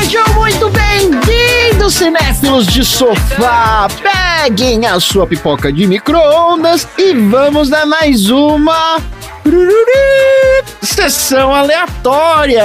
Sejam 0.00 0.34
muito 0.34 0.68
bem-vindos, 0.70 1.94
cinéfilos 1.94 2.66
de 2.66 2.84
sofá! 2.84 3.86
Peguem 4.02 4.86
a 4.86 4.98
sua 4.98 5.24
pipoca 5.24 5.72
de 5.72 5.86
micro-ondas 5.86 6.88
e 6.98 7.14
vamos 7.14 7.68
dar 7.68 7.86
mais 7.86 8.28
uma. 8.28 8.98
Sessão 10.82 11.54
aleatória! 11.54 12.62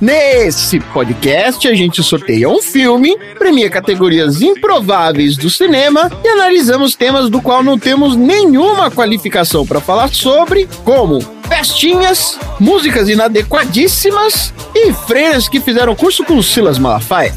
Nesse 0.00 0.80
podcast, 0.80 1.66
a 1.68 1.74
gente 1.74 2.02
sorteia 2.02 2.48
um 2.48 2.60
filme, 2.60 3.16
premia 3.38 3.70
categorias 3.70 4.42
improváveis 4.42 5.36
do 5.36 5.48
cinema 5.48 6.10
e 6.22 6.28
analisamos 6.28 6.94
temas 6.94 7.30
do 7.30 7.40
qual 7.40 7.62
não 7.62 7.78
temos 7.78 8.16
nenhuma 8.16 8.90
qualificação 8.90 9.64
para 9.64 9.80
falar 9.80 10.08
sobre, 10.08 10.68
como 10.84 11.20
festinhas, 11.48 12.38
músicas 12.58 13.08
inadequadíssimas 13.08 14.52
e 14.74 14.92
freiras 14.92 15.48
que 15.48 15.60
fizeram 15.60 15.94
curso 15.94 16.24
com 16.24 16.36
o 16.36 16.42
Silas 16.42 16.78
Malafaia. 16.78 17.34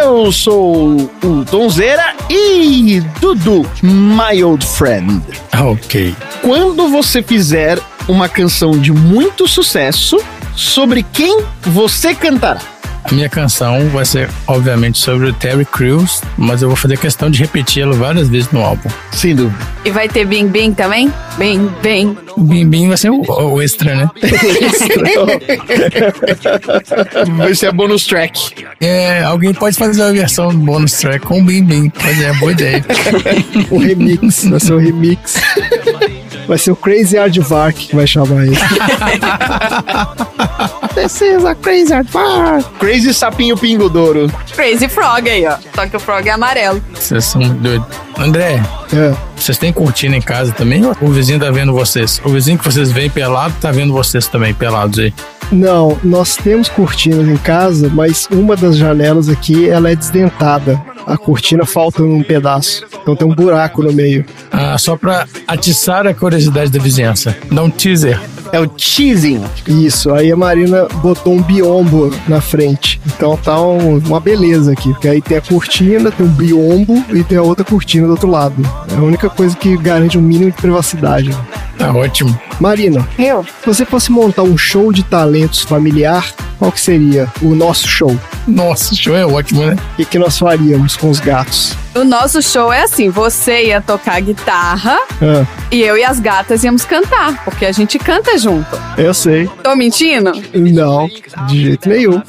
Eu 0.00 0.32
sou 0.32 0.96
o 1.22 1.44
Tonzeira 1.44 2.14
e 2.30 3.02
Dudu, 3.20 3.68
my 3.82 4.42
old 4.42 4.64
friend. 4.64 5.22
Ok. 5.60 6.14
Quando 6.40 6.88
você 6.88 7.22
fizer 7.22 7.78
uma 8.08 8.28
canção 8.28 8.70
de 8.70 8.92
muito 8.92 9.46
sucesso, 9.46 10.16
sobre 10.58 11.04
quem 11.12 11.42
você 11.62 12.14
cantará? 12.14 12.60
A 13.04 13.14
minha 13.14 13.28
canção 13.28 13.88
vai 13.88 14.04
ser, 14.04 14.28
obviamente, 14.46 14.98
sobre 14.98 15.28
o 15.28 15.32
Terry 15.32 15.64
Crews, 15.64 16.20
mas 16.36 16.60
eu 16.60 16.68
vou 16.68 16.76
fazer 16.76 16.98
questão 16.98 17.30
de 17.30 17.38
repeti-lo 17.38 17.94
várias 17.94 18.28
vezes 18.28 18.50
no 18.50 18.60
álbum. 18.60 18.90
Sem 19.12 19.34
dúvida. 19.34 19.66
E 19.84 19.90
vai 19.90 20.08
ter 20.08 20.26
Bim 20.26 20.48
Bim 20.48 20.74
também? 20.74 21.10
Bim 21.38 21.70
Bim. 21.82 22.18
O 22.36 22.42
Bim 22.42 22.66
Bim 22.66 22.88
vai 22.88 22.98
ser 22.98 23.10
o, 23.10 23.22
o 23.22 23.62
extra, 23.62 23.94
né? 23.94 24.10
Vai 27.36 27.54
ser 27.54 27.68
a 27.68 27.72
bonus 27.72 28.04
track. 28.04 28.66
É, 28.80 29.22
alguém 29.22 29.54
pode 29.54 29.76
fazer 29.76 30.02
uma 30.02 30.12
versão 30.12 30.50
do 30.50 30.58
bonus 30.58 30.92
track 30.92 31.24
com 31.24 31.40
o 31.40 31.44
Bim 31.44 31.64
Bim. 31.64 31.88
Pode 31.88 32.22
é 32.22 32.32
boa 32.34 32.52
ideia. 32.52 32.84
O 33.70 33.78
remix, 33.78 34.44
vai 34.44 34.60
ser 34.60 34.74
o 34.74 34.78
remix. 34.78 35.34
Vai 36.48 36.56
ser 36.58 36.70
o 36.72 36.76
Crazy 36.76 37.16
Aardvark 37.18 37.76
que 37.88 37.94
vai 37.94 38.06
chamar 38.06 38.46
ele. 38.46 38.56
This 40.94 41.20
is 41.20 41.44
a 41.44 41.54
Crazy 41.54 41.92
Aardvark. 41.92 42.64
Crazy 42.78 43.12
Sapinho 43.14 43.56
Pingo 43.56 43.88
Douro. 43.88 44.32
Crazy 44.54 44.88
Frog 44.88 45.28
aí, 45.28 45.46
ó. 45.46 45.56
Só 45.74 45.86
que 45.86 45.96
o 45.96 46.00
Frog 46.00 46.26
é 46.26 46.32
amarelo. 46.32 46.82
Vocês 46.94 47.24
são 47.24 47.40
doidos. 47.42 47.86
André, 48.18 48.60
É. 48.92 49.14
vocês 49.36 49.58
têm 49.58 49.72
cortina 49.72 50.16
em 50.16 50.22
casa 50.22 50.50
também? 50.52 50.84
Ou 50.84 50.96
O 51.00 51.12
vizinho 51.12 51.38
tá 51.38 51.50
vendo 51.50 51.72
vocês? 51.72 52.20
O 52.24 52.30
vizinho 52.30 52.58
que 52.58 52.64
vocês 52.64 52.90
veem 52.90 53.10
pelado 53.10 53.54
tá 53.60 53.70
vendo 53.70 53.92
vocês 53.92 54.26
também 54.26 54.52
pelados 54.54 54.98
aí. 54.98 55.12
Não, 55.50 55.98
nós 56.04 56.36
temos 56.36 56.68
cortinas 56.68 57.26
em 57.26 57.36
casa, 57.36 57.90
mas 57.92 58.28
uma 58.30 58.54
das 58.54 58.76
janelas 58.76 59.28
aqui 59.28 59.68
ela 59.68 59.90
é 59.90 59.96
desdentada. 59.96 60.80
A 61.06 61.16
cortina 61.16 61.64
falta 61.64 62.02
um 62.02 62.22
pedaço. 62.22 62.84
Então 63.00 63.16
tem 63.16 63.26
um 63.26 63.34
buraco 63.34 63.82
no 63.82 63.92
meio. 63.92 64.26
Ah, 64.52 64.76
só 64.76 64.94
pra 64.96 65.26
atiçar 65.46 66.06
a 66.06 66.12
curiosidade 66.12 66.70
da 66.70 66.78
vizinhança. 66.78 67.34
Dá 67.50 67.62
um 67.62 67.70
teaser. 67.70 68.20
É 68.52 68.58
o 68.60 68.66
teasing. 68.66 69.42
Isso, 69.66 70.12
aí 70.12 70.32
a 70.32 70.36
Marina 70.36 70.86
botou 71.02 71.34
um 71.34 71.42
biombo 71.42 72.10
na 72.26 72.40
frente. 72.40 73.00
Então 73.06 73.36
tá 73.36 73.60
um- 73.60 73.98
uma 73.98 74.20
beleza 74.20 74.72
aqui. 74.72 74.90
Porque 74.90 75.08
aí 75.08 75.20
tem 75.20 75.36
a 75.36 75.40
cortina, 75.40 76.10
tem 76.10 76.24
um 76.26 76.30
biombo 76.30 77.04
e 77.12 77.22
tem 77.22 77.36
a 77.38 77.42
outra 77.42 77.64
cortina 77.64 78.06
do 78.06 78.12
outro 78.12 78.30
lado. 78.30 78.54
É 78.90 78.96
a 78.96 79.02
única 79.02 79.28
coisa 79.28 79.56
que 79.56 79.76
garante 79.76 80.16
um 80.16 80.22
mínimo 80.22 80.50
de 80.50 80.56
privacidade. 80.56 81.30
Tá 81.76 81.92
ótimo. 81.92 82.38
Marina, 82.58 83.06
Eu? 83.18 83.44
se 83.44 83.66
você 83.66 83.84
fosse 83.84 84.10
montar 84.10 84.42
um 84.42 84.56
show 84.58 84.92
de 84.92 85.02
talentos 85.04 85.60
familiar, 85.60 86.26
qual 86.58 86.72
que 86.72 86.80
seria 86.80 87.28
o 87.40 87.54
nosso 87.54 87.86
show? 87.86 88.18
Nossa, 88.48 88.94
o 88.94 88.96
show 88.96 89.14
é 89.14 89.24
ótimo, 89.24 89.64
né? 89.64 89.76
O 89.92 89.96
que, 89.96 90.04
que 90.04 90.18
nós 90.18 90.36
faríamos 90.38 90.96
com 90.96 91.08
os 91.08 91.20
gatos? 91.20 91.76
O 91.98 92.04
nosso 92.04 92.40
show 92.40 92.72
é 92.72 92.82
assim: 92.82 93.10
você 93.10 93.66
ia 93.66 93.80
tocar 93.80 94.20
guitarra 94.20 94.96
Ah, 95.20 95.44
e 95.70 95.82
eu 95.82 95.96
e 95.96 96.04
as 96.04 96.20
gatas 96.20 96.62
íamos 96.62 96.84
cantar, 96.84 97.44
porque 97.44 97.66
a 97.66 97.72
gente 97.72 97.98
canta 97.98 98.38
junto. 98.38 98.68
eu 98.96 99.12
sei. 99.12 99.50
Tô 99.62 99.74
mentindo? 99.74 100.30
Não, 100.54 101.08
de 101.48 101.62
jeito 101.62 101.88
nenhum. 101.88 102.22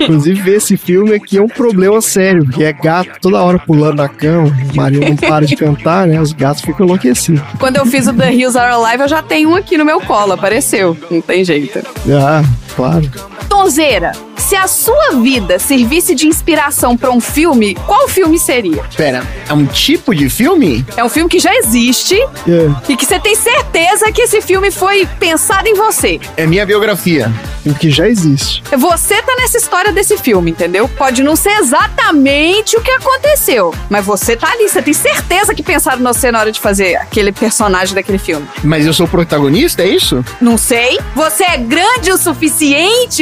Inclusive, 0.00 0.40
ver 0.42 0.56
esse 0.56 0.76
filme 0.76 1.14
aqui 1.14 1.38
é 1.38 1.42
um 1.42 1.48
problema 1.48 2.00
sério, 2.00 2.44
porque 2.44 2.62
é 2.62 2.72
gato 2.72 3.18
toda 3.20 3.42
hora 3.42 3.58
pulando 3.58 3.96
na 3.96 4.08
cama, 4.08 4.54
Marina 4.74 5.08
não 5.08 5.16
para 5.16 5.46
de 5.46 5.56
cantar, 5.56 6.06
né? 6.06 6.20
Os 6.20 6.32
gatos 6.32 6.62
ficam 6.62 6.84
enlouquecidos. 6.86 7.42
Quando 7.58 7.76
eu 7.76 7.86
fiz 7.86 8.06
o 8.06 8.12
The 8.12 8.32
Hills 8.32 8.58
Are 8.58 8.72
Alive, 8.72 9.02
eu 9.04 9.08
já 9.08 9.22
tenho 9.22 9.50
um 9.50 9.56
aqui 9.56 9.78
no 9.78 9.84
meu 9.84 10.00
colo, 10.02 10.32
apareceu. 10.32 10.96
Não 11.10 11.20
tem 11.20 11.42
jeito. 11.44 11.80
Ah, 12.10 12.42
claro. 12.74 13.10
Tonzeira, 13.48 14.12
se 14.36 14.54
a 14.56 14.66
sua 14.66 15.10
vida 15.22 15.58
servisse 15.58 16.14
de 16.14 16.26
inspiração 16.26 16.96
pra 16.96 17.10
um 17.10 17.20
filme, 17.20 17.74
qual 17.86 18.08
filme 18.08 18.38
seria? 18.38 18.82
Pera, 18.96 19.22
é 19.48 19.52
um 19.52 19.66
tipo 19.66 20.14
de 20.14 20.30
filme? 20.30 20.84
É 20.96 21.04
um 21.04 21.08
filme 21.08 21.28
que 21.28 21.38
já 21.38 21.54
existe 21.56 22.14
É, 22.48 22.70
e 22.88 22.96
que 22.96 23.04
você 23.04 23.18
tem 23.18 23.34
certeza 23.34 24.10
que 24.12 24.22
esse 24.22 24.40
filme 24.40 24.70
foi 24.70 25.06
pensado 25.18 25.68
em 25.68 25.74
você. 25.74 26.20
É 26.36 26.46
minha 26.46 26.64
biografia. 26.64 27.32
filme 27.62 27.78
que 27.78 27.90
já 27.90 28.08
existe. 28.08 28.62
Você 28.76 29.20
tá 29.22 29.34
nessa 29.36 29.58
história 29.58 29.92
desse 29.92 30.16
filme, 30.16 30.50
entendeu? 30.52 30.88
Pode 30.88 31.22
não 31.22 31.36
ser 31.36 31.50
exatamente 31.58 32.76
o 32.76 32.80
que 32.80 32.90
aconteceu, 32.90 33.74
mas 33.88 34.04
você 34.04 34.36
tá 34.36 34.50
ali, 34.52 34.68
você 34.68 34.80
tem 34.80 34.94
certeza 34.94 35.54
que 35.54 35.62
pensaram 35.62 36.00
em 36.00 36.04
você 36.04 36.30
na 36.30 36.38
hora 36.40 36.52
de 36.52 36.60
fazer 36.60 36.96
aquele 36.96 37.32
personagem 37.32 37.94
daquele 37.94 38.18
filme. 38.18 38.46
Mas 38.62 38.86
eu 38.86 38.92
sou 38.94 39.06
o 39.06 39.08
protagonista, 39.08 39.82
é 39.82 39.88
isso? 39.88 40.24
Não 40.40 40.56
sei. 40.56 40.98
Você 41.14 41.44
é 41.44 41.56
grande 41.56 42.12
o 42.12 42.16
suficiente 42.16 42.59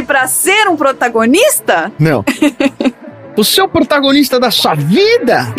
pra 0.06 0.26
ser 0.26 0.68
um 0.68 0.76
protagonista? 0.76 1.92
Não. 1.98 2.24
Você 3.36 3.60
é 3.60 3.64
o 3.64 3.68
protagonista 3.68 4.40
da 4.40 4.50
sua 4.50 4.74
vida? 4.74 5.54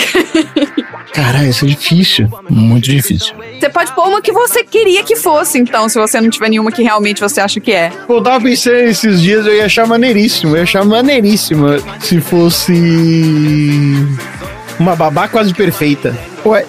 Caralho, 1.13 1.49
isso 1.49 1.65
é 1.65 1.69
difícil. 1.69 2.29
Muito 2.49 2.85
difícil. 2.85 3.33
Você 3.59 3.69
pode 3.69 3.93
pôr 3.93 4.07
uma 4.07 4.21
que 4.21 4.31
você 4.31 4.63
queria 4.63 5.03
que 5.03 5.15
fosse, 5.15 5.57
então, 5.57 5.87
se 5.89 5.97
você 5.97 6.19
não 6.19 6.29
tiver 6.29 6.49
nenhuma 6.49 6.71
que 6.71 6.83
realmente 6.83 7.21
você 7.21 7.41
acha 7.41 7.59
que 7.59 7.71
é. 7.71 7.91
Eu 8.07 8.21
tava 8.21 8.43
pensando 8.43 8.75
esses 8.75 9.21
dias, 9.21 9.45
eu 9.45 9.55
ia 9.55 9.65
achar 9.65 9.87
maneiríssimo. 9.87 10.51
Eu 10.51 10.57
ia 10.57 10.63
achar 10.63 10.85
maneiríssimo 10.85 11.67
se 11.99 12.19
fosse. 12.21 12.73
Uma 14.79 14.95
babá 14.95 15.27
quase 15.27 15.53
perfeita. 15.53 16.17
Ué, 16.45 16.65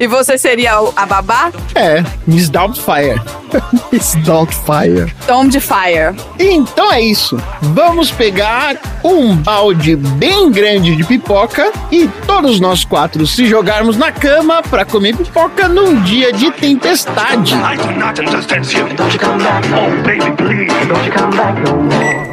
E 0.00 0.06
você 0.06 0.38
seria 0.38 0.80
o- 0.80 0.92
a 0.96 1.04
babá? 1.06 1.50
É, 1.74 2.04
Miss 2.26 2.48
Doubtfire. 2.48 3.20
esse 3.92 4.18
Dogfire. 4.18 5.12
Tom 5.26 5.48
de 5.48 5.58
Fire. 5.60 6.14
Então 6.38 6.92
é 6.92 7.00
isso. 7.00 7.36
Vamos 7.62 8.10
pegar 8.10 8.76
um 9.02 9.34
balde 9.36 9.96
bem 9.96 10.50
grande 10.50 10.94
de 10.94 11.02
pipoca 11.04 11.72
e 11.90 12.06
todos 12.26 12.60
nós 12.60 12.84
quatro 12.84 13.26
se 13.26 13.46
jogarmos 13.46 13.96
na 13.96 14.12
cama 14.12 14.62
pra 14.62 14.84
comer 14.84 15.16
pipoca 15.16 15.66
num 15.66 16.00
dia 16.02 16.32
de 16.32 16.50
tempestade. 16.52 17.54
I 17.54 17.76
do 17.76 17.90
not 17.98 18.20
understand 18.20 18.66
you. 18.72 18.86
Don't 18.94 19.12
you 19.14 19.20
come 19.20 19.42
back. 19.42 19.66
Oh, 19.72 20.02
baby, 20.02 20.30
please. 20.36 20.86
Don't 20.86 21.04
you 21.06 21.12
come 21.12 21.36
back 21.36 21.60
no 21.62 21.76
more. 21.82 22.27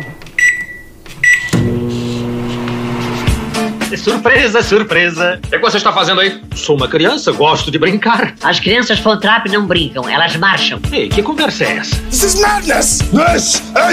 Surpresa, 3.97 4.61
surpresa. 4.61 5.39
O 5.45 5.49
que 5.49 5.57
você 5.59 5.77
está 5.77 5.91
fazendo 5.91 6.21
aí? 6.21 6.41
Sou 6.55 6.75
uma 6.75 6.87
criança, 6.87 7.31
gosto 7.31 7.71
de 7.71 7.77
brincar. 7.77 8.35
As 8.43 8.59
crianças 8.59 8.99
Fontrap 8.99 9.47
não 9.47 9.65
brincam, 9.65 10.07
elas 10.07 10.35
marcham. 10.35 10.79
Ei, 10.91 11.09
que 11.09 11.21
conversa 11.21 11.63
é 11.65 11.77
essa? 11.77 11.95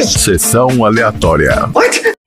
Sessão 0.05 0.85
aleatória. 0.85 1.67
Muito 1.67 2.22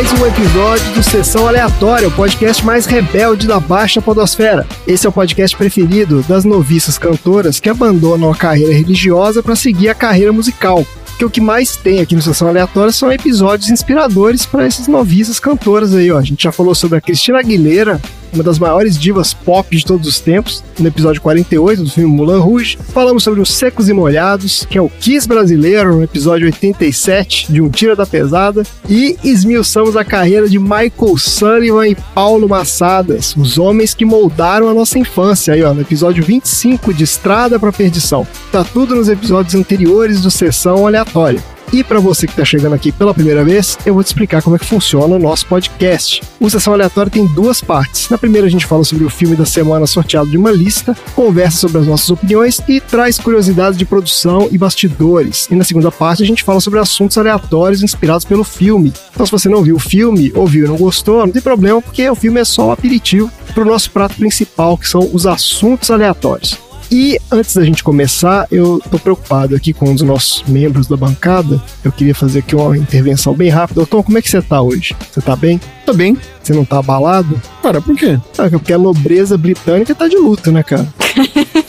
mais 0.00 0.12
um 0.18 0.26
episódio 0.26 0.94
do 0.94 1.02
Sessão 1.02 1.46
Aleatória, 1.46 2.08
o 2.08 2.12
podcast 2.12 2.64
mais 2.64 2.86
rebelde 2.86 3.46
da 3.46 3.60
Baixa 3.60 4.00
Podosfera. 4.00 4.66
Esse 4.86 5.04
é 5.04 5.10
o 5.10 5.12
podcast 5.12 5.54
preferido 5.54 6.22
das 6.22 6.42
noviças 6.42 6.96
cantoras 6.96 7.60
que 7.60 7.68
abandonam 7.68 8.32
a 8.32 8.34
carreira 8.34 8.72
religiosa 8.72 9.42
para 9.42 9.54
seguir 9.54 9.90
a 9.90 9.94
carreira 9.94 10.32
musical. 10.32 10.86
Porque 11.04 11.24
o 11.26 11.28
que 11.28 11.38
mais 11.38 11.76
tem 11.76 12.00
aqui 12.00 12.16
no 12.16 12.22
Sessão 12.22 12.48
Aleatória 12.48 12.90
são 12.90 13.12
episódios 13.12 13.68
inspiradores 13.68 14.46
para 14.46 14.64
essas 14.64 14.88
noviças 14.88 15.38
cantoras 15.38 15.94
aí, 15.94 16.10
ó. 16.10 16.16
A 16.16 16.22
gente 16.22 16.44
já 16.44 16.50
falou 16.50 16.74
sobre 16.74 16.96
a 16.96 17.00
Cristina 17.02 17.38
Aguilera, 17.38 18.00
uma 18.32 18.42
das 18.42 18.58
maiores 18.58 18.98
divas 18.98 19.32
pop 19.32 19.76
de 19.76 19.84
todos 19.84 20.06
os 20.06 20.20
tempos, 20.20 20.62
no 20.78 20.88
episódio 20.88 21.20
48 21.20 21.84
do 21.84 21.90
filme 21.90 22.14
Mulan 22.14 22.40
Rouge. 22.40 22.78
Falamos 22.92 23.22
sobre 23.22 23.40
os 23.40 23.52
Secos 23.52 23.88
e 23.88 23.92
Molhados, 23.92 24.66
que 24.68 24.78
é 24.78 24.82
o 24.82 24.88
Kiss 24.88 25.26
brasileiro, 25.26 25.96
no 25.96 26.02
episódio 26.02 26.46
87 26.46 27.52
de 27.52 27.60
Um 27.60 27.68
Tira 27.68 27.96
da 27.96 28.06
Pesada. 28.06 28.62
E 28.88 29.16
esmiuçamos 29.22 29.96
a 29.96 30.04
carreira 30.04 30.48
de 30.48 30.58
Michael 30.58 31.16
Sullivan 31.18 31.88
e 31.88 31.96
Paulo 32.14 32.48
Massadas, 32.48 33.34
os 33.36 33.58
homens 33.58 33.94
que 33.94 34.04
moldaram 34.04 34.68
a 34.68 34.74
nossa 34.74 34.98
infância, 34.98 35.54
aí 35.54 35.62
ó, 35.62 35.72
no 35.74 35.80
episódio 35.80 36.24
25 36.24 36.92
de 36.94 37.04
Estrada 37.04 37.58
para 37.58 37.72
Perdição. 37.72 38.26
Tá 38.52 38.64
tudo 38.64 38.94
nos 38.94 39.08
episódios 39.08 39.54
anteriores 39.54 40.20
do 40.20 40.30
Sessão 40.30 40.86
Aleatória. 40.86 41.40
E 41.72 41.84
para 41.84 42.00
você 42.00 42.26
que 42.26 42.32
está 42.32 42.44
chegando 42.44 42.74
aqui 42.74 42.90
pela 42.90 43.14
primeira 43.14 43.44
vez, 43.44 43.78
eu 43.86 43.94
vou 43.94 44.02
te 44.02 44.08
explicar 44.08 44.42
como 44.42 44.56
é 44.56 44.58
que 44.58 44.64
funciona 44.64 45.14
o 45.14 45.18
nosso 45.20 45.46
podcast. 45.46 46.20
O 46.40 46.50
Sessão 46.50 46.72
Aleatória 46.72 47.12
tem 47.12 47.26
duas 47.28 47.60
partes. 47.60 48.08
Na 48.10 48.18
primeira, 48.18 48.48
a 48.48 48.50
gente 48.50 48.66
fala 48.66 48.82
sobre 48.82 49.04
o 49.04 49.10
filme 49.10 49.36
da 49.36 49.46
semana 49.46 49.86
sorteado 49.86 50.28
de 50.28 50.36
uma 50.36 50.50
lista, 50.50 50.96
conversa 51.14 51.58
sobre 51.58 51.78
as 51.78 51.86
nossas 51.86 52.10
opiniões 52.10 52.60
e 52.66 52.80
traz 52.80 53.20
curiosidades 53.20 53.78
de 53.78 53.84
produção 53.84 54.48
e 54.50 54.58
bastidores. 54.58 55.46
E 55.48 55.54
na 55.54 55.62
segunda 55.62 55.92
parte, 55.92 56.24
a 56.24 56.26
gente 56.26 56.42
fala 56.42 56.60
sobre 56.60 56.80
assuntos 56.80 57.16
aleatórios 57.16 57.84
inspirados 57.84 58.24
pelo 58.24 58.42
filme. 58.42 58.92
Então, 59.14 59.24
se 59.24 59.30
você 59.30 59.48
não 59.48 59.62
viu 59.62 59.76
o 59.76 59.80
filme, 59.80 60.32
ouviu 60.34 60.64
e 60.64 60.68
não 60.68 60.76
gostou, 60.76 61.24
não 61.24 61.32
tem 61.32 61.40
problema, 61.40 61.80
porque 61.80 62.08
o 62.10 62.16
filme 62.16 62.40
é 62.40 62.44
só 62.44 62.68
um 62.68 62.72
aperitivo 62.72 63.30
para 63.54 63.62
o 63.62 63.66
nosso 63.66 63.92
prato 63.92 64.16
principal, 64.16 64.76
que 64.76 64.88
são 64.88 65.08
os 65.12 65.24
assuntos 65.24 65.88
aleatórios. 65.88 66.69
E 66.90 67.18
antes 67.30 67.54
da 67.54 67.64
gente 67.64 67.84
começar, 67.84 68.48
eu 68.50 68.82
tô 68.90 68.98
preocupado 68.98 69.54
aqui 69.54 69.72
com 69.72 69.90
um 69.90 69.94
dos 69.94 70.02
nossos 70.02 70.42
membros 70.48 70.88
da 70.88 70.96
bancada. 70.96 71.62
Eu 71.84 71.92
queria 71.92 72.14
fazer 72.14 72.40
aqui 72.40 72.56
uma 72.56 72.76
intervenção 72.76 73.32
bem 73.32 73.48
rápida. 73.48 73.82
Ô, 73.82 73.86
Tom, 73.86 74.02
como 74.02 74.18
é 74.18 74.22
que 74.22 74.28
você 74.28 74.42
tá 74.42 74.60
hoje? 74.60 74.96
Você 75.10 75.20
tá 75.20 75.36
bem? 75.36 75.60
Tô 75.86 75.92
bem. 75.94 76.18
Você 76.42 76.52
não 76.52 76.64
tá 76.64 76.78
abalado? 76.78 77.40
Cara, 77.62 77.80
por 77.80 77.94
quê? 77.96 78.18
Ah, 78.36 78.50
porque 78.50 78.72
a 78.72 78.78
nobreza 78.78 79.38
britânica 79.38 79.94
tá 79.94 80.08
de 80.08 80.16
luta, 80.16 80.50
né, 80.50 80.62
cara? 80.62 80.88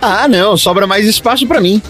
Ah, 0.00 0.28
não, 0.28 0.56
sobra 0.56 0.86
mais 0.86 1.06
espaço 1.06 1.46
pra 1.46 1.60
mim. 1.60 1.80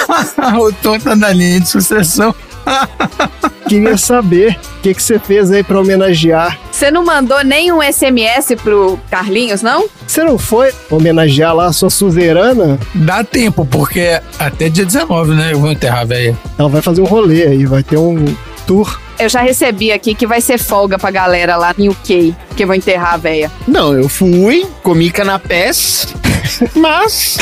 o 0.58 0.72
Tom 0.82 0.98
tá 0.98 1.14
na 1.14 1.32
linha 1.32 1.60
de 1.60 1.68
sucessão. 1.68 2.34
Queria 3.68 3.96
saber 3.96 4.58
o 4.78 4.82
que, 4.82 4.94
que 4.94 5.02
você 5.02 5.18
fez 5.18 5.50
aí 5.50 5.62
pra 5.62 5.80
homenagear. 5.80 6.58
Você 6.70 6.90
não 6.90 7.04
mandou 7.04 7.42
nenhum 7.44 7.80
SMS 7.82 8.54
pro 8.62 8.98
Carlinhos, 9.10 9.62
não? 9.62 9.88
Você 10.06 10.22
não 10.24 10.38
foi 10.38 10.72
homenagear 10.90 11.54
lá 11.54 11.66
a 11.66 11.72
sua 11.72 11.90
suzerana? 11.90 12.78
Dá 12.94 13.22
tempo, 13.22 13.66
porque 13.66 14.20
até 14.38 14.68
dia 14.68 14.84
19, 14.84 15.34
né? 15.34 15.52
Eu 15.52 15.60
vou 15.60 15.70
enterrar 15.70 16.00
a 16.00 16.04
véia. 16.04 16.36
Ela 16.58 16.68
vai 16.68 16.80
fazer 16.80 17.00
um 17.00 17.06
rolê 17.06 17.42
aí, 17.46 17.66
vai 17.66 17.82
ter 17.82 17.96
um 17.98 18.24
tour. 18.66 19.00
Eu 19.18 19.28
já 19.28 19.40
recebi 19.40 19.90
aqui 19.90 20.14
que 20.14 20.26
vai 20.26 20.40
ser 20.40 20.58
folga 20.58 20.96
pra 20.96 21.10
galera 21.10 21.56
lá 21.56 21.74
em 21.76 21.88
UK, 21.88 22.34
que 22.56 22.64
vou 22.64 22.74
enterrar 22.74 23.14
a 23.14 23.16
véia. 23.16 23.50
Não, 23.66 23.92
eu 23.92 24.08
fui, 24.08 24.64
comi 24.82 25.10
canapés, 25.10 26.06
mas 26.76 27.36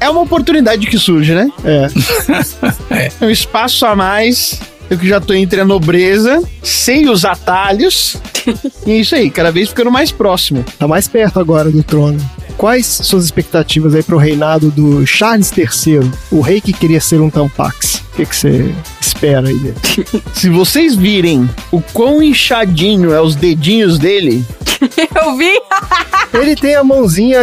é 0.00 0.10
uma 0.10 0.22
oportunidade 0.22 0.86
que 0.86 0.98
surge, 0.98 1.34
né? 1.34 1.48
É. 1.64 1.86
É 3.20 3.24
um 3.24 3.30
espaço 3.30 3.86
a 3.86 3.94
mais. 3.94 4.60
Eu 4.90 4.96
que 4.98 5.06
já 5.06 5.20
tô 5.20 5.34
entre 5.34 5.60
a 5.60 5.64
nobreza, 5.64 6.42
sem 6.62 7.08
os 7.08 7.24
atalhos. 7.24 8.16
E 8.86 8.92
é 8.92 8.96
isso 8.96 9.14
aí, 9.14 9.28
cada 9.30 9.52
vez 9.52 9.68
ficando 9.68 9.90
mais 9.90 10.10
próximo. 10.10 10.64
Tá 10.78 10.88
mais 10.88 11.06
perto 11.06 11.38
agora 11.38 11.70
do 11.70 11.82
trono. 11.82 12.18
Quais 12.56 12.86
suas 12.86 13.26
expectativas 13.26 13.94
aí 13.94 14.02
pro 14.02 14.16
reinado 14.16 14.70
do 14.70 15.06
Charles 15.06 15.52
III, 15.54 16.10
o 16.30 16.40
rei 16.40 16.58
que 16.58 16.72
queria 16.72 16.98
ser 17.00 17.20
um 17.20 17.28
Tampax? 17.28 18.02
O 18.14 18.16
que 18.16 18.24
você 18.24 18.74
espera 18.98 19.46
aí 19.48 19.58
dele? 19.58 19.74
Se 20.32 20.48
vocês 20.48 20.94
virem 20.96 21.46
o 21.70 21.82
quão 21.82 22.22
inchadinho 22.22 23.12
é 23.12 23.20
os 23.20 23.36
dedinhos 23.36 23.98
dele, 23.98 24.42
Eu 25.14 25.36
vi, 25.36 25.60
Ele 26.32 26.56
tem 26.56 26.74
a 26.76 26.82
mãozinha 26.84 27.40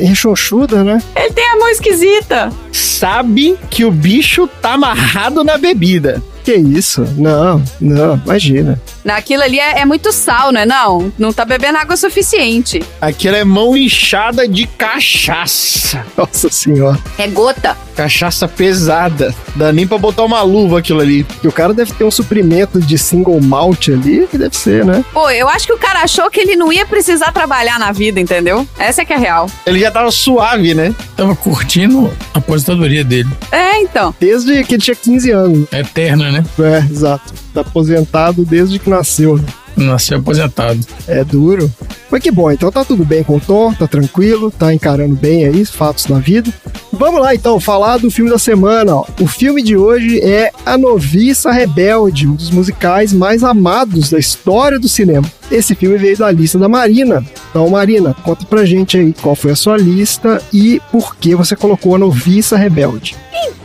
rechonchuda, 0.00 0.82
né? 0.82 1.02
ele 1.14 1.32
tem 1.34 1.44
a 1.50 1.56
mão 1.58 1.68
esquisita. 1.68 2.50
sabe 2.70 3.58
que 3.68 3.84
o 3.84 3.90
bicho 3.90 4.46
tá 4.60 4.72
amarrado 4.74 5.44
na 5.44 5.58
bebida. 5.58 6.22
Que 6.44 6.54
isso? 6.54 7.06
Não, 7.16 7.62
não, 7.80 8.16
imagina. 8.24 8.80
Naquilo 9.04 9.42
ali 9.42 9.58
é, 9.58 9.80
é 9.80 9.84
muito 9.84 10.12
sal, 10.12 10.52
não 10.52 10.60
é 10.60 10.66
não? 10.66 11.12
Não 11.18 11.32
tá 11.32 11.44
bebendo 11.44 11.78
água 11.78 11.96
suficiente. 11.96 12.82
Aquilo 13.00 13.36
é 13.36 13.44
mão 13.44 13.76
inchada 13.76 14.46
de 14.48 14.66
cachaça. 14.66 16.04
Nossa 16.16 16.48
senhora. 16.50 16.98
É 17.18 17.26
gota. 17.26 17.76
Cachaça 17.96 18.48
pesada. 18.48 19.34
Dá 19.54 19.72
nem 19.72 19.86
pra 19.86 19.98
botar 19.98 20.24
uma 20.24 20.42
luva 20.42 20.78
aquilo 20.78 21.00
ali. 21.00 21.26
E 21.42 21.48
o 21.48 21.52
cara 21.52 21.74
deve 21.74 21.92
ter 21.92 22.04
um 22.04 22.10
suprimento 22.10 22.80
de 22.80 22.96
single 22.96 23.40
malt 23.40 23.88
ali, 23.88 24.26
que 24.30 24.38
deve 24.38 24.56
ser, 24.56 24.84
né? 24.84 25.04
Pô, 25.12 25.28
eu 25.30 25.48
acho 25.48 25.66
que 25.66 25.72
o 25.72 25.78
cara 25.78 26.00
achou 26.00 26.30
que 26.30 26.40
ele 26.40 26.56
não 26.56 26.72
ia 26.72 26.86
precisar 26.86 27.32
trabalhar 27.32 27.78
na 27.78 27.92
vida, 27.92 28.20
entendeu? 28.20 28.66
Essa 28.78 29.02
é 29.02 29.04
que 29.04 29.12
é 29.12 29.18
real. 29.18 29.50
Ele 29.66 29.80
já 29.80 29.90
tava 29.90 30.10
suave, 30.10 30.74
né? 30.74 30.94
Tava 31.16 31.34
curtindo 31.36 32.10
a 32.32 32.38
aposentadoria 32.38 33.04
dele. 33.04 33.28
É, 33.50 33.80
então. 33.80 34.14
Desde 34.18 34.64
que 34.64 34.74
ele 34.74 34.82
tinha 34.82 34.96
15 34.96 35.30
anos. 35.30 35.72
Eterna, 35.72 36.30
né? 36.30 36.44
É, 36.60 36.78
exato. 36.90 37.34
Tá 37.52 37.60
aposentado 37.60 38.44
desde 38.44 38.78
que 38.78 38.88
nasceu. 38.88 39.36
né? 39.36 39.44
Nasceu 39.76 40.18
aposentado. 40.18 40.80
É 41.06 41.24
duro. 41.24 41.70
Mas 42.10 42.22
que 42.22 42.30
bom, 42.30 42.50
então 42.50 42.70
tá 42.70 42.84
tudo 42.84 43.04
bem 43.04 43.24
com 43.24 43.36
o 43.36 43.40
Tom, 43.40 43.72
tá 43.72 43.86
tranquilo, 43.86 44.50
tá 44.50 44.72
encarando 44.74 45.14
bem 45.14 45.46
aí, 45.46 45.64
fatos 45.64 46.04
da 46.04 46.18
vida. 46.18 46.52
Vamos 46.92 47.22
lá 47.22 47.34
então, 47.34 47.58
falar 47.58 47.96
do 47.96 48.10
filme 48.10 48.30
da 48.30 48.38
semana. 48.38 48.96
Ó. 48.96 49.06
O 49.18 49.26
filme 49.26 49.62
de 49.62 49.76
hoje 49.78 50.20
é 50.20 50.50
A 50.66 50.76
Noviça 50.76 51.50
Rebelde, 51.50 52.28
um 52.28 52.34
dos 52.34 52.50
musicais 52.50 53.14
mais 53.14 53.42
amados 53.42 54.10
da 54.10 54.18
história 54.18 54.78
do 54.78 54.88
cinema. 54.88 55.26
Esse 55.50 55.74
filme 55.74 55.96
veio 55.96 56.18
da 56.18 56.30
lista 56.30 56.58
da 56.58 56.68
Marina. 56.68 57.24
Então, 57.50 57.68
Marina, 57.70 58.14
conta 58.22 58.44
pra 58.44 58.66
gente 58.66 58.98
aí 58.98 59.14
qual 59.22 59.34
foi 59.34 59.52
a 59.52 59.56
sua 59.56 59.78
lista 59.78 60.42
e 60.52 60.82
por 60.90 61.16
que 61.16 61.34
você 61.34 61.56
colocou 61.56 61.94
A 61.94 61.98
Noviça 61.98 62.58
Rebelde. 62.58 63.16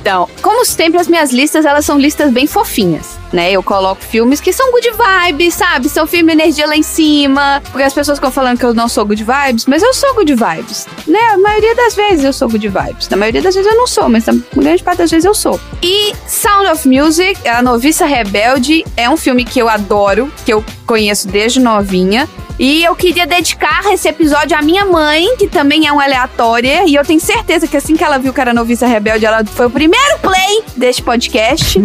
Então, 0.07 0.29
como 0.41 0.65
sempre, 0.65 0.99
as 0.99 1.07
minhas 1.07 1.31
listas, 1.31 1.65
elas 1.65 1.85
são 1.85 1.99
listas 1.99 2.31
bem 2.31 2.47
fofinhas, 2.47 3.17
né? 3.33 3.51
Eu 3.51 3.61
coloco 3.61 4.01
filmes 4.01 4.39
que 4.39 4.53
são 4.53 4.71
good 4.71 4.89
vibes, 4.91 5.53
sabe? 5.53 5.89
São 5.97 6.05
filme 6.05 6.31
energia 6.31 6.67
lá 6.67 6.77
em 6.77 6.83
cima. 6.83 7.59
Porque 7.71 7.81
as 7.81 7.91
pessoas 7.91 8.19
ficam 8.19 8.29
falando 8.29 8.59
que 8.59 8.63
eu 8.63 8.71
não 8.71 8.87
sou 8.87 9.03
good 9.03 9.23
vibes, 9.23 9.65
mas 9.65 9.81
eu 9.81 9.91
sou 9.95 10.13
good 10.13 10.31
vibes, 10.31 10.85
né? 11.07 11.17
A 11.33 11.39
maioria 11.39 11.73
das 11.73 11.95
vezes 11.95 12.23
eu 12.23 12.31
sou 12.31 12.47
good 12.47 12.69
vibes. 12.69 13.09
Na 13.09 13.17
maioria 13.17 13.41
das 13.41 13.55
vezes 13.55 13.67
eu 13.67 13.75
não 13.75 13.87
sou, 13.87 14.07
mas 14.07 14.23
na 14.27 14.35
grande 14.55 14.83
parte 14.83 14.99
das 14.99 15.09
vezes 15.09 15.25
eu 15.25 15.33
sou. 15.33 15.59
E 15.81 16.13
Sound 16.27 16.69
of 16.69 16.87
Music, 16.87 17.49
A 17.49 17.63
Noviça 17.63 18.05
Rebelde, 18.05 18.85
é 18.95 19.09
um 19.09 19.17
filme 19.17 19.43
que 19.43 19.57
eu 19.57 19.67
adoro, 19.67 20.31
que 20.45 20.53
eu 20.53 20.63
conheço 20.85 21.27
desde 21.27 21.59
novinha. 21.59 22.29
E 22.59 22.83
eu 22.83 22.95
queria 22.95 23.25
dedicar 23.25 23.83
esse 23.91 24.07
episódio 24.07 24.55
à 24.55 24.61
minha 24.61 24.85
mãe, 24.85 25.35
que 25.35 25.47
também 25.47 25.87
é 25.87 25.91
um 25.91 25.99
aleatória. 25.99 26.83
E 26.85 26.93
eu 26.93 27.03
tenho 27.03 27.19
certeza 27.19 27.67
que 27.67 27.75
assim 27.75 27.95
que 27.95 28.03
ela 28.03 28.19
viu 28.19 28.31
que 28.31 28.39
era 28.39 28.53
Noviça 28.53 28.85
Rebelde, 28.85 29.25
ela 29.25 29.43
foi 29.43 29.65
o 29.65 29.71
primeiro 29.71 30.19
play 30.19 30.63
deste 30.75 31.01
podcast. 31.01 31.79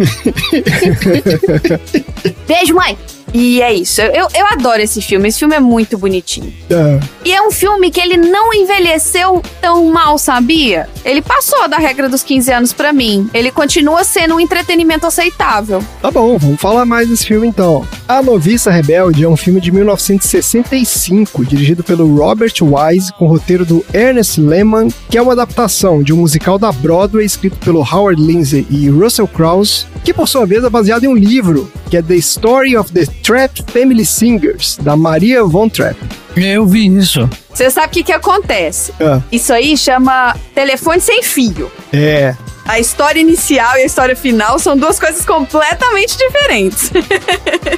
Beijo, 2.45 2.75
mãe! 2.75 2.95
E 3.33 3.61
é 3.61 3.73
isso. 3.73 3.99
Eu, 4.01 4.27
eu 4.35 4.45
adoro 4.51 4.81
esse 4.81 5.01
filme. 5.01 5.27
Esse 5.27 5.39
filme 5.39 5.55
é 5.55 5.59
muito 5.59 5.97
bonitinho. 5.97 6.53
Ah, 6.71 6.99
E 7.25 7.31
é 7.31 7.41
um 7.41 7.49
filme 7.51 7.89
que 7.89 7.99
ele 7.99 8.15
não 8.17 8.53
envelheceu 8.53 9.41
tão 9.59 9.85
mal, 9.85 10.17
sabia? 10.17 10.87
Ele 11.03 11.21
passou 11.21 11.67
da 11.67 11.77
regra 11.77 12.07
dos 12.07 12.23
15 12.23 12.51
anos 12.51 12.73
pra 12.73 12.93
mim. 12.93 13.29
Ele 13.33 13.49
continua 13.51 14.03
sendo 14.03 14.35
um 14.35 14.39
entretenimento 14.39 15.07
aceitável. 15.07 15.83
Tá 16.01 16.11
bom, 16.11 16.37
vamos 16.37 16.61
falar 16.61 16.85
mais 16.85 17.09
desse 17.09 17.25
filme 17.25 17.47
então. 17.47 17.85
A 18.07 18.21
Noviça 18.21 18.69
Rebelde 18.69 19.23
é 19.23 19.27
um 19.27 19.35
filme 19.37 19.59
de 19.59 19.71
1965, 19.71 21.45
dirigido 21.45 21.83
pelo 21.83 22.15
Robert 22.15 22.53
Wise, 22.61 23.11
com 23.13 23.25
roteiro 23.27 23.65
do 23.65 23.83
Ernest 23.93 24.39
Lehman, 24.39 24.89
que 25.09 25.17
é 25.17 25.21
uma 25.21 25.33
adaptação 25.33 26.03
de 26.03 26.13
um 26.13 26.17
musical 26.17 26.59
da 26.59 26.71
Broadway 26.71 27.25
escrito 27.25 27.57
pelo 27.57 27.79
Howard 27.81 28.21
Lindsay 28.21 28.67
e 28.69 28.89
Russell 28.89 29.27
Crowe, 29.27 29.63
que 30.03 30.13
por 30.13 30.27
sua 30.27 30.45
vez 30.45 30.63
é 30.63 30.69
baseado 30.69 31.05
em 31.05 31.07
um 31.07 31.15
livro, 31.15 31.71
que 31.89 31.97
é 31.97 32.01
The 32.01 32.15
Story 32.15 32.75
of 32.75 32.91
the 32.91 33.05
Trapp 33.23 33.63
Family 33.71 34.05
Singers, 34.05 34.77
da 34.81 34.95
Maria 34.95 35.43
Von 35.45 35.69
Trapp. 35.69 35.97
Eu 36.35 36.65
vi 36.65 36.87
isso. 36.87 37.29
Você 37.53 37.69
sabe 37.69 37.87
o 37.87 37.89
que, 37.91 38.03
que 38.03 38.11
acontece? 38.11 38.91
Ah. 38.99 39.21
Isso 39.31 39.53
aí 39.53 39.77
chama 39.77 40.35
telefone 40.53 40.99
sem 40.99 41.21
fio. 41.23 41.71
É, 41.93 42.35
A 42.65 42.79
história 42.79 43.19
inicial 43.19 43.77
e 43.77 43.81
a 43.81 43.85
história 43.85 44.15
final 44.15 44.57
são 44.57 44.75
duas 44.75 44.99
coisas 44.99 45.23
completamente 45.25 46.17
diferentes. 46.17 46.91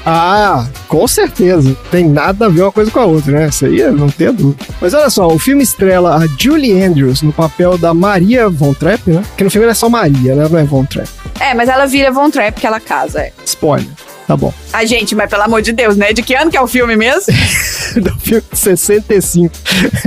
Ah, 0.07 0.67
com 0.87 1.07
certeza. 1.07 1.75
Tem 1.89 2.07
nada 2.07 2.45
a 2.45 2.49
ver 2.49 2.61
uma 2.61 2.71
coisa 2.71 2.91
com 2.91 2.99
a 2.99 3.05
outra, 3.05 3.31
né? 3.31 3.47
Isso 3.47 3.65
aí 3.65 3.79
eu 3.79 3.91
não 3.91 4.07
tenho 4.07 4.31
dúvida. 4.33 4.63
Mas 4.79 4.93
olha 4.93 5.09
só, 5.09 5.27
o 5.27 5.39
filme 5.39 5.63
estrela 5.63 6.15
a 6.15 6.27
Julie 6.39 6.79
Andrews 6.83 7.23
no 7.23 7.33
papel 7.33 7.75
da 7.75 7.91
Maria 7.91 8.47
Von 8.47 8.73
Trapp, 8.75 9.09
né? 9.09 9.23
Que 9.35 9.43
no 9.43 9.49
filme 9.49 9.65
ela 9.65 9.71
é 9.71 9.75
só 9.75 9.89
Maria, 9.89 10.35
né? 10.35 10.47
Não 10.49 10.59
é 10.59 10.63
Von 10.63 10.85
Trapp. 10.85 11.09
é, 11.39 11.55
mas 11.55 11.69
ela 11.69 11.87
vira 11.87 12.11
Von 12.11 12.29
Trapp 12.29 12.59
que 12.61 12.67
ela 12.67 12.79
casa, 12.79 13.19
é. 13.21 13.31
Spoiler. 13.45 13.87
Tá 14.27 14.35
bom. 14.35 14.53
Ai, 14.73 14.87
gente, 14.87 15.13
mas 15.13 15.29
pelo 15.29 15.43
amor 15.43 15.61
de 15.61 15.71
Deus, 15.71 15.95
né? 15.95 16.11
De 16.11 16.23
que 16.23 16.33
ano 16.35 16.49
que 16.49 16.57
é 16.57 16.61
o 16.61 16.67
filme 16.67 16.95
mesmo? 16.95 17.31
Do 18.01 18.11
filme 18.19 18.43
de 18.51 18.57
65. 18.57 19.53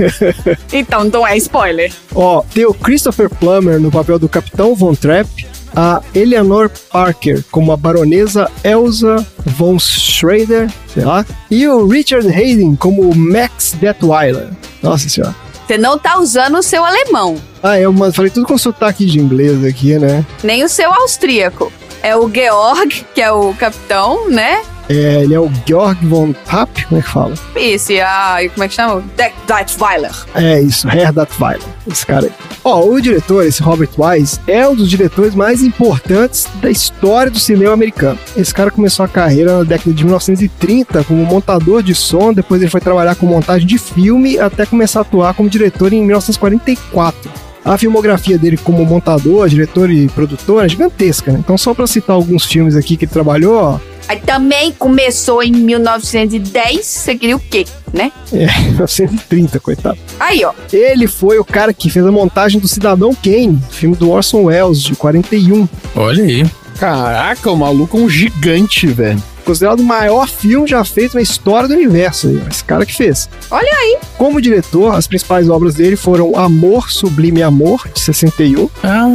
então, 0.73 1.03
não 1.05 1.25
é 1.25 1.37
spoiler. 1.37 1.91
Ó, 2.13 2.43
tem 2.53 2.65
o 2.65 2.73
Christopher 2.73 3.29
Plummer 3.29 3.79
no 3.79 3.89
papel 3.91 4.19
do 4.19 4.27
Capitão 4.29 4.75
Von 4.75 4.93
Trapp. 4.93 5.47
a 5.75 6.01
Eleanor 6.15 6.69
Parker 6.91 7.43
como 7.51 7.71
a 7.71 7.77
baronesa 7.77 8.49
Elsa 8.63 9.25
von 9.45 9.77
Schrader, 9.79 10.67
sei 10.93 11.05
lá, 11.05 11.25
e 11.49 11.67
o 11.67 11.87
Richard 11.87 12.27
Hayden 12.27 12.75
como 12.75 13.03
o 13.09 13.15
Max 13.15 13.73
Detweiler. 13.79 14.49
Nossa 14.81 15.07
senhora. 15.07 15.35
Você 15.67 15.77
não 15.77 15.99
tá 15.99 16.19
usando 16.19 16.57
o 16.57 16.63
seu 16.63 16.83
alemão, 16.83 17.37
Ah, 17.61 17.79
eu 17.79 17.93
falei 18.11 18.31
tudo 18.31 18.47
com 18.47 18.57
sotaque 18.57 19.05
de 19.05 19.19
inglês 19.19 19.63
aqui, 19.63 19.99
né? 19.99 20.25
nem 20.43 20.63
o 20.63 20.69
seu 20.69 20.91
austríaco. 20.91 21.71
É 22.01 22.15
o 22.15 22.29
Georg, 22.29 23.05
que 23.13 23.21
é 23.21 23.31
o 23.31 23.53
capitão, 23.53 24.29
né? 24.29 24.61
É, 24.89 25.21
ele 25.21 25.35
é 25.35 25.39
o 25.39 25.51
Georg 25.67 26.03
von 26.07 26.33
Tapp, 26.33 26.85
como 26.85 26.99
é 26.99 27.03
que 27.03 27.09
fala? 27.09 27.35
Isso, 27.55 27.91
e 27.91 28.01
a. 28.01 28.39
Como 28.51 28.63
é 28.63 28.67
que 28.67 28.73
chama? 28.73 29.03
Deitweiler. 29.45 30.11
É 30.33 30.59
isso, 30.61 30.89
Herr 30.89 31.13
Datweiler, 31.13 31.61
esse 31.87 32.03
cara 32.03 32.25
aí. 32.25 32.31
Ó, 32.63 32.83
o 32.85 32.99
diretor, 32.99 33.45
esse 33.45 33.61
Robert 33.61 33.89
Wise, 33.95 34.39
é 34.47 34.67
um 34.67 34.73
dos 34.73 34.89
diretores 34.89 35.35
mais 35.35 35.61
importantes 35.61 36.47
da 36.55 36.71
história 36.71 37.31
do 37.31 37.39
cinema 37.39 37.73
americano. 37.73 38.17
Esse 38.35 38.51
cara 38.51 38.71
começou 38.71 39.05
a 39.05 39.07
carreira 39.07 39.59
na 39.59 39.63
década 39.63 39.93
de 39.93 40.03
1930 40.03 41.03
como 41.03 41.23
montador 41.23 41.83
de 41.83 41.93
som, 41.93 42.33
depois 42.33 42.59
ele 42.59 42.71
foi 42.71 42.81
trabalhar 42.81 43.13
com 43.13 43.27
montagem 43.27 43.67
de 43.67 43.77
filme, 43.77 44.39
até 44.39 44.65
começar 44.65 44.99
a 44.99 45.01
atuar 45.03 45.35
como 45.35 45.47
diretor 45.47 45.93
em 45.93 46.03
1944. 46.03 47.48
A 47.63 47.77
filmografia 47.77 48.37
dele 48.37 48.57
como 48.57 48.85
montador, 48.85 49.47
diretor 49.49 49.91
e 49.91 50.07
produtor 50.09 50.63
é 50.65 50.69
gigantesca, 50.69 51.31
né? 51.31 51.39
Então, 51.39 51.57
só 51.57 51.73
pra 51.73 51.85
citar 51.87 52.15
alguns 52.15 52.45
filmes 52.45 52.75
aqui 52.75 52.95
que 52.95 53.05
ele 53.05 53.11
trabalhou, 53.11 53.55
ó, 53.55 53.79
Aí 54.09 54.19
também 54.19 54.71
começou 54.71 55.43
em 55.43 55.51
1910. 55.51 56.83
Você 56.83 57.15
queria 57.15 57.35
o 57.35 57.39
quê, 57.39 57.63
né? 57.93 58.11
é, 58.33 58.47
1930, 58.73 59.59
coitado. 59.59 59.99
Aí, 60.19 60.43
ó. 60.43 60.51
Ele 60.73 61.05
foi 61.05 61.37
o 61.37 61.45
cara 61.45 61.71
que 61.71 61.91
fez 61.91 62.03
a 62.03 62.11
montagem 62.11 62.59
do 62.59 62.67
Cidadão 62.67 63.13
Kane, 63.13 63.61
filme 63.69 63.95
do 63.95 64.09
Orson 64.09 64.45
Welles, 64.45 64.81
de 64.81 64.95
41. 64.95 65.69
Olha 65.95 66.23
aí. 66.23 66.43
Caraca, 66.79 67.51
o 67.51 67.55
maluco 67.55 67.99
é 67.99 68.01
um 68.01 68.09
gigante, 68.09 68.87
velho. 68.87 69.21
Considerado 69.49 69.79
o 69.79 69.83
maior 69.83 70.29
filme 70.29 70.67
já 70.67 70.83
feito 70.85 71.15
na 71.15 71.23
história 71.23 71.67
do 71.67 71.73
universo. 71.73 72.39
Esse 72.47 72.63
cara 72.63 72.85
que 72.85 72.95
fez. 72.95 73.27
Olha 73.49 73.67
aí. 73.67 73.97
Como 74.15 74.39
diretor, 74.39 74.93
as 74.93 75.07
principais 75.07 75.49
obras 75.49 75.73
dele 75.73 75.95
foram 75.95 76.35
Amor, 76.35 76.91
Sublime 76.91 77.41
Amor, 77.41 77.89
de 77.91 77.99
61, 77.99 78.69
Ah, 78.83 79.07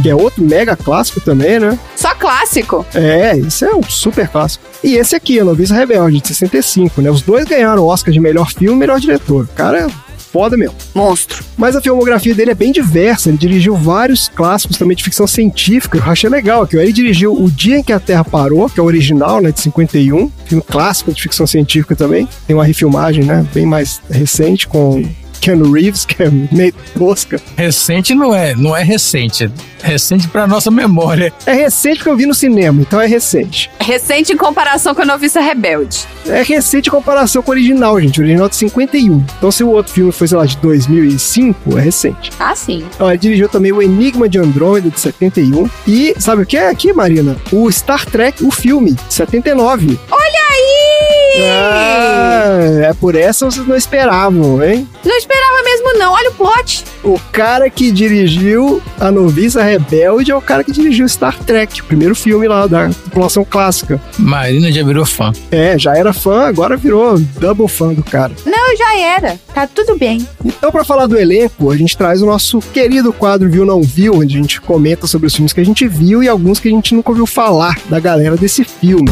que 0.00 0.08
é 0.08 0.14
outro 0.14 0.44
mega 0.44 0.76
clássico 0.76 1.20
também, 1.20 1.58
né? 1.58 1.76
Só 1.96 2.14
clássico. 2.14 2.86
É, 2.94 3.36
esse 3.36 3.64
é 3.64 3.74
um 3.74 3.82
super 3.82 4.28
clássico. 4.28 4.64
E 4.84 4.94
esse 4.94 5.16
aqui, 5.16 5.40
A 5.40 5.44
Noviça 5.44 5.74
Rebelde, 5.74 6.20
de 6.20 6.28
65, 6.28 7.02
né? 7.02 7.10
Os 7.10 7.22
dois 7.22 7.44
ganharam 7.44 7.82
o 7.82 7.88
Oscar 7.88 8.12
de 8.12 8.20
melhor 8.20 8.52
filme 8.52 8.76
e 8.76 8.78
melhor 8.78 9.00
diretor. 9.00 9.42
O 9.42 9.56
cara 9.56 9.88
foda 10.32 10.56
mesmo. 10.56 10.74
Monstro. 10.94 11.44
Mas 11.56 11.76
a 11.76 11.80
filmografia 11.80 12.34
dele 12.34 12.50
é 12.50 12.54
bem 12.54 12.72
diversa. 12.72 13.28
Ele 13.28 13.38
dirigiu 13.38 13.76
vários 13.76 14.28
clássicos 14.28 14.76
também 14.76 14.96
de 14.96 15.02
ficção 15.02 15.26
científica. 15.26 15.98
Eu 15.98 16.04
achei 16.04 16.30
legal 16.30 16.62
aqui. 16.62 16.76
ó. 16.76 16.80
Ele 16.80 16.92
dirigiu 16.92 17.32
O 17.32 17.50
Dia 17.50 17.78
em 17.78 17.82
que 17.82 17.92
a 17.92 18.00
Terra 18.00 18.24
Parou, 18.24 18.68
que 18.68 18.78
é 18.78 18.82
o 18.82 18.86
original, 18.86 19.40
né, 19.40 19.50
de 19.52 19.60
51. 19.60 20.30
Filme 20.46 20.64
clássico 20.66 21.12
de 21.12 21.22
ficção 21.22 21.46
científica 21.46 21.94
também. 21.94 22.28
Tem 22.46 22.54
uma 22.56 22.64
refilmagem, 22.64 23.24
né, 23.24 23.46
bem 23.52 23.66
mais 23.66 24.00
recente 24.10 24.66
com 24.66 25.04
Keanu 25.40 25.72
Reeves, 25.72 26.04
que 26.04 26.22
é 26.22 26.30
meio 26.30 26.72
tosca. 26.96 27.40
recente 27.56 28.14
não 28.14 28.34
é, 28.34 28.54
não 28.54 28.76
é 28.76 28.82
recente. 28.82 29.50
Recente 29.82 30.28
pra 30.28 30.46
nossa 30.46 30.70
memória. 30.70 31.32
É 31.46 31.54
recente 31.54 31.96
porque 31.98 32.10
eu 32.10 32.16
vi 32.16 32.26
no 32.26 32.34
cinema, 32.34 32.82
então 32.82 33.00
é 33.00 33.06
recente. 33.06 33.70
Recente 33.80 34.32
em 34.32 34.36
comparação 34.36 34.94
com 34.94 35.00
a 35.02 35.06
Noviça 35.06 35.40
Rebelde. 35.40 36.06
É 36.26 36.42
recente 36.42 36.88
em 36.88 36.90
comparação 36.92 37.42
com 37.42 37.50
o 37.50 37.54
original, 37.54 37.98
gente. 37.98 38.20
O 38.20 38.22
original 38.22 38.46
é 38.46 38.50
de 38.50 38.56
51. 38.56 39.24
Então 39.38 39.50
se 39.50 39.64
o 39.64 39.68
outro 39.70 39.92
filme 39.92 40.12
foi, 40.12 40.28
sei 40.28 40.36
lá, 40.36 40.44
de 40.44 40.56
2005, 40.58 41.78
é 41.78 41.80
recente. 41.80 42.30
Ah, 42.38 42.54
sim. 42.54 42.84
Ó, 42.98 43.08
ele 43.08 43.18
dirigiu 43.18 43.48
também 43.48 43.72
o 43.72 43.80
Enigma 43.80 44.28
de 44.28 44.38
Andrômeda, 44.38 44.90
de 44.90 45.00
71. 45.00 45.68
E 45.86 46.14
sabe 46.18 46.42
o 46.42 46.46
que 46.46 46.58
é 46.58 46.68
aqui, 46.68 46.92
Marina? 46.92 47.36
O 47.50 47.70
Star 47.72 48.04
Trek, 48.04 48.44
o 48.44 48.50
filme, 48.50 48.92
de 48.92 49.14
79. 49.14 49.98
Olha 50.10 50.40
aí! 50.50 51.19
Ah, 51.38 52.58
é 52.88 52.92
por 52.94 53.14
essa 53.14 53.46
vocês 53.46 53.66
não 53.66 53.76
esperavam, 53.76 54.62
hein? 54.62 54.88
Não 55.04 55.16
esperava 55.16 55.62
mesmo, 55.62 55.98
não. 55.98 56.12
Olha 56.12 56.30
o 56.30 56.34
plot. 56.34 56.84
O 57.02 57.18
cara 57.32 57.70
que 57.70 57.90
dirigiu 57.90 58.82
A 58.98 59.10
Noviça 59.10 59.62
Rebelde 59.62 60.30
é 60.30 60.36
o 60.36 60.40
cara 60.40 60.64
que 60.64 60.72
dirigiu 60.72 61.08
Star 61.08 61.38
Trek, 61.38 61.80
o 61.80 61.84
primeiro 61.84 62.14
filme 62.14 62.46
lá 62.46 62.66
da 62.66 62.88
população 63.04 63.44
clássica. 63.44 64.00
Marina 64.18 64.70
já 64.70 64.84
virou 64.84 65.06
fã. 65.06 65.32
É, 65.50 65.78
já 65.78 65.96
era 65.96 66.12
fã, 66.12 66.46
agora 66.46 66.76
virou 66.76 67.18
double 67.18 67.68
fã 67.68 67.92
do 67.94 68.02
cara. 68.02 68.32
Não, 68.44 68.76
já 68.76 68.98
era. 68.98 69.38
Tá 69.54 69.66
tudo 69.66 69.96
bem. 69.96 70.26
Então, 70.44 70.70
pra 70.70 70.84
falar 70.84 71.06
do 71.06 71.18
elenco, 71.18 71.70
a 71.70 71.76
gente 71.76 71.96
traz 71.96 72.22
o 72.22 72.26
nosso 72.26 72.60
querido 72.60 73.12
quadro 73.12 73.48
Viu 73.50 73.64
Não 73.64 73.82
Viu, 73.82 74.14
onde 74.16 74.36
a 74.36 74.40
gente 74.40 74.60
comenta 74.60 75.06
sobre 75.06 75.26
os 75.26 75.34
filmes 75.34 75.52
que 75.52 75.60
a 75.60 75.64
gente 75.64 75.86
viu 75.88 76.22
e 76.22 76.28
alguns 76.28 76.60
que 76.60 76.68
a 76.68 76.70
gente 76.70 76.94
nunca 76.94 77.10
ouviu 77.10 77.26
falar 77.26 77.78
da 77.88 77.98
galera 77.98 78.36
desse 78.36 78.64
filme. 78.64 79.10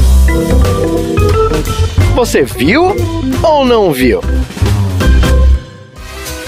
Você 2.19 2.43
viu 2.43 2.97
ou 3.45 3.65
não 3.65 3.93
viu? 3.93 4.21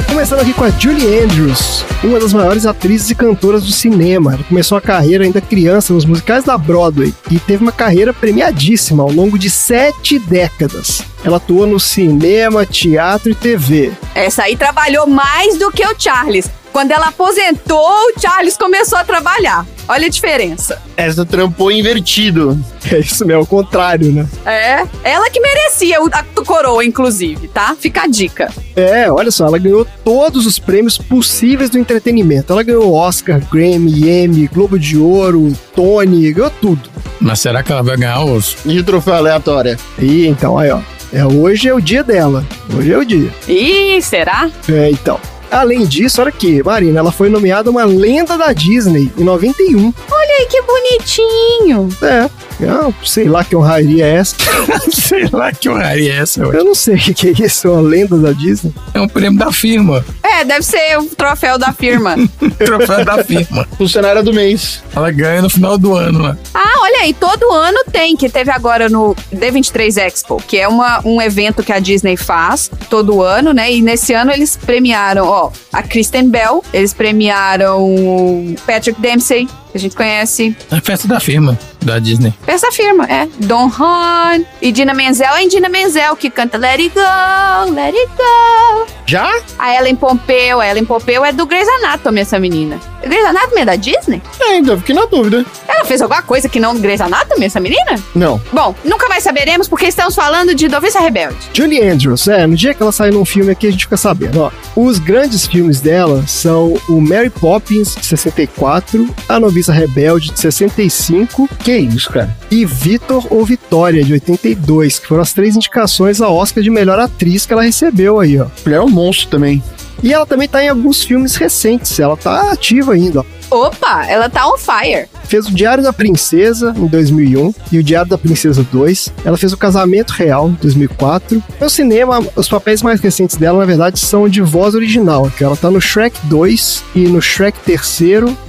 Começando 0.09 0.41
aqui 0.41 0.53
com 0.53 0.65
a 0.65 0.71
Julie 0.71 1.21
Andrews, 1.21 1.85
uma 2.03 2.19
das 2.19 2.33
maiores 2.33 2.67
atrizes 2.67 3.11
e 3.11 3.15
cantoras 3.15 3.63
do 3.63 3.71
cinema. 3.71 4.35
Ela 4.35 4.43
começou 4.43 4.77
a 4.77 4.81
carreira 4.81 5.23
ainda 5.23 5.41
criança 5.41 5.95
nos 5.95 6.05
musicais 6.05 6.43
da 6.43 6.59
Broadway 6.59 7.15
e 7.31 7.39
teve 7.39 7.63
uma 7.63 7.71
carreira 7.71 8.13
premiadíssima 8.13 9.05
ao 9.05 9.13
longo 9.13 9.39
de 9.39 9.49
sete 9.49 10.19
décadas. 10.19 11.03
Ela 11.23 11.37
atuou 11.37 11.69
no 11.69 11.79
cinema, 11.79 12.67
teatro 12.67 13.31
e 13.31 13.35
TV. 13.37 13.93
Essa 14.13 14.43
aí 14.43 14.57
trabalhou 14.57 15.07
mais 15.07 15.57
do 15.57 15.71
que 15.71 15.87
o 15.87 15.95
Charles. 15.97 16.51
Quando 16.73 16.93
ela 16.93 17.09
aposentou, 17.09 17.79
o 17.81 18.21
Charles 18.21 18.57
começou 18.57 18.99
a 18.99 19.05
trabalhar. 19.05 19.67
Olha 19.89 20.07
a 20.07 20.11
diferença. 20.11 20.81
Essa 20.97 21.25
trampou 21.27 21.71
invertido. 21.73 22.59
É 22.91 22.99
isso 22.99 23.25
mesmo, 23.27 23.41
é 23.41 23.45
o 23.45 23.47
contrário, 23.47 24.11
né? 24.13 24.27
É, 24.47 24.85
ela 25.05 25.29
que 25.31 25.39
merecia 25.41 26.01
o- 26.03 26.09
a 26.13 26.23
coroa, 26.45 26.85
inclusive, 26.85 27.47
tá? 27.49 27.77
Fica 27.79 28.03
a 28.03 28.07
dica. 28.07 28.53
É, 28.75 29.11
olha 29.11 29.31
só, 29.31 29.47
ela 29.47 29.59
ganhou 29.59 29.87
todos 30.05 30.47
os 30.47 30.59
prêmios 30.59 30.97
possíveis 30.97 31.69
do 31.71 31.79
entretenimento. 31.79 32.53
Ela 32.53 32.63
ganhou 32.63 32.93
Oscar, 32.95 33.41
Grammy, 33.53 34.09
Emmy, 34.09 34.47
Globo 34.49 34.79
de 34.79 34.97
Ouro, 34.97 35.53
Tony, 35.75 36.33
ganhou 36.33 36.51
tudo. 36.51 36.89
Mas 37.21 37.41
será 37.41 37.63
que 37.63 37.71
ela 37.71 37.83
vai 37.83 37.97
ganhar 37.97 38.25
os? 38.25 38.57
De 38.65 38.83
troféu 38.83 39.15
aleatória. 39.15 39.77
E 39.99 40.27
então, 40.27 40.57
aí 40.59 40.71
ó, 40.71 40.81
é, 41.13 41.25
hoje 41.27 41.69
é 41.69 41.75
o 41.75 41.81
dia 41.81 42.03
dela. 42.03 42.45
Hoje 42.75 42.93
é 42.93 42.99
o 42.99 43.05
dia. 43.05 43.31
Ih, 43.47 44.01
será? 44.01 44.49
É, 44.69 44.91
então. 44.91 45.21
Além 45.51 45.85
disso, 45.85 46.21
olha 46.21 46.29
aqui, 46.29 46.63
Marina, 46.63 47.01
ela 47.01 47.11
foi 47.11 47.29
nomeada 47.29 47.71
uma 47.71 47.85
lenda 47.85 48.39
da 48.39 48.53
Disney 48.53 49.11
em 49.19 49.25
91. 49.25 49.93
Ai, 50.13 50.47
que 50.47 50.63
bonitinho. 50.63 51.89
É, 52.03 52.31
eu 52.65 52.95
sei 53.05 53.29
lá 53.29 53.45
que 53.45 53.57
honraria 53.57 54.07
é 54.07 54.17
essa. 54.17 54.37
Sei 54.91 55.29
lá 55.33 55.53
que 55.53 55.69
honraria 55.69 56.13
é 56.13 56.17
essa. 56.19 56.47
ué. 56.47 56.57
Eu 56.57 56.65
não 56.65 56.75
sei 56.75 56.97
o 56.97 56.99
que 56.99 57.15
que 57.15 57.29
é 57.43 57.47
isso, 57.47 57.69
uma 57.71 57.81
lenda 57.81 58.17
da 58.17 58.33
Disney. 58.33 58.73
É 58.95 59.01
um 59.01 59.09
prêmio 59.09 59.39
da 59.39 59.53
firma. 59.53 60.05
É, 60.23 60.45
deve 60.45 60.63
ser 60.63 60.99
o 60.99 61.05
troféu 61.07 61.59
da 61.59 61.73
firma. 61.73 62.17
Troféu 62.59 63.05
da 63.05 63.23
firma. 63.25 63.67
Funcionária 63.77 64.23
do 64.23 64.33
mês. 64.33 64.83
Ela 64.95 65.11
ganha 65.11 65.43
no 65.43 65.51
final 65.51 65.77
do 65.77 65.95
ano, 65.95 66.23
né? 66.23 66.37
ah, 66.55 66.81
olha 66.83 67.01
aí, 67.03 67.15
todo 67.15 67.53
ano 67.53 67.79
tem, 67.91 68.17
que 68.17 68.29
teve 68.29 68.51
agora 68.51 68.89
no 68.89 69.15
D23 69.35 69.97
Expo, 70.07 70.43
que 70.47 70.59
é 70.59 70.69
uma, 70.69 71.01
um 71.05 71.21
evento 71.21 71.63
que 71.63 71.73
a 71.73 71.79
Disney 71.79 72.17
faz 72.17 72.71
todo 72.89 73.23
ano, 73.23 73.53
né? 73.53 73.73
E 73.73 73.83
nesse 73.83 74.13
ano 74.13 74.31
eles 74.31 74.57
premiaram, 74.57 75.27
ó, 75.27 75.51
a 75.73 75.83
Kristen 75.83 76.29
Bell, 76.29 76.63
eles 76.73 76.93
premiaram 76.93 77.83
o 77.83 78.55
Patrick 78.67 79.01
Dempsey, 79.01 79.47
que 79.71 79.77
a 79.77 79.81
gente 79.81 79.95
conhece. 79.95 80.57
É 80.71 80.81
festa 80.81 81.07
da 81.07 81.21
firma, 81.21 81.59
da 81.83 81.99
Disney. 81.99 82.35
Essa 82.47 82.71
firma, 82.73 83.05
é. 83.05 83.29
Don 83.41 83.71
Juan 83.71 84.45
e 84.61 84.73
Dina 84.73 84.95
Menzel 84.95 85.35
é 85.35 85.47
Dina 85.47 85.69
Menzel, 85.69 86.15
que 86.17 86.31
canta 86.31 86.59
Let 86.59 86.81
It 86.81 86.91
Go, 86.95 87.73
Let 87.73 87.95
It 87.95 88.11
Go. 88.17 88.87
Já? 89.07 89.29
A 89.59 89.75
Ellen 89.75 89.97
Pompeu, 89.97 90.61
a 90.61 90.69
Ellen 90.69 90.85
Pompeu 90.85 91.25
é 91.25 91.33
do 91.33 91.47
Grey's 91.47 91.69
Anatomy, 91.69 92.21
essa 92.21 92.39
menina. 92.39 92.79
Grey's 93.03 93.25
Anatomy 93.25 93.63
é 93.63 93.65
da 93.65 93.77
Disney? 93.77 94.23
É, 94.41 94.45
ainda 94.53 94.77
fiquei 94.77 94.95
na 94.95 95.07
dúvida. 95.07 95.45
Ela 95.67 95.85
fez 95.85 96.01
alguma 96.01 96.23
coisa 96.23 96.49
que 96.49 96.61
não 96.61 96.79
Grey's 96.79 97.01
Anatomy, 97.01 97.47
essa 97.47 97.59
menina? 97.59 97.97
Não. 98.15 98.41
Bom, 98.53 98.75
nunca 98.85 99.09
mais 99.09 99.25
saberemos 99.25 99.67
porque 99.67 99.87
estamos 99.87 100.15
falando 100.15 100.55
de 100.55 100.69
Noviça 100.69 101.01
Rebelde. 101.01 101.37
Julie 101.53 101.83
Andrews, 101.83 102.29
é, 102.29 102.47
no 102.47 102.55
dia 102.55 102.75
que 102.75 102.83
ela 102.83 102.93
saiu 102.93 103.15
num 103.15 103.25
filme 103.25 103.51
aqui 103.51 103.67
a 103.67 103.71
gente 103.71 103.85
fica 103.85 103.97
sabendo, 103.97 104.43
ó. 104.43 104.51
Os 104.77 104.99
grandes 104.99 105.47
filmes 105.47 105.81
dela 105.81 106.25
são 106.27 106.75
o 106.89 107.01
Mary 107.01 107.31
Poppins, 107.31 107.97
de 107.97 108.07
64, 108.07 109.09
A 109.29 109.41
Noviça 109.41 109.73
Rebelde, 109.73 110.31
de 110.31 110.39
65 110.39 111.49
Que 111.71 111.77
isso, 111.77 112.11
cara? 112.11 112.37
e 112.51 112.65
Vitor 112.65 113.29
ou 113.31 113.45
Vitória, 113.45 114.03
de 114.03 114.13
82, 114.13 114.99
que 114.99 115.07
foram 115.07 115.23
as 115.23 115.33
três 115.33 115.55
indicações 115.55 116.21
a 116.21 116.29
Oscar 116.29 116.65
de 116.65 116.69
melhor 116.69 116.99
atriz 116.99 117.47
que 117.47 117.53
ela 117.53 117.63
recebeu 117.63 118.19
aí, 118.19 118.41
ó. 118.41 118.47
Mulher 118.65 118.79
é 118.79 118.81
um 118.81 118.89
monstro 118.89 119.29
também. 119.29 119.63
E 120.03 120.13
ela 120.13 120.27
também 120.27 120.49
tá 120.49 120.63
em 120.63 120.69
alguns 120.69 121.03
filmes 121.03 121.37
recentes, 121.37 121.99
ela 121.99 122.17
tá 122.17 122.53
ativa 122.53 122.93
ainda. 122.93 123.25
Opa, 123.51 124.07
ela 124.07 124.31
tá 124.31 124.49
on 124.49 124.57
fire. 124.57 125.09
Fez 125.25 125.47
o 125.47 125.55
Diário 125.55 125.83
da 125.83 125.93
Princesa 125.93 126.73
em 126.77 126.87
2001 126.87 127.53
e 127.73 127.79
o 127.79 127.83
Diário 127.83 128.09
da 128.09 128.17
Princesa 128.17 128.65
2. 128.71 129.13
Ela 129.25 129.37
fez 129.37 129.53
o 129.53 129.57
Casamento 129.57 130.11
Real 130.11 130.49
em 130.49 130.53
2004. 130.53 131.43
No 131.61 131.69
cinema, 131.69 132.25
os 132.37 132.49
papéis 132.49 132.81
mais 132.81 133.01
recentes 133.01 133.37
dela, 133.37 133.59
na 133.59 133.65
verdade, 133.65 133.99
são 133.99 134.29
de 134.29 134.41
voz 134.41 134.75
original. 134.75 135.31
Que 135.37 135.43
ela 135.43 135.57
tá 135.57 135.69
no 135.69 135.81
Shrek 135.81 136.17
2 136.25 136.85
e 136.95 137.09
no 137.09 137.21
Shrek 137.21 137.59
3 137.61 138.01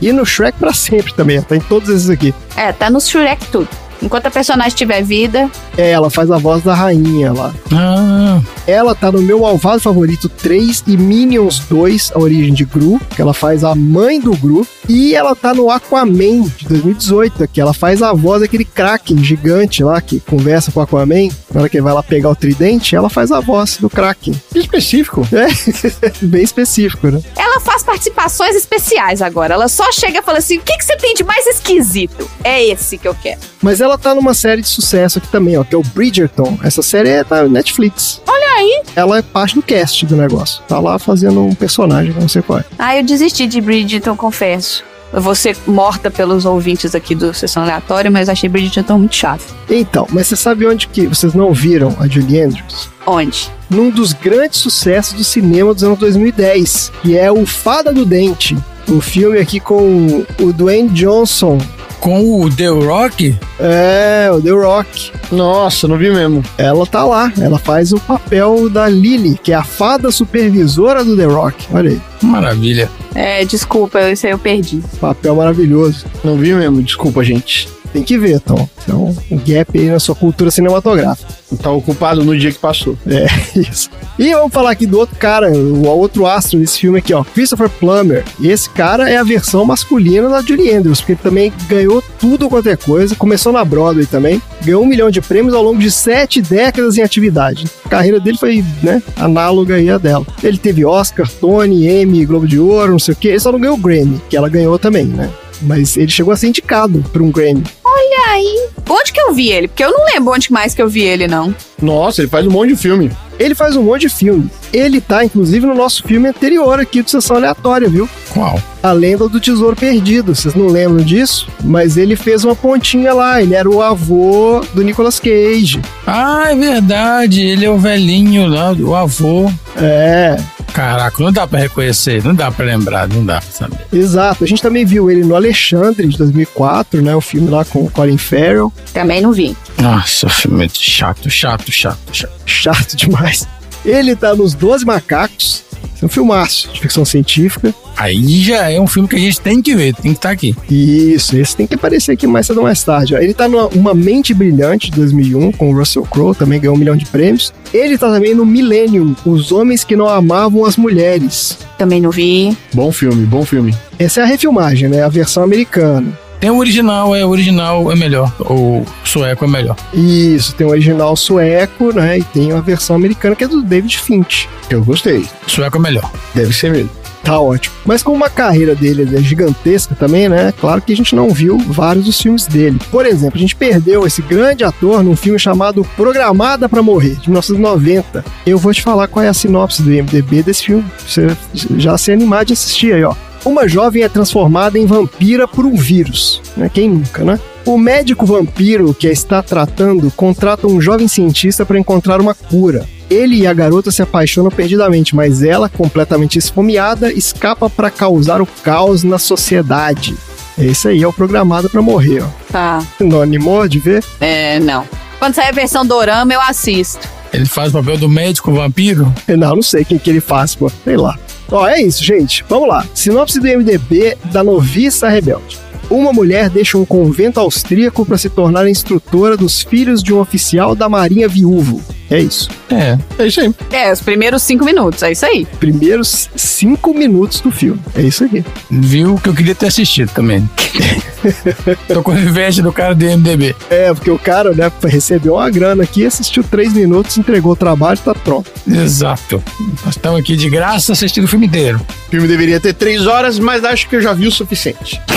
e 0.01 0.12
no 0.12 0.25
Shrek 0.25 0.58
pra 0.60 0.74
sempre 0.74 1.13
também. 1.13 1.38
Ela 1.38 1.46
tá 1.46 1.55
em 1.55 1.62
todos 1.62 1.89
esses 1.89 2.10
aqui. 2.10 2.34
É, 2.55 2.72
tá 2.72 2.89
no 2.89 3.01
Shrek 3.01 3.48
tudo. 3.48 3.67
Enquanto 4.01 4.25
a 4.27 4.31
personagem 4.31 4.75
tiver 4.75 5.03
vida, 5.03 5.50
É, 5.77 5.91
ela 5.91 6.10
faz 6.10 6.29
a 6.31 6.38
voz 6.38 6.63
da 6.63 6.74
rainha 6.74 7.31
lá. 7.31 7.53
Ah, 7.74 8.39
Ela 8.67 8.93
tá 8.96 9.12
no 9.12 9.22
meu 9.22 9.39
Malvado 9.41 9.79
Favorito 9.81 10.27
3 10.29 10.84
e 10.88 10.98
Minions 10.98 11.60
2, 11.70 12.12
A 12.15 12.20
Origem 12.20 12.53
de 12.53 12.65
Gru, 12.65 13.00
que 13.15 13.22
ela 13.22 13.34
faz 13.34 13.63
a 13.63 13.74
mãe 13.75 14.20
do 14.20 14.36
Gru. 14.36 14.65
E 14.89 15.15
ela 15.15 15.36
tá 15.36 15.53
no 15.53 15.70
Aquaman 15.72 16.41
de 16.58 16.67
2018, 16.67 17.48
que 17.48 17.62
ela 17.62 17.74
faz 17.74 18.01
a 18.01 18.12
voz 18.13 18.41
daquele 18.41 18.65
Kraken 18.65 19.24
gigante 19.24 19.84
lá 19.84 20.01
que 20.01 20.20
conversa 20.20 20.72
com 20.72 20.79
o 20.79 20.84
Aquaman. 20.84 21.29
Na 21.53 21.62
hora 21.62 21.70
que 21.70 21.77
ele 21.77 21.84
vai 21.84 21.93
lá 21.93 22.03
pegar 22.03 22.29
o 22.29 22.36
tridente, 22.36 22.96
ela 22.96 23.10
faz 23.10 23.31
a 23.31 23.39
voz 23.39 23.77
do 23.77 23.89
Kraken. 23.89 24.34
Que 24.51 24.60
específico. 24.60 25.25
É, 25.31 25.48
bem 26.25 26.43
específico, 26.43 27.08
né? 27.08 27.22
ela 27.38 27.60
faz 27.60 27.84
participações 27.84 28.55
especiais 28.55 29.22
agora. 29.22 29.53
Ela 29.53 29.67
só 29.67 29.91
chega 29.91 30.20
e 30.20 30.22
fala 30.22 30.39
assim: 30.39 30.58
o 30.58 30.62
que, 30.62 30.77
que 30.77 30.84
você 30.84 30.98
tem 30.98 31.13
de 31.13 31.24
mais 31.24 31.46
esquisito? 31.48 32.29
É 32.43 32.63
esse 32.65 32.98
que 32.98 33.08
eu 33.08 33.15
quero. 33.15 33.39
Mas 33.62 33.79
ela 33.92 33.98
tá 33.98 34.16
numa 34.16 34.34
série 34.34 34.62
de 34.62 34.68
sucesso 34.68 35.20
aqui 35.20 35.28
também, 35.28 35.58
ó, 35.58 35.64
que 35.64 35.76
é 35.76 35.78
o 35.78 35.84
Bridgerton. 35.84 36.58
Essa 36.64 36.82
série 36.82 37.10
é 37.10 37.24
da 37.24 37.44
Netflix. 37.48 38.22
Olha 38.26 38.48
aí. 38.58 38.84
Ela 38.96 39.18
é 39.18 39.22
parte 39.22 39.56
do 39.56 39.62
cast 39.62 40.06
do 40.06 40.16
negócio. 40.16 40.64
Tá 40.68 40.80
lá 40.80 40.98
fazendo 40.98 41.42
um 41.42 41.54
personagem, 41.54 42.14
não 42.14 42.30
sei 42.30 42.42
qual 42.42 42.60
é. 42.60 42.66
Ah, 42.80 42.98
eu 42.98 43.04
desisti 43.04 43.46
de 43.48 43.60
Bridgerton, 43.60 44.16
confesso. 44.16 44.84
Eu 45.12 45.22
vou 45.22 45.36
ser 45.36 45.58
morta 45.68 46.10
pelos 46.10 46.46
ouvintes 46.46 46.96
aqui 46.96 47.14
do 47.14 47.34
Sessão 47.34 47.64
Aleatória, 47.64 48.10
mas 48.10 48.30
achei 48.30 48.48
Bridgerton 48.48 48.98
muito 48.98 49.16
chato. 49.16 49.44
Então, 49.70 50.08
mas 50.10 50.28
você 50.28 50.38
sabe 50.38 50.66
onde 50.66 50.88
que 50.88 51.06
vocês 51.06 51.34
não 51.34 51.52
viram 51.52 51.94
a 52.00 52.08
Julie 52.08 52.42
Andrews? 52.42 52.90
Onde? 53.06 53.52
num 53.72 53.90
dos 53.90 54.12
grandes 54.12 54.60
sucessos 54.60 55.14
do 55.14 55.24
cinema 55.24 55.74
dos 55.74 55.84
anos 55.84 55.98
2010, 55.98 56.92
que 57.02 57.18
é 57.18 57.32
o 57.32 57.46
Fada 57.46 57.94
do 57.94 58.06
Dente. 58.06 58.58
Um 58.90 59.00
filme 59.00 59.40
aqui 59.40 59.62
com 59.62 60.26
o 60.40 60.52
Dwayne 60.52 60.90
Johnson. 60.90 61.58
Com 62.01 62.41
o 62.41 62.50
The 62.50 62.67
Rock? 62.67 63.38
É, 63.60 64.29
o 64.34 64.41
The 64.41 64.50
Rock. 64.50 65.12
Nossa, 65.31 65.88
não 65.88 65.98
vi 65.98 66.12
mesmo. 66.12 66.43
Ela 66.58 66.86
tá 66.86 67.05
lá. 67.05 67.31
Ela 67.39 67.60
faz 67.60 67.93
o 67.93 68.00
papel 68.00 68.70
da 68.70 68.89
Lily, 68.89 69.38
que 69.41 69.53
é 69.53 69.55
a 69.55 69.63
fada 69.63 70.12
supervisora 70.12 71.05
do 71.05 71.15
The 71.15 71.25
Rock. 71.25 71.67
Olha 71.72 71.91
aí. 71.91 72.01
Maravilha. 72.22 72.89
É, 73.13 73.46
desculpa, 73.46 74.01
isso 74.10 74.25
aí 74.25 74.31
eu 74.34 74.39
perdi. 74.39 74.81
Papel 75.00 75.36
maravilhoso. 75.36 76.05
Não 76.24 76.36
vi 76.38 76.53
mesmo, 76.53 76.81
desculpa, 76.81 77.24
gente. 77.24 77.70
Tem 77.94 78.04
que 78.04 78.18
ver, 78.18 78.40
Tom. 78.40 78.68
Então, 78.84 79.16
um 79.30 79.38
gap 79.38 79.78
aí 79.78 79.90
na 79.90 80.00
sua 80.00 80.16
cultura 80.16 80.50
cinematográfica. 80.50 81.34
Tá 81.62 81.70
ocupado 81.72 82.24
no 82.24 82.38
dia 82.38 82.52
que 82.52 82.60
passou. 82.60 82.98
É, 83.06 83.28
isso. 83.60 83.90
E 84.18 84.34
vamos 84.34 84.54
falar 84.54 84.72
aqui 84.72 84.86
do 84.86 84.98
outro 85.00 85.18
cara, 85.18 85.52
o 85.52 85.86
outro 85.88 86.26
astro 86.26 86.60
desse 86.60 86.80
filme 86.80 87.00
aqui, 87.00 87.14
ó, 87.14 87.24
Christopher 87.24 87.70
Plummer. 87.70 88.24
E 88.40 88.50
esse 88.50 88.70
cara 88.70 89.10
é 89.10 89.18
a 89.18 89.24
versão 89.24 89.66
masculina 89.66 90.30
da 90.30 90.42
Julie 90.42 90.74
Andrews, 90.74 91.00
porque 91.00 91.14
ele 91.14 91.20
também 91.22 91.54
ganhou 91.68 92.04
tudo 92.20 92.50
quanto 92.50 92.70
é 92.70 92.76
coisa, 92.76 93.16
começou 93.16 93.52
na 93.52 93.66
Broadway 93.66 94.06
também, 94.06 94.42
ganhou 94.64 94.84
um 94.84 94.88
milhão 94.88 95.10
de 95.10 95.22
prêmios 95.22 95.54
ao 95.54 95.64
longo 95.64 95.80
de 95.80 95.92
sete 95.92 96.42
décadas 96.42 96.98
em 96.98 97.02
atividade. 97.02 97.66
A 97.86 97.90
carreira 97.90 98.20
dele 98.20 98.38
foi, 98.38 98.64
né, 98.82 99.02
análoga 99.18 99.76
aí 99.76 99.90
a 99.90 99.98
dela. 99.98 100.26
Ele 100.44 100.58
teve 100.58 100.86
Oscar, 100.86 101.28
Tony, 101.28 101.88
Emmy, 101.88 102.26
Globo 102.26 102.48
de 102.48 102.60
Ouro, 102.60 102.92
não 102.92 103.00
sei 103.00 103.14
o 103.14 103.18
quê. 103.18 103.30
Ele 103.30 103.40
só 103.40 103.52
não 103.52 103.60
ganhou 103.60 103.76
o 103.76 103.80
Grammy, 103.80 104.22
que 104.30 104.38
ela 104.38 104.50
ganhou 104.50 104.78
também, 104.78 105.06
né? 105.06 105.30
Mas 105.62 105.98
ele 105.98 106.10
chegou 106.10 106.34
a 106.34 106.38
ser 106.38 106.48
indicado 106.48 107.03
para 107.12 107.22
um 107.22 107.32
Grammy. 107.32 107.63
Olha 107.84 108.34
aí. 108.34 108.70
Onde 108.89 109.13
que 109.13 109.22
eu 109.22 109.34
vi 109.34 109.50
ele? 109.50 109.68
Porque 109.68 109.84
eu 109.84 109.91
não 109.91 110.06
lembro 110.06 110.34
onde 110.34 110.51
mais 110.51 110.74
que 110.74 110.82
eu 110.82 110.89
vi 110.89 111.01
ele, 111.01 111.27
não. 111.27 111.56
Nossa, 111.82 112.22
ele 112.22 112.30
faz 112.30 112.46
um 112.46 112.51
monte 112.51 112.70
de 112.70 112.75
filme. 112.75 113.12
Ele 113.39 113.56
faz 113.56 113.75
um 113.75 113.84
monte 113.84 114.01
de 114.01 114.10
filme. 114.10 114.50
Ele 114.72 115.01
tá, 115.01 115.25
inclusive, 115.25 115.65
no 115.65 115.74
nosso 115.74 116.03
filme 116.03 116.27
anterior 116.30 116.80
aqui 116.80 117.01
do 117.01 117.10
Sessão 117.10 117.38
Aleatória, 117.38 117.89
viu? 117.89 118.08
Qual? 118.30 118.62
A 118.84 118.91
Lenda 118.91 119.27
do 119.27 119.39
Tesouro 119.39 119.75
Perdido. 119.75 120.36
Vocês 120.36 120.53
não 120.53 120.68
lembram 120.68 121.03
disso? 121.03 121.48
Mas 121.63 121.98
ele 121.98 122.15
fez 122.15 122.44
uma 122.44 122.56
pontinha 122.56 123.13
lá. 123.13 123.41
Ele 123.41 123.56
era 123.56 123.70
o 123.70 123.82
avô 123.82 124.63
do 124.74 124.84
Nicolas 124.84 125.20
Cage. 125.20 125.82
Ah, 126.06 126.51
é 126.51 126.56
verdade. 126.56 127.41
Ele 127.41 127.65
é 127.65 127.70
o 127.70 127.77
velhinho 127.77 128.48
lá, 128.48 128.74
o 128.74 128.96
avô. 128.96 129.51
É, 129.77 130.38
Caraca, 130.74 131.22
não 131.24 131.32
dá 131.32 131.46
pra 131.46 131.60
reconhecer, 131.60 132.24
não 132.24 132.34
dá 132.34 132.50
pra 132.51 132.66
lembrar, 132.66 133.08
não 133.08 133.25
dá 133.25 133.42
pra 133.42 133.51
saber. 133.51 133.80
exato. 133.92 134.44
A 134.44 134.48
gente 134.48 134.62
também 134.62 134.86
viu 134.86 135.10
ele 135.12 135.24
no 135.24 135.36
Alexandre, 135.36 136.08
de 136.08 136.18
2004, 136.18 137.01
né? 137.01 137.16
O 137.16 137.22
filme 137.22 137.50
lá 137.50 137.66
com 137.66 137.84
o 137.84 137.92
Colin 137.92 138.18
Farrell. 138.18 138.72
Também 138.94 139.22
não 139.22 139.32
vi. 139.34 139.56
Nossa, 139.80 140.30
filme 140.30 140.70
chato, 140.74 141.29
chato, 141.29 141.72
chato, 141.72 141.98
chato. 142.12 142.31
Chato 142.46 142.96
demais. 142.96 143.48
Ele 143.84 144.16
tá 144.16 144.34
nos 144.36 144.53
Doze 144.53 144.86
Macacos. 144.86 145.64
É 146.01 146.05
um 146.05 146.09
filmaço 146.09 146.70
de 146.74 146.79
ficção 146.81 147.05
científica. 147.05 147.74
Aí 147.96 148.42
já 148.42 148.70
é 148.70 148.79
um 148.79 148.87
filme 148.87 149.07
que 149.07 149.16
a 149.16 149.20
gente 149.20 149.40
tem 149.40 149.61
que 149.61 149.75
ver, 149.75 149.94
tem 149.94 150.11
que 150.14 150.18
estar 150.18 150.31
aqui. 150.31 150.55
Isso, 150.70 151.37
esse 151.37 151.55
tem 151.55 151.68
que 151.68 151.75
aparecer 151.75 152.11
aqui 152.14 152.25
mais 152.25 152.48
cedo 152.48 152.57
ou 152.57 152.64
mais 152.64 152.83
tarde. 152.83 153.14
ó. 153.16 153.20
Ele 153.20 153.33
tá 153.33 153.48
numa 153.48 153.68
Uma 153.68 153.94
Mente 153.94 154.33
Brilhante 154.33 154.90
de 154.90 154.98
2001 154.98 155.51
com 155.51 155.72
o 155.72 155.77
Russell 155.77 156.03
Crowe, 156.03 156.35
também 156.35 156.59
ganhou 156.59 156.75
um 156.75 156.79
milhão 156.79 156.96
de 156.96 157.05
prêmios. 157.05 157.53
Ele 157.74 157.98
tá 157.98 158.09
também 158.09 158.33
no 158.33 158.46
Millennium, 158.46 159.16
Os 159.25 159.51
Homens 159.51 159.83
que 159.83 159.96
Não 159.96 160.07
Amavam 160.07 160.66
as 160.66 160.77
Mulheres. 160.77 161.57
Também 161.77 162.01
não 162.01 162.11
vi. 162.11 162.55
Bom 162.74 162.92
filme, 162.92 163.25
bom 163.25 163.46
filme. 163.46 163.74
Essa 164.00 164.22
é 164.22 164.24
a 164.24 164.27
refilmagem, 164.27 164.90
né? 164.90 165.03
A 165.03 165.09
versão 165.09 165.44
americana. 165.44 166.18
Tem 166.42 166.50
o 166.50 166.58
original, 166.58 167.16
é 167.16 167.24
o 167.24 167.30
original 167.30 167.92
é 167.92 167.96
melhor. 167.96 168.34
O 168.40 168.84
sueco 169.06 169.46
é 169.46 169.48
melhor. 169.48 169.75
Isso, 169.94 170.56
tem 170.56 170.66
o 170.66 170.72
original 170.72 171.16
sueco, 171.16 171.94
né? 171.94 172.18
E 172.18 172.24
tem 172.24 172.51
a 172.51 172.60
versão 172.60 172.96
americana 172.96 173.36
que 173.36 173.44
é 173.44 173.48
do 173.48 173.62
David 173.62 174.00
Finch. 174.00 174.50
Eu 174.68 174.84
gostei. 174.84 175.24
Sueco 175.46 175.77
é 175.77 175.80
melhor. 175.80 176.12
Deve 176.34 176.51
ser 176.51 176.72
mesmo. 176.72 176.90
Tá 177.24 177.40
ótimo. 177.40 177.75
Mas 177.86 178.01
como 178.01 178.25
a 178.25 178.30
carreira 178.30 178.74
dele 178.74 179.16
é 179.16 179.22
gigantesca 179.22 179.94
também, 179.94 180.27
né? 180.27 180.51
Claro 180.60 180.82
que 180.82 180.92
a 180.92 180.96
gente 180.96 181.16
não 181.16 181.30
viu 181.30 181.60
vários 181.60 182.06
dos 182.06 182.20
filmes 182.20 182.48
dele. 182.48 182.80
Por 182.90 183.06
exemplo, 183.06 183.38
a 183.38 183.40
gente 183.40 183.56
perdeu 183.56 184.08
esse 184.08 184.24
grande 184.24 184.64
ator 184.64 185.04
num 185.04 185.16
filme 185.16 185.38
chamado 185.38 185.86
Programada 185.96 186.68
pra 186.68 186.82
Morrer, 186.82 187.18
de 187.18 187.30
1990. 187.30 188.25
Eu 188.48 188.58
vou 188.58 188.74
te 188.74 188.82
falar 188.82 189.08
qual 189.08 189.24
é 189.24 189.27
a 189.27 189.34
sinopse 189.36 189.84
do 189.84 189.94
IMDB 189.94 190.42
desse 190.42 190.64
filme. 190.64 190.84
pra 190.84 191.08
Você 191.08 191.38
já 191.77 191.96
se 192.00 192.12
animar 192.12 192.46
de 192.46 192.54
assistir 192.54 192.94
aí, 192.94 193.04
ó. 193.04 193.14
Uma 193.44 193.68
jovem 193.68 194.04
é 194.04 194.10
transformada 194.10 194.77
em 194.77 194.86
vampira 194.86 195.48
por 195.48 195.66
um 195.66 195.75
vírus. 195.75 196.42
Né? 196.56 196.70
Quem 196.72 196.90
nunca, 196.90 197.24
né? 197.24 197.40
O 197.66 197.77
médico 197.77 198.25
vampiro 198.25 198.94
que 198.94 199.08
a 199.08 199.12
está 199.12 199.42
tratando 199.42 200.12
contrata 200.12 200.68
um 200.68 200.82
jovem 200.82 201.08
cientista 201.08 201.66
para 201.66 201.80
encontrar 201.80 202.20
uma 202.20 202.34
cura. 202.34 202.88
Ele 203.10 203.38
e 203.38 203.48
a 203.48 203.54
garota 203.54 203.92
se 203.92 204.01
apaixonam 204.01 204.50
perdidamente, 204.50 205.16
mas 205.16 205.44
ela, 205.44 205.68
completamente 205.68 206.40
esfomeada, 206.40 207.12
escapa 207.12 207.70
para 207.70 207.92
causar 207.92 208.42
o 208.42 208.48
caos 208.64 209.04
na 209.04 209.20
sociedade. 209.20 210.16
Esse 210.58 210.88
aí 210.88 211.04
é 211.04 211.08
o 211.08 211.14
programado 211.14 211.70
para 211.70 211.82
morrer, 211.82 212.24
ó. 212.24 212.27
Tá. 212.51 212.84
Não 213.00 213.22
animou 213.22 213.68
de 213.68 213.80
ver? 213.80 214.04
É, 214.20 214.60
não. 214.60 214.86
Quando 215.20 215.36
sair 215.36 215.50
a 215.50 215.51
versão 215.51 215.86
dorama, 215.86 216.34
eu 216.34 216.42
assisto. 216.42 217.08
Ele 217.34 217.46
faz 217.46 217.70
o 217.70 217.74
papel 217.74 217.98
do 217.98 218.10
médico 218.10 218.51
vampiro. 218.54 219.14
Não, 219.27 219.56
não 219.56 219.62
sei 219.62 219.86
quem 219.86 219.98
que 219.98 220.10
ele 220.10 220.22
faz, 220.22 220.56
pô. 220.56 220.72
Sei 220.84 220.98
lá. 220.98 221.18
Ó, 221.51 221.68
é 221.68 221.81
isso, 221.81 222.03
gente. 222.03 222.44
Vamos 222.48 222.70
lá. 222.70 222.85
Sinopse 222.94 223.40
do 223.40 223.48
MDB 223.48 224.18
da 224.31 224.44
Noviça 224.44 225.09
Rebelde. 225.09 225.59
Uma 225.90 226.14
mulher 226.14 226.50
deixa 226.50 226.77
um 226.77 226.85
convento 226.85 227.37
austríaco 227.37 228.05
para 228.05 228.18
se 228.18 228.29
tornar 228.29 228.66
instrutora 228.70 229.35
dos 229.35 229.61
filhos 229.61 230.01
de 230.01 230.14
um 230.14 230.20
oficial 230.20 230.74
da 230.74 230.87
Marinha 230.87 231.27
viúvo. 231.27 231.81
É 232.09 232.18
isso. 232.18 232.50
É. 232.70 232.98
É 233.20 233.27
isso 233.27 233.42
aí. 233.42 233.53
É, 233.72 233.92
os 233.92 234.00
primeiros 234.00 234.42
cinco 234.42 234.64
minutos, 234.64 235.03
é 235.03 235.11
isso 235.11 235.25
aí. 235.25 235.46
Primeiros 235.59 236.29
cinco 236.35 236.94
minutos 236.94 237.42
do 237.42 237.51
filme. 237.51 237.81
É 237.94 238.01
isso 238.01 238.24
aqui. 238.24 238.44
Viu 238.70 239.16
que 239.22 239.27
eu 239.27 239.33
queria 239.33 239.53
ter 239.53 239.68
assistido 239.68 240.09
também. 240.14 240.50
Tô 241.88 242.01
com 242.01 242.14
inveja 242.14 242.62
do 242.62 242.72
cara 242.72 242.94
do 242.96 243.05
MDB. 243.05 243.55
É, 243.70 243.94
porque 243.94 244.10
o 244.10 244.18
cara, 244.20 244.51
né, 244.53 244.72
recebeu 244.84 245.36
uma 245.36 245.50
grana 245.50 245.84
aqui, 245.84 246.05
assistiu 246.05 246.44
três 246.44 246.74
minutos, 246.74 247.18
entregou 247.18 247.53
o 247.53 247.55
trabalho 247.55 247.98
tá 247.98 248.14
pronto. 248.14 248.50
Exato. 248.68 249.44
Nós 249.86 249.96
estamos 249.96 250.20
aqui 250.20 250.36
de 250.36 250.50
graça 250.50 250.94
assistindo 250.94 251.25
o 251.25 251.27
filme 251.27 251.48
inteiro. 251.48 251.79
O 252.07 252.12
filme 252.12 252.27
deveria 252.27 252.60
ter 252.60 252.74
três 252.74 253.05
horas, 253.05 253.40
mas 253.40 253.64
acho 253.64 253.88
que 253.88 253.96
eu 253.96 254.01
já 254.01 254.14
vi 254.14 254.27
o 254.27 254.31
suficiente. 254.31 255.01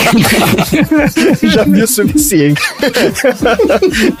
Já 1.53 1.63
vi 1.63 1.81
o 1.81 1.87
suficiente. 1.87 2.61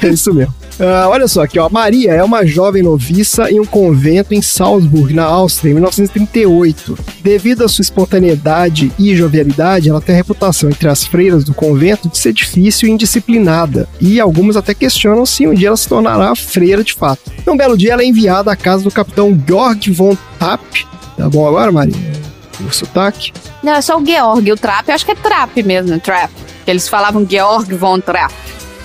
é 0.01 0.07
isso 0.07 0.33
mesmo. 0.33 0.53
Ah, 0.79 1.07
olha 1.09 1.27
só 1.27 1.43
aqui, 1.43 1.57
ó. 1.57 1.69
Maria 1.69 2.13
é 2.13 2.23
uma 2.23 2.45
jovem 2.45 2.83
noviça 2.83 3.49
em 3.49 3.59
um 3.59 3.65
convento 3.65 4.33
em 4.33 4.41
Salzburg, 4.41 5.13
na 5.13 5.23
Áustria, 5.23 5.71
em 5.71 5.73
1938. 5.75 6.97
Devido 7.21 7.63
à 7.63 7.67
sua 7.67 7.81
espontaneidade 7.81 8.91
e 8.99 9.15
jovialidade, 9.15 9.89
ela 9.89 10.01
tem 10.01 10.15
a 10.15 10.17
reputação 10.17 10.69
entre 10.69 10.89
as 10.89 11.03
freiras 11.03 11.43
do 11.43 11.53
convento 11.53 12.09
de 12.09 12.17
ser 12.17 12.33
difícil 12.33 12.89
e 12.89 12.91
indisciplinada. 12.91 13.87
E 14.01 14.19
algumas 14.19 14.57
até 14.57 14.73
questionam 14.73 15.25
se 15.25 15.47
um 15.47 15.53
dia 15.53 15.69
ela 15.69 15.77
se 15.77 15.87
tornará 15.87 16.35
freira 16.35 16.83
de 16.83 16.93
fato. 16.93 17.31
Um 17.47 17.55
belo 17.55 17.77
dia 17.77 17.93
ela 17.93 18.01
é 18.01 18.05
enviada 18.05 18.51
à 18.51 18.55
casa 18.55 18.83
do 18.83 18.91
capitão 18.91 19.37
Georg 19.47 19.91
von 19.91 20.17
Tapp. 20.37 20.85
Tá 21.17 21.29
bom 21.29 21.47
agora, 21.47 21.71
Maria? 21.71 21.95
o 22.63 22.71
sotaque. 22.71 23.33
Não, 23.63 23.73
é 23.73 23.81
só 23.81 23.99
o 23.99 24.05
Georg. 24.05 24.51
O 24.51 24.55
Trap, 24.55 24.87
eu 24.87 24.95
acho 24.95 25.05
que 25.05 25.11
é 25.11 25.15
Trap 25.15 25.63
mesmo, 25.63 25.99
Trap. 25.99 26.31
Que 26.63 26.71
eles 26.71 26.87
falavam 26.87 27.25
Georg 27.29 27.73
von 27.75 27.99
Trapp. 27.99 28.33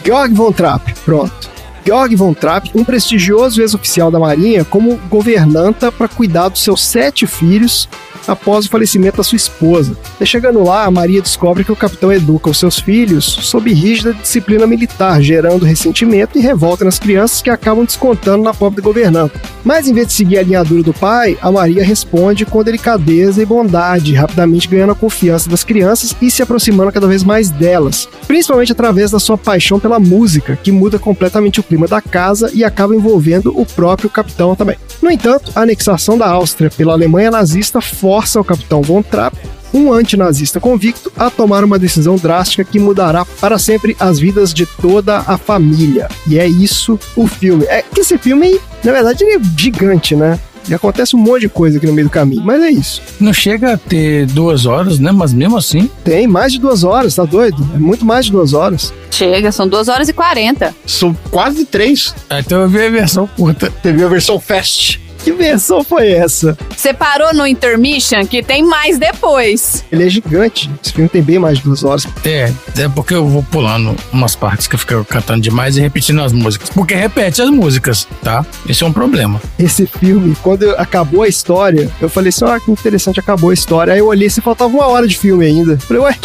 Georg 0.04 0.34
von 0.34 0.52
Trapp, 0.52 0.92
pronto. 1.04 1.50
Georg 1.84 2.16
von 2.16 2.34
Trapp, 2.34 2.68
um 2.74 2.84
prestigioso 2.84 3.60
ex-oficial 3.60 4.10
da 4.10 4.18
Marinha, 4.18 4.64
como 4.64 4.96
governanta 5.08 5.90
para 5.90 6.08
cuidar 6.08 6.48
dos 6.48 6.62
seus 6.62 6.84
sete 6.84 7.26
filhos 7.26 7.88
após 8.26 8.66
o 8.66 8.70
falecimento 8.70 9.18
da 9.18 9.22
sua 9.22 9.36
esposa. 9.36 9.96
E 10.20 10.26
chegando 10.26 10.62
lá, 10.62 10.84
a 10.84 10.90
Maria 10.90 11.22
descobre 11.22 11.64
que 11.64 11.72
o 11.72 11.76
capitão 11.76 12.12
educa 12.12 12.50
os 12.50 12.58
seus 12.58 12.78
filhos 12.78 13.24
sob 13.24 13.72
rígida 13.72 14.14
disciplina 14.14 14.66
militar, 14.66 15.20
gerando 15.22 15.64
ressentimento 15.64 16.38
e 16.38 16.42
revolta 16.42 16.84
nas 16.84 16.98
crianças 16.98 17.42
que 17.42 17.50
acabam 17.50 17.84
descontando 17.84 18.44
na 18.44 18.54
pobre 18.54 18.82
governanta. 18.82 19.40
Mas 19.64 19.88
em 19.88 19.92
vez 19.92 20.08
de 20.08 20.12
seguir 20.12 20.38
a 20.38 20.42
linha 20.42 20.64
dura 20.64 20.82
do 20.82 20.92
pai, 20.92 21.36
a 21.40 21.50
Maria 21.50 21.84
responde 21.84 22.46
com 22.46 22.62
delicadeza 22.62 23.42
e 23.42 23.46
bondade, 23.46 24.14
rapidamente 24.14 24.68
ganhando 24.68 24.92
a 24.92 24.96
confiança 24.96 25.48
das 25.48 25.64
crianças 25.64 26.14
e 26.20 26.30
se 26.30 26.42
aproximando 26.42 26.92
cada 26.92 27.06
vez 27.06 27.22
mais 27.22 27.50
delas, 27.50 28.08
principalmente 28.26 28.72
através 28.72 29.10
da 29.10 29.18
sua 29.18 29.36
paixão 29.36 29.78
pela 29.78 29.98
música, 29.98 30.58
que 30.62 30.72
muda 30.72 30.98
completamente 30.98 31.60
o 31.60 31.62
clima 31.62 31.86
da 31.86 32.00
casa 32.00 32.50
e 32.52 32.64
acaba 32.64 32.94
envolvendo 32.94 33.52
o 33.58 33.66
próprio 33.66 34.10
capitão 34.10 34.54
também. 34.54 34.76
No 35.02 35.10
entanto, 35.10 35.52
a 35.54 35.62
anexação 35.62 36.18
da 36.18 36.28
Áustria 36.28 36.70
pela 36.70 36.92
Alemanha 36.92 37.30
nazista 37.30 37.80
força 38.10 38.40
o 38.40 38.44
capitão 38.44 38.82
von 38.82 39.02
Trapp, 39.02 39.36
um 39.72 39.92
antinazista 39.92 40.58
convicto, 40.58 41.12
a 41.16 41.30
tomar 41.30 41.62
uma 41.62 41.78
decisão 41.78 42.16
drástica 42.16 42.64
que 42.64 42.76
mudará 42.76 43.24
para 43.24 43.56
sempre 43.56 43.96
as 44.00 44.18
vidas 44.18 44.52
de 44.52 44.66
toda 44.66 45.18
a 45.18 45.38
família. 45.38 46.08
E 46.26 46.36
é 46.36 46.44
isso 46.44 46.98
o 47.14 47.28
filme. 47.28 47.66
É 47.66 47.82
que 47.82 48.00
esse 48.00 48.18
filme, 48.18 48.58
na 48.82 48.90
verdade, 48.90 49.22
ele 49.22 49.36
é 49.36 49.40
gigante, 49.56 50.16
né? 50.16 50.40
E 50.68 50.74
acontece 50.74 51.14
um 51.14 51.20
monte 51.20 51.42
de 51.42 51.48
coisa 51.48 51.78
aqui 51.78 51.86
no 51.86 51.92
meio 51.92 52.08
do 52.08 52.10
caminho, 52.10 52.42
mas 52.44 52.60
é 52.60 52.70
isso. 52.70 53.00
Não 53.20 53.32
chega 53.32 53.74
a 53.74 53.76
ter 53.76 54.26
duas 54.26 54.66
horas, 54.66 54.98
né? 54.98 55.12
Mas 55.12 55.32
mesmo 55.32 55.56
assim. 55.56 55.88
Tem 56.02 56.26
mais 56.26 56.52
de 56.52 56.58
duas 56.58 56.82
horas, 56.82 57.14
tá 57.14 57.24
doido? 57.24 57.64
É 57.76 57.78
muito 57.78 58.04
mais 58.04 58.24
de 58.26 58.32
duas 58.32 58.54
horas. 58.54 58.92
Chega, 59.12 59.52
são 59.52 59.68
2 59.68 59.86
horas 59.86 60.08
e 60.08 60.12
40. 60.12 60.74
São 60.84 61.16
quase 61.30 61.64
três. 61.64 62.12
Então 62.28 62.62
eu 62.62 62.68
vi 62.68 62.84
a 62.84 62.90
versão 62.90 63.28
curta. 63.28 63.70
Teve 63.70 64.02
a 64.02 64.08
versão 64.08 64.40
Fast. 64.40 65.00
Que 65.22 65.32
versão 65.32 65.84
foi 65.84 66.12
essa? 66.12 66.56
Você 66.76 66.94
parou 66.94 67.34
no 67.34 67.46
intermission 67.46 68.26
que 68.26 68.42
tem 68.42 68.62
mais 68.62 68.98
depois. 68.98 69.84
Ele 69.92 70.06
é 70.06 70.08
gigante. 70.08 70.70
Esse 70.82 70.92
filme 70.92 71.08
tem 71.08 71.22
bem 71.22 71.38
mais 71.38 71.58
de 71.58 71.64
duas 71.64 71.84
horas. 71.84 72.06
É, 72.24 72.52
é 72.78 72.88
porque 72.88 73.14
eu 73.14 73.26
vou 73.26 73.42
pulando 73.42 73.94
umas 74.12 74.34
partes 74.34 74.66
que 74.66 74.74
eu 74.74 74.78
fico 74.78 75.04
cantando 75.04 75.40
demais 75.40 75.76
e 75.76 75.80
repetindo 75.80 76.22
as 76.22 76.32
músicas. 76.32 76.70
Porque 76.70 76.94
repete 76.94 77.42
as 77.42 77.50
músicas, 77.50 78.08
tá? 78.22 78.44
Esse 78.68 78.82
é 78.82 78.86
um 78.86 78.92
problema. 78.92 79.40
Esse 79.58 79.86
filme, 79.86 80.34
quando 80.42 80.70
acabou 80.76 81.22
a 81.22 81.28
história, 81.28 81.90
eu 82.00 82.08
falei 82.08 82.30
assim: 82.30 82.44
ah, 82.46 82.58
que 82.58 82.70
interessante, 82.70 83.20
acabou 83.20 83.50
a 83.50 83.54
história. 83.54 83.92
Aí 83.92 83.98
eu 83.98 84.06
olhei 84.06 84.30
se 84.30 84.40
faltava 84.40 84.72
uma 84.72 84.86
hora 84.86 85.06
de 85.06 85.18
filme 85.18 85.44
ainda. 85.44 85.78
Falei, 85.78 86.02
ué, 86.02 86.16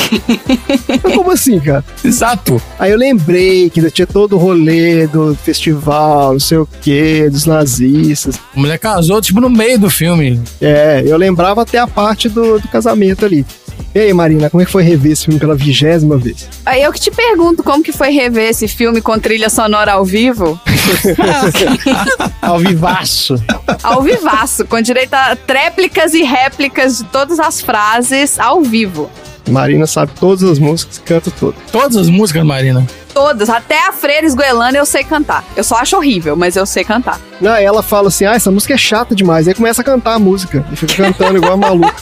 como 1.13 1.31
assim, 1.31 1.59
cara? 1.59 1.83
Exato. 2.03 2.61
Aí 2.79 2.91
eu 2.91 2.97
lembrei 2.97 3.69
que 3.69 3.79
ainda 3.79 3.91
tinha 3.91 4.07
todo 4.07 4.35
o 4.35 4.39
rolê 4.39 5.07
do 5.07 5.35
festival, 5.35 6.33
não 6.33 6.39
sei 6.39 6.57
o 6.57 6.67
quê, 6.81 7.29
dos 7.29 7.45
nazistas. 7.45 8.39
A 8.55 8.59
mulher 8.59 8.77
casou, 8.85 9.19
tipo, 9.19 9.41
no 9.41 9.49
meio 9.49 9.79
do 9.79 9.89
filme. 9.89 10.39
É, 10.61 11.03
eu 11.03 11.17
lembrava 11.17 11.63
até 11.63 11.79
a 11.79 11.87
parte 11.87 12.29
do, 12.29 12.59
do 12.59 12.67
casamento 12.67 13.25
ali. 13.25 13.43
E 13.95 13.99
aí, 13.99 14.13
Marina, 14.13 14.47
como 14.47 14.61
é 14.61 14.65
que 14.65 14.71
foi 14.71 14.83
rever 14.83 15.13
esse 15.13 15.25
filme 15.25 15.39
pela 15.39 15.55
vigésima 15.55 16.17
vez? 16.17 16.47
Aí 16.63 16.83
eu 16.83 16.93
que 16.93 16.99
te 16.99 17.09
pergunto 17.09 17.63
como 17.63 17.83
que 17.83 17.91
foi 17.91 18.11
rever 18.11 18.47
esse 18.47 18.67
filme 18.67 19.01
com 19.01 19.17
trilha 19.17 19.49
sonora 19.49 19.93
ao 19.93 20.05
vivo? 20.05 20.59
Ao 22.39 22.59
vivaço. 22.59 23.43
Ao 23.81 24.03
vivaço, 24.03 24.65
com 24.65 24.79
direito 24.79 25.15
a 25.15 25.35
tréplicas 25.35 26.13
e 26.13 26.21
réplicas 26.21 26.99
de 26.99 27.05
todas 27.05 27.39
as 27.39 27.59
frases 27.59 28.39
ao 28.39 28.61
vivo. 28.61 29.09
Marina 29.49 29.87
sabe 29.87 30.11
todas 30.19 30.43
as 30.43 30.59
músicas, 30.59 31.01
canta 31.03 31.31
todas. 31.31 31.55
Todas 31.71 31.97
as 31.97 32.07
músicas, 32.07 32.45
Marina. 32.45 32.85
Todas, 33.15 33.49
até 33.49 33.87
a 33.87 33.93
Freira 33.93 34.27
Esgoelana 34.27 34.77
eu 34.77 34.85
sei 34.85 35.01
cantar. 35.01 35.41
Eu 35.55 35.63
só 35.63 35.77
acho 35.77 35.95
horrível, 35.95 36.35
mas 36.35 36.57
eu 36.57 36.65
sei 36.65 36.83
cantar. 36.83 37.17
Não, 37.39 37.55
ela 37.55 37.81
fala 37.81 38.09
assim: 38.09 38.25
ah, 38.25 38.33
essa 38.33 38.51
música 38.51 38.73
é 38.73 38.77
chata 38.77 39.15
demais. 39.15 39.47
Aí 39.47 39.53
começa 39.53 39.81
a 39.81 39.85
cantar 39.85 40.15
a 40.15 40.19
música. 40.19 40.65
E 40.69 40.75
fica 40.75 40.95
cantando 40.95 41.37
igual 41.37 41.53
a 41.53 41.57
maluca. 41.57 41.95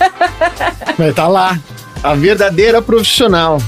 Mas 0.97 1.13
tá 1.13 1.27
lá. 1.27 1.59
A 2.01 2.15
verdadeira 2.15 2.81
profissional. 2.81 3.59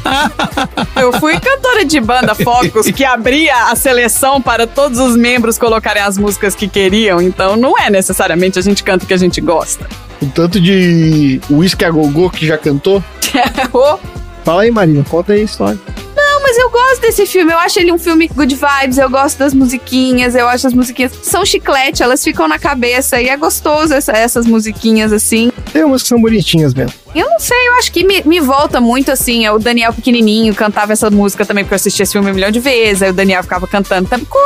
Eu 0.99 1.13
fui 1.19 1.39
cantora 1.39 1.85
de 1.85 1.99
banda 1.99 2.33
Focus 2.33 2.87
que 2.87 3.05
abria 3.05 3.69
a 3.69 3.75
seleção 3.75 4.41
para 4.41 4.65
todos 4.65 4.97
os 4.97 5.15
membros 5.15 5.59
colocarem 5.59 6.01
as 6.01 6.17
músicas 6.17 6.55
que 6.55 6.67
queriam, 6.67 7.21
então 7.21 7.55
não 7.55 7.77
é 7.77 7.91
necessariamente 7.91 8.57
a 8.57 8.61
gente 8.61 8.83
canta 8.83 9.05
o 9.05 9.07
que 9.07 9.13
a 9.13 9.17
gente 9.17 9.39
gosta. 9.39 9.87
O 10.21 10.25
tanto 10.25 10.59
de 10.59 11.39
whisky 11.49 11.85
a 11.85 11.91
gogô 11.91 12.27
que 12.29 12.47
já 12.47 12.57
cantou. 12.57 13.03
Oh, 13.71 13.99
Fala 14.45 14.61
aí, 14.61 14.71
Marina, 14.71 15.03
conta 15.09 15.33
aí 15.33 15.41
a 15.41 15.43
história. 15.43 15.79
Não, 16.15 16.41
mas 16.43 16.55
eu 16.57 16.69
gosto 16.69 17.01
desse 17.01 17.25
filme. 17.25 17.51
Eu 17.51 17.57
acho 17.57 17.79
ele 17.79 17.91
um 17.91 17.97
filme 17.97 18.27
good 18.27 18.55
vibes. 18.55 18.97
Eu 18.99 19.09
gosto 19.09 19.39
das 19.39 19.53
musiquinhas. 19.55 20.35
Eu 20.35 20.47
acho 20.47 20.67
as 20.67 20.73
musiquinhas 20.73 21.11
são 21.23 21.43
chiclete, 21.43 22.03
elas 22.03 22.23
ficam 22.23 22.47
na 22.47 22.59
cabeça 22.59 23.19
e 23.19 23.27
é 23.27 23.35
gostoso 23.35 23.91
essa- 23.93 24.11
essas 24.11 24.45
musiquinhas 24.45 25.11
assim. 25.11 25.51
Tem 25.73 25.83
umas 25.83 26.03
que 26.03 26.09
são 26.09 26.21
bonitinhas 26.21 26.73
mesmo. 26.75 26.93
Eu 27.15 27.27
não 27.27 27.39
sei, 27.39 27.57
eu 27.69 27.73
acho 27.75 27.91
que 27.91 28.03
me, 28.03 28.21
me 28.23 28.39
volta 28.39 28.79
muito 28.79 29.11
assim. 29.11 29.45
é 29.45 29.51
O 29.51 29.57
Daniel 29.57 29.91
pequenininho 29.91 30.53
cantava 30.53 30.93
essa 30.93 31.09
música 31.09 31.43
também, 31.43 31.63
porque 31.63 31.73
eu 31.73 31.77
assisti 31.77 32.03
esse 32.03 32.11
filme 32.11 32.29
um 32.29 32.33
milhão 32.35 32.51
de 32.51 32.59
vezes. 32.59 33.01
Aí 33.01 33.09
o 33.09 33.13
Daniel 33.13 33.41
ficava 33.41 33.65
cantando 33.67 34.07
também. 34.07 34.25
Cu, 34.25 34.37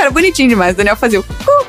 era 0.00 0.10
bonitinho 0.10 0.48
demais. 0.48 0.72
O 0.72 0.76
Daniel 0.78 0.96
fazia 0.96 1.20
o 1.20 1.22
cu. 1.22 1.66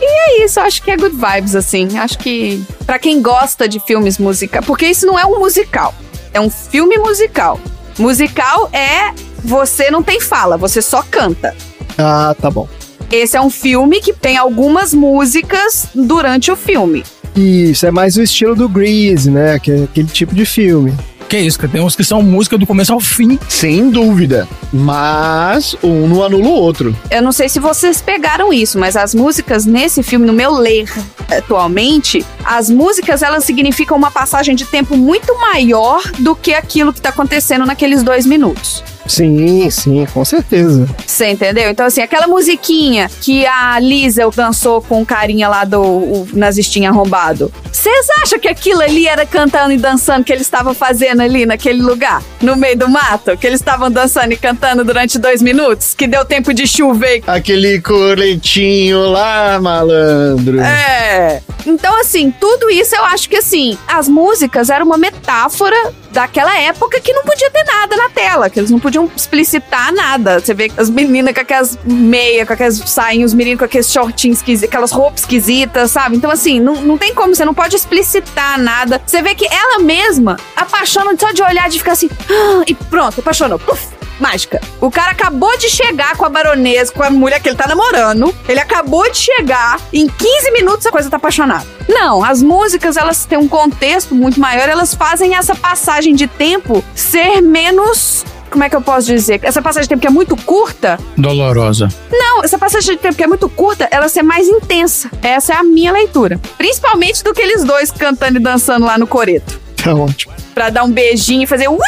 E 0.00 0.04
é 0.42 0.44
isso, 0.44 0.60
eu 0.60 0.64
acho 0.64 0.82
que 0.82 0.90
é 0.90 0.96
good 0.98 1.16
vibes, 1.16 1.54
assim. 1.56 1.96
Acho 1.96 2.18
que 2.18 2.62
pra 2.84 2.98
quem 2.98 3.22
gosta 3.22 3.66
de 3.66 3.80
filmes 3.80 4.18
musicais. 4.18 4.64
Porque 4.66 4.84
isso 4.86 5.06
não 5.06 5.18
é 5.18 5.24
um 5.24 5.38
musical, 5.38 5.94
é 6.34 6.40
um 6.40 6.50
filme 6.50 6.98
musical. 6.98 7.58
Musical 7.98 8.68
é 8.72 9.14
você 9.42 9.90
não 9.90 10.02
tem 10.02 10.20
fala, 10.20 10.56
você 10.56 10.82
só 10.82 11.02
canta. 11.02 11.54
Ah, 11.96 12.34
tá 12.38 12.50
bom. 12.50 12.68
Esse 13.10 13.36
é 13.36 13.40
um 13.40 13.50
filme 13.50 14.00
que 14.00 14.12
tem 14.12 14.36
algumas 14.36 14.92
músicas 14.92 15.86
durante 15.94 16.50
o 16.50 16.56
filme. 16.56 17.04
Isso, 17.36 17.86
é 17.86 17.90
mais 17.90 18.16
o 18.16 18.22
estilo 18.22 18.54
do 18.54 18.68
Grease, 18.68 19.30
né? 19.30 19.58
Que 19.58 19.70
é 19.70 19.84
aquele 19.84 20.08
tipo 20.08 20.34
de 20.34 20.44
filme. 20.44 20.92
Que 21.28 21.38
isso, 21.38 21.58
tem 21.68 21.80
uns 21.80 21.96
que 21.96 22.04
são 22.04 22.22
música 22.22 22.56
do 22.56 22.66
começo 22.66 22.92
ao 22.92 23.00
fim. 23.00 23.38
Sem 23.48 23.90
dúvida. 23.90 24.46
Mas 24.72 25.76
um 25.82 26.06
não 26.06 26.22
anula 26.22 26.46
o 26.46 26.52
outro. 26.52 26.94
Eu 27.10 27.22
não 27.22 27.32
sei 27.32 27.48
se 27.48 27.58
vocês 27.58 28.00
pegaram 28.00 28.52
isso, 28.52 28.78
mas 28.78 28.96
as 28.96 29.14
músicas 29.14 29.64
nesse 29.64 30.02
filme, 30.02 30.26
no 30.26 30.32
meu 30.32 30.52
ler 30.52 30.90
atualmente, 31.30 32.24
as 32.44 32.68
músicas 32.68 33.22
elas 33.22 33.44
significam 33.44 33.96
uma 33.96 34.10
passagem 34.10 34.54
de 34.54 34.64
tempo 34.64 34.96
muito 34.96 35.34
maior 35.40 36.02
do 36.18 36.36
que 36.36 36.52
aquilo 36.52 36.92
que 36.92 37.00
tá 37.00 37.08
acontecendo 37.08 37.64
naqueles 37.64 38.02
dois 38.02 38.26
minutos. 38.26 38.82
Sim, 39.06 39.68
sim, 39.70 40.06
com 40.12 40.24
certeza. 40.24 40.88
Você 41.06 41.30
entendeu? 41.30 41.70
Então, 41.70 41.86
assim, 41.86 42.00
aquela 42.00 42.26
musiquinha 42.26 43.10
que 43.20 43.46
a 43.46 43.78
Lisa 43.78 44.22
dançou 44.34 44.80
com 44.80 45.02
o 45.02 45.06
carinha 45.06 45.48
lá 45.48 45.64
do 45.64 45.80
o 45.80 46.28
nazistinha 46.32 46.90
arrombado. 46.90 47.52
Vocês 47.74 48.06
acham 48.22 48.38
que 48.38 48.46
aquilo 48.46 48.82
ali 48.82 49.08
era 49.08 49.26
cantando 49.26 49.72
e 49.72 49.76
dançando 49.76 50.22
que 50.22 50.32
eles 50.32 50.46
estavam 50.46 50.72
fazendo 50.72 51.20
ali 51.20 51.44
naquele 51.44 51.82
lugar? 51.82 52.22
No 52.40 52.54
meio 52.54 52.78
do 52.78 52.88
mato? 52.88 53.36
Que 53.36 53.48
eles 53.48 53.58
estavam 53.58 53.90
dançando 53.90 54.32
e 54.32 54.36
cantando 54.36 54.84
durante 54.84 55.18
dois 55.18 55.42
minutos? 55.42 55.92
Que 55.92 56.06
deu 56.06 56.24
tempo 56.24 56.54
de 56.54 56.68
chover 56.68 57.24
Aquele 57.26 57.80
coletinho 57.80 59.10
lá, 59.10 59.58
malandro. 59.60 60.60
É. 60.60 61.42
Então, 61.66 62.00
assim, 62.00 62.30
tudo 62.30 62.70
isso 62.70 62.94
eu 62.94 63.04
acho 63.06 63.28
que, 63.28 63.36
assim, 63.36 63.76
as 63.88 64.08
músicas 64.08 64.70
eram 64.70 64.86
uma 64.86 64.96
metáfora 64.96 65.76
daquela 66.10 66.56
época 66.56 67.00
que 67.00 67.12
não 67.12 67.24
podia 67.24 67.50
ter 67.50 67.64
nada 67.64 67.96
na 67.96 68.08
tela, 68.08 68.48
que 68.48 68.60
eles 68.60 68.70
não 68.70 68.78
podiam 68.78 69.10
explicitar 69.16 69.92
nada. 69.92 70.38
Você 70.38 70.54
vê 70.54 70.70
as 70.76 70.88
meninas 70.88 71.34
com 71.34 71.40
aquelas 71.40 71.78
meias, 71.84 72.46
com 72.46 72.52
aquelas 72.52 72.76
sainhas, 72.76 73.32
os 73.32 73.34
meninos 73.34 73.58
com 73.58 73.64
aqueles 73.64 73.90
shortinhos 73.90 74.38
esquisitos, 74.38 74.68
aquelas 74.68 74.92
roupas 74.92 75.20
esquisitas, 75.22 75.90
sabe? 75.90 76.16
Então, 76.16 76.30
assim, 76.30 76.60
não, 76.60 76.76
não 76.76 76.96
tem 76.96 77.12
como, 77.14 77.34
você 77.34 77.44
não 77.44 77.54
pode 77.54 77.63
explicitar 77.72 78.58
nada. 78.58 79.00
Você 79.06 79.22
vê 79.22 79.34
que 79.34 79.46
ela 79.46 79.78
mesma 79.78 80.36
apaixona 80.56 81.14
só 81.18 81.32
de 81.32 81.42
olhar, 81.42 81.68
de 81.68 81.78
ficar 81.78 81.92
assim, 81.92 82.10
"Ah", 82.30 82.62
e 82.66 82.74
pronto, 82.74 83.20
apaixonou. 83.20 83.58
Puf, 83.58 83.86
mágica. 84.20 84.60
O 84.80 84.90
cara 84.90 85.12
acabou 85.12 85.56
de 85.58 85.68
chegar 85.68 86.16
com 86.16 86.24
a 86.24 86.28
baronesa, 86.28 86.92
com 86.92 87.02
a 87.02 87.10
mulher 87.10 87.40
que 87.40 87.48
ele 87.48 87.56
tá 87.56 87.66
namorando. 87.66 88.34
Ele 88.48 88.60
acabou 88.60 89.10
de 89.10 89.16
chegar, 89.18 89.80
em 89.92 90.06
15 90.08 90.50
minutos 90.52 90.86
a 90.86 90.90
coisa 90.90 91.10
tá 91.10 91.16
apaixonada. 91.16 91.66
Não, 91.88 92.24
as 92.24 92.42
músicas, 92.42 92.96
elas 92.96 93.24
têm 93.26 93.38
um 93.38 93.48
contexto 93.48 94.14
muito 94.14 94.40
maior, 94.40 94.68
elas 94.68 94.94
fazem 94.94 95.34
essa 95.34 95.54
passagem 95.54 96.14
de 96.14 96.26
tempo 96.26 96.82
ser 96.94 97.40
menos. 97.42 98.24
Como 98.54 98.62
é 98.62 98.70
que 98.70 98.76
eu 98.76 98.80
posso 98.80 99.08
dizer? 99.08 99.40
Essa 99.42 99.60
passagem 99.60 99.82
de 99.82 99.88
tempo 99.88 100.00
que 100.00 100.06
é 100.06 100.10
muito 100.10 100.36
curta. 100.36 100.96
Dolorosa. 101.18 101.88
Não, 102.08 102.44
essa 102.44 102.56
passagem 102.56 102.94
de 102.94 103.02
tempo 103.02 103.16
que 103.16 103.24
é 103.24 103.26
muito 103.26 103.48
curta, 103.48 103.88
ela 103.90 104.08
ser 104.08 104.22
mais 104.22 104.46
intensa. 104.46 105.10
Essa 105.20 105.54
é 105.54 105.56
a 105.56 105.64
minha 105.64 105.90
leitura. 105.90 106.40
Principalmente 106.56 107.24
do 107.24 107.34
que 107.34 107.42
eles 107.42 107.64
dois 107.64 107.90
cantando 107.90 108.38
e 108.38 108.40
dançando 108.40 108.86
lá 108.86 108.96
no 108.96 109.08
coreto. 109.08 109.60
Tá 109.82 109.92
ótimo. 109.92 110.32
Pra 110.54 110.70
dar 110.70 110.84
um 110.84 110.92
beijinho 110.92 111.42
e 111.42 111.46
fazer 111.48 111.66
ui! 111.66 111.78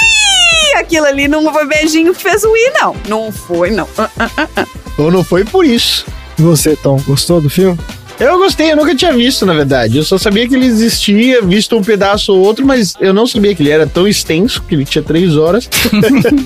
Aquilo 0.77 1.07
ali 1.07 1.29
não 1.29 1.53
foi 1.53 1.69
beijinho 1.69 2.13
que 2.13 2.21
fez 2.21 2.43
ui, 2.43 2.71
não. 2.81 2.97
Não 3.07 3.31
foi, 3.31 3.71
não. 3.71 3.87
Ah, 3.97 4.11
ah, 4.19 4.49
ah. 4.57 4.67
Ou 4.99 5.09
não 5.09 5.23
foi 5.23 5.45
por 5.45 5.65
isso. 5.65 6.05
E 6.37 6.43
você, 6.43 6.75
Tom, 6.75 7.01
gostou 7.07 7.41
do 7.41 7.49
filme? 7.49 7.79
Eu 8.19 8.39
gostei, 8.39 8.73
eu 8.73 8.77
nunca 8.77 8.95
tinha 8.95 9.13
visto, 9.13 9.45
na 9.45 9.53
verdade. 9.53 9.99
Eu 9.99 10.05
só 10.05 10.17
sabia 10.17 10.49
que 10.49 10.55
ele 10.55 10.67
existia, 10.67 11.43
visto 11.43 11.77
um 11.77 11.83
pedaço 11.83 12.33
ou 12.33 12.41
outro, 12.41 12.65
mas 12.65 12.95
eu 12.99 13.13
não 13.13 13.27
sabia 13.27 13.55
que 13.55 13.63
ele 13.63 13.71
era 13.71 13.87
tão 13.87 14.09
extenso, 14.09 14.63
que 14.63 14.75
ele 14.75 14.85
tinha 14.85 15.03
três 15.03 15.37
horas. 15.37 15.69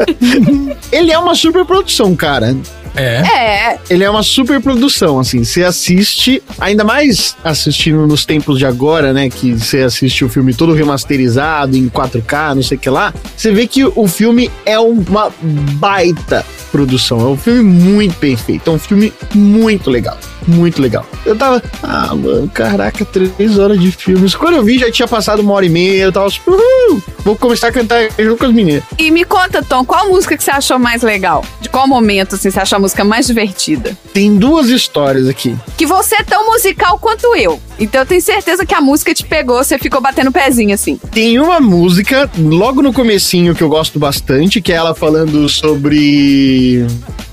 ele 0.91 1.13
é 1.13 1.19
uma 1.19 1.35
super 1.35 1.65
produção, 1.65 2.15
cara. 2.17 2.57
É. 2.97 3.23
É, 3.23 3.79
Ele 3.89 4.03
é 4.03 4.11
uma 4.11 4.23
super 4.23 4.61
produção, 4.61 5.19
assim. 5.19 5.45
Você 5.45 5.63
assiste, 5.63 6.43
ainda 6.59 6.85
mais 6.85 7.37
assistindo 7.45 8.07
nos 8.07 8.25
tempos 8.25 8.59
de 8.59 8.67
agora, 8.67 9.13
né? 9.13 9.29
Que 9.29 9.53
você 9.53 9.83
assiste 9.83 10.25
o 10.25 10.29
filme 10.29 10.53
todo 10.53 10.73
remasterizado 10.73 11.77
em 11.77 11.89
4K, 11.89 12.55
não 12.57 12.63
sei 12.63 12.77
o 12.77 12.81
que 12.81 12.91
lá. 12.91 13.15
Você 13.37 13.53
vê 13.53 13.67
que 13.67 13.85
o 13.85 14.09
filme 14.09 14.51
é 14.67 14.79
uma 14.79 15.33
baita 15.43 16.45
produção. 16.73 17.21
É 17.21 17.25
um 17.25 17.37
filme 17.37 17.63
muito 17.63 18.19
bem 18.19 18.37
feito. 18.37 18.71
É 18.71 18.73
um 18.73 18.79
filme 18.79 19.13
muito 19.35 19.91
legal. 19.91 20.19
Muito 20.47 20.81
legal. 20.81 21.07
Eu 21.25 21.37
tava, 21.37 21.63
ah, 21.83 22.15
mano, 22.15 22.49
caraca, 22.49 23.05
três 23.05 23.59
horas 23.59 23.81
de 23.81 23.91
filmes. 23.93 24.35
Quando 24.35 24.57
eu 24.57 24.65
vi, 24.65 24.79
já 24.79 24.91
tinha 24.91 25.07
passado 25.07 25.41
uma 25.41 25.53
hora 25.53 25.67
e 25.67 25.69
meia. 25.69 26.05
Eu 26.05 26.13
tava 26.13 26.29
uhul, 26.47 27.03
vou 27.25 27.37
começar 27.37 27.69
a 27.69 27.73
cantar 27.73 28.09
junto 28.19 28.39
com 28.39 28.47
as 28.47 28.53
meninas. 28.53 28.83
E 28.99 29.11
me 29.11 29.25
conta, 29.25 29.63
Tom, 29.63 29.85
qual 29.85 30.09
música 30.09 30.37
que 30.37 30.43
você 30.43 30.51
achou 30.51 30.79
mais 30.79 31.03
legal? 31.03 31.45
De 31.61 31.69
qual 31.69 31.87
momento, 31.87 32.35
assim, 32.35 32.51
você 32.51 32.61
achou 32.61 32.77
a 32.77 32.81
música 32.81 33.05
mais 33.05 33.27
divertida? 33.27 33.97
Tem 34.13 34.37
duas 34.37 34.69
histórias 34.69 35.29
aqui. 35.29 35.57
Que 35.77 35.87
você 35.87 36.17
é 36.17 36.23
tão 36.25 36.47
musical 36.47 36.99
quanto 36.99 37.35
eu. 37.37 37.61
Então 37.79 38.03
eu 38.03 38.07
tenho 38.07 38.21
certeza 38.21 38.67
que 38.67 38.75
a 38.75 38.81
música 38.81 39.15
te 39.15 39.25
pegou, 39.25 39.63
você 39.63 39.79
ficou 39.79 40.01
batendo 40.01 40.33
pezinho, 40.33 40.75
assim. 40.75 41.01
Tem 41.13 41.39
uma 41.39 41.61
música 41.61 42.31
logo 42.39 42.83
no 42.83 42.93
comecinho 42.93 43.55
que 43.55 43.63
eu 43.63 43.69
gosto 43.69 43.99
bastante, 43.99 44.61
que 44.61 44.73
é 44.73 44.77
ela 44.77 44.95
falando 44.95 45.49
sobre 45.49 46.87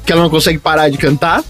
que 0.07 0.13
ela 0.13 0.21
não 0.21 0.29
consegue 0.29 0.57
parar 0.57 0.87
de 0.87 0.97
cantar. 0.97 1.43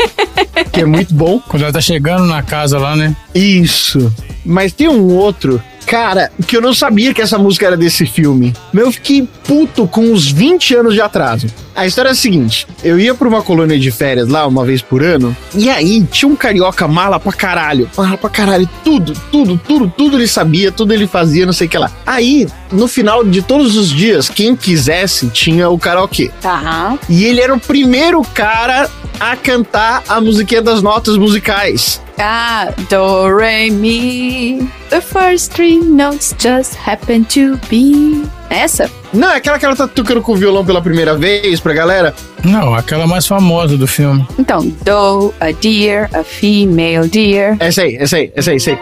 que 0.72 0.80
é 0.80 0.86
muito 0.86 1.12
bom. 1.12 1.38
Quando 1.38 1.64
ela 1.64 1.72
tá 1.72 1.82
chegando 1.82 2.24
na 2.24 2.42
casa 2.42 2.78
lá, 2.78 2.96
né? 2.96 3.14
Isso. 3.34 4.10
Mas 4.42 4.72
tem 4.72 4.88
um 4.88 5.12
outro, 5.12 5.62
cara, 5.84 6.30
que 6.46 6.56
eu 6.56 6.60
não 6.60 6.74
sabia 6.74 7.14
que 7.14 7.22
essa 7.22 7.38
música 7.38 7.66
era 7.66 7.76
desse 7.76 8.06
filme. 8.06 8.52
Mas 8.72 8.84
eu 8.84 8.92
fiquei 8.92 9.28
puto 9.46 9.86
com 9.86 10.12
uns 10.12 10.30
20 10.30 10.74
anos 10.76 10.94
de 10.94 11.00
atraso. 11.00 11.46
A 11.74 11.86
história 11.86 12.10
é 12.10 12.12
a 12.12 12.14
seguinte: 12.14 12.66
eu 12.82 12.98
ia 12.98 13.14
pra 13.14 13.28
uma 13.28 13.42
colônia 13.42 13.78
de 13.78 13.90
férias 13.90 14.28
lá 14.28 14.46
uma 14.46 14.64
vez 14.64 14.80
por 14.80 15.02
ano, 15.02 15.36
e 15.54 15.68
aí 15.68 16.02
tinha 16.04 16.28
um 16.28 16.36
carioca 16.36 16.86
mala 16.86 17.18
pra 17.18 17.32
caralho. 17.32 17.90
Mala 17.96 18.16
pra 18.16 18.30
caralho. 18.30 18.68
Tudo, 18.84 19.12
tudo, 19.30 19.60
tudo, 19.66 19.92
tudo 19.96 20.16
ele 20.16 20.28
sabia, 20.28 20.70
tudo 20.70 20.92
ele 20.92 21.06
fazia, 21.06 21.44
não 21.44 21.52
sei 21.52 21.66
o 21.66 21.70
que 21.70 21.78
lá. 21.78 21.90
Aí, 22.06 22.46
no 22.70 22.86
final 22.86 23.24
de 23.24 23.42
todos 23.42 23.76
os 23.76 23.90
dias, 23.90 24.28
quem 24.28 24.54
quisesse 24.54 25.28
tinha 25.28 25.68
o 25.68 25.78
karaokê. 25.78 26.30
Tá. 26.40 26.96
E 27.08 27.24
ele 27.24 27.40
era 27.40 27.54
o 27.54 27.60
primeiro 27.60 28.22
cara 28.22 28.88
a 29.18 29.36
cantar 29.36 30.02
a 30.08 30.20
musiquinha 30.20 30.62
das 30.62 30.82
notas 30.82 31.16
musicais. 31.16 32.00
Ah, 32.18 32.72
do, 32.88 33.36
re, 33.36 33.70
mi. 33.70 34.70
The 34.90 35.00
first 35.00 35.52
three 35.52 35.78
notes 35.78 36.34
just 36.38 36.76
happen 36.76 37.24
to 37.26 37.58
be. 37.68 38.24
Essa? 38.50 38.88
Não, 39.12 39.30
é 39.30 39.36
aquela 39.36 39.58
que 39.58 39.64
ela 39.64 39.74
tá 39.74 39.88
tocando 39.88 40.22
com 40.22 40.32
o 40.32 40.36
violão 40.36 40.64
pela 40.64 40.80
primeira 40.80 41.16
vez 41.16 41.58
pra 41.58 41.72
galera. 41.72 42.14
Não, 42.44 42.74
aquela 42.74 43.06
mais 43.06 43.26
famosa 43.26 43.76
do 43.76 43.86
filme. 43.86 44.26
Então, 44.38 44.60
do, 44.84 45.34
a 45.40 45.50
deer, 45.50 46.08
a 46.14 46.22
female 46.22 47.08
deer. 47.08 47.56
Essa 47.58 47.82
aí, 47.82 47.96
essa 47.96 48.16
aí, 48.16 48.32
essa 48.36 48.50
aí, 48.50 48.56
essa 48.56 48.70
aí. 48.70 48.78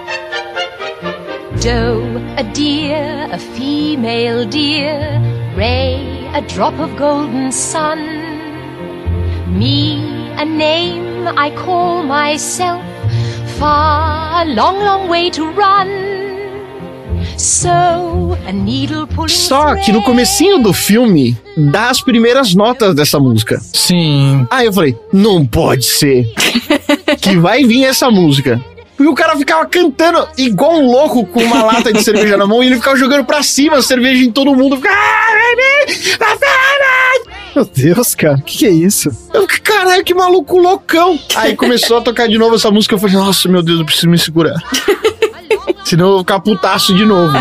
Doe, 1.63 2.23
a 2.37 2.43
deer, 2.43 3.33
a 3.33 3.39
female 3.39 4.45
deer. 4.47 5.21
Ray, 5.57 6.27
a 6.35 6.41
drop 6.41 6.79
of 6.83 6.93
golden 6.97 7.51
sun. 7.51 7.97
Me, 9.49 10.03
a 10.39 10.45
name 10.45 11.29
I 11.37 11.51
call 11.65 12.03
myself. 12.03 12.83
Far, 13.63 14.41
a 14.41 14.45
long, 14.45 14.83
long 14.83 15.09
way 15.09 15.31
to 15.31 15.45
run. 15.53 15.87
So, 17.39 18.37
a 18.45 18.51
needle 18.53 19.07
pulling 19.07 19.29
Só 19.29 19.77
que 19.77 19.93
no 19.93 20.03
comecinho 20.03 20.59
do 20.59 20.73
filme, 20.73 21.39
dá 21.57 21.89
as 21.89 22.03
primeiras 22.03 22.57
notas 22.57 22.93
dessa 22.93 23.21
música. 23.21 23.61
Sim. 23.73 24.45
Aí 24.51 24.67
eu 24.67 24.73
falei, 24.73 24.99
não 25.13 25.47
pode 25.47 25.85
ser 25.85 26.27
que 27.21 27.37
vai 27.37 27.63
vir 27.63 27.85
essa 27.85 28.11
música. 28.11 28.61
E 28.99 29.05
o 29.05 29.15
cara 29.15 29.37
ficava 29.37 29.65
cantando 29.67 30.27
igual 30.37 30.81
um 30.81 30.91
louco 30.91 31.25
com 31.27 31.45
uma 31.45 31.63
lata 31.63 31.93
de 31.93 32.03
cerveja 32.03 32.37
na 32.37 32.49
mão 32.49 32.65
e 32.65 32.67
ele 32.67 32.77
ficava 32.77 32.97
jogando 32.97 33.25
pra 33.25 33.45
cima 33.45 33.77
a 33.77 33.83
cerveja 33.83 34.25
em 34.25 34.33
todo 34.33 34.57
mundo. 34.57 34.75
Ficava, 34.75 34.97
"Ah, 37.55 37.65
baby, 37.65 37.65
vai 37.65 37.73
ser 37.75 37.85
Meu 37.85 37.95
Deus, 37.95 38.15
cara, 38.15 38.35
o 38.37 38.43
que, 38.43 38.59
que 38.59 38.67
é 38.67 38.71
isso? 38.71 39.11
Eu 39.33 39.47
caralho, 39.63 40.05
que 40.05 40.15
maluco 40.15 40.59
loucão. 40.59 41.19
Aí 41.37 41.57
começou 41.57 41.99
a 41.99 42.01
tocar 42.01 42.29
de 42.29 42.39
novo 42.39 42.55
essa 42.55 42.71
música. 42.71 42.95
Eu 42.95 42.99
falei, 42.99 43.17
nossa, 43.17 43.49
meu 43.49 43.63
Deus, 43.63 43.81
eu 43.81 43.85
preciso 43.85 44.09
me 44.09 44.19
segurar. 44.19 44.55
Senão 45.85 46.07
eu 46.07 46.11
vou 46.13 46.19
ficar 46.21 46.41
putaço 46.41 46.95
de 46.95 47.05
novo. 47.05 47.33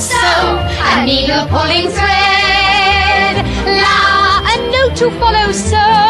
So, 0.00 0.14
a 0.82 1.02
needle 1.04 1.46
pulling 1.48 1.88
thread. 1.88 3.44
La, 3.66 4.38
a 4.38 4.56
note 4.70 4.98
to 4.98 5.10
follow. 5.12 5.52
So, 5.52 6.07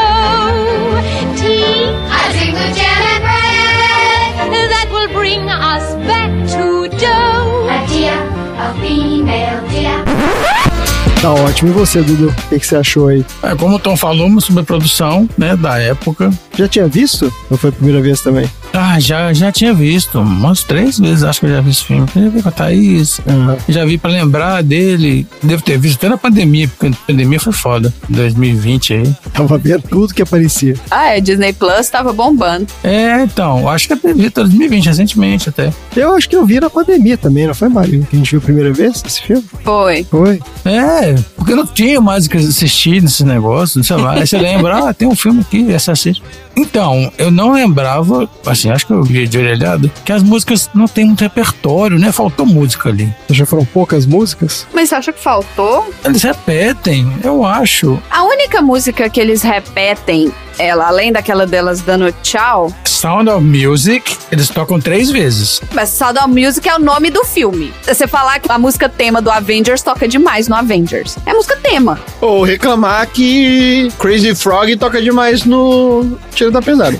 Tá 11.20 11.32
ótimo. 11.32 11.70
E 11.70 11.72
você, 11.72 12.00
Dudu? 12.00 12.28
O 12.28 12.48
que, 12.48 12.60
que 12.60 12.66
você 12.66 12.76
achou 12.76 13.08
aí? 13.08 13.26
É, 13.42 13.54
como 13.56 13.74
o 13.74 13.78
Tom 13.78 13.96
falou, 13.96 14.26
uma 14.28 14.40
sobreprodução, 14.40 15.28
né, 15.36 15.56
da 15.56 15.76
época. 15.78 16.30
Já 16.56 16.68
tinha 16.68 16.86
visto? 16.86 17.32
Ou 17.50 17.56
foi 17.56 17.70
a 17.70 17.72
primeira 17.72 18.00
vez 18.00 18.20
também? 18.20 18.48
Ah, 18.80 19.00
já, 19.00 19.32
já 19.32 19.50
tinha 19.50 19.74
visto. 19.74 20.20
Umas 20.20 20.62
três 20.62 21.00
vezes 21.00 21.24
acho 21.24 21.40
que 21.40 21.46
eu 21.46 21.50
já 21.50 21.60
vi 21.60 21.70
esse 21.70 21.84
filme. 21.84 22.06
Eu 22.14 22.22
já 22.22 22.28
vi 22.28 22.42
com 22.42 22.48
a 22.48 22.52
Thaís. 22.52 23.20
Já 23.68 23.84
vi 23.84 23.98
pra 23.98 24.08
lembrar 24.08 24.62
dele. 24.62 25.26
Devo 25.42 25.60
ter 25.62 25.76
visto 25.76 25.96
até 25.96 26.08
na 26.08 26.16
pandemia, 26.16 26.68
porque 26.68 26.86
a 26.86 27.06
pandemia 27.08 27.40
foi 27.40 27.52
foda. 27.52 27.92
2020 28.08 28.94
aí. 28.94 29.16
Tava 29.32 29.58
vendo 29.58 29.82
tudo 29.82 30.14
que 30.14 30.22
aparecia. 30.22 30.76
Ah, 30.92 31.06
é, 31.16 31.20
Disney 31.20 31.52
Plus 31.52 31.88
tava 31.88 32.12
bombando. 32.12 32.68
É, 32.84 33.20
então, 33.24 33.68
acho 33.68 33.88
que 33.88 33.94
eu 33.94 34.14
vi 34.14 34.30
2020, 34.30 34.86
recentemente 34.86 35.48
até. 35.48 35.72
Eu 35.96 36.14
acho 36.14 36.28
que 36.28 36.36
eu 36.36 36.46
vi 36.46 36.60
na 36.60 36.70
pandemia 36.70 37.18
também, 37.18 37.48
não 37.48 37.54
foi, 37.54 37.68
Mário? 37.68 38.06
Que 38.08 38.14
a 38.14 38.18
gente 38.20 38.30
viu 38.30 38.38
a 38.38 38.42
primeira 38.42 38.72
vez 38.72 39.02
esse 39.04 39.22
filme? 39.22 39.44
Foi. 39.64 40.04
Foi. 40.04 40.40
É, 40.64 41.16
porque 41.34 41.52
eu 41.52 41.56
não 41.56 41.66
tinha 41.66 42.00
mais 42.00 42.26
o 42.26 42.30
que 42.30 42.36
assistir 42.36 43.02
nesses 43.02 43.22
negócios, 43.22 43.84
sei 43.84 43.96
lá. 43.96 44.12
Aí 44.12 44.26
você 44.26 44.38
lembra, 44.38 44.78
ah, 44.88 44.94
tem 44.94 45.08
um 45.08 45.16
filme 45.16 45.40
aqui, 45.40 45.72
essa 45.72 45.90
assiste. 45.90 46.22
Então, 46.56 47.12
eu 47.16 47.30
não 47.30 47.52
lembrava, 47.52 48.28
assim, 48.44 48.67
acho 48.72 48.86
que 48.86 48.92
eu 48.92 49.02
vi 49.02 49.26
de 49.26 49.38
orelhado, 49.38 49.90
que 50.04 50.12
as 50.12 50.22
músicas 50.22 50.70
não 50.74 50.86
tem 50.86 51.04
muito 51.06 51.20
repertório, 51.20 51.98
né? 51.98 52.12
Faltou 52.12 52.46
música 52.46 52.88
ali. 52.88 53.12
Já 53.30 53.44
foram 53.46 53.64
poucas 53.64 54.06
músicas? 54.06 54.66
Mas 54.72 54.88
você 54.88 54.94
acha 54.96 55.12
que 55.12 55.22
faltou? 55.22 55.92
Eles 56.04 56.22
repetem, 56.22 57.12
eu 57.22 57.44
acho. 57.44 58.00
A 58.10 58.22
única 58.24 58.60
música 58.62 59.08
que 59.08 59.20
eles 59.20 59.42
repetem, 59.42 60.32
ela, 60.58 60.88
além 60.88 61.12
daquela 61.12 61.46
delas 61.46 61.80
dando 61.80 62.10
tchau, 62.22 62.72
Sound 62.84 63.30
of 63.30 63.44
Music, 63.44 64.16
eles 64.32 64.48
tocam 64.48 64.80
três 64.80 65.08
vezes. 65.10 65.60
mas 65.72 65.88
Sound 65.90 66.18
of 66.18 66.28
Music 66.28 66.68
é 66.68 66.74
o 66.74 66.80
nome 66.80 67.10
do 67.10 67.24
filme. 67.24 67.72
Você 67.86 68.08
falar 68.08 68.40
que 68.40 68.50
a 68.50 68.58
música 68.58 68.88
tema 68.88 69.22
do 69.22 69.30
Avengers 69.30 69.82
toca 69.82 70.08
demais 70.08 70.48
no 70.48 70.56
Avengers. 70.56 71.16
É 71.24 71.32
música 71.32 71.56
tema. 71.62 72.00
Ou 72.20 72.42
reclamar 72.42 73.06
que 73.06 73.88
Crazy 74.00 74.34
Frog 74.34 74.74
toca 74.76 75.00
demais 75.00 75.44
no 75.44 76.18
Tiro 76.34 76.50
da 76.50 76.60
Pesada. 76.60 76.98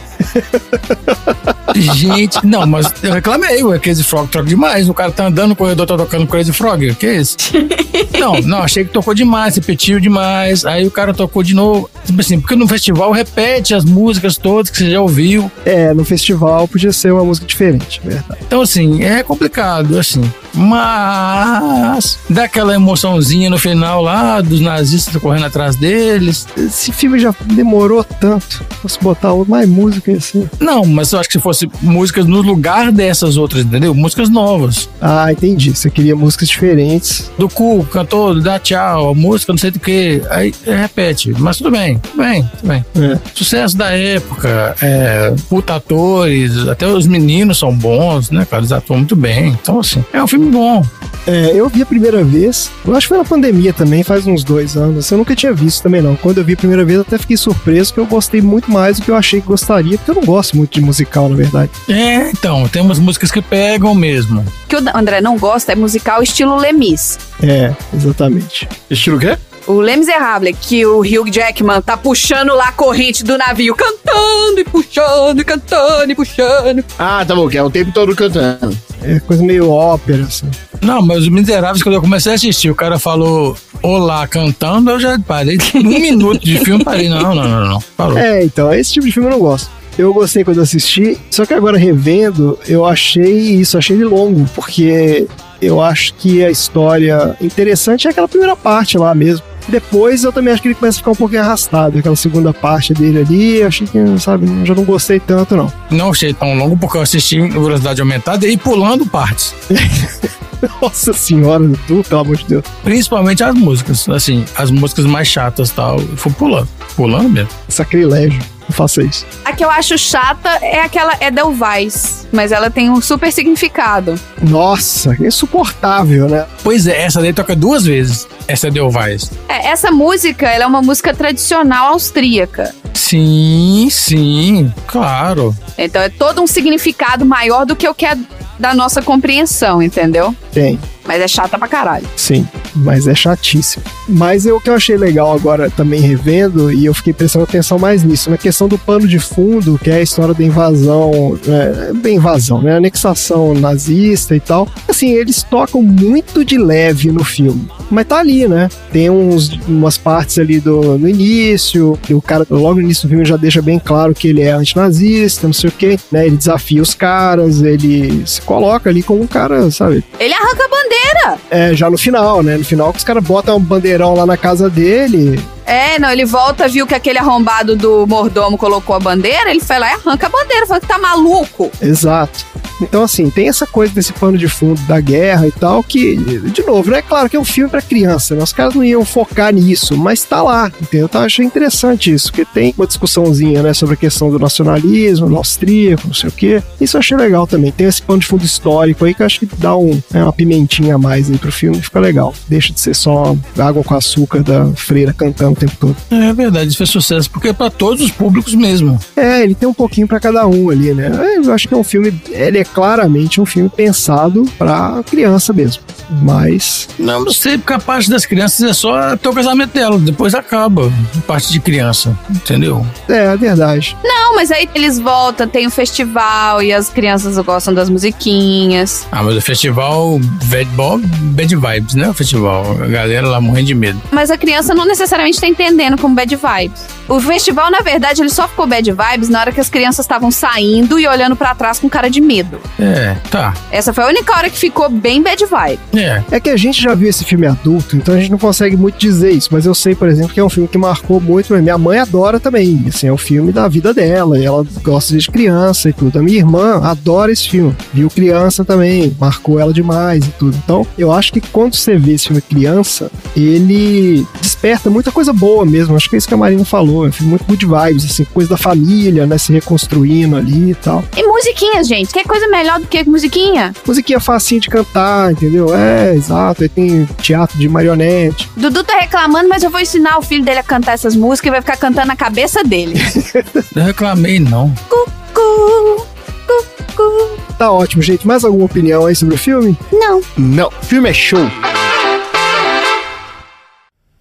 Gente, 1.75 2.45
não, 2.45 2.67
mas 2.67 2.93
eu 3.03 3.13
reclamei, 3.13 3.63
o 3.63 3.79
Crazy 3.79 4.03
Frog 4.03 4.29
toca 4.29 4.47
demais. 4.47 4.89
O 4.89 4.95
cara 4.95 5.11
tá 5.11 5.27
andando 5.27 5.51
no 5.51 5.57
corredor, 5.57 5.87
tá 5.87 5.97
tocando 5.97 6.27
Crazy 6.27 6.53
Frog. 6.53 6.91
O 6.91 6.95
que 6.95 7.07
é 7.07 7.17
isso? 7.17 7.37
Não, 8.19 8.41
não, 8.43 8.59
achei 8.59 8.85
que 8.85 8.93
tocou 8.93 9.13
demais, 9.13 9.57
repetiu 9.57 9.99
demais. 9.99 10.65
Aí 10.65 10.87
o 10.87 10.91
cara 10.91 11.13
tocou 11.13 11.43
de 11.43 11.55
novo. 11.55 11.91
Tipo 12.05 12.21
assim, 12.21 12.41
porque 12.41 12.55
no 12.55 12.67
festival 12.67 13.11
repete 13.11 13.75
as 13.75 13.85
músicas 13.85 14.37
todas 14.37 14.71
que 14.71 14.79
você 14.79 14.91
já 14.91 15.01
ouviu. 15.01 15.51
É, 15.65 15.93
no 15.93 16.05
festival 16.05 16.67
podia 16.69 16.93
ser 16.93 17.13
uma 17.13 17.25
música 17.25 17.47
diferente, 17.47 18.01
verdade. 18.05 18.41
Então, 18.47 18.61
assim, 18.61 19.03
é 19.03 19.23
complicado, 19.23 19.99
assim. 19.99 20.23
Mas 20.55 22.19
dá 22.29 22.45
aquela 22.45 22.75
emoçãozinha 22.75 23.51
no 23.51 23.59
final 23.59 24.03
lá 24.03 24.41
dos 24.41 24.61
nazistas 24.61 25.21
correndo 25.21 25.47
atrás 25.47 25.77
deles. 25.77 26.47
Esse 26.57 26.93
filme 26.93 27.19
já 27.19 27.35
demorou 27.45 28.03
tanto. 28.03 28.65
Posso 28.83 28.99
botar 29.01 29.33
mais 29.47 29.69
música 29.69 30.18
assim. 30.19 30.49
Não, 30.61 30.85
mas 30.85 31.13
eu 31.13 31.19
acho 31.19 31.29
que 31.29 31.35
se 31.35 31.41
fosse 31.41 31.69
músicas 31.81 32.27
no 32.27 32.41
lugar 32.41 32.93
dessas 32.93 33.37
outras, 33.37 33.65
entendeu? 33.65 33.95
Músicas 33.95 34.29
novas. 34.29 34.89
Ah, 35.01 35.33
entendi. 35.33 35.71
Você 35.75 35.91
queria 35.91 36.15
músicas 36.15 36.49
diferentes. 36.49 37.31
Do 37.39 37.49
cu, 37.49 37.85
cantor, 37.85 38.41
dá 38.41 38.59
tchau, 38.59 39.11
a 39.11 39.15
música, 39.15 39.53
não 39.53 39.59
sei 39.59 39.71
do 39.71 39.81
que. 39.81 40.23
Aí 40.31 40.55
é, 40.67 40.77
repete. 40.77 41.33
Mas 41.39 41.59
tudo 41.59 41.71
bem, 41.71 41.99
tudo 41.99 42.17
bem, 42.17 42.51
tudo 42.59 42.69
bem. 42.69 42.85
É. 42.97 43.19
Sucesso 43.35 43.77
da 43.77 43.91
época, 43.91 44.75
é, 44.83 45.35
puta 45.49 45.77
atores, 45.77 46.57
até 46.69 46.87
os 46.87 47.07
meninos 47.07 47.59
são 47.59 47.75
bons, 47.75 48.31
né, 48.31 48.45
cara? 48.45 48.61
Eles 48.61 48.73
atuam 48.73 48.99
muito 48.99 49.17
bem. 49.17 49.57
Então, 49.61 49.81
assim, 49.81 50.05
é 50.13 50.23
um 50.23 50.27
filme 50.27 50.51
bom. 50.51 50.85
É, 51.27 51.53
eu 51.55 51.69
vi 51.69 51.83
a 51.83 51.87
primeira 51.87 52.25
vez, 52.25 52.71
eu 52.87 52.97
acho 52.97 53.07
que 53.07 53.09
foi 53.09 53.19
na 53.19 53.25
pandemia 53.25 53.73
também, 53.73 54.03
faz 54.03 54.27
uns 54.27 54.43
dois 54.43 54.77
anos. 54.77 55.11
Eu 55.11 55.19
nunca 55.19 55.37
tinha 55.37 55.53
visto 55.53 55.83
também, 55.83 56.01
não. 56.01 56.17
Quando 56.17 56.39
eu 56.39 56.45
vi 56.45 56.55
a 56.55 56.57
primeira 56.57 56.85
vez, 56.85 56.97
eu 56.97 57.03
até 57.03 57.19
fiquei 57.19 57.37
surpreso 57.37 57.93
que 57.93 58.01
eu 58.01 58.07
gostei 58.07 58.41
muito 58.41 58.71
mais 58.71 58.99
do 58.99 59.05
que 59.05 59.11
eu 59.11 59.17
achei 59.17 59.41
que 59.41 59.47
gostaria, 59.47 59.98
porque 59.99 60.11
eu 60.11 60.15
não 60.17 60.25
gosto 60.25 60.57
muito 60.57 60.73
de 60.73 60.81
musical, 60.81 61.29
na 61.29 61.37
verdade. 61.37 61.71
É, 61.89 62.31
então, 62.31 62.69
tem 62.69 62.83
umas 62.83 62.99
músicas 62.99 63.31
que 63.31 63.43
pegam 63.43 63.95
mesmo. 63.95 64.41
O 64.41 64.69
que 64.69 64.77
o 64.77 64.83
André 64.95 65.21
não 65.21 65.37
gosta 65.39 65.73
é 65.73 65.75
musical 65.75 66.23
estilo 66.23 66.57
Lemis. 66.57 67.19
É, 67.43 67.75
exatamente. 67.95 68.69
Estilo 68.91 69.17
o 69.17 69.21
quê? 69.21 69.37
O 69.67 69.83
Les 69.83 69.99
Miserables, 69.99 70.57
que 70.63 70.87
o 70.87 71.01
Hugh 71.01 71.31
Jackman 71.31 71.83
tá 71.83 71.95
puxando 71.95 72.55
lá 72.55 72.69
a 72.69 72.73
corrente 72.73 73.23
do 73.23 73.37
navio, 73.37 73.75
cantando 73.77 74.59
e 74.59 74.65
puxando, 74.65 75.41
e 75.41 75.45
cantando 75.45 76.11
e 76.11 76.15
puxando. 76.15 76.83
Ah, 76.99 77.23
tá 77.23 77.35
bom, 77.35 77.47
que 77.51 77.59
é 77.59 77.63
o 77.63 77.69
tempo 77.69 77.93
todo 77.93 78.17
cantando. 78.17 78.77
É 79.03 79.21
coisa 79.21 79.43
meio 79.43 79.71
ópera, 79.71 80.23
assim. 80.23 80.47
Não, 80.81 81.03
mas 81.03 81.19
os 81.19 81.29
Miseráveis, 81.29 81.83
quando 81.83 81.97
eu 81.97 82.01
comecei 82.01 82.33
a 82.33 82.35
assistir, 82.37 82.71
o 82.71 82.75
cara 82.75 82.99
falou 82.99 83.59
olá 83.83 84.27
cantando, 84.27 84.91
eu 84.91 85.01
já 85.01 85.19
parei. 85.19 85.59
Um 85.75 86.01
minuto 86.01 86.45
de 86.45 86.59
filme, 86.61 86.83
parei. 86.83 87.09
Não, 87.09 87.35
não, 87.35 87.47
não, 87.47 87.67
não. 87.67 87.83
Parou. 87.97 88.17
É, 88.17 88.43
então, 88.43 88.73
esse 88.73 88.95
tipo 88.95 89.07
de 89.07 89.13
filme 89.13 89.29
eu 89.29 89.33
não 89.33 89.39
gosto. 89.39 89.71
Eu 89.99 90.15
gostei 90.15 90.45
quando 90.45 90.59
eu 90.59 90.63
assisti, 90.63 91.19
só 91.29 91.45
que 91.45 91.53
agora 91.53 91.77
revendo, 91.77 92.57
eu 92.69 92.87
achei 92.87 93.33
isso, 93.33 93.77
achei 93.77 93.97
ele 93.97 94.05
longo, 94.05 94.49
porque 94.55 95.27
eu 95.61 95.83
acho 95.83 96.15
que 96.15 96.45
a 96.45 96.51
história 96.51 97.37
interessante 97.41 98.07
é 98.07 98.13
aquela 98.13 98.29
primeira 98.29 98.55
parte 98.55 98.97
lá 98.97 99.13
mesmo. 99.13 99.45
Depois 99.67 100.23
eu 100.23 100.33
também 100.33 100.53
acho 100.53 100.63
que 100.63 100.69
ele 100.69 100.77
começa 100.77 100.99
a 100.99 101.01
ficar 101.01 101.11
um 101.11 101.17
pouquinho 101.17 101.43
arrastado, 101.43 101.99
aquela 101.99 102.15
segunda 102.15 102.55
parte 102.55 102.95
dele 102.95 103.19
ali, 103.19 103.57
eu 103.57 103.67
achei 103.67 103.89
que, 103.89 103.99
sabe, 104.21 104.47
eu 104.47 104.65
já 104.65 104.75
não 104.75 104.85
gostei 104.85 105.19
tanto 105.19 105.57
não. 105.57 105.73
Não 105.91 106.11
achei 106.11 106.33
tão 106.33 106.57
longo 106.57 106.79
porque 106.79 106.97
eu 106.97 107.03
assisti 107.03 107.37
em 107.37 107.51
velocidade 107.51 108.01
aumentada 108.01 108.47
e 108.47 108.57
pulando 108.57 109.05
partes. 109.05 109.53
Nossa 110.81 111.13
senhora, 111.13 111.65
tu, 111.89 112.05
pelo 112.09 112.21
amor 112.21 112.37
de 112.37 112.45
Deus. 112.45 112.65
Principalmente 112.85 113.43
as 113.43 113.55
músicas, 113.55 114.09
assim, 114.09 114.45
as 114.57 114.71
músicas 114.71 115.07
mais 115.07 115.27
chatas 115.27 115.71
e 115.71 115.75
tal. 115.75 116.01
Eu 116.01 116.17
fui 116.17 116.33
pulando, 116.33 116.69
pulando 116.97 117.29
mesmo. 117.29 117.51
Sacrilégio, 117.69 118.41
não 118.69 118.75
faça 118.75 119.03
isso. 119.03 119.27
A 119.45 119.53
que 119.53 119.65
eu 119.65 119.71
acho 119.71 119.97
chata 119.97 120.49
é 120.63 120.81
aquela 120.81 121.17
Edelweiss, 121.21 122.27
mas 122.31 122.53
ela 122.53 122.71
tem 122.71 122.91
um 122.91 123.01
super 123.01 123.33
significado. 123.33 124.19
Nossa, 124.43 125.17
que 125.17 125.27
insuportável, 125.27 126.29
né? 126.29 126.47
Pois 126.63 126.87
é, 126.87 127.03
essa 127.03 127.21
daí 127.21 127.33
toca 127.33 127.57
duas 127.57 127.85
vezes. 127.87 128.29
Essa 128.47 128.69
é 128.69 128.71
Delvais. 128.71 129.31
É, 129.49 129.69
essa 129.69 129.91
música, 129.91 130.47
ela 130.49 130.65
é 130.65 130.67
uma 130.67 130.83
música 130.83 131.15
tradicional 131.15 131.93
austríaca. 131.93 132.75
Sim, 132.95 133.89
sim, 133.91 134.73
claro. 134.87 135.57
Então 135.77 136.03
é 136.03 136.09
todo 136.09 136.43
um 136.43 136.47
significado 136.47 137.25
maior 137.25 137.65
do 137.65 137.75
que 137.75 137.89
o 137.89 137.95
que 137.95 138.05
é 138.05 138.17
da 138.59 138.75
nossa 138.75 139.01
compreensão, 139.01 139.83
entendeu? 139.83 140.35
Tem. 140.53 140.79
Mas 141.07 141.21
é 141.23 141.29
chata 141.29 141.59
pra 141.59 141.69
caralho. 141.69 142.07
Sim, 142.17 142.47
mas 142.75 143.07
é 143.07 143.15
chatíssimo. 143.15 143.85
Mas 144.09 144.47
eu, 144.47 144.57
o 144.57 144.61
que 144.61 144.71
eu 144.71 144.75
achei 144.75 144.97
legal 144.97 145.33
agora 145.33 145.71
também 145.71 146.01
revendo, 146.01 146.73
e 146.73 146.85
eu 146.85 146.95
fiquei 146.95 147.13
prestando 147.13 147.45
atenção 147.45 147.79
mais 147.79 148.03
nisso, 148.03 148.31
na 148.31 148.37
questão 148.37 148.69
do 148.69 148.79
pano 148.79 149.07
de 149.07 149.19
fundo, 149.19 149.79
que 149.79 149.91
é 149.91 149.97
a 149.97 150.03
história 150.03 150.35
da 150.35 150.43
invasão, 150.43 151.39
é, 151.47 151.93
bem 151.93 152.17
invasão, 152.17 152.63
né? 152.63 152.77
Anexação 152.77 153.55
nazista 153.55 154.35
e 154.35 154.41
tal. 154.41 154.69
Assim, 154.89 155.11
eles 155.11 155.43
tocam 155.43 155.83
muito 155.83 156.45
de 156.45 156.59
leve 156.59 157.11
no 157.11 157.25
filme. 157.25 157.69
Mas 157.91 158.07
tá 158.07 158.19
ali, 158.19 158.47
né? 158.47 158.69
Tem 158.93 159.09
uns, 159.09 159.49
umas 159.67 159.97
partes 159.97 160.39
ali 160.39 160.61
do, 160.61 160.99
no 160.99 161.09
início, 161.09 161.99
que 162.03 162.15
o 162.15 162.21
cara, 162.21 162.47
logo 162.51 162.77
no 162.77 162.83
início 162.83 163.07
do 163.07 163.11
filme, 163.11 163.25
já 163.25 163.37
deixa 163.37 163.63
bem 163.63 163.79
claro 163.79 164.15
que 164.15 164.29
ele 164.29 164.43
é 164.43 164.51
antinazista, 164.51 165.47
não 165.47 165.55
sei 165.55 165.71
o 165.71 165.73
quê, 165.73 165.99
né? 166.11 166.27
Ele 166.27 166.37
desafia 166.37 166.83
os 166.83 166.95
caras, 166.95 167.63
ele 167.63 168.27
se 168.27 168.41
coloca 168.43 168.91
ali 168.91 169.03
como 169.03 169.23
um 169.23 169.27
cara, 169.27 169.71
sabe? 169.71 170.05
Ele 170.19 170.35
arranca 170.35 170.65
a 170.65 170.69
bandeira! 170.69 171.39
É, 171.51 171.75
já 171.75 171.91
no 171.91 171.99
final, 171.99 172.43
né? 172.43 172.58
No 172.59 172.65
final 172.65 172.93
que 172.93 172.99
os 172.99 173.05
caras 173.05 173.23
botam 173.23 173.57
um 173.57 173.61
bandeirão 173.61 174.15
lá 174.15 174.27
na 174.27 174.37
casa 174.37 174.69
dele. 174.69 175.39
É, 175.69 175.99
não, 175.99 176.11
ele 176.11 176.25
volta, 176.25 176.67
viu 176.67 176.87
que 176.87 176.95
aquele 176.95 177.19
arrombado 177.19 177.77
do 177.77 178.07
mordomo 178.07 178.57
colocou 178.57 178.97
a 178.97 178.99
bandeira, 178.99 179.51
ele 179.51 179.61
foi 179.61 179.79
lá 179.79 179.91
e 179.91 179.95
arranca 179.95 180.27
a 180.27 180.31
bandeira, 180.31 180.67
falou 180.67 180.81
que 180.81 180.89
tá 180.89 180.99
maluco. 180.99 181.71
Exato. 181.83 182.47
Então, 182.81 183.03
assim, 183.03 183.29
tem 183.29 183.49
essa 183.49 183.67
coisa 183.67 183.93
desse 183.93 184.13
pano 184.13 184.39
de 184.39 184.49
fundo 184.49 184.81
da 184.83 185.01
guerra 185.01 185.47
e 185.47 185.51
tal, 185.51 185.83
que, 185.83 186.17
de 186.17 186.63
novo, 186.65 186.91
né? 186.91 187.03
Claro 187.03 187.29
que 187.29 187.37
é 187.37 187.41
um 187.41 187.45
filme 187.45 187.69
pra 187.69 187.83
criança, 187.83 188.35
né? 188.35 188.43
Os 188.43 188.53
caras 188.53 188.75
não 188.75 188.85
iam 188.85 189.05
focar 189.05 189.53
nisso, 189.53 189.97
mas 189.97 190.23
tá 190.23 190.43
lá, 190.43 190.71
entendeu? 190.81 191.07
Então, 191.07 191.21
eu 191.21 191.27
achei 191.27 191.45
interessante 191.45 192.13
isso, 192.13 192.31
porque 192.31 192.45
tem 192.45 192.73
uma 192.77 192.87
discussãozinha, 192.87 193.63
né, 193.63 193.75
sobre 193.75 193.95
a 193.95 193.97
questão 193.97 194.31
do 194.31 194.39
nacionalismo, 194.39 195.29
do 195.29 195.37
austríaco, 195.37 196.07
não 196.07 196.15
sei 196.15 196.29
o 196.29 196.33
quê. 196.33 196.63
Isso 196.81 196.97
eu 196.97 197.01
achei 197.01 197.17
legal 197.17 197.47
também. 197.47 197.73
Tem 197.73 197.87
esse 197.87 198.01
pano 198.01 198.21
de 198.21 198.27
fundo 198.27 198.45
histórico 198.45 199.05
aí 199.05 199.13
que 199.13 199.23
eu 199.23 199.27
acho 199.27 199.41
que 199.41 199.49
dá 199.57 199.77
um, 199.77 200.01
né, 200.11 200.23
uma 200.23 200.33
pimentinha 200.33 200.95
a 200.95 200.99
mais 200.99 201.29
aí 201.29 201.37
pro 201.37 201.51
filme, 201.51 201.83
fica 201.83 201.99
legal. 201.99 202.33
Deixa 202.47 202.73
de 202.73 202.81
ser 202.81 202.95
só 202.95 203.37
água 203.59 203.83
com 203.83 203.95
açúcar 203.95 204.43
da 204.43 204.67
freira 204.75 205.13
cantando 205.13 205.58
tempo 205.59 205.73
todo. 205.79 205.97
É 206.11 206.33
verdade, 206.33 206.69
isso 206.69 206.79
fez 206.79 206.91
sucesso, 206.91 207.31
porque 207.31 207.49
é 207.49 207.53
pra 207.53 207.71
todos 207.71 208.03
os 208.03 208.11
públicos 208.11 208.55
mesmo. 208.55 208.99
É, 209.17 209.43
ele 209.43 209.55
tem 209.55 209.69
um 209.69 209.75
pouquinho 209.75 210.07
pra 210.07 210.21
cada 210.21 210.47
um 210.47 210.71
ali, 210.71 210.93
né? 210.95 211.11
Eu 211.45 211.53
acho 211.53 211.69
que 211.69 211.75
é 211.75 211.77
um 211.77 211.85
filme, 211.85 212.15
ele 212.31 212.59
é 212.59 212.65
claramente 212.65 213.41
um 213.41 213.47
filme 213.47 213.69
pensado 213.69 214.45
pra 214.59 215.03
criança 215.09 215.53
mesmo. 215.53 215.83
Mas 216.23 216.89
Não, 216.99 217.25
não 217.25 217.33
sei, 217.33 217.59
porque 217.59 217.73
a 217.73 217.79
parte 217.79 218.09
das 218.09 218.25
crianças 218.25 218.69
é 218.69 218.73
só 218.73 219.13
até 219.13 219.29
o 219.29 219.33
casamento 219.33 219.73
dela, 219.75 219.99
depois 219.99 220.35
acaba 220.35 220.87
a 220.87 221.21
parte 221.27 221.53
de 221.53 221.61
criança, 221.61 222.17
entendeu? 222.31 222.85
é, 223.09 223.27
é 223.27 223.37
verdade. 223.37 223.97
Não, 224.03 224.35
mas 224.35 224.51
aí 224.51 224.69
eles 224.75 224.99
voltam, 224.99 225.47
tem 225.49 225.67
o 225.67 225.71
festival 225.71 226.63
e 226.63 226.73
as 226.73 226.89
crianças 226.89 227.37
gostam 227.45 227.75
das 227.75 227.89
musiquinhas. 227.91 229.07
Ah, 229.11 229.23
mas 229.23 229.37
o 229.37 229.41
festival 229.41 230.19
Bad, 230.45 230.65
Bob, 230.77 231.03
bad 231.07 231.57
Vibes, 231.57 231.95
né? 231.95 232.09
O 232.09 232.15
festival. 232.15 232.65
A 232.83 232.87
galera 232.87 233.27
lá 233.27 233.41
morrendo 233.41 233.67
de 233.67 233.75
medo. 233.75 234.01
Mas 234.13 234.31
a 234.31 234.37
criança 234.39 234.75
não 234.75 234.85
necessariamente 234.87 235.41
tá 235.41 235.48
entendendo 235.49 236.01
como 236.01 236.15
bad 236.15 236.35
vibes. 236.35 236.99
O 237.09 237.19
festival, 237.21 237.71
na 237.71 237.81
verdade, 237.81 238.21
ele 238.21 238.29
só 238.29 238.47
ficou 238.47 238.67
bad 238.67 238.91
vibes 238.91 239.29
na 239.31 239.41
hora 239.41 239.51
que 239.51 239.61
as 239.61 239.71
crianças 239.71 240.05
estavam 240.05 240.31
saindo 240.31 240.99
e 240.99 241.07
olhando 241.07 241.35
pra 241.35 241.55
trás 241.55 241.79
com 241.79 241.89
cara 241.89 242.11
de 242.11 242.21
medo. 242.21 242.61
É, 242.79 243.17
tá. 243.31 243.55
Essa 243.71 243.95
foi 243.95 244.05
a 244.05 244.09
única 244.09 244.37
hora 244.37 244.51
que 244.51 244.59
ficou 244.59 244.91
bem 244.91 245.23
bad 245.23 245.45
vibe. 245.47 245.81
É. 245.97 246.23
É 246.31 246.39
que 246.39 246.51
a 246.51 246.57
gente 246.57 246.83
já 246.83 246.95
viu 246.95 247.09
esse 247.09 247.25
filme 247.25 247.47
adulto, 247.47 247.97
então 247.97 248.15
a 248.15 248.19
gente 248.19 248.31
não 248.31 248.39
consegue 248.39 248.77
muito 248.77 248.99
dizer 248.99 249.31
isso, 249.31 249.49
mas 249.51 249.65
eu 249.65 249.75
sei, 249.75 249.95
por 249.95 250.07
exemplo, 250.07 250.35
que 250.35 250.41
é 250.41 250.45
um 250.45 250.51
filme 250.51 250.69
que 250.69 250.77
marcou 250.77 251.19
muito. 251.21 251.55
Minha 251.55 251.79
mãe 251.79 251.99
adora 251.99 252.39
também, 252.39 252.85
assim, 252.87 253.07
é 253.07 253.13
o 253.13 253.17
filme 253.17 253.53
da 253.53 253.67
vida 253.69 253.95
dela, 253.95 254.39
e 254.39 254.45
ela 254.45 254.65
gosta 254.83 255.13
desde 255.13 255.31
criança 255.31 255.89
e 255.89 255.93
tudo. 255.95 256.19
A 256.19 256.23
minha 256.23 256.37
irmã 256.37 256.83
adora 256.85 257.33
esse 257.33 257.49
filme, 257.49 257.75
viu 257.93 258.11
criança 258.11 258.65
também, 258.65 259.17
marcou 259.19 259.59
ela 259.59 259.73
demais 259.73 260.27
e 260.27 260.31
tudo. 260.33 260.57
Então, 260.63 260.87
eu 260.99 261.11
acho 261.11 261.33
que 261.33 261.41
quando 261.41 261.75
você 261.75 261.97
vê 261.97 262.13
esse 262.13 262.27
filme 262.27 262.43
criança, 262.43 263.11
ele 263.35 264.27
desperta 264.41 264.91
muita 264.91 265.11
coisa 265.11 265.33
boa 265.39 265.65
mesmo. 265.65 265.97
Acho 265.97 266.11
que 266.11 266.17
é 266.17 266.19
isso 266.19 266.29
que 266.29 266.35
a 266.35 266.37
Marina 266.37 266.65
falou, 266.65 267.07
é 267.07 267.09
um 267.09 267.13
filme 267.13 267.31
muito 267.31 267.45
good 267.45 267.65
vibes, 267.65 268.05
assim, 268.05 268.25
coisa 268.25 268.51
da 268.51 268.57
família, 268.57 269.27
né, 269.27 269.39
se 269.39 269.53
reconstruindo 269.53 270.37
ali 270.37 270.73
e 270.73 270.75
tal. 270.75 271.05
E 271.17 271.23
musiquinhas, 271.27 271.87
gente. 271.87 272.13
Que 272.13 272.25
coisa 272.25 272.49
melhor 272.49 272.81
do 272.81 272.87
que 272.87 273.09
musiquinha? 273.09 273.73
Musiquinha 273.87 274.21
facinho 274.21 274.61
de 274.61 274.69
cantar, 274.69 275.33
entendeu? 275.33 275.75
É, 275.75 276.15
exato. 276.15 276.63
Aí 276.63 276.69
tem 276.69 277.05
teatro 277.23 277.59
de 277.59 277.69
marionete. 277.69 278.51
Dudu 278.57 278.83
tá 278.85 278.99
reclamando, 278.99 279.49
mas 279.49 279.63
eu 279.63 279.71
vou 279.71 279.81
ensinar 279.81 280.19
o 280.19 280.23
filho 280.23 280.45
dele 280.45 280.59
a 280.59 280.63
cantar 280.63 280.93
essas 280.93 281.15
músicas 281.15 281.49
e 281.49 281.51
vai 281.53 281.61
ficar 281.61 281.77
cantando 281.77 282.09
na 282.09 282.17
cabeça 282.17 282.63
dele. 282.65 282.95
Não 283.75 283.85
reclamei, 283.85 284.41
não. 284.41 284.73
Cucu, 284.89 286.07
cucu. 286.47 287.39
Tá 287.59 287.71
ótimo, 287.71 288.03
gente. 288.03 288.27
Mais 288.27 288.45
alguma 288.45 288.65
opinião 288.65 289.07
aí 289.07 289.15
sobre 289.15 289.35
o 289.35 289.39
filme? 289.39 289.77
Não. 289.93 290.21
Não, 290.37 290.69
o 290.69 290.85
filme 290.85 291.11
é 291.11 291.15
show. 291.15 291.47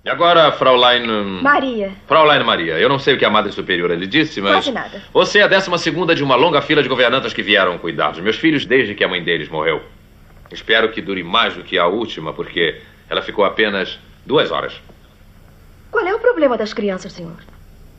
E 0.08 0.10
agora, 0.10 0.54
Fraulein. 0.54 1.06
Maria. 1.42 1.92
Fraulein 2.08 2.42
Maria, 2.42 2.80
eu 2.80 2.88
não 2.88 2.98
sei 2.98 3.16
o 3.16 3.18
que 3.18 3.26
a 3.26 3.30
Madre 3.30 3.52
Superiora 3.52 3.94
lhe 3.94 4.08
disse, 4.08 4.40
mas. 4.40 4.54
Quase 4.54 4.72
nada. 4.72 5.04
Você 5.12 5.40
é 5.40 5.44
a 5.44 5.48
décima 5.48 5.78
segunda 5.78 6.16
de 6.16 6.24
uma 6.24 6.38
longa 6.38 6.62
fila 6.62 6.82
de 6.82 6.88
governantas 6.88 7.34
que 7.34 7.44
vieram 7.44 7.78
cuidar 7.78 8.12
dos 8.12 8.22
meus 8.22 8.38
filhos 8.38 8.66
desde 8.66 8.96
que 8.96 9.04
a 9.04 9.08
mãe 9.10 9.22
deles 9.22 9.50
morreu. 9.50 9.84
Espero 10.50 10.94
que 10.94 11.02
dure 11.02 11.26
mais 11.26 11.56
do 11.56 11.62
que 11.62 11.78
a 11.78 11.88
última, 11.88 12.32
porque 12.32 12.82
ela 13.10 13.22
ficou 13.22 13.44
apenas 13.44 14.00
duas 14.26 14.50
horas. 14.50 14.82
Qual 15.92 16.08
é 16.08 16.16
o 16.16 16.20
problema 16.20 16.58
das 16.58 16.72
crianças, 16.72 17.12
senhor? 17.12 17.36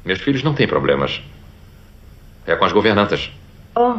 Meus 0.03 0.23
filhos 0.23 0.43
não 0.43 0.55
têm 0.55 0.67
problemas. 0.67 1.21
É 2.47 2.57
com 2.57 2.65
as 2.65 2.73
governantas. 2.73 3.31
Oh. 3.77 3.99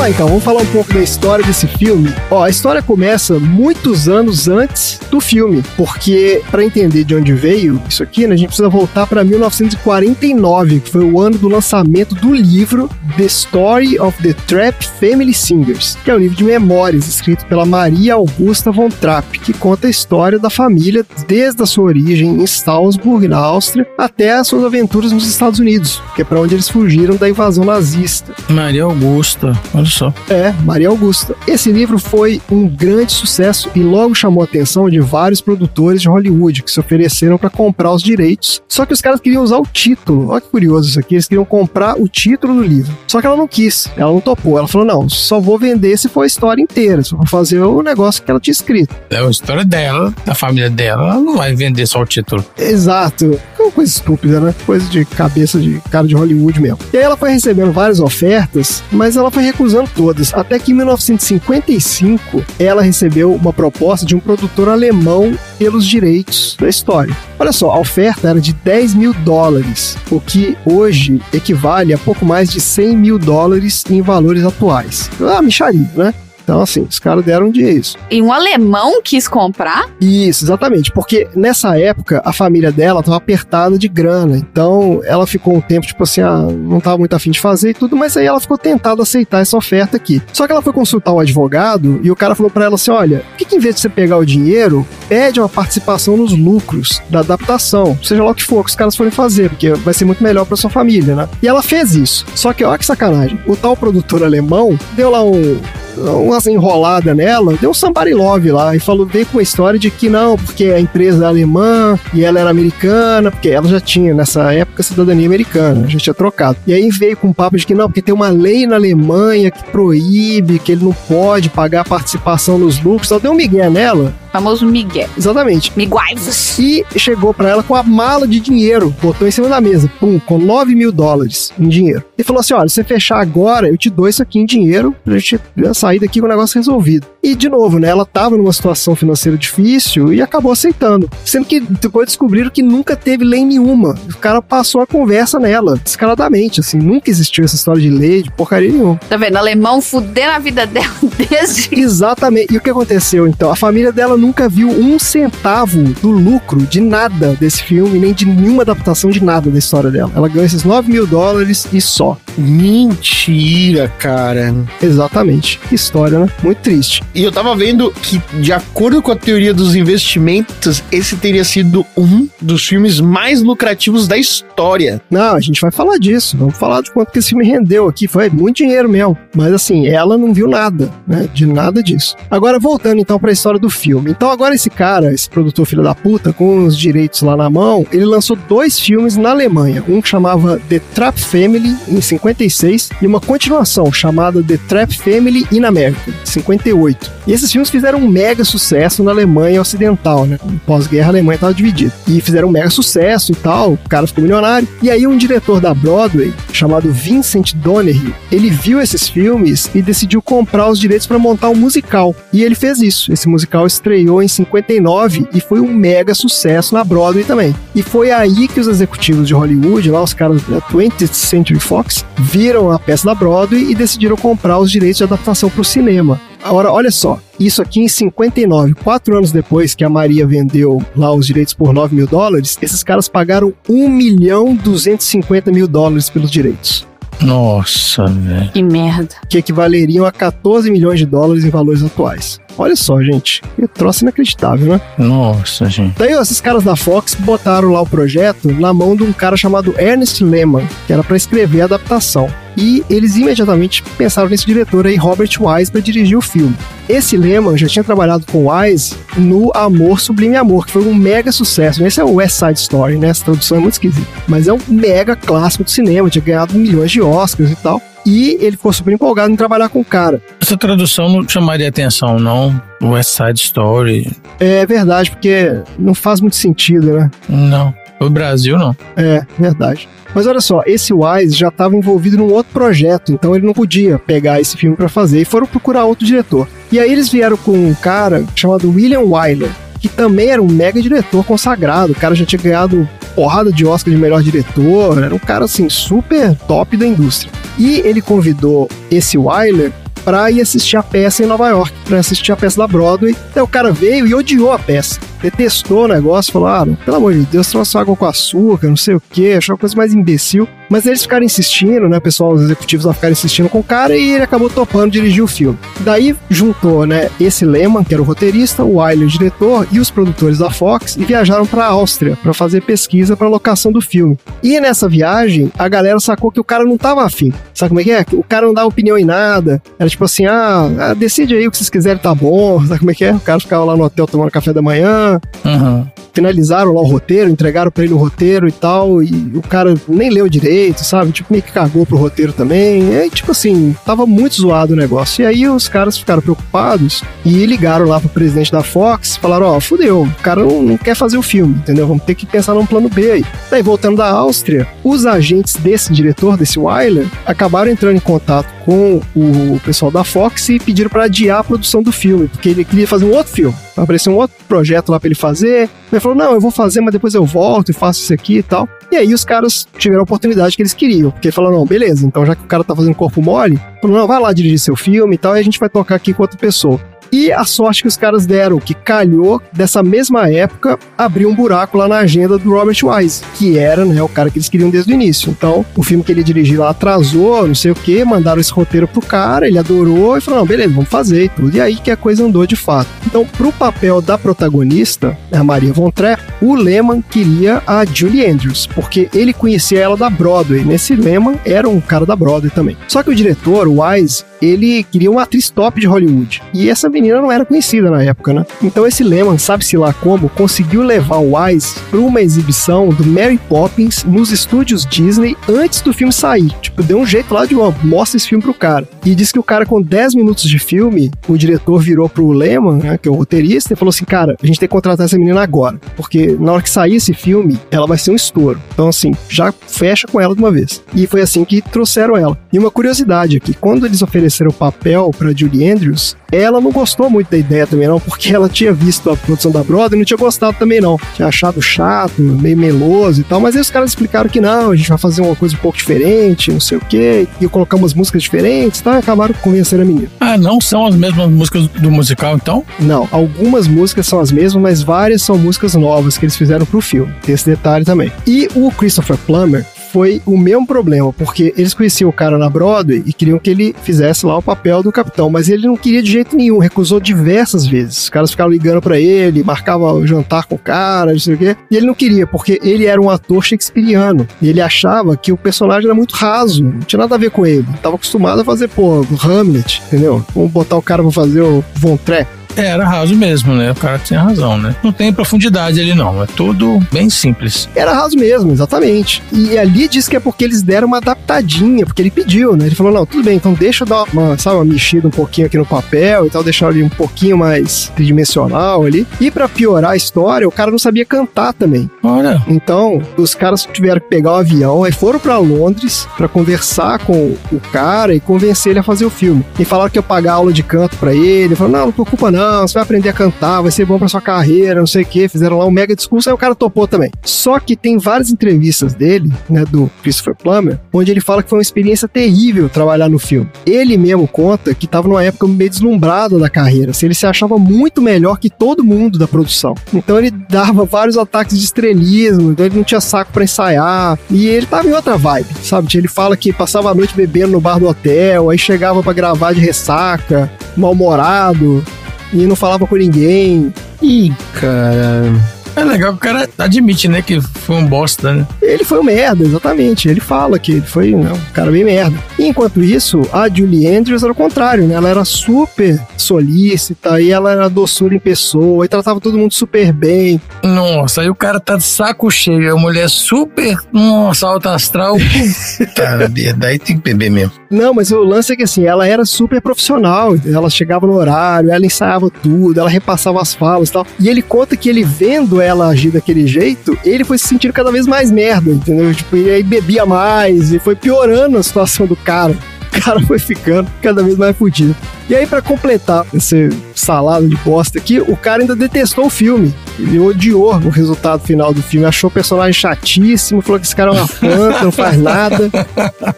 Lá 0.00 0.08
então, 0.08 0.28
vamos 0.28 0.42
falar 0.42 0.62
um 0.62 0.66
pouco 0.66 0.94
da 0.94 1.00
história 1.00 1.44
desse 1.44 1.66
filme. 1.66 2.10
Ó, 2.30 2.42
a 2.42 2.48
história 2.48 2.80
começa 2.80 3.38
muitos 3.38 4.08
anos 4.08 4.48
antes 4.48 4.98
do 5.10 5.20
filme, 5.20 5.62
porque 5.76 6.42
para 6.50 6.64
entender 6.64 7.04
de 7.04 7.14
onde 7.14 7.34
veio 7.34 7.80
isso 7.86 8.02
aqui, 8.02 8.26
né, 8.26 8.32
a 8.32 8.36
gente 8.36 8.48
precisa 8.48 8.70
voltar 8.70 9.06
para 9.06 9.22
1949, 9.22 10.80
que 10.80 10.90
foi 10.90 11.04
o 11.04 11.20
ano 11.20 11.36
do 11.36 11.50
lançamento 11.50 12.14
do 12.14 12.32
livro 12.32 12.88
The 13.18 13.24
Story 13.24 14.00
of 14.00 14.16
the 14.22 14.32
Trapp 14.46 14.86
Family 14.98 15.34
Singers, 15.34 15.98
que 16.02 16.10
é 16.10 16.14
um 16.14 16.18
livro 16.18 16.36
de 16.36 16.44
memórias 16.44 17.06
escrito 17.06 17.44
pela 17.44 17.66
Maria 17.66 18.14
Augusta 18.14 18.72
von 18.72 18.88
Trapp, 18.88 19.38
que 19.38 19.52
conta 19.52 19.86
a 19.86 19.90
história 19.90 20.38
da 20.38 20.48
família 20.48 21.04
desde 21.28 21.62
a 21.62 21.66
sua 21.66 21.84
origem 21.84 22.42
em 22.42 22.46
Salzburg, 22.46 23.28
na 23.28 23.38
Áustria, 23.38 23.86
até 23.98 24.32
as 24.32 24.48
suas 24.48 24.64
aventuras 24.64 25.12
nos 25.12 25.26
Estados 25.26 25.60
Unidos, 25.60 26.02
que 26.16 26.22
é 26.22 26.24
para 26.24 26.40
onde 26.40 26.54
eles 26.54 26.70
fugiram 26.70 27.16
da 27.16 27.28
invasão 27.28 27.64
nazista. 27.66 28.34
Maria 28.48 28.84
Augusta, 28.84 29.52
olha 29.74 29.89
só. 29.90 30.12
É, 30.28 30.52
Maria 30.64 30.88
Augusta. 30.88 31.34
Esse 31.46 31.70
livro 31.70 31.98
foi 31.98 32.40
um 32.50 32.68
grande 32.68 33.12
sucesso 33.12 33.70
e 33.74 33.80
logo 33.80 34.14
chamou 34.14 34.42
a 34.42 34.44
atenção 34.44 34.88
de 34.88 35.00
vários 35.00 35.40
produtores 35.40 36.02
de 36.02 36.08
Hollywood 36.08 36.62
que 36.62 36.70
se 36.70 36.80
ofereceram 36.80 37.38
para 37.38 37.50
comprar 37.50 37.92
os 37.92 38.02
direitos. 38.02 38.62
Só 38.68 38.86
que 38.86 38.92
os 38.92 39.00
caras 39.00 39.20
queriam 39.20 39.42
usar 39.42 39.58
o 39.58 39.66
título. 39.66 40.28
Olha 40.28 40.40
que 40.40 40.48
curioso 40.48 40.88
isso 40.88 40.98
aqui. 41.00 41.14
Eles 41.14 41.26
queriam 41.26 41.44
comprar 41.44 42.00
o 42.00 42.08
título 42.08 42.54
do 42.54 42.62
livro. 42.62 42.96
Só 43.06 43.20
que 43.20 43.26
ela 43.26 43.36
não 43.36 43.48
quis. 43.48 43.88
Ela 43.96 44.12
não 44.12 44.20
topou. 44.20 44.58
Ela 44.58 44.68
falou: 44.68 44.86
não, 44.86 45.08
só 45.08 45.40
vou 45.40 45.58
vender 45.58 45.96
se 45.98 46.08
for 46.08 46.22
a 46.22 46.26
história 46.26 46.62
inteira. 46.62 47.02
Se 47.02 47.10
for 47.10 47.28
fazer 47.28 47.60
o 47.60 47.82
negócio 47.82 48.22
que 48.22 48.30
ela 48.30 48.40
tinha 48.40 48.52
escrito. 48.52 48.94
É 49.10 49.18
a 49.18 49.30
história 49.30 49.64
dela, 49.64 50.14
da 50.24 50.34
família 50.34 50.70
dela. 50.70 51.12
Ela 51.12 51.20
não 51.20 51.36
vai 51.36 51.54
vender 51.54 51.86
só 51.86 52.00
o 52.00 52.06
título. 52.06 52.44
Exato. 52.56 53.38
Uma 53.60 53.70
coisa 53.70 53.92
estúpida, 53.92 54.40
né? 54.40 54.54
Coisa 54.64 54.88
de 54.88 55.04
cabeça 55.04 55.60
de 55.60 55.80
cara 55.90 56.06
de 56.06 56.14
Hollywood 56.14 56.60
mesmo. 56.60 56.78
E 56.92 56.96
aí 56.96 57.02
ela 57.02 57.16
foi 57.16 57.30
recebendo 57.30 57.72
várias 57.72 58.00
ofertas, 58.00 58.82
mas 58.90 59.16
ela 59.16 59.30
foi 59.30 59.42
recusando 59.42 59.88
todas. 59.94 60.32
Até 60.32 60.58
que 60.58 60.72
em 60.72 60.74
1955 60.74 62.42
ela 62.58 62.82
recebeu 62.82 63.34
uma 63.34 63.52
proposta 63.52 64.06
de 64.06 64.16
um 64.16 64.20
produtor 64.20 64.68
alemão 64.68 65.36
pelos 65.58 65.86
direitos 65.86 66.56
da 66.58 66.68
história. 66.68 67.14
Olha 67.38 67.52
só, 67.52 67.70
a 67.70 67.78
oferta 67.78 68.28
era 68.28 68.40
de 68.40 68.52
10 68.52 68.94
mil 68.94 69.12
dólares, 69.12 69.96
o 70.10 70.20
que 70.20 70.56
hoje 70.64 71.20
equivale 71.32 71.92
a 71.92 71.98
pouco 71.98 72.24
mais 72.24 72.50
de 72.50 72.60
100 72.60 72.96
mil 72.96 73.18
dólares 73.18 73.84
em 73.90 74.00
valores 74.00 74.44
atuais. 74.44 75.10
Ah, 75.20 75.42
micharia, 75.42 75.88
né? 75.94 76.14
Então, 76.50 76.62
assim, 76.62 76.82
os 76.82 76.98
caras 76.98 77.24
deram 77.24 77.46
um 77.46 77.50
dia 77.52 77.70
isso. 77.70 77.96
E 78.10 78.20
um 78.20 78.32
alemão 78.32 79.00
quis 79.00 79.28
comprar? 79.28 79.88
Isso, 80.00 80.44
exatamente. 80.44 80.90
Porque 80.90 81.28
nessa 81.32 81.78
época 81.78 82.20
a 82.24 82.32
família 82.32 82.72
dela 82.72 83.04
tava 83.04 83.18
apertada 83.18 83.78
de 83.78 83.86
grana. 83.86 84.36
Então 84.36 85.00
ela 85.04 85.28
ficou 85.28 85.54
um 85.54 85.60
tempo, 85.60 85.86
tipo 85.86 86.02
assim, 86.02 86.22
ah, 86.22 86.48
não 86.50 86.80
tava 86.80 86.98
muito 86.98 87.14
afim 87.14 87.30
de 87.30 87.38
fazer 87.38 87.70
e 87.70 87.74
tudo, 87.74 87.96
mas 87.96 88.16
aí 88.16 88.26
ela 88.26 88.40
ficou 88.40 88.58
tentada 88.58 89.00
a 89.00 89.04
aceitar 89.04 89.40
essa 89.40 89.56
oferta 89.56 89.96
aqui. 89.96 90.20
Só 90.32 90.44
que 90.44 90.50
ela 90.52 90.60
foi 90.60 90.72
consultar 90.72 91.12
um 91.12 91.20
advogado 91.20 92.00
e 92.02 92.10
o 92.10 92.16
cara 92.16 92.34
falou 92.34 92.50
para 92.50 92.64
ela 92.64 92.74
assim: 92.74 92.90
olha, 92.90 93.20
por 93.28 93.36
que, 93.36 93.44
que 93.44 93.54
em 93.54 93.60
vez 93.60 93.76
de 93.76 93.82
você 93.82 93.88
pegar 93.88 94.18
o 94.18 94.26
dinheiro, 94.26 94.84
pede 95.08 95.38
uma 95.38 95.48
participação 95.48 96.16
nos 96.16 96.36
lucros 96.36 97.00
da 97.08 97.20
adaptação, 97.20 97.96
seja 98.02 98.24
lá 98.24 98.32
o 98.32 98.34
que 98.34 98.42
for 98.42 98.64
que 98.64 98.70
os 98.70 98.76
caras 98.76 98.96
forem 98.96 99.12
fazer, 99.12 99.50
porque 99.50 99.70
vai 99.70 99.94
ser 99.94 100.04
muito 100.04 100.20
melhor 100.20 100.44
para 100.44 100.56
sua 100.56 100.68
família, 100.68 101.14
né? 101.14 101.28
E 101.40 101.46
ela 101.46 101.62
fez 101.62 101.94
isso. 101.94 102.26
Só 102.34 102.52
que 102.52 102.64
olha 102.64 102.76
que 102.76 102.84
sacanagem. 102.84 103.38
O 103.46 103.54
tal 103.54 103.76
produtor 103.76 104.24
alemão 104.24 104.76
deu 104.96 105.10
lá 105.10 105.22
um 105.22 106.32
umas 106.40 106.46
enroladas 106.46 107.14
nela, 107.14 107.54
deu 107.60 107.70
um 107.70 107.74
somebody 107.74 108.14
love 108.14 108.50
lá 108.50 108.74
e 108.74 108.80
falou, 108.80 109.04
veio 109.04 109.26
com 109.26 109.38
a 109.38 109.42
história 109.42 109.78
de 109.78 109.90
que 109.90 110.08
não, 110.08 110.36
porque 110.36 110.64
a 110.64 110.80
empresa 110.80 111.24
é 111.24 111.28
alemã 111.28 111.98
e 112.14 112.24
ela 112.24 112.40
era 112.40 112.50
americana, 112.50 113.30
porque 113.30 113.50
ela 113.50 113.68
já 113.68 113.80
tinha 113.80 114.14
nessa 114.14 114.52
época 114.54 114.82
cidadania 114.82 115.26
americana, 115.26 115.88
já 115.88 115.98
tinha 115.98 116.14
trocado. 116.14 116.56
E 116.66 116.72
aí 116.72 116.88
veio 116.90 117.16
com 117.16 117.28
um 117.28 117.32
papo 117.32 117.56
de 117.56 117.66
que 117.66 117.74
não, 117.74 117.88
porque 117.88 118.02
tem 118.02 118.14
uma 118.14 118.28
lei 118.28 118.66
na 118.66 118.76
Alemanha 118.76 119.50
que 119.50 119.62
proíbe, 119.64 120.58
que 120.58 120.72
ele 120.72 120.84
não 120.84 120.92
pode 120.92 121.50
pagar 121.50 121.84
participação 121.84 122.58
nos 122.58 122.80
lucros, 122.82 123.08
só 123.08 123.18
deu 123.18 123.32
um 123.32 123.36
migué 123.36 123.68
nela. 123.68 124.14
Famoso 124.32 124.66
Miguel. 124.66 125.08
Exatamente. 125.16 125.72
Miguaivos. 125.76 126.58
E 126.58 126.84
chegou 126.96 127.34
pra 127.34 127.48
ela 127.48 127.62
com 127.62 127.74
a 127.74 127.82
mala 127.82 128.26
de 128.26 128.40
dinheiro, 128.40 128.94
botou 129.02 129.26
em 129.26 129.30
cima 129.30 129.48
da 129.48 129.60
mesa, 129.60 129.90
pum, 129.98 130.18
com 130.18 130.38
9 130.38 130.74
mil 130.74 130.92
dólares 130.92 131.52
em 131.58 131.68
dinheiro. 131.68 132.04
E 132.16 132.22
falou 132.22 132.40
assim: 132.40 132.54
olha, 132.54 132.68
se 132.68 132.74
você 132.74 132.84
fechar 132.84 133.20
agora, 133.20 133.68
eu 133.68 133.76
te 133.76 133.90
dou 133.90 134.08
isso 134.08 134.22
aqui 134.22 134.38
em 134.38 134.44
dinheiro 134.44 134.94
pra 135.04 135.18
gente 135.18 135.40
sair 135.74 135.98
daqui 135.98 136.20
com 136.20 136.26
o 136.26 136.28
negócio 136.28 136.58
resolvido. 136.58 137.06
E, 137.22 137.34
de 137.34 137.48
novo, 137.48 137.78
né, 137.78 137.88
ela 137.88 138.06
tava 138.06 138.36
numa 138.36 138.52
situação 138.52 138.96
financeira 138.96 139.36
difícil 139.36 140.12
e 140.12 140.22
acabou 140.22 140.52
aceitando. 140.52 141.10
Sendo 141.24 141.44
que 141.44 141.60
depois 141.60 142.06
descobriram 142.06 142.50
que 142.50 142.62
nunca 142.62 142.96
teve 142.96 143.24
lei 143.24 143.44
nenhuma. 143.44 143.94
O 144.08 144.16
cara 144.18 144.40
passou 144.40 144.80
a 144.80 144.86
conversa 144.86 145.38
nela, 145.38 145.76
descaradamente, 145.76 146.60
assim, 146.60 146.78
nunca 146.78 147.10
existiu 147.10 147.44
essa 147.44 147.56
história 147.56 147.80
de 147.80 147.90
lei, 147.90 148.22
de 148.22 148.30
porcaria 148.30 148.70
nenhuma. 148.70 148.98
Tá 149.08 149.16
vendo? 149.16 149.36
Alemão 149.36 149.82
fudendo 149.82 150.30
a 150.30 150.38
vida 150.38 150.66
dela 150.66 150.94
desde. 151.16 151.78
Exatamente. 151.78 152.54
E 152.54 152.56
o 152.56 152.60
que 152.60 152.70
aconteceu 152.70 153.26
então? 153.26 153.50
A 153.50 153.56
família 153.56 153.92
dela 153.92 154.16
nunca 154.20 154.48
viu 154.48 154.68
um 154.68 154.98
centavo 154.98 155.82
do 156.00 156.10
lucro 156.10 156.60
de 156.66 156.80
nada 156.80 157.34
desse 157.40 157.62
filme, 157.62 157.98
nem 157.98 158.12
de 158.12 158.26
nenhuma 158.26 158.62
adaptação 158.62 159.10
de 159.10 159.22
nada 159.22 159.50
da 159.50 159.58
história 159.58 159.90
dela. 159.90 160.12
Ela 160.14 160.28
ganhou 160.28 160.44
esses 160.44 160.62
9 160.62 160.90
mil 160.90 161.06
dólares 161.06 161.66
e 161.72 161.80
só. 161.80 162.16
Mentira, 162.36 163.88
cara. 163.98 164.54
Exatamente. 164.82 165.58
Que 165.68 165.74
história, 165.74 166.18
né? 166.18 166.28
Muito 166.42 166.58
triste. 166.58 167.02
E 167.14 167.22
eu 167.22 167.32
tava 167.32 167.56
vendo 167.56 167.90
que, 167.90 168.20
de 168.40 168.52
acordo 168.52 169.02
com 169.02 169.12
a 169.12 169.16
teoria 169.16 169.54
dos 169.54 169.74
investimentos, 169.74 170.82
esse 170.92 171.16
teria 171.16 171.44
sido 171.44 171.84
um 171.96 172.28
dos 172.40 172.66
filmes 172.66 173.00
mais 173.00 173.42
lucrativos 173.42 174.06
da 174.06 174.16
história. 174.16 175.00
Não, 175.10 175.34
a 175.34 175.40
gente 175.40 175.60
vai 175.60 175.70
falar 175.70 175.98
disso. 175.98 176.36
Vamos 176.36 176.56
falar 176.56 176.82
de 176.82 176.92
quanto 176.92 177.10
que 177.10 177.18
esse 177.18 177.30
filme 177.30 177.44
rendeu 177.44 177.88
aqui. 177.88 178.06
Foi 178.06 178.28
muito 178.28 178.58
dinheiro 178.58 178.88
mesmo. 178.88 179.16
Mas 179.34 179.52
assim, 179.52 179.86
ela 179.88 180.18
não 180.18 180.32
viu 180.32 180.48
nada, 180.48 180.90
né? 181.06 181.28
De 181.32 181.46
nada 181.46 181.82
disso. 181.82 182.16
Agora, 182.30 182.58
voltando 182.58 183.00
então 183.00 183.18
pra 183.18 183.32
história 183.32 183.58
do 183.58 183.70
filme. 183.70 184.09
Então, 184.10 184.28
agora 184.28 184.56
esse 184.56 184.68
cara, 184.68 185.14
esse 185.14 185.30
produtor 185.30 185.64
filho 185.64 185.84
da 185.84 185.94
puta, 185.94 186.32
com 186.32 186.64
os 186.64 186.76
direitos 186.76 187.22
lá 187.22 187.36
na 187.36 187.48
mão, 187.48 187.86
ele 187.92 188.04
lançou 188.04 188.36
dois 188.36 188.78
filmes 188.78 189.16
na 189.16 189.30
Alemanha. 189.30 189.84
Um 189.88 190.02
que 190.02 190.08
chamava 190.08 190.60
The 190.68 190.80
Trap 190.94 191.16
Family, 191.20 191.76
em 191.86 192.00
56, 192.00 192.90
e 193.00 193.06
uma 193.06 193.20
continuação 193.20 193.92
chamada 193.92 194.42
The 194.42 194.58
Trap 194.68 194.92
Family 194.98 195.46
in 195.52 195.64
America, 195.64 196.12
58. 196.24 197.12
E 197.28 197.32
esses 197.32 197.52
filmes 197.52 197.70
fizeram 197.70 198.00
um 198.00 198.08
mega 198.08 198.44
sucesso 198.44 199.04
na 199.04 199.12
Alemanha 199.12 199.60
Ocidental, 199.60 200.26
né? 200.26 200.40
Pós-guerra, 200.66 201.06
a 201.06 201.10
Alemanha 201.10 201.36
estava 201.36 201.54
dividida. 201.54 201.92
E 202.08 202.20
fizeram 202.20 202.48
um 202.48 202.52
mega 202.52 202.70
sucesso 202.70 203.30
e 203.30 203.36
tal, 203.36 203.74
o 203.74 203.88
cara 203.88 204.08
ficou 204.08 204.22
milionário. 204.22 204.66
E 204.82 204.90
aí 204.90 205.06
um 205.06 205.16
diretor 205.16 205.60
da 205.60 205.72
Broadway, 205.72 206.34
chamado 206.52 206.90
Vincent 206.90 207.54
Donnery, 207.54 208.12
ele 208.32 208.50
viu 208.50 208.80
esses 208.80 209.08
filmes 209.08 209.70
e 209.72 209.80
decidiu 209.80 210.20
comprar 210.20 210.68
os 210.68 210.80
direitos 210.80 211.06
para 211.06 211.18
montar 211.18 211.48
um 211.48 211.54
musical. 211.54 212.14
E 212.32 212.42
ele 212.42 212.56
fez 212.56 212.80
isso. 212.80 213.12
Esse 213.12 213.28
musical 213.28 213.66
estreou 213.66 213.99
em 214.00 214.28
59 214.28 215.26
e 215.34 215.40
foi 215.40 215.60
um 215.60 215.72
mega 215.72 216.14
sucesso 216.14 216.74
na 216.74 216.84
Broadway 216.84 217.24
também. 217.24 217.54
E 217.74 217.82
foi 217.82 218.10
aí 218.10 218.48
que 218.48 218.60
os 218.60 218.68
executivos 218.68 219.26
de 219.26 219.34
Hollywood, 219.34 219.90
lá 219.90 220.02
os 220.02 220.14
caras 220.14 220.42
da 220.42 220.60
20th 220.60 221.12
Century 221.12 221.60
Fox, 221.60 222.04
viram 222.18 222.70
a 222.70 222.78
peça 222.78 223.06
da 223.06 223.14
Broadway 223.14 223.70
e 223.70 223.74
decidiram 223.74 224.16
comprar 224.16 224.58
os 224.58 224.70
direitos 224.70 224.98
de 224.98 225.04
adaptação 225.04 225.50
para 225.50 225.60
o 225.60 225.64
cinema. 225.64 226.20
Agora, 226.42 226.72
olha 226.72 226.90
só, 226.90 227.20
isso 227.38 227.60
aqui 227.60 227.80
em 227.80 227.88
59, 227.88 228.74
quatro 228.74 229.16
anos 229.16 229.30
depois 229.30 229.74
que 229.74 229.84
a 229.84 229.90
Maria 229.90 230.26
vendeu 230.26 230.82
lá 230.96 231.12
os 231.12 231.26
direitos 231.26 231.52
por 231.52 231.72
9 231.72 231.94
mil 231.94 232.06
dólares, 232.06 232.56
esses 232.62 232.82
caras 232.82 233.08
pagaram 233.08 233.52
1 233.68 233.88
milhão 233.88 234.54
250 234.54 235.52
mil 235.52 235.68
dólares 235.68 236.08
pelos 236.08 236.30
direitos. 236.30 236.89
Nossa, 237.22 238.06
velho. 238.06 238.50
Que 238.50 238.62
merda. 238.62 239.14
Que 239.28 239.38
equivaleriam 239.38 240.04
a 240.04 240.12
14 240.12 240.70
milhões 240.70 240.98
de 240.98 241.06
dólares 241.06 241.44
em 241.44 241.50
valores 241.50 241.82
atuais. 241.82 242.40
Olha 242.58 242.76
só, 242.76 243.00
gente. 243.02 243.42
Que 243.56 243.66
troço 243.66 244.04
inacreditável, 244.04 244.74
né? 244.74 244.80
Nossa, 244.98 245.66
gente. 245.66 245.98
Daí, 245.98 246.14
ó, 246.14 246.20
esses 246.20 246.40
caras 246.40 246.62
da 246.62 246.76
Fox 246.76 247.14
botaram 247.14 247.70
lá 247.70 247.80
o 247.80 247.86
projeto 247.86 248.50
na 248.52 248.72
mão 248.72 248.94
de 248.94 249.02
um 249.02 249.12
cara 249.12 249.36
chamado 249.36 249.74
Ernest 249.78 250.22
Lehman, 250.22 250.66
que 250.86 250.92
era 250.92 251.02
para 251.02 251.16
escrever 251.16 251.62
a 251.62 251.64
adaptação. 251.64 252.28
E 252.60 252.84
eles 252.90 253.16
imediatamente 253.16 253.82
pensaram 253.96 254.28
nesse 254.28 254.44
diretor 254.44 254.86
aí, 254.86 254.94
Robert 254.94 255.30
Wise, 255.40 255.72
para 255.72 255.80
dirigir 255.80 256.18
o 256.18 256.20
filme. 256.20 256.54
Esse 256.86 257.16
Lehman 257.16 257.56
já 257.56 257.66
tinha 257.66 257.82
trabalhado 257.82 258.26
com 258.30 258.52
Wise 258.52 258.94
no 259.16 259.50
Amor 259.54 259.98
Sublime 259.98 260.36
Amor, 260.36 260.66
que 260.66 260.72
foi 260.72 260.84
um 260.84 260.94
mega 260.94 261.32
sucesso. 261.32 261.82
Esse 261.84 262.00
é 262.00 262.04
o 262.04 262.14
West 262.14 262.38
Side 262.38 262.58
Story, 262.58 262.98
né? 262.98 263.08
Essa 263.08 263.24
tradução 263.24 263.56
é 263.56 263.60
muito 263.60 263.72
esquisita. 263.74 264.06
Mas 264.28 264.46
é 264.46 264.52
um 264.52 264.58
mega 264.68 265.16
clássico 265.16 265.64
do 265.64 265.70
cinema, 265.70 266.10
tinha 266.10 266.22
ganhado 266.22 266.54
milhões 266.54 266.90
de 266.90 267.00
Oscars 267.00 267.50
e 267.50 267.56
tal. 267.56 267.80
E 268.04 268.38
ele 268.40 268.56
ficou 268.56 268.72
super 268.72 268.92
empolgado 268.92 269.32
em 269.32 269.36
trabalhar 269.36 269.68
com 269.68 269.80
o 269.80 269.84
cara. 269.84 270.22
Essa 270.40 270.56
tradução 270.56 271.08
não 271.08 271.28
chamaria 271.28 271.68
atenção, 271.68 272.18
não? 272.18 272.60
West 272.82 273.10
Side 273.10 273.40
Story. 273.40 274.10
É 274.38 274.64
verdade, 274.66 275.10
porque 275.10 275.60
não 275.78 275.94
faz 275.94 276.20
muito 276.20 276.36
sentido, 276.36 276.92
né? 276.92 277.10
Não. 277.28 277.74
O 278.00 278.08
Brasil, 278.08 278.58
não. 278.58 278.74
É, 278.96 279.24
verdade. 279.38 279.88
Mas 280.14 280.26
olha 280.26 280.40
só, 280.40 280.62
esse 280.66 280.92
Wise 280.92 281.36
já 281.36 281.48
estava 281.48 281.76
envolvido 281.76 282.16
num 282.16 282.32
outro 282.32 282.52
projeto, 282.52 283.12
então 283.12 283.36
ele 283.36 283.46
não 283.46 283.52
podia 283.52 283.98
pegar 283.98 284.40
esse 284.40 284.56
filme 284.56 284.74
para 284.74 284.88
fazer 284.88 285.20
e 285.20 285.24
foram 285.24 285.46
procurar 285.46 285.84
outro 285.84 286.04
diretor. 286.04 286.48
E 286.72 286.80
aí 286.80 286.90
eles 286.90 287.08
vieram 287.08 287.36
com 287.36 287.52
um 287.52 287.74
cara 287.74 288.24
chamado 288.34 288.70
William 288.70 289.00
Wyler, 289.00 289.50
que 289.78 289.88
também 289.88 290.28
era 290.28 290.42
um 290.42 290.48
mega 290.48 290.82
diretor 290.82 291.24
consagrado. 291.24 291.92
O 291.92 291.96
cara 291.96 292.14
já 292.14 292.24
tinha 292.24 292.42
ganhado 292.42 292.88
porrada 293.14 293.52
de 293.52 293.66
Oscar 293.66 293.92
de 293.92 294.00
melhor 294.00 294.22
diretor, 294.22 295.02
era 295.02 295.14
um 295.14 295.18
cara 295.18 295.44
assim 295.44 295.68
super 295.68 296.34
top 296.48 296.76
da 296.76 296.86
indústria. 296.86 297.30
E 297.58 297.80
ele 297.80 298.00
convidou 298.00 298.68
esse 298.90 299.16
Wyler 299.16 299.72
pra 300.04 300.30
ir 300.30 300.40
assistir 300.40 300.76
a 300.76 300.82
peça 300.82 301.22
em 301.22 301.26
Nova 301.26 301.48
York, 301.48 301.72
pra 301.84 301.98
assistir 301.98 302.32
a 302.32 302.36
peça 302.36 302.56
da 302.58 302.66
Broadway. 302.66 303.14
Aí 303.34 303.42
o 303.42 303.46
cara 303.46 303.70
veio 303.72 304.06
e 304.06 304.14
odiou 304.14 304.52
a 304.52 304.58
peça. 304.58 304.98
Detestou 305.22 305.84
o 305.84 305.88
negócio, 305.88 306.32
falou: 306.32 306.48
ah, 306.48 306.66
pelo 306.84 306.96
amor 306.96 307.14
de 307.14 307.20
Deus, 307.20 307.48
trouxe 307.48 307.76
água 307.76 307.96
com 307.96 308.06
açúcar, 308.06 308.68
não 308.68 308.76
sei 308.76 308.94
o 308.94 309.00
que, 309.00 309.32
achou 309.32 309.54
a 309.54 309.58
coisa 309.58 309.76
mais 309.76 309.94
imbecil. 309.94 310.48
Mas 310.70 310.86
eles 310.86 311.02
ficaram 311.02 311.24
insistindo, 311.24 311.88
né? 311.88 311.98
O 311.98 312.00
pessoal, 312.00 312.32
os 312.32 312.42
executivos 312.42 312.86
lá 312.86 312.94
ficaram 312.94 313.12
insistindo 313.12 313.48
com 313.48 313.58
o 313.58 313.64
cara 313.64 313.96
e 313.96 314.10
ele 314.10 314.22
acabou 314.22 314.48
topando 314.48 314.92
dirigir 314.92 315.22
o 315.22 315.26
filme. 315.26 315.58
Daí 315.80 316.14
juntou, 316.28 316.86
né, 316.86 317.10
esse 317.18 317.44
Lehman, 317.44 317.82
que 317.82 317.92
era 317.92 318.00
o 318.00 318.06
roteirista, 318.06 318.62
o 318.62 318.76
Wyler, 318.76 319.08
o 319.08 319.10
diretor, 319.10 319.66
e 319.72 319.80
os 319.80 319.90
produtores 319.90 320.38
da 320.38 320.48
Fox 320.48 320.96
e 320.96 321.04
viajaram 321.04 321.44
pra 321.44 321.66
Áustria 321.66 322.16
para 322.22 322.32
fazer 322.32 322.62
pesquisa 322.62 323.16
pra 323.16 323.28
locação 323.28 323.72
do 323.72 323.80
filme. 323.80 324.16
E 324.44 324.60
nessa 324.60 324.88
viagem, 324.88 325.50
a 325.58 325.68
galera 325.68 325.98
sacou 325.98 326.30
que 326.30 326.38
o 326.38 326.44
cara 326.44 326.64
não 326.64 326.78
tava 326.78 327.04
afim. 327.04 327.32
Sabe 327.52 327.70
como 327.70 327.80
é 327.80 327.84
que 327.84 327.90
é? 327.90 328.04
O 328.12 328.22
cara 328.22 328.46
não 328.46 328.54
dava 328.54 328.68
opinião 328.68 328.96
em 328.96 329.04
nada. 329.04 329.60
Era 329.76 329.90
tipo 329.90 330.04
assim: 330.04 330.26
ah, 330.26 330.70
ah, 330.78 330.94
decide 330.94 331.34
aí 331.34 331.48
o 331.48 331.50
que 331.50 331.56
vocês 331.56 331.68
quiserem, 331.68 332.00
tá 332.00 332.14
bom. 332.14 332.60
Sabe 332.64 332.78
como 332.78 332.90
é 332.92 332.94
que 332.94 333.04
é? 333.04 333.12
O 333.12 333.20
cara 333.20 333.40
ficava 333.40 333.64
lá 333.64 333.76
no 333.76 333.82
hotel 333.82 334.06
tomando 334.06 334.30
café 334.30 334.52
da 334.52 334.62
manhã. 334.62 335.09
Uhum. 335.44 335.90
Finalizaram 336.12 336.72
lá 336.72 336.80
o 336.80 336.86
roteiro, 336.86 337.30
entregaram 337.30 337.70
pra 337.70 337.84
ele 337.84 337.92
o 337.92 337.98
roteiro 337.98 338.48
e 338.48 338.52
tal. 338.52 339.02
E 339.02 339.32
o 339.34 339.42
cara 339.42 339.74
nem 339.88 340.10
leu 340.10 340.28
direito, 340.28 340.84
sabe? 340.84 341.12
Tipo, 341.12 341.32
meio 341.32 341.42
que 341.42 341.52
cagou 341.52 341.86
pro 341.86 341.96
roteiro 341.96 342.32
também. 342.32 342.92
E 342.92 343.10
tipo 343.10 343.30
assim, 343.32 343.74
tava 343.84 344.06
muito 344.06 344.36
zoado 344.36 344.72
o 344.72 344.76
negócio. 344.76 345.22
E 345.22 345.26
aí 345.26 345.48
os 345.48 345.68
caras 345.68 345.98
ficaram 345.98 346.22
preocupados 346.22 347.02
e 347.24 347.46
ligaram 347.46 347.86
lá 347.86 348.00
pro 348.00 348.08
presidente 348.08 348.52
da 348.52 348.62
Fox. 348.62 349.16
Falaram: 349.16 349.46
ó, 349.46 349.60
fudeu, 349.60 350.02
o 350.02 350.22
cara 350.22 350.42
não, 350.44 350.62
não 350.62 350.76
quer 350.76 350.94
fazer 350.94 351.16
o 351.16 351.22
filme, 351.22 351.54
entendeu? 351.54 351.86
Vamos 351.86 352.04
ter 352.04 352.14
que 352.14 352.26
pensar 352.26 352.54
num 352.54 352.66
plano 352.66 352.88
B 352.88 353.10
aí. 353.10 353.24
Daí, 353.50 353.62
voltando 353.62 353.96
da 353.96 354.08
Áustria, 354.08 354.66
os 354.84 355.06
agentes 355.06 355.56
desse 355.56 355.92
diretor, 355.92 356.36
desse 356.36 356.58
Wyler, 356.58 357.06
acabaram 357.24 357.70
entrando 357.70 357.96
em 357.96 358.00
contato 358.00 358.48
com 358.64 359.00
o 359.14 359.60
pessoal 359.64 359.90
da 359.90 360.04
Fox 360.04 360.48
e 360.48 360.58
pediram 360.58 360.90
para 360.90 361.04
adiar 361.04 361.40
a 361.40 361.44
produção 361.44 361.82
do 361.82 361.92
filme, 361.92 362.28
porque 362.28 362.50
ele 362.50 362.64
queria 362.64 362.86
fazer 362.86 363.04
um 363.04 363.14
outro 363.14 363.32
filme. 363.32 363.54
Apareceu 363.76 364.12
um 364.12 364.16
outro 364.16 364.36
projeto 364.46 364.90
lá 364.90 365.00
para 365.00 365.08
ele 365.08 365.14
fazer. 365.14 365.68
Ele 366.00 366.02
falou: 366.02 366.16
Não, 366.16 366.32
eu 366.32 366.40
vou 366.40 366.50
fazer, 366.50 366.80
mas 366.80 366.92
depois 366.92 367.14
eu 367.14 367.24
volto 367.24 367.70
e 367.70 367.74
faço 367.74 368.00
isso 368.00 368.14
aqui 368.14 368.38
e 368.38 368.42
tal. 368.42 368.66
E 368.90 368.96
aí 368.96 369.12
os 369.12 369.24
caras 369.24 369.66
tiveram 369.76 370.00
a 370.00 370.04
oportunidade 370.04 370.56
que 370.56 370.62
eles 370.62 370.72
queriam, 370.72 371.10
porque 371.10 371.30
falaram: 371.30 371.56
Não, 371.56 371.66
beleza, 371.66 372.06
então 372.06 372.24
já 372.24 372.34
que 372.34 372.42
o 372.42 372.46
cara 372.46 372.64
tá 372.64 372.74
fazendo 372.74 372.94
corpo 372.94 373.20
mole, 373.20 373.60
falou: 373.82 373.98
Não, 373.98 374.06
vai 374.06 374.18
lá 374.18 374.32
dirigir 374.32 374.58
seu 374.58 374.74
filme 374.74 375.14
e 375.14 375.18
tal, 375.18 375.36
e 375.36 375.40
a 375.40 375.42
gente 375.42 375.60
vai 375.60 375.68
tocar 375.68 375.94
aqui 375.94 376.14
com 376.14 376.22
outra 376.22 376.38
pessoa. 376.38 376.80
E 377.12 377.32
a 377.32 377.44
sorte 377.44 377.82
que 377.82 377.88
os 377.88 377.96
caras 377.96 378.26
deram, 378.26 378.58
que 378.58 378.74
calhou 378.74 379.40
dessa 379.52 379.82
mesma 379.82 380.30
época, 380.30 380.78
abriu 380.96 381.28
um 381.28 381.34
buraco 381.34 381.76
lá 381.76 381.88
na 381.88 381.98
agenda 381.98 382.38
do 382.38 382.50
Robert 382.50 382.76
Wise, 382.82 383.22
que 383.34 383.58
era 383.58 383.84
né, 383.84 384.02
o 384.02 384.08
cara 384.08 384.30
que 384.30 384.38
eles 384.38 384.48
queriam 384.48 384.70
desde 384.70 384.92
o 384.92 384.94
início. 384.94 385.30
Então, 385.30 385.64
o 385.76 385.82
filme 385.82 386.04
que 386.04 386.12
ele 386.12 386.22
dirigiu 386.22 386.60
lá 386.60 386.70
atrasou, 386.70 387.46
não 387.46 387.54
sei 387.54 387.70
o 387.70 387.74
que, 387.74 388.04
mandaram 388.04 388.40
esse 388.40 388.52
roteiro 388.52 388.86
pro 388.86 389.00
cara, 389.00 389.46
ele 389.46 389.58
adorou 389.58 390.16
e 390.16 390.20
falou: 390.20 390.40
não, 390.40 390.46
beleza, 390.46 390.74
vamos 390.74 390.88
fazer 390.88 391.24
e 391.24 391.28
tudo. 391.28 391.56
E 391.56 391.60
aí 391.60 391.76
que 391.76 391.90
a 391.90 391.96
coisa 391.96 392.24
andou 392.24 392.46
de 392.46 392.56
fato. 392.56 392.88
Então, 393.06 393.26
pro 393.26 393.52
papel 393.52 394.00
da 394.00 394.16
protagonista, 394.16 395.16
a 395.32 395.42
Maria 395.42 395.72
Von 395.72 395.90
Trapp, 395.90 396.22
o 396.40 396.54
Lehman 396.54 397.02
queria 397.02 397.62
a 397.66 397.84
Julie 397.84 398.26
Andrews, 398.26 398.66
porque 398.66 399.08
ele 399.14 399.32
conhecia 399.32 399.80
ela 399.80 399.96
da 399.96 400.08
Broadway. 400.08 400.64
Nesse 400.64 400.94
Lehman 400.94 401.38
era 401.44 401.68
um 401.68 401.80
cara 401.80 402.06
da 402.06 402.14
Broadway 402.14 402.50
também. 402.50 402.76
Só 402.86 403.02
que 403.02 403.10
o 403.10 403.14
diretor, 403.14 403.66
o 403.66 403.82
Wise, 403.82 404.24
ele 404.40 404.82
queria 404.84 405.10
uma 405.10 405.22
atriz 405.22 405.50
top 405.50 405.80
de 405.80 405.86
Hollywood. 405.86 406.42
E 406.54 406.70
essa 406.70 406.88
não 407.08 407.32
era 407.32 407.44
conhecida 407.44 407.90
na 407.90 408.02
época, 408.02 408.32
né? 408.32 408.44
Então 408.62 408.86
esse 408.86 409.02
Lehman, 409.02 409.38
sabe-se 409.38 409.76
lá 409.76 409.92
como, 409.92 410.28
conseguiu 410.30 410.82
levar 410.82 411.18
o 411.18 411.36
Wise 411.36 411.74
para 411.90 412.00
uma 412.00 412.20
exibição 412.20 412.88
do 412.90 413.06
Mary 413.06 413.38
Poppins 413.48 414.04
nos 414.04 414.30
estúdios 414.30 414.84
Disney 414.84 415.36
antes 415.48 415.80
do 415.80 415.92
filme 415.92 416.12
sair. 416.12 416.50
Tipo, 416.60 416.82
deu 416.82 416.98
um 416.98 417.06
jeito 417.06 417.32
lá 417.32 417.46
de, 417.46 417.54
ó, 417.56 417.72
mostra 417.82 418.16
esse 418.16 418.28
filme 418.28 418.42
pro 418.42 418.54
cara. 418.54 418.88
E 419.04 419.14
disse 419.14 419.32
que 419.32 419.38
o 419.38 419.42
cara, 419.42 419.64
com 419.64 419.80
10 419.80 420.14
minutos 420.14 420.44
de 420.44 420.58
filme, 420.58 421.10
o 421.28 421.36
diretor 421.36 421.80
virou 421.80 422.08
pro 422.08 422.30
Lehman, 422.30 422.78
né, 422.78 422.98
que 422.98 423.08
é 423.08 423.10
o 423.10 423.14
roteirista, 423.14 423.72
e 423.72 423.76
falou 423.76 423.90
assim, 423.90 424.04
cara, 424.04 424.36
a 424.42 424.46
gente 424.46 424.58
tem 424.58 424.68
que 424.68 424.72
contratar 424.72 425.06
essa 425.06 425.18
menina 425.18 425.42
agora. 425.42 425.80
Porque 425.96 426.36
na 426.38 426.52
hora 426.52 426.62
que 426.62 426.70
sair 426.70 426.96
esse 426.96 427.14
filme, 427.14 427.58
ela 427.70 427.86
vai 427.86 427.98
ser 427.98 428.10
um 428.10 428.16
estouro. 428.16 428.60
Então, 428.72 428.88
assim, 428.88 429.12
já 429.28 429.52
fecha 429.52 430.06
com 430.06 430.20
ela 430.20 430.34
de 430.34 430.40
uma 430.40 430.50
vez. 430.50 430.82
E 430.94 431.06
foi 431.06 431.22
assim 431.22 431.44
que 431.44 431.62
trouxeram 431.62 432.16
ela. 432.16 432.38
E 432.52 432.58
uma 432.58 432.70
curiosidade 432.70 433.36
aqui, 433.36 433.54
quando 433.54 433.86
eles 433.86 434.02
ofereceram 434.02 434.50
o 434.50 434.54
papel 434.54 435.10
pra 435.16 435.32
Julie 435.32 435.70
Andrews, 435.70 436.16
ela 436.32 436.60
não 436.60 436.70
gostou 436.70 436.89
muito 437.10 437.30
da 437.30 437.38
ideia 437.38 437.66
também, 437.66 437.88
não, 437.88 438.00
porque 438.00 438.34
ela 438.34 438.48
tinha 438.48 438.72
visto 438.72 439.10
a 439.10 439.16
produção 439.16 439.50
da 439.50 439.62
Broadway 439.62 439.98
e 439.98 439.98
não 439.98 440.04
tinha 440.04 440.16
gostado 440.16 440.56
também, 440.58 440.80
não. 440.80 440.98
Tinha 441.14 441.28
achado 441.28 441.60
chato, 441.60 442.20
meio 442.20 442.56
meloso 442.56 443.20
e 443.20 443.24
tal, 443.24 443.40
mas 443.40 443.54
aí 443.54 443.60
os 443.60 443.70
caras 443.70 443.90
explicaram 443.90 444.28
que 444.28 444.40
não, 444.40 444.70
a 444.70 444.76
gente 444.76 444.88
vai 444.88 444.98
fazer 444.98 445.22
uma 445.22 445.36
coisa 445.36 445.54
um 445.54 445.58
pouco 445.58 445.78
diferente, 445.78 446.52
não 446.52 446.60
sei 446.60 446.78
o 446.78 446.80
quê, 446.80 447.26
e 447.40 447.48
colocar 447.48 447.76
umas 447.76 447.94
músicas 447.94 448.22
diferentes, 448.22 448.80
tá? 448.80 448.94
E 448.94 448.98
acabaram 448.98 449.34
convencendo 449.34 449.82
a 449.82 449.84
menina. 449.84 450.08
Ah, 450.20 450.36
não 450.36 450.60
são 450.60 450.86
as 450.86 450.94
mesmas 450.94 451.30
músicas 451.30 451.66
do 451.68 451.90
musical, 451.90 452.34
então? 452.36 452.64
Não, 452.78 453.08
algumas 453.10 453.66
músicas 453.66 454.06
são 454.06 454.20
as 454.20 454.32
mesmas, 454.32 454.62
mas 454.62 454.82
várias 454.82 455.22
são 455.22 455.38
músicas 455.38 455.74
novas 455.74 456.18
que 456.18 456.24
eles 456.24 456.36
fizeram 456.36 456.66
pro 456.66 456.80
filme. 456.80 457.12
Tem 457.22 457.34
esse 457.34 457.46
detalhe 457.46 457.84
também. 457.84 458.12
E 458.26 458.48
o 458.54 458.70
Christopher 458.70 459.16
Plummer 459.18 459.64
foi 459.92 460.22
o 460.24 460.38
mesmo 460.38 460.66
problema, 460.66 461.12
porque 461.12 461.52
eles 461.56 461.74
conheciam 461.74 462.10
o 462.10 462.12
cara 462.12 462.38
na 462.38 462.48
Broadway 462.48 463.02
e 463.04 463.12
queriam 463.12 463.38
que 463.38 463.50
ele 463.50 463.74
fizesse 463.82 464.24
lá 464.24 464.38
o 464.38 464.42
papel 464.42 464.82
do 464.82 464.92
capitão, 464.92 465.28
mas 465.28 465.48
ele 465.48 465.66
não 465.66 465.76
queria 465.76 466.02
de 466.02 466.10
jeito 466.10 466.36
nenhum, 466.36 466.58
recusou 466.58 467.00
diversas 467.00 467.66
vezes. 467.66 468.02
Os 468.02 468.08
caras 468.08 468.30
ficaram 468.30 468.50
ligando 468.50 468.80
para 468.80 468.98
ele, 468.98 469.42
marcava 469.42 469.92
o 469.92 470.06
jantar 470.06 470.46
com 470.46 470.54
o 470.54 470.58
cara, 470.58 471.12
não 471.12 471.18
sei 471.18 471.34
o 471.34 471.38
quê, 471.38 471.56
e 471.70 471.76
ele 471.76 471.86
não 471.86 471.94
queria, 471.94 472.26
porque 472.26 472.60
ele 472.62 472.86
era 472.86 473.00
um 473.00 473.10
ator 473.10 473.42
shakespeariano, 473.44 474.26
e 474.40 474.48
ele 474.48 474.60
achava 474.60 475.16
que 475.16 475.32
o 475.32 475.36
personagem 475.36 475.86
era 475.86 475.94
muito 475.94 476.14
raso, 476.14 476.64
não 476.64 476.80
tinha 476.80 477.00
nada 477.00 477.14
a 477.14 477.18
ver 477.18 477.30
com 477.30 477.46
ele. 477.46 477.66
Tava 477.82 477.96
acostumado 477.96 478.40
a 478.40 478.44
fazer, 478.44 478.68
pô, 478.68 479.04
Hamlet, 479.24 479.82
entendeu? 479.86 480.24
Vamos 480.34 480.50
botar 480.50 480.76
o 480.76 480.82
cara 480.82 481.02
pra 481.02 481.12
fazer 481.12 481.40
o 481.40 481.64
Von 481.74 481.96
Trapp. 481.96 482.39
Era 482.56 482.84
raso 482.84 483.14
mesmo, 483.14 483.54
né? 483.54 483.70
O 483.70 483.74
cara 483.74 483.98
tinha 483.98 484.22
razão, 484.22 484.58
né? 484.58 484.74
Não 484.82 484.92
tem 484.92 485.12
profundidade 485.12 485.80
ali, 485.80 485.94
não. 485.94 486.22
É 486.22 486.26
tudo 486.26 486.80
bem 486.92 487.08
simples. 487.08 487.68
Era 487.74 487.92
raso 487.92 488.16
mesmo, 488.16 488.52
exatamente. 488.52 489.22
E 489.32 489.56
ali 489.56 489.88
diz 489.88 490.08
que 490.08 490.16
é 490.16 490.20
porque 490.20 490.44
eles 490.44 490.62
deram 490.62 490.88
uma 490.88 490.98
adaptadinha, 490.98 491.86
porque 491.86 492.02
ele 492.02 492.10
pediu, 492.10 492.56
né? 492.56 492.66
Ele 492.66 492.74
falou: 492.74 492.92
não, 492.92 493.06
tudo 493.06 493.24
bem, 493.24 493.36
então 493.36 493.52
deixa 493.52 493.84
eu 493.84 493.88
dar 493.88 494.04
uma, 494.12 494.36
sabe, 494.38 494.56
uma 494.56 494.64
mexida 494.64 495.06
um 495.06 495.10
pouquinho 495.10 495.46
aqui 495.46 495.56
no 495.56 495.66
papel 495.66 496.26
e 496.26 496.30
tal, 496.30 496.42
deixar 496.42 496.68
ali 496.68 496.82
um 496.82 496.88
pouquinho 496.88 497.38
mais 497.38 497.90
tridimensional 497.94 498.84
ali. 498.84 499.06
E 499.20 499.30
para 499.30 499.48
piorar 499.48 499.92
a 499.92 499.96
história, 499.96 500.46
o 500.46 500.52
cara 500.52 500.70
não 500.70 500.78
sabia 500.78 501.04
cantar 501.04 501.52
também. 501.52 501.90
Olha. 502.02 502.42
Então, 502.46 503.00
os 503.16 503.34
caras 503.34 503.66
tiveram 503.72 504.00
que 504.00 504.08
pegar 504.08 504.32
o 504.32 504.36
avião, 504.36 504.84
aí 504.84 504.92
foram 504.92 505.18
para 505.18 505.38
Londres 505.38 506.06
para 506.16 506.28
conversar 506.28 506.98
com 507.00 507.34
o 507.52 507.60
cara 507.72 508.14
e 508.14 508.20
convencer 508.20 508.70
ele 508.70 508.80
a 508.80 508.82
fazer 508.82 509.04
o 509.04 509.10
filme. 509.10 509.44
E 509.58 509.64
falaram 509.64 509.90
que 509.90 509.98
ia 509.98 510.02
pagar 510.02 510.34
aula 510.34 510.52
de 510.52 510.62
canto 510.62 510.96
para 510.96 511.14
ele. 511.14 511.50
Ele 511.50 511.56
falou: 511.56 511.72
não, 511.72 511.86
não 511.86 511.92
preocupa 511.92 512.30
não 512.30 512.39
não, 512.40 512.66
você 512.66 512.74
vai 512.74 512.82
aprender 512.82 513.08
a 513.10 513.12
cantar, 513.12 513.60
vai 513.60 513.70
ser 513.70 513.84
bom 513.84 513.98
pra 513.98 514.08
sua 514.08 514.20
carreira, 514.20 514.80
não 514.80 514.86
sei 514.86 515.02
o 515.02 515.06
que. 515.06 515.28
Fizeram 515.28 515.58
lá 515.58 515.66
um 515.66 515.70
mega 515.70 515.94
discurso, 515.94 516.30
aí 516.30 516.34
o 516.34 516.38
cara 516.38 516.54
topou 516.54 516.88
também. 516.88 517.10
Só 517.22 517.60
que 517.60 517.76
tem 517.76 517.98
várias 517.98 518.30
entrevistas 518.30 518.94
dele, 518.94 519.30
né, 519.48 519.64
do 519.70 519.90
Christopher 520.02 520.34
Plummer, 520.34 520.80
onde 520.92 521.10
ele 521.10 521.20
fala 521.20 521.42
que 521.42 521.50
foi 521.50 521.58
uma 521.58 521.62
experiência 521.62 522.08
terrível 522.08 522.68
trabalhar 522.70 523.10
no 523.10 523.18
filme. 523.18 523.50
Ele 523.66 523.98
mesmo 523.98 524.26
conta 524.26 524.74
que 524.74 524.86
tava 524.86 525.06
numa 525.06 525.22
época 525.22 525.46
meio 525.46 525.68
deslumbrada 525.68 526.38
da 526.38 526.48
carreira, 526.48 526.92
assim, 526.92 527.06
ele 527.06 527.14
se 527.14 527.26
achava 527.26 527.58
muito 527.58 528.00
melhor 528.00 528.38
que 528.38 528.48
todo 528.48 528.82
mundo 528.82 529.18
da 529.18 529.28
produção. 529.28 529.74
Então 529.92 530.18
ele 530.18 530.30
dava 530.30 530.84
vários 530.84 531.18
ataques 531.18 531.58
de 531.58 531.64
estrelismo, 531.64 532.52
então 532.52 532.64
ele 532.64 532.76
não 532.76 532.84
tinha 532.84 533.00
saco 533.00 533.32
para 533.32 533.44
ensaiar, 533.44 534.18
e 534.30 534.46
ele 534.46 534.64
tava 534.64 534.88
em 534.88 534.92
outra 534.92 535.18
vibe, 535.18 535.48
sabe? 535.62 535.88
Ele 535.94 536.08
fala 536.08 536.36
que 536.36 536.52
passava 536.52 536.90
a 536.90 536.94
noite 536.94 537.14
bebendo 537.14 537.52
no 537.52 537.60
bar 537.60 537.78
do 537.78 537.86
hotel, 537.86 538.48
aí 538.48 538.56
chegava 538.56 539.02
para 539.02 539.12
gravar 539.12 539.52
de 539.52 539.60
ressaca, 539.60 540.50
mal-humorado, 540.76 541.84
e 542.32 542.46
não 542.46 542.56
falava 542.56 542.86
com 542.86 542.96
ninguém. 542.96 543.72
Ih, 544.02 544.32
cara. 544.54 545.59
É 545.76 545.84
legal 545.84 546.12
que 546.12 546.18
o 546.18 546.20
cara 546.20 546.48
admite, 546.58 547.08
né, 547.08 547.22
que 547.22 547.40
foi 547.40 547.76
um 547.76 547.86
bosta, 547.86 548.32
né? 548.32 548.46
Ele 548.60 548.84
foi 548.84 549.00
um 549.00 549.04
merda, 549.04 549.44
exatamente. 549.44 550.08
Ele 550.08 550.20
fala 550.20 550.58
que 550.58 550.72
ele 550.72 550.86
foi 550.86 551.14
um 551.14 551.24
cara 551.52 551.70
bem 551.70 551.84
merda. 551.84 552.16
E 552.38 552.46
enquanto 552.46 552.82
isso, 552.82 553.22
a 553.32 553.48
Julie 553.48 553.86
Andrews 553.86 554.22
era 554.22 554.32
o 554.32 554.34
contrário, 554.34 554.84
né? 554.84 554.94
Ela 554.94 555.08
era 555.08 555.24
super 555.24 556.00
solícita 556.16 557.20
e 557.20 557.30
ela 557.30 557.52
era 557.52 557.68
doçura 557.68 558.14
em 558.14 558.18
pessoa 558.18 558.84
e 558.84 558.88
tratava 558.88 559.20
todo 559.20 559.38
mundo 559.38 559.52
super 559.52 559.92
bem. 559.92 560.40
Nossa, 560.62 561.22
aí 561.22 561.30
o 561.30 561.34
cara 561.34 561.58
tá 561.58 561.76
de 561.76 561.82
saco 561.82 562.30
cheio, 562.30 562.72
a 562.72 562.78
mulher 562.78 563.08
super, 563.08 563.76
nossa, 563.92 564.46
alta 564.46 564.74
astral. 564.74 565.16
Merda, 565.98 566.28
daí 566.56 566.78
tem 566.78 566.96
que 566.96 567.02
beber 567.02 567.30
mesmo. 567.30 567.52
Não, 567.70 567.94
mas 567.94 568.10
o 568.10 568.22
lance 568.22 568.52
é 568.52 568.56
que 568.56 568.64
assim, 568.64 568.84
ela 568.84 569.06
era 569.06 569.24
super 569.24 569.60
profissional. 569.60 570.34
Ela 570.44 570.68
chegava 570.68 571.06
no 571.06 571.14
horário, 571.14 571.70
ela 571.70 571.86
ensaiava 571.86 572.28
tudo, 572.30 572.78
ela 572.80 572.88
repassava 572.88 573.40
as 573.40 573.54
falas 573.54 573.88
e 573.88 573.92
tal. 573.92 574.06
E 574.18 574.28
ele 574.28 574.42
conta 574.42 574.76
que 574.76 574.88
ele 574.88 575.04
vendo 575.04 575.59
ela 575.60 575.88
agir 575.88 576.10
daquele 576.10 576.46
jeito, 576.46 576.96
ele 577.04 577.24
foi 577.24 577.38
se 577.38 577.48
sentindo 577.48 577.72
cada 577.72 577.90
vez 577.90 578.06
mais 578.06 578.30
merda, 578.30 578.70
entendeu? 578.70 579.14
Tipo, 579.14 579.36
e 579.36 579.50
aí 579.50 579.62
bebia 579.62 580.06
mais 580.06 580.72
e 580.72 580.78
foi 580.78 580.96
piorando 580.96 581.56
a 581.58 581.62
situação 581.62 582.06
do 582.06 582.16
cara. 582.16 582.56
cara 583.00 583.20
foi 583.20 583.38
ficando 583.38 583.90
cada 584.02 584.22
vez 584.22 584.36
mais 584.36 584.56
fudido. 584.56 584.94
E 585.28 585.34
aí, 585.34 585.46
pra 585.46 585.62
completar 585.62 586.26
esse 586.34 586.68
salado 586.94 587.48
de 587.48 587.56
bosta 587.56 587.98
aqui, 587.98 588.20
o 588.20 588.36
cara 588.36 588.62
ainda 588.62 588.74
detestou 588.74 589.26
o 589.26 589.30
filme. 589.30 589.72
Ele 589.98 590.18
odiou 590.18 590.74
o 590.74 590.88
resultado 590.88 591.42
final 591.42 591.72
do 591.72 591.82
filme, 591.82 592.04
achou 592.04 592.28
o 592.28 592.32
personagem 592.32 592.72
chatíssimo, 592.72 593.62
falou 593.62 593.78
que 593.78 593.86
esse 593.86 593.94
cara 593.94 594.10
é 594.10 594.14
uma 594.14 594.26
planta, 594.26 594.84
não 594.84 594.92
faz 594.92 595.16
nada. 595.16 595.70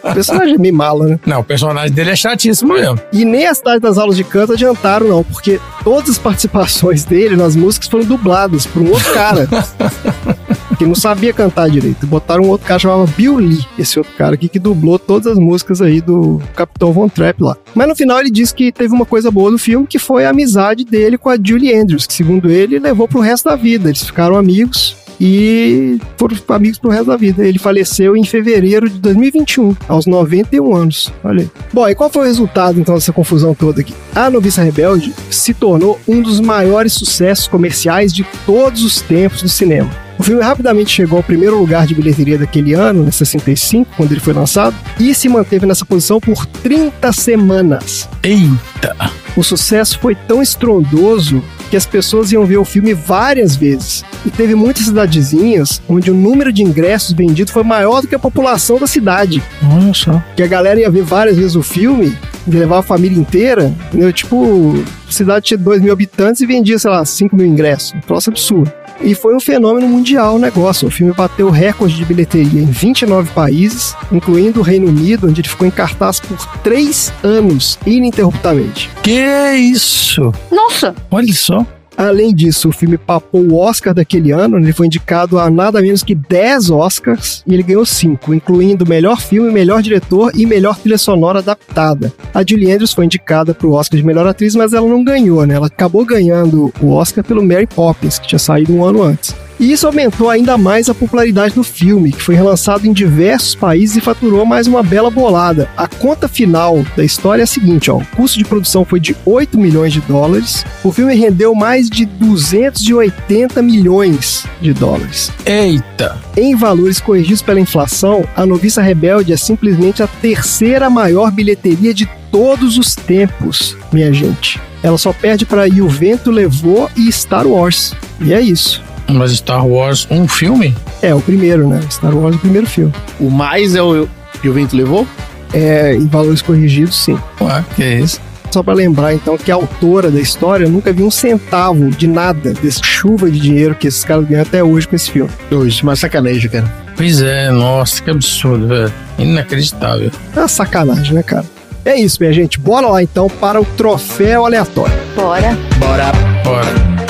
O 0.03 0.14
personagem 0.14 0.55
é 0.55 0.59
meio 0.59 0.74
mala, 0.74 1.07
né? 1.07 1.20
Não, 1.24 1.40
o 1.40 1.44
personagem 1.44 1.92
dele 1.92 2.11
é 2.11 2.16
chatíssimo 2.16 2.74
mesmo. 2.74 2.98
E 3.12 3.24
nem 3.24 3.46
as 3.46 3.61
tardes 3.61 3.82
das 3.82 3.98
aulas 3.98 4.16
de 4.16 4.24
canto 4.24 4.53
adiantaram, 4.53 5.09
não, 5.09 5.24
porque 5.24 5.59
todas 5.82 6.11
as 6.11 6.18
participações 6.18 7.05
dele 7.05 7.36
nas 7.36 7.57
músicas 7.57 7.88
foram 7.88 8.05
dubladas 8.05 8.66
por 8.66 8.82
um 8.82 8.90
outro 8.90 9.12
cara. 9.14 9.48
que 10.83 10.89
não 10.89 10.95
sabia 10.97 11.33
cantar 11.33 11.70
direito. 11.70 12.07
Botaram 12.07 12.45
um 12.45 12.49
outro 12.49 12.66
cara 12.66 12.78
chamado 12.78 13.07
Bill 13.16 13.37
Lee, 13.37 13.64
esse 13.78 13.99
outro 13.99 14.12
cara 14.18 14.35
aqui 14.35 14.49
que 14.49 14.59
dublou 14.59 14.99
todas 14.99 15.28
as 15.28 15.39
músicas 15.39 15.80
aí 15.80 16.01
do 16.01 16.43
Capitão 16.57 16.93
Von 16.93 17.09
Trapp 17.09 17.41
lá. 17.41 17.57
Mas 17.72 17.89
no 17.89 17.95
final 17.95 18.18
ele 18.18 18.30
disse 18.30 18.53
que 18.53 18.72
teve 18.72 18.93
uma 18.93 19.07
coisa 19.07 19.30
boa 19.30 19.51
do 19.51 19.59
filme, 19.59 19.87
que 19.87 19.99
foi 19.99 20.24
a 20.24 20.30
amizade 20.30 20.85
dele 20.85 21.16
com 21.16 21.30
a 21.30 21.37
Julie 21.41 21.72
Andrews, 21.72 22.07
que 22.07 22.14
segundo 22.14 22.51
ele 22.51 22.80
levou 22.80 23.07
pro 23.07 23.20
resto 23.20 23.49
da 23.49 23.55
vida. 23.55 23.89
Eles 23.89 24.03
ficaram 24.03 24.37
amigos 24.37 24.97
e 25.20 26.01
foram 26.16 26.37
amigos 26.49 26.80
pro 26.80 26.91
resto 26.91 27.07
da 27.07 27.16
vida. 27.16 27.47
Ele 27.47 27.61
faleceu 27.61 28.16
em 28.16 28.24
fevereiro 28.24 28.91
de 28.91 28.99
2021, 28.99 29.76
aos 29.87 30.05
91 30.05 30.74
anos. 30.74 31.12
Olha 31.22 31.43
aí. 31.43 31.51
Bom, 31.72 31.89
e 31.89 31.95
qual 31.95 32.11
foi 32.11 32.22
o 32.22 32.26
resultado 32.26 32.80
então 32.80 32.97
dessa 32.97 33.12
confusão 33.12 33.55
toda 33.55 33.83
aqui? 33.83 33.95
A 34.16 34.28
Noviça 34.28 34.64
Rebelde 34.64 35.14
se 35.30 35.55
tornou 35.55 36.01
um 36.09 36.20
dos 36.20 36.41
maiores 36.41 36.93
sucessos 36.93 37.47
comerciais 37.47 38.12
de 38.12 38.26
todos 38.45 38.83
os 38.83 39.01
tempos 39.01 39.43
do 39.43 39.49
cinema. 39.49 39.91
O 40.22 40.24
filme 40.24 40.40
rapidamente 40.40 40.88
chegou 40.88 41.16
ao 41.16 41.22
primeiro 41.24 41.58
lugar 41.58 41.84
de 41.84 41.96
bilheteria 41.96 42.38
daquele 42.38 42.74
ano, 42.74 43.08
em 43.08 43.10
65, 43.10 43.90
quando 43.96 44.12
ele 44.12 44.20
foi 44.20 44.32
lançado, 44.32 44.76
e 45.00 45.12
se 45.16 45.28
manteve 45.28 45.66
nessa 45.66 45.84
posição 45.84 46.20
por 46.20 46.46
30 46.46 47.12
semanas. 47.12 48.08
Eita! 48.22 48.94
O 49.36 49.42
sucesso 49.42 49.98
foi 49.98 50.14
tão 50.14 50.40
estrondoso 50.40 51.42
que 51.68 51.76
as 51.76 51.86
pessoas 51.86 52.30
iam 52.30 52.46
ver 52.46 52.58
o 52.58 52.64
filme 52.64 52.94
várias 52.94 53.56
vezes. 53.56 54.04
E 54.24 54.30
teve 54.30 54.54
muitas 54.54 54.84
cidadezinhas 54.84 55.82
onde 55.88 56.08
o 56.08 56.14
número 56.14 56.52
de 56.52 56.62
ingressos 56.62 57.12
vendidos 57.14 57.52
foi 57.52 57.64
maior 57.64 58.00
do 58.00 58.06
que 58.06 58.14
a 58.14 58.18
população 58.20 58.78
da 58.78 58.86
cidade. 58.86 59.42
Olha 59.74 59.92
só. 59.92 60.22
Que 60.36 60.44
a 60.44 60.46
galera 60.46 60.78
ia 60.78 60.88
ver 60.88 61.02
várias 61.02 61.36
vezes 61.36 61.56
o 61.56 61.64
filme, 61.64 62.16
levar 62.46 62.78
a 62.78 62.82
família 62.82 63.18
inteira, 63.18 63.74
entendeu? 63.88 64.12
Tipo, 64.12 64.72
a 65.08 65.10
cidade 65.10 65.46
tinha 65.46 65.58
2 65.58 65.82
mil 65.82 65.92
habitantes 65.92 66.40
e 66.40 66.46
vendia, 66.46 66.78
sei 66.78 66.92
lá, 66.92 67.04
5 67.04 67.34
mil 67.34 67.46
ingressos. 67.46 67.92
Um 67.94 68.00
troço 68.00 68.30
absurdo. 68.30 68.70
E 69.01 69.14
foi 69.14 69.34
um 69.34 69.40
fenômeno 69.40 69.88
mundial 69.88 70.36
o 70.36 70.38
negócio. 70.38 70.88
O 70.88 70.90
filme 70.90 71.12
bateu 71.12 71.51
recorde 71.51 71.97
de 71.97 72.05
bilheteria 72.05 72.61
em 72.61 72.66
29 72.66 73.30
países, 73.32 73.97
incluindo 74.11 74.61
o 74.61 74.62
Reino 74.62 74.88
Unido, 74.88 75.28
onde 75.28 75.40
ele 75.40 75.49
ficou 75.49 75.66
em 75.66 75.70
cartaz 75.70 76.20
por 76.20 76.38
3 76.59 77.12
anos, 77.22 77.78
ininterruptamente. 77.86 78.90
Que 79.03 79.53
isso? 79.55 80.32
Nossa! 80.51 80.95
Olha 81.11 81.32
só. 81.32 81.66
Além 81.97 82.34
disso, 82.34 82.68
o 82.68 82.72
filme 82.72 82.97
papou 82.97 83.43
o 83.43 83.57
Oscar 83.57 83.95
daquele 83.95 84.30
ano, 84.30 84.59
ele 84.59 84.72
foi 84.72 84.86
indicado 84.86 85.38
a 85.38 85.51
nada 85.51 85.80
menos 85.80 86.03
que 86.03 86.14
10 86.14 86.70
Oscars 86.70 87.43
e 87.47 87.55
ele 87.55 87.62
ganhou 87.62 87.84
5, 87.84 88.34
incluindo 88.34 88.86
melhor 88.86 89.20
filme, 89.20 89.51
melhor 89.51 89.82
diretor 89.82 90.32
e 90.34 90.47
melhor 90.47 90.76
trilha 90.76 90.99
sonora 90.99 91.40
adaptada. 91.40 92.12
A 92.34 92.43
Julie 92.47 92.72
Andrews 92.72 92.93
foi 92.93 93.05
indicada 93.05 93.55
para 93.55 93.66
o 93.66 93.72
Oscar 93.72 93.99
de 93.99 94.07
melhor 94.07 94.26
atriz, 94.26 94.55
mas 94.55 94.72
ela 94.72 94.88
não 94.88 95.05
ganhou, 95.05 95.45
né? 95.47 95.55
Ela 95.55 95.66
acabou 95.66 96.05
ganhando 96.05 96.72
o 96.80 96.90
Oscar 96.90 97.22
pelo 97.22 97.43
Mary 97.43 97.66
Poppins, 97.66 98.18
que 98.18 98.28
tinha 98.28 98.38
saído 98.38 98.74
um 98.74 98.84
ano 98.84 99.03
antes. 99.03 99.34
E 99.59 99.70
isso 99.70 99.86
aumentou 99.86 100.28
ainda 100.28 100.59
mais 100.59 100.88
a 100.88 100.94
popularidade 100.94 101.55
do 101.55 101.62
filme, 101.62 102.12
que 102.12 102.22
foi 102.22 102.34
relançado 102.34 102.86
em 102.86 102.92
diversos 102.92 103.55
países 103.55 103.96
e 103.96 104.00
faturou 104.00 104.44
mais 104.44 104.66
uma 104.66 104.82
bela 104.82 105.11
bolada. 105.11 105.68
A 105.76 105.86
conta 105.86 106.28
final 106.28 106.84
da 106.96 107.05
história 107.05 107.42
é 107.42 107.44
a 107.44 107.46
seguinte, 107.46 107.90
ó, 107.90 107.98
o 107.98 108.07
custo 108.16 108.38
de 108.38 108.44
produção 108.44 108.84
foi 108.84 108.98
de 108.98 109.16
8 109.24 109.59
milhões 109.59 109.92
de 109.92 110.00
dólares, 110.00 110.64
o 110.82 110.92
filme 110.92 111.14
rendeu 111.14 111.55
mais 111.55 111.88
de 111.88 112.05
280 112.05 113.62
milhões 113.62 114.44
de 114.61 114.72
dólares. 114.72 115.30
Eita! 115.46 116.18
Em 116.36 116.57
valores 116.57 117.00
corrigidos 117.00 117.42
pela 117.42 117.61
inflação, 117.61 118.24
A 118.34 118.44
Noviça 118.44 118.82
Rebelde 118.82 119.32
é 119.32 119.36
simplesmente 119.36 120.03
a 120.03 120.07
terceira 120.07 120.90
maior 120.90 121.30
bilheteria 121.30 121.94
de 121.94 122.09
todos 122.30 122.78
os 122.78 122.94
tempos, 122.94 123.76
minha 123.92 124.12
gente. 124.12 124.61
Ela 124.82 124.98
só 124.98 125.12
perde 125.12 125.46
para 125.46 125.68
E 125.68 125.80
o 125.80 125.88
Vento 125.88 126.30
Levou 126.30 126.90
e 126.96 127.12
Star 127.12 127.46
Wars. 127.46 127.94
E 128.20 128.32
é 128.32 128.40
isso. 128.40 128.82
Mas 129.09 129.32
Star 129.32 129.66
Wars, 129.66 130.07
um 130.11 130.26
filme? 130.26 130.74
É, 131.00 131.14
o 131.14 131.20
primeiro, 131.20 131.68
né? 131.68 131.80
Star 131.90 132.16
Wars, 132.16 132.36
o 132.36 132.38
primeiro 132.38 132.66
filme. 132.66 132.92
O 133.20 133.30
mais 133.30 133.74
é 133.74 133.82
o 133.82 134.09
que 134.40 134.48
o 134.48 134.53
vento 134.53 134.76
levou? 134.76 135.07
É, 135.53 135.94
em 135.94 136.07
valores 136.07 136.40
corrigidos, 136.40 136.96
sim. 136.96 137.18
Ué, 137.40 137.64
que 137.76 137.82
é 137.82 138.00
isso? 138.00 138.20
Só 138.50 138.62
pra 138.62 138.74
lembrar, 138.74 139.14
então, 139.14 139.38
que 139.38 139.50
a 139.50 139.55
autora 139.55 140.11
da 140.11 140.20
história 140.20 140.68
nunca 140.68 140.92
viu 140.92 141.07
um 141.07 141.11
centavo 141.11 141.90
de 141.90 142.07
nada 142.07 142.53
desse 142.53 142.84
chuva 142.84 143.30
de 143.30 143.40
dinheiro 143.40 143.74
que 143.74 143.86
esses 143.88 144.05
caras 144.05 144.26
ganham 144.26 144.42
até 144.42 144.62
hoje 144.62 144.86
com 144.86 144.94
esse 144.94 145.11
filme. 145.11 145.30
Hoje, 145.50 145.82
uma 145.82 145.96
sacanagem, 145.96 146.50
cara. 146.50 146.70
Pois 146.94 147.22
é, 147.22 147.50
nossa, 147.50 148.03
que 148.03 148.11
absurdo, 148.11 148.68
velho. 148.68 148.92
Inacreditável. 149.18 150.11
É 150.36 150.38
uma 150.38 150.48
sacanagem, 150.48 151.14
né, 151.14 151.22
cara? 151.22 151.46
É 151.84 151.96
isso, 151.96 152.18
minha 152.20 152.32
gente. 152.32 152.61
Bora 152.61 152.86
lá, 152.88 153.03
então, 153.03 153.28
para 153.28 153.61
o 153.61 153.64
troféu 153.64 154.44
aleatório. 154.44 154.94
Bora. 155.16 155.57
Bora. 155.78 156.12
Bora. 156.44 157.01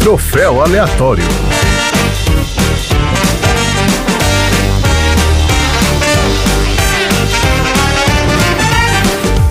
Troféu 0.00 0.62
aleatório. 0.62 1.22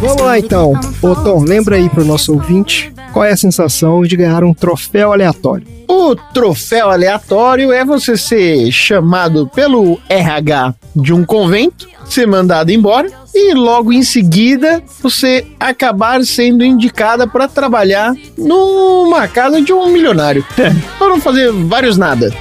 Vamos 0.02 0.22
lá, 0.24 0.40
então. 0.40 0.74
Ô, 1.04 1.16
Tom, 1.16 1.44
lembra 1.44 1.76
aí 1.76 1.88
pro 1.88 2.04
nosso 2.04 2.34
ouvinte 2.34 2.92
qual 3.14 3.26
é 3.26 3.32
a 3.32 3.38
sensação 3.38 4.02
de 4.02 4.18
ganhar 4.18 4.44
um 4.44 4.54
troféu 4.54 5.14
aleatório. 5.14 5.79
O 5.92 6.16
troféu 6.16 6.92
aleatório 6.92 7.74
é 7.74 7.84
você 7.84 8.16
ser 8.16 8.72
chamado 8.72 9.48
pelo 9.48 10.00
RH 10.08 10.76
de 10.96 11.12
um 11.12 11.26
convento, 11.26 11.90
ser 12.06 12.28
mandado 12.28 12.70
embora 12.70 13.10
e 13.34 13.56
logo 13.56 13.92
em 13.92 14.04
seguida 14.04 14.84
você 15.02 15.48
acabar 15.60 16.24
sendo 16.24 16.64
indicada 16.64 17.26
para 17.26 17.48
trabalhar 17.48 18.14
numa 18.38 19.28
casa 19.28 19.64
de 19.64 19.74
um 19.74 19.88
milionário. 19.88 20.46
para 21.00 21.10
não 21.10 21.20
fazer 21.20 21.52
vários 21.52 21.98
nada. 21.98 22.32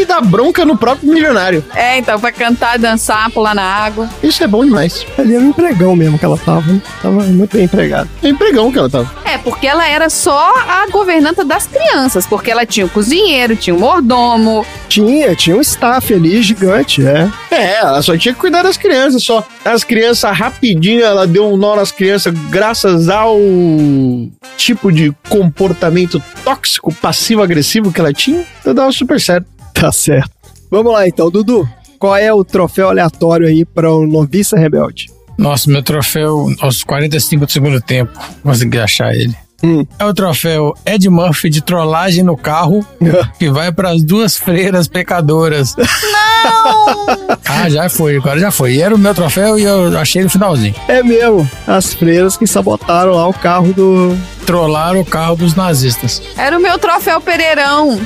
E 0.00 0.04
dar 0.04 0.20
bronca 0.20 0.64
no 0.64 0.76
próprio 0.76 1.12
milionário. 1.12 1.64
É, 1.74 1.98
então, 1.98 2.18
pra 2.18 2.32
cantar, 2.32 2.78
dançar, 2.78 3.30
pular 3.30 3.54
na 3.54 3.62
água. 3.62 4.08
Isso 4.22 4.42
é 4.42 4.46
bom 4.46 4.64
demais. 4.64 5.04
Ali 5.18 5.34
era 5.34 5.44
um 5.44 5.48
empregão 5.50 5.94
mesmo 5.94 6.18
que 6.18 6.24
ela 6.24 6.38
tava. 6.38 6.72
né? 6.72 6.80
Tava 7.02 7.22
muito 7.24 7.56
bem 7.56 7.64
empregada. 7.64 8.08
É 8.22 8.28
empregão 8.28 8.72
que 8.72 8.78
ela 8.78 8.88
tava. 8.88 9.10
É, 9.24 9.38
porque 9.38 9.66
ela 9.66 9.86
era 9.86 10.08
só 10.10 10.52
a 10.56 10.86
governanta 10.90 11.44
das 11.44 11.66
crianças, 11.66 12.26
porque 12.26 12.50
ela 12.50 12.64
tinha 12.66 12.86
o 12.86 12.88
cozinheiro, 12.88 13.56
tinha 13.56 13.74
o 13.74 13.80
mordomo. 13.80 14.64
Tinha, 14.88 15.34
tinha 15.34 15.56
um 15.56 15.60
staff 15.60 16.12
ali 16.12 16.42
gigante, 16.42 17.04
é. 17.06 17.30
É, 17.50 17.78
ela 17.80 18.02
só 18.02 18.16
tinha 18.16 18.34
que 18.34 18.40
cuidar 18.40 18.62
das 18.62 18.76
crianças, 18.76 19.22
só. 19.22 19.46
As 19.64 19.84
crianças, 19.84 20.36
rapidinho, 20.36 21.04
ela 21.04 21.26
deu 21.26 21.46
um 21.52 21.56
nó 21.56 21.76
nas 21.76 21.90
crianças 21.92 22.34
graças 22.50 23.08
ao 23.08 23.38
tipo 24.56 24.92
de 24.92 25.12
comportamento 25.28 26.22
tóxico, 26.44 26.92
passivo-agressivo 26.94 27.92
que 27.92 28.00
ela 28.00 28.12
tinha. 28.12 28.44
Então 28.60 28.74
dava 28.74 28.92
super 28.92 29.20
certo. 29.20 29.46
Tá 29.72 29.90
certo. 29.92 30.30
Vamos 30.70 30.92
lá 30.92 31.06
então, 31.06 31.30
Dudu. 31.30 31.68
Qual 31.98 32.16
é 32.16 32.32
o 32.32 32.44
troféu 32.44 32.88
aleatório 32.88 33.46
aí 33.46 33.64
para 33.64 33.92
o 33.92 34.06
Noviça 34.06 34.56
Rebelde? 34.58 35.10
Nossa, 35.38 35.70
meu 35.70 35.82
troféu 35.82 36.46
aos 36.60 36.82
45 36.82 37.46
do 37.46 37.52
segundo 37.52 37.80
tempo. 37.80 38.12
Consegui 38.42 38.78
achar 38.78 39.14
ele. 39.14 39.36
Hum. 39.62 39.86
É 39.98 40.04
o 40.04 40.12
troféu 40.12 40.74
Ed 40.84 41.08
Murphy 41.08 41.48
de 41.48 41.62
trollagem 41.62 42.24
no 42.24 42.36
carro, 42.36 42.84
que 43.38 43.48
vai 43.48 43.70
para 43.72 43.90
as 43.90 44.02
duas 44.02 44.36
freiras 44.36 44.88
pecadoras. 44.88 45.76
Não! 45.78 47.06
Ah, 47.48 47.68
já 47.68 47.88
foi, 47.88 48.16
agora 48.16 48.40
já 48.40 48.50
foi. 48.50 48.74
E 48.74 48.82
era 48.82 48.94
o 48.94 48.98
meu 48.98 49.14
troféu 49.14 49.58
e 49.58 49.62
eu 49.62 49.96
achei 49.96 50.22
no 50.24 50.30
finalzinho. 50.30 50.74
É 50.88 51.02
mesmo, 51.02 51.48
as 51.66 51.94
freiras 51.94 52.36
que 52.36 52.46
sabotaram 52.46 53.12
lá 53.12 53.28
o 53.28 53.32
carro 53.32 53.72
do. 53.72 54.16
Trollaram 54.46 55.00
o 55.00 55.04
carro 55.04 55.36
dos 55.36 55.54
nazistas. 55.54 56.22
Era 56.36 56.58
o 56.58 56.60
meu 56.60 56.78
troféu 56.78 57.20
Pereirão. 57.20 58.00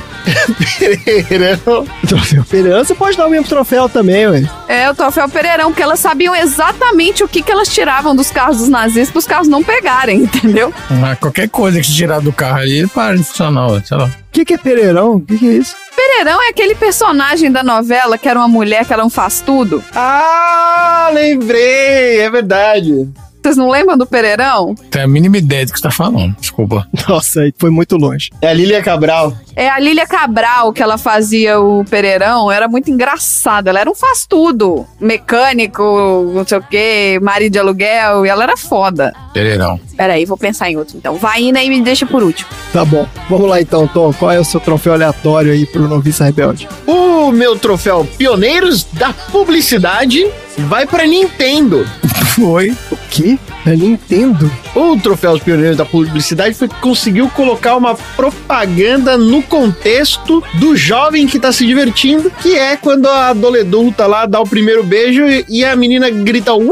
Pereirão. 1.03 1.85
Troféu 2.07 2.43
Pereira. 2.45 2.83
Você 2.83 2.93
pode 2.95 3.17
dar 3.17 3.27
o 3.27 3.29
mesmo 3.29 3.47
troféu 3.47 3.89
também, 3.89 4.27
ué. 4.27 4.43
É, 4.67 4.89
o 4.89 4.95
troféu 4.95 5.27
Pereirão, 5.29 5.67
porque 5.71 5.81
elas 5.81 5.99
sabiam 5.99 6.35
exatamente 6.35 7.23
o 7.23 7.27
que, 7.27 7.41
que 7.41 7.51
elas 7.51 7.69
tiravam 7.69 8.15
dos 8.15 8.29
carros 8.29 8.57
dos 8.57 8.69
nazistas 8.69 9.09
para 9.09 9.19
os 9.19 9.27
carros 9.27 9.47
não 9.47 9.63
pegarem, 9.63 10.19
entendeu? 10.23 10.73
Ah, 10.89 11.15
qualquer 11.15 11.49
coisa 11.49 11.79
que 11.79 11.87
se 11.87 11.93
tirar 11.93 12.19
do 12.21 12.31
carro 12.31 12.59
ali, 12.59 12.87
para 12.87 13.15
de 13.17 13.23
funcionar, 13.23 13.71
ué, 13.71 13.81
sei 13.83 13.97
lá. 13.97 14.05
O 14.05 14.11
que, 14.31 14.45
que 14.45 14.53
é 14.53 14.57
Pereirão? 14.57 15.15
O 15.15 15.21
que, 15.21 15.37
que 15.37 15.47
é 15.47 15.53
isso? 15.53 15.75
Pereirão 15.95 16.41
é 16.43 16.49
aquele 16.49 16.75
personagem 16.75 17.51
da 17.51 17.63
novela 17.63 18.17
que 18.17 18.29
era 18.29 18.37
uma 18.37 18.47
mulher 18.47 18.85
que 18.85 18.93
ela 18.93 19.01
não 19.01 19.09
faz 19.09 19.41
tudo. 19.41 19.83
Ah, 19.95 21.09
lembrei, 21.11 22.19
é 22.19 22.29
verdade. 22.29 23.09
Vocês 23.47 23.55
não 23.55 23.69
lembram 23.69 23.97
do 23.97 24.05
Pereirão? 24.05 24.75
Tem 24.91 25.03
a 25.03 25.07
mínima 25.07 25.37
ideia 25.37 25.65
do 25.65 25.71
que 25.71 25.79
você 25.79 25.83
tá 25.83 25.89
falando. 25.89 26.35
Desculpa. 26.37 26.85
Nossa, 27.07 27.39
aí 27.43 27.53
foi 27.57 27.69
muito 27.69 27.95
longe. 27.95 28.29
É 28.41 28.49
a 28.49 28.53
Lília 28.53 28.83
Cabral. 28.83 29.33
É 29.55 29.69
a 29.69 29.79
Lília 29.79 30.05
Cabral 30.05 30.73
que 30.73 30.83
ela 30.83 30.97
fazia 30.97 31.57
o 31.57 31.85
Pereirão, 31.85 32.51
era 32.51 32.67
muito 32.67 32.91
engraçada. 32.91 33.69
Ela 33.69 33.79
era 33.79 33.89
um 33.89 33.95
faz-tudo. 33.95 34.85
Mecânico, 34.99 36.29
não 36.35 36.45
sei 36.45 36.57
o 36.57 36.61
quê, 36.61 37.19
marido 37.21 37.53
de 37.53 37.59
aluguel, 37.59 38.25
e 38.25 38.29
ela 38.29 38.43
era 38.43 38.57
foda. 38.57 39.13
Pereirão. 39.33 39.79
Peraí, 39.95 40.25
vou 40.25 40.37
pensar 40.37 40.69
em 40.69 40.75
outro 40.75 40.97
então. 40.97 41.15
Vai 41.15 41.43
indo 41.43 41.57
aí 41.57 41.67
e 41.67 41.69
me 41.69 41.81
deixa 41.81 42.05
por 42.05 42.21
último. 42.21 42.49
Tá 42.73 42.83
bom. 42.83 43.07
Vamos 43.29 43.47
lá 43.47 43.61
então, 43.61 43.87
Tom. 43.87 44.11
Qual 44.11 44.29
é 44.29 44.39
o 44.39 44.43
seu 44.43 44.59
troféu 44.59 44.91
aleatório 44.91 45.53
aí 45.53 45.65
pro 45.65 45.87
Noviça 45.87 46.25
Rebelde? 46.25 46.67
O 46.85 47.31
meu 47.31 47.57
troféu 47.57 48.05
Pioneiros 48.17 48.83
da 48.83 49.13
Publicidade 49.13 50.27
vai 50.57 50.85
pra 50.85 51.07
Nintendo. 51.07 51.87
Foi. 52.35 52.75
O 52.91 52.97
quê? 53.09 53.36
É 53.65 53.75
Nintendo? 53.75 54.49
O 54.75 54.97
troféu 54.99 55.33
dos 55.33 55.43
Pioneiros 55.43 55.77
da 55.77 55.85
Publicidade 55.85 56.55
foi 56.55 56.67
que 56.67 56.75
conseguiu 56.79 57.29
colocar 57.29 57.75
uma 57.75 57.95
propaganda 58.15 59.17
no 59.17 59.41
contexto 59.43 60.41
do 60.55 60.75
jovem 60.75 61.27
que 61.27 61.39
tá 61.39 61.51
se 61.51 61.65
divertindo, 61.65 62.31
que 62.41 62.55
é 62.57 62.77
quando 62.77 63.07
a 63.07 63.29
adolescente 63.29 63.99
lá 63.99 64.25
dá 64.25 64.39
o 64.39 64.47
primeiro 64.47 64.83
beijo 64.83 65.23
e- 65.27 65.45
e 65.49 65.65
a 65.65 65.75
menina 65.75 66.09
grita 66.09 66.53
Ui! 66.53 66.69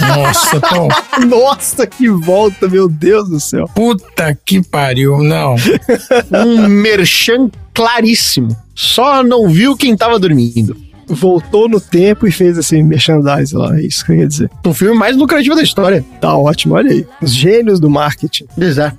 Nossa, 0.00 0.60
Tom. 0.60 0.88
Nossa, 1.26 1.86
que 1.86 2.08
volta, 2.08 2.68
meu 2.68 2.88
Deus 2.88 3.28
do 3.28 3.40
céu. 3.40 3.68
Puta 3.74 4.36
que 4.44 4.62
pariu. 4.62 5.18
Não. 5.22 5.56
Um 6.32 6.68
merchan 6.68 7.50
claríssimo. 7.72 8.56
Só 8.74 9.22
não 9.22 9.48
viu 9.48 9.76
quem 9.76 9.96
tava 9.96 10.18
dormindo. 10.18 10.76
Voltou 11.08 11.68
no 11.68 11.80
tempo 11.80 12.26
e 12.26 12.32
fez 12.32 12.58
esse 12.58 12.82
merchandise 12.82 13.54
lá, 13.54 13.76
é 13.76 13.82
isso 13.82 14.04
que 14.04 14.12
eu 14.12 14.16
ia 14.16 14.26
dizer. 14.26 14.50
O 14.64 14.74
filme 14.74 14.96
mais 14.96 15.16
lucrativo 15.16 15.54
da 15.54 15.62
história. 15.62 16.04
Tá 16.20 16.36
ótimo, 16.36 16.74
olha 16.74 16.90
aí. 16.90 17.06
Os 17.22 17.34
gênios 17.34 17.78
do 17.78 17.88
marketing. 17.88 18.46
Exato. 18.58 18.96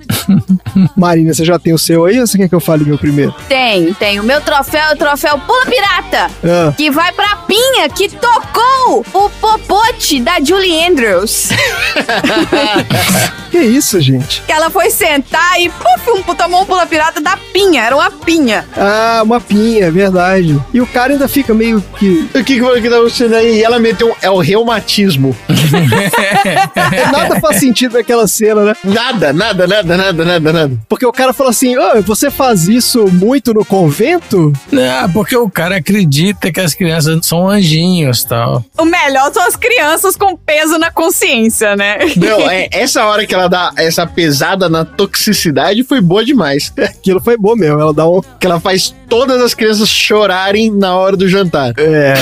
Marina, 0.95 1.33
você 1.33 1.43
já 1.43 1.59
tem 1.59 1.73
o 1.73 1.77
seu 1.77 2.05
aí 2.05 2.19
ou 2.19 2.27
você 2.27 2.37
quer 2.37 2.47
que 2.49 2.55
eu 2.55 2.59
fale 2.59 2.85
meu 2.85 2.97
primeiro? 2.97 3.33
Tem, 3.47 3.93
tem. 3.93 4.19
O 4.19 4.23
meu 4.23 4.41
troféu 4.41 4.81
é 4.81 4.93
o 4.93 4.97
troféu 4.97 5.37
Pula 5.39 5.65
Pirata. 5.65 6.31
Ah. 6.43 6.73
Que 6.75 6.89
vai 6.89 7.11
pra 7.11 7.35
Pinha, 7.47 7.89
que 7.89 8.09
tocou 8.09 9.05
o 9.13 9.29
popote 9.29 10.19
da 10.21 10.39
Julie 10.43 10.85
Andrews. 10.87 11.49
Que 13.49 13.59
isso, 13.59 13.99
gente? 14.01 14.41
que 14.45 14.51
ela 14.51 14.69
foi 14.69 14.89
sentar 14.89 15.59
e 15.59 15.69
puf, 15.69 16.11
um, 16.11 16.35
tomou 16.35 16.63
um 16.63 16.65
Pula 16.65 16.85
Pirata 16.85 17.21
da 17.21 17.37
Pinha. 17.53 17.81
Era 17.83 17.95
uma 17.95 18.11
pinha. 18.11 18.65
Ah, 18.75 19.21
uma 19.23 19.39
pinha, 19.39 19.85
é 19.85 19.91
verdade. 19.91 20.61
E 20.73 20.81
o 20.81 20.87
cara 20.87 21.13
ainda 21.13 21.27
fica 21.27 21.53
meio 21.53 21.81
que. 21.97 22.29
O 22.33 22.43
que 22.43 22.59
que 22.59 22.81
que 22.81 22.89
tava 22.89 23.01
acontecendo 23.01 23.35
aí? 23.35 23.59
E 23.59 23.63
ela 23.63 23.79
meteu 23.79 24.09
um, 24.09 24.13
é 24.21 24.29
o 24.29 24.37
reumatismo. 24.37 25.35
Nada 27.11 27.39
faz 27.39 27.57
sentido 27.57 27.93
naquela 27.93 28.27
cena, 28.27 28.63
né? 28.63 28.75
Nada, 28.83 29.33
nada, 29.33 29.67
nada, 29.67 29.97
nada, 29.97 30.25
nada, 30.25 30.53
nada. 30.53 30.79
Porque 30.87 31.05
o 31.05 31.11
cara 31.11 31.33
fala 31.33 31.49
assim: 31.49 31.77
"Ô, 31.77 32.01
você 32.01 32.29
faz 32.29 32.67
isso 32.67 33.07
muito 33.07 33.53
no 33.53 33.65
convento? 33.65 34.53
Não, 34.71 35.11
porque 35.11 35.35
o 35.35 35.49
cara 35.49 35.77
acredita 35.77 36.51
que 36.51 36.59
as 36.59 36.73
crianças 36.73 37.25
são 37.25 37.49
anjinhos 37.49 38.21
e 38.21 38.27
tal. 38.27 38.63
O 38.77 38.85
melhor 38.85 39.31
são 39.33 39.45
as 39.45 39.55
crianças 39.55 40.15
com 40.15 40.35
peso 40.35 40.77
na 40.77 40.91
consciência, 40.91 41.75
né? 41.75 41.97
Não, 42.15 42.41
é, 42.49 42.67
essa 42.71 43.05
hora 43.05 43.25
que 43.25 43.33
ela 43.33 43.47
dá 43.47 43.71
essa 43.77 44.05
pesada 44.05 44.69
na 44.69 44.85
toxicidade 44.85 45.83
foi 45.83 46.01
boa 46.01 46.23
demais. 46.23 46.71
Aquilo 46.77 47.19
foi 47.19 47.37
bom 47.37 47.55
mesmo. 47.55 47.79
Ela 47.79 47.93
dá 47.93 48.07
um. 48.07 48.21
Que 48.39 48.47
ela 48.47 48.59
faz 48.59 48.93
todas 49.09 49.41
as 49.41 49.53
crianças 49.53 49.89
chorarem 49.89 50.71
na 50.71 50.95
hora 50.95 51.15
do 51.15 51.27
jantar. 51.27 51.73
É. 51.87 52.13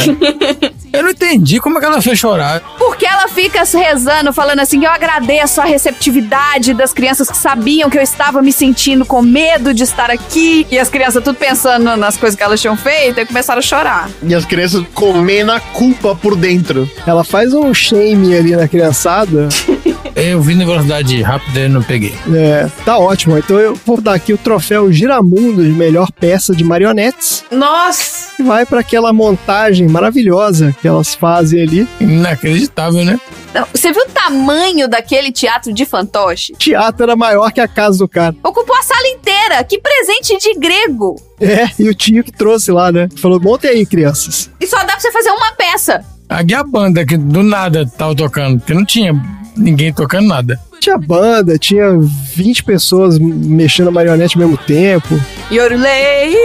Eu 0.96 1.04
não 1.04 1.10
entendi 1.10 1.60
como 1.60 1.78
é 1.78 1.82
que 1.82 1.88
ela 1.88 2.02
fez 2.02 2.18
chorar. 2.18 2.62
Porque 2.78 3.06
ela 3.06 3.28
fica 3.28 3.64
rezando, 3.64 4.32
falando 4.32 4.60
assim: 4.60 4.86
eu 4.86 4.90
agradeço 4.90 5.60
a 5.60 5.66
receptividade 5.66 6.74
das 6.74 6.94
crianças 6.94 7.30
que 7.30 7.36
sabiam 7.36 7.90
que 7.90 7.98
eu 7.98 8.02
estava 8.02 8.42
me 8.42 8.52
sentindo 8.54 9.06
com 9.06 9.22
medo 9.22 9.74
de 9.74 9.84
estar 9.84 10.10
aqui. 10.10 10.66
E 10.72 10.80
as 10.80 10.90
crianças 10.90 11.22
tudo 11.22 11.36
pensando 11.36 11.98
nas 11.98 12.16
coisas 12.16 12.38
que 12.38 12.44
elas 12.44 12.62
tinham 12.62 12.78
feito 12.78 13.20
e 13.20 13.26
começaram 13.26 13.60
a 13.60 13.62
chorar. 13.62 14.10
E 14.24 14.34
as 14.34 14.46
crianças 14.46 14.86
comendo 14.94 15.52
a 15.52 15.60
culpa 15.60 16.16
por 16.16 16.36
dentro. 16.36 16.90
Ela 17.06 17.24
faz 17.24 17.54
um 17.54 17.74
shame 17.74 18.36
ali 18.36 18.56
na 18.56 18.68
criançada. 18.68 19.50
Eu 20.16 20.42
vi 20.42 20.56
na 20.56 20.64
velocidade 20.64 21.22
rápida 21.22 21.60
e 21.60 21.68
não 21.68 21.84
peguei. 21.84 22.16
É, 22.34 22.70
tá 22.86 22.98
ótimo. 22.98 23.38
Então 23.38 23.60
eu 23.60 23.76
vou 23.86 24.00
dar 24.00 24.14
aqui 24.14 24.32
o 24.32 24.38
troféu 24.38 24.90
Giramundo 24.90 25.62
de 25.62 25.72
melhor 25.72 26.10
peça 26.10 26.56
de 26.56 26.64
marionetes. 26.64 27.44
Nossa! 27.52 28.34
Que 28.38 28.44
vai 28.44 28.66
para 28.66 28.80
aquela 28.80 29.12
montagem 29.12 29.90
maravilhosa 29.90 30.74
que 30.82 30.88
elas 30.88 31.14
fazem 31.14 31.62
ali. 31.62 31.88
Inacreditável, 32.00 33.04
né? 33.04 33.20
Não, 33.54 33.68
você 33.74 33.92
viu 33.92 34.04
o 34.04 34.10
tamanho 34.10 34.88
daquele 34.88 35.34
teatro 35.34 35.74
de 35.74 35.86
fantoche? 35.86 36.54
O 36.54 36.58
teatro 36.58 37.04
era 37.04 37.16
maior 37.16 37.52
que 37.52 37.60
a 37.60 37.68
casa 37.68 37.98
do 37.98 38.08
cara. 38.08 38.34
Ocupou 38.42 38.76
a 38.76 38.84
sala 38.84 39.08
inteira. 39.08 39.64
Que 39.66 39.80
presente 39.80 40.38
de 40.38 40.58
grego! 40.58 41.16
É, 41.42 41.70
e 41.78 41.90
o 41.90 41.94
tio 41.94 42.24
que 42.24 42.32
trouxe 42.32 42.72
lá, 42.72 42.90
né? 42.90 43.10
Falou: 43.18 43.40
montem 43.42 43.70
aí, 43.70 43.86
crianças. 43.86 44.50
E 44.62 44.66
só 44.66 44.78
dá 44.78 44.94
pra 44.94 45.00
você 45.00 45.12
fazer 45.12 45.32
uma 45.32 45.52
peça. 45.52 46.06
A 46.30 46.42
guia 46.42 46.64
banda 46.64 47.06
que 47.06 47.18
do 47.18 47.44
nada 47.44 47.86
tava 47.98 48.16
tocando, 48.16 48.58
porque 48.60 48.74
não 48.74 48.86
tinha 48.86 49.14
ninguém 49.56 49.94
tocando 49.94 50.28
nada. 50.28 50.60
Tinha 50.80 50.98
banda, 50.98 51.58
tinha 51.58 51.86
20 51.98 52.64
pessoas 52.64 53.18
mexendo 53.18 53.88
a 53.88 53.92
marionete 53.92 54.36
ao 54.38 54.48
mesmo 54.48 54.58
tempo. 54.58 55.20
Yorulei! 55.52 56.36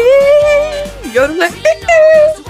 Yorulei! 1.14 1.50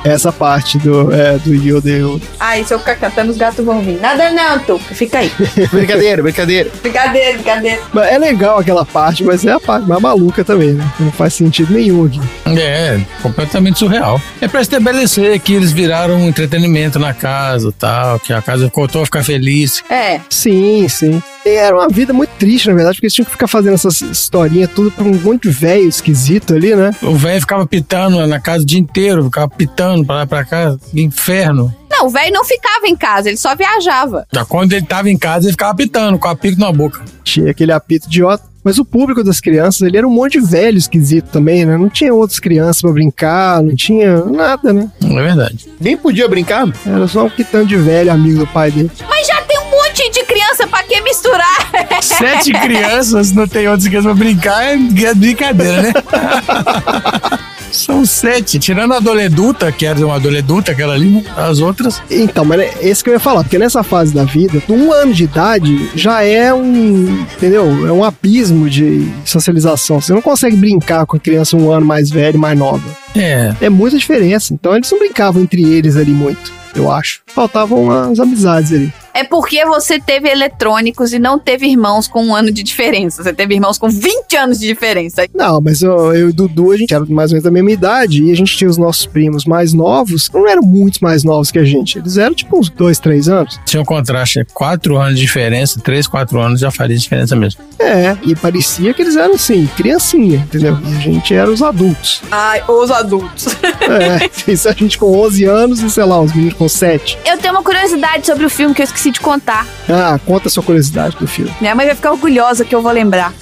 Essa 0.04 0.32
parte 0.32 0.78
do, 0.78 1.12
é, 1.12 1.38
do 1.38 1.54
Yoda 1.54 1.90
Yoda. 1.90 2.24
Ai, 2.38 2.64
se 2.64 2.72
eu 2.72 2.78
ficar 2.78 2.96
cantando, 2.96 3.30
os 3.30 3.36
gatos 3.36 3.64
vão 3.64 3.82
vir. 3.82 4.00
Nada 4.00 4.30
não, 4.30 4.58
Tuca. 4.60 4.94
Fica 4.94 5.18
aí. 5.18 5.30
brincadeira, 5.70 6.22
brincadeira. 6.22 6.70
Brincadeira, 6.80 7.32
brincadeira. 7.34 7.80
Mas 7.92 8.06
É 8.06 8.18
legal 8.18 8.58
aquela 8.58 8.84
parte, 8.84 9.22
mas 9.24 9.44
é 9.44 9.52
a 9.52 9.60
parte 9.60 9.86
mais 9.86 10.00
maluca 10.00 10.42
também, 10.42 10.72
né? 10.72 10.90
Não 10.98 11.12
faz 11.12 11.34
sentido 11.34 11.74
nenhum 11.74 12.06
aqui. 12.06 12.20
É, 12.46 12.98
completamente 13.22 13.78
surreal. 13.78 14.20
É 14.40 14.48
pra 14.48 14.62
estabelecer 14.62 15.38
que 15.40 15.52
eles 15.52 15.70
viraram 15.70 16.14
um 16.16 16.28
entretenimento 16.28 16.98
na 16.98 17.12
casa 17.12 17.72
tal, 17.78 18.18
que 18.18 18.32
a 18.32 18.40
casa 18.40 18.70
voltou 18.74 19.02
a 19.02 19.04
ficar 19.04 19.22
feliz. 19.22 19.82
É. 19.90 20.20
Sim, 20.30 20.88
sim. 20.88 21.22
E 21.44 21.50
Era 21.50 21.74
uma 21.74 21.88
vida 21.88 22.12
muito 22.12 22.30
triste, 22.38 22.68
na 22.68 22.74
verdade, 22.74 22.96
porque 22.96 23.06
eles 23.06 23.14
tinham 23.14 23.24
que 23.24 23.30
ficar 23.30 23.46
fazendo 23.48 23.74
essas 23.74 24.00
historinhas 24.02 24.70
tudo 24.74 24.90
pra 24.90 25.04
um 25.04 25.14
monte 25.14 25.44
de 25.44 25.50
velho 25.50 25.88
esquisito 25.88 26.54
ali, 26.54 26.74
né? 26.74 26.94
O 27.02 27.14
velho 27.14 27.40
ficava 27.40 27.66
pitando 27.66 28.26
na 28.26 28.38
casa 28.40 28.62
o 28.62 28.66
dia 28.66 28.78
inteiro, 28.78 29.24
ficava 29.24 29.48
pitando 29.56 30.04
pra 30.04 30.16
lá 30.16 30.22
e 30.22 30.26
pra 30.26 30.44
cá, 30.44 30.76
inferno. 30.94 31.74
Não, 31.90 32.06
o 32.06 32.10
velho 32.10 32.32
não 32.32 32.44
ficava 32.44 32.86
em 32.86 32.96
casa, 32.96 33.28
ele 33.28 33.36
só 33.36 33.54
viajava. 33.54 34.26
Já 34.32 34.44
quando 34.44 34.72
ele 34.72 34.86
tava 34.86 35.10
em 35.10 35.18
casa, 35.18 35.46
ele 35.46 35.52
ficava 35.52 35.74
pitando, 35.74 36.18
com 36.18 36.28
a 36.28 36.36
pico 36.36 36.60
na 36.60 36.72
boca. 36.72 37.02
Tinha 37.24 37.50
aquele 37.50 37.72
apito 37.72 38.06
idiota. 38.06 38.50
Mas 38.62 38.78
o 38.78 38.84
público 38.84 39.24
das 39.24 39.40
crianças, 39.40 39.80
ele 39.80 39.96
era 39.96 40.06
um 40.06 40.10
monte 40.10 40.38
de 40.38 40.46
velho 40.46 40.76
esquisito 40.76 41.30
também, 41.30 41.64
né? 41.64 41.78
Não 41.78 41.88
tinha 41.88 42.12
outras 42.12 42.38
crianças 42.38 42.82
pra 42.82 42.92
brincar, 42.92 43.62
não 43.62 43.74
tinha 43.74 44.22
nada, 44.26 44.70
né? 44.72 44.90
É 45.02 45.06
verdade. 45.06 45.66
Nem 45.80 45.96
podia 45.96 46.28
brincar. 46.28 46.68
Era 46.84 47.08
só 47.08 47.24
um 47.24 47.30
quitão 47.30 47.64
de 47.64 47.76
velho 47.76 48.12
amigo 48.12 48.40
do 48.40 48.46
pai 48.46 48.70
dele. 48.70 48.90
Mas 49.08 49.26
já 49.26 49.40
tem 49.42 49.58
um 49.58 49.70
monte 49.70 50.10
de 50.10 50.22
criança 50.24 50.66
pra 50.66 50.82
que 50.82 51.00
misturar? 51.00 51.70
Sete 52.02 52.52
crianças, 52.52 53.32
não 53.32 53.48
tem 53.48 53.66
outras 53.66 53.88
crianças 53.88 54.12
pra 54.12 54.14
brincar, 54.14 54.62
é 54.62 55.14
brincadeira, 55.14 55.82
né? 55.82 55.92
São 57.72 58.04
sete, 58.04 58.58
tirando 58.58 58.92
a 58.94 58.96
adoleduta, 58.96 59.70
que 59.72 59.86
era 59.86 60.04
uma 60.04 60.16
adoleduta, 60.16 60.72
aquela 60.72 60.94
ali, 60.94 61.08
né? 61.08 61.24
as 61.36 61.60
outras. 61.60 62.02
Então, 62.10 62.44
mas 62.44 62.60
é 62.60 62.74
esse 62.82 63.02
que 63.02 63.10
eu 63.10 63.14
ia 63.14 63.20
falar, 63.20 63.42
porque 63.42 63.58
nessa 63.58 63.82
fase 63.82 64.12
da 64.12 64.24
vida, 64.24 64.62
um 64.68 64.92
ano 64.92 65.12
de 65.12 65.24
idade 65.24 65.90
já 65.94 66.22
é 66.22 66.52
um, 66.52 67.26
entendeu? 67.32 67.64
É 67.86 67.92
um 67.92 68.04
abismo 68.04 68.68
de 68.68 69.08
socialização. 69.24 70.00
Você 70.00 70.12
não 70.12 70.22
consegue 70.22 70.56
brincar 70.56 71.06
com 71.06 71.16
a 71.16 71.20
criança 71.20 71.56
um 71.56 71.70
ano 71.70 71.86
mais 71.86 72.10
velha 72.10 72.36
e 72.36 72.40
mais 72.40 72.58
nova. 72.58 72.82
É. 73.16 73.54
É 73.60 73.68
muita 73.68 73.98
diferença. 73.98 74.52
Então 74.54 74.74
eles 74.74 74.90
não 74.90 74.98
brincavam 74.98 75.42
entre 75.42 75.62
eles 75.62 75.96
ali 75.96 76.12
muito, 76.12 76.52
eu 76.74 76.90
acho. 76.90 77.20
Faltavam 77.26 77.90
as 77.90 78.18
amizades 78.18 78.72
ali. 78.72 78.92
É 79.14 79.24
porque 79.24 79.64
você 79.64 80.00
teve 80.00 80.28
eletrônicos 80.28 81.12
e 81.12 81.18
não 81.18 81.38
teve 81.38 81.66
irmãos 81.66 82.08
com 82.08 82.24
um 82.24 82.34
ano 82.34 82.50
de 82.50 82.62
diferença. 82.62 83.22
Você 83.22 83.32
teve 83.32 83.54
irmãos 83.54 83.78
com 83.78 83.88
20 83.88 84.36
anos 84.36 84.58
de 84.58 84.66
diferença. 84.66 85.26
Não, 85.34 85.60
mas 85.60 85.82
eu, 85.82 86.14
eu 86.14 86.28
e 86.28 86.30
o 86.30 86.32
Dudu, 86.32 86.72
a 86.72 86.76
gente 86.76 86.94
era 86.94 87.04
mais 87.06 87.30
ou 87.30 87.34
menos 87.34 87.44
da 87.44 87.50
mesma 87.50 87.70
idade 87.70 88.22
e 88.24 88.30
a 88.30 88.36
gente 88.36 88.56
tinha 88.56 88.70
os 88.70 88.76
nossos 88.76 89.06
primos 89.06 89.44
mais 89.44 89.72
novos, 89.72 90.28
que 90.28 90.36
não 90.36 90.48
eram 90.48 90.62
muito 90.62 91.00
mais 91.00 91.24
novos 91.24 91.50
que 91.50 91.58
a 91.58 91.64
gente. 91.64 91.98
Eles 91.98 92.16
eram 92.16 92.34
tipo 92.34 92.58
uns 92.58 92.68
dois, 92.68 92.98
três 92.98 93.28
anos. 93.28 93.58
Tinha 93.64 93.82
um 93.82 93.84
contraste, 93.84 94.44
quatro 94.52 94.96
anos 94.96 95.16
de 95.16 95.22
diferença, 95.22 95.80
três, 95.80 96.06
quatro 96.06 96.40
anos 96.40 96.60
já 96.60 96.70
faria 96.70 96.96
diferença 96.96 97.34
mesmo. 97.34 97.62
É, 97.78 98.16
e 98.22 98.34
parecia 98.36 98.92
que 98.92 99.02
eles 99.02 99.16
eram 99.16 99.34
assim, 99.34 99.68
criancinha, 99.76 100.36
entendeu? 100.36 100.78
E 100.84 100.96
a 100.96 101.00
gente 101.00 101.34
era 101.34 101.50
os 101.50 101.62
adultos. 101.62 102.22
Ai, 102.30 102.62
os 102.68 102.90
adultos. 102.90 103.46
É, 103.80 104.30
isso 104.50 104.68
a 104.68 104.72
gente 104.72 104.98
com 104.98 105.18
11 105.18 105.44
anos 105.44 105.80
e 105.80 105.90
sei 105.90 106.04
lá, 106.04 106.20
os 106.20 106.32
meninos 106.34 106.54
com 106.54 106.68
7. 106.68 107.18
Eu 107.24 107.38
tenho 107.38 107.54
uma 107.54 107.62
curiosidade 107.62 108.26
sobre 108.26 108.44
o 108.44 108.50
filme 108.50 108.74
que 108.74 108.82
eu 108.82 108.84
esqueci 108.84 108.99
esqueci 109.00 109.10
de 109.10 109.20
contar. 109.20 109.66
Ah, 109.88 110.18
conta 110.26 110.48
a 110.48 110.50
sua 110.50 110.62
curiosidade 110.62 111.16
do 111.16 111.26
filme. 111.26 111.52
Minha 111.60 111.74
mãe 111.74 111.86
vai 111.86 111.94
ficar 111.94 112.12
orgulhosa 112.12 112.64
que 112.64 112.74
eu 112.74 112.82
vou 112.82 112.92
lembrar. 112.92 113.32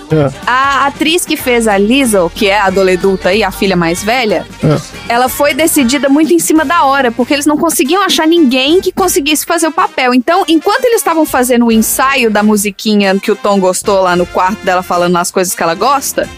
Ah, 0.47 0.85
A 0.85 0.87
atriz 0.87 1.25
que 1.25 1.37
fez 1.37 1.67
a 1.67 1.77
Liesel, 1.77 2.31
que 2.33 2.49
é 2.49 2.59
a 2.59 2.67
adolescente 2.67 2.89
aí, 3.29 3.43
a 3.43 3.51
filha 3.51 3.77
mais 3.77 4.03
velha, 4.03 4.47
ah. 4.65 4.81
ela 5.09 5.29
foi 5.29 5.53
decidida 5.53 6.09
muito 6.09 6.33
em 6.33 6.39
cima 6.39 6.65
da 6.65 6.85
hora, 6.85 7.11
porque 7.13 7.35
eles 7.35 7.45
não 7.47 7.57
conseguiam 7.57 8.03
achar 8.03 8.27
ninguém 8.27 8.81
que 8.81 8.93
conseguisse 8.93 9.45
fazer 9.45 9.67
o 9.67 9.73
papel. 9.73 10.15
Então, 10.15 10.45
enquanto 10.49 10.85
eles 10.85 10.99
estavam 10.99 11.27
fazendo 11.27 11.67
o 11.67 11.73
ensaio 11.73 12.31
da 12.31 12.43
musiquinha 12.43 13.19
que 13.19 13.31
o 13.31 13.37
Tom 13.37 13.59
gostou 13.59 14.01
lá 14.03 14.17
no 14.17 14.25
quarto 14.27 14.65
dela 14.65 14.83
falando 14.83 15.17
as 15.17 15.31
coisas 15.31 15.55
que 15.55 15.63
ela 15.63 15.75
gosta. 15.75 16.29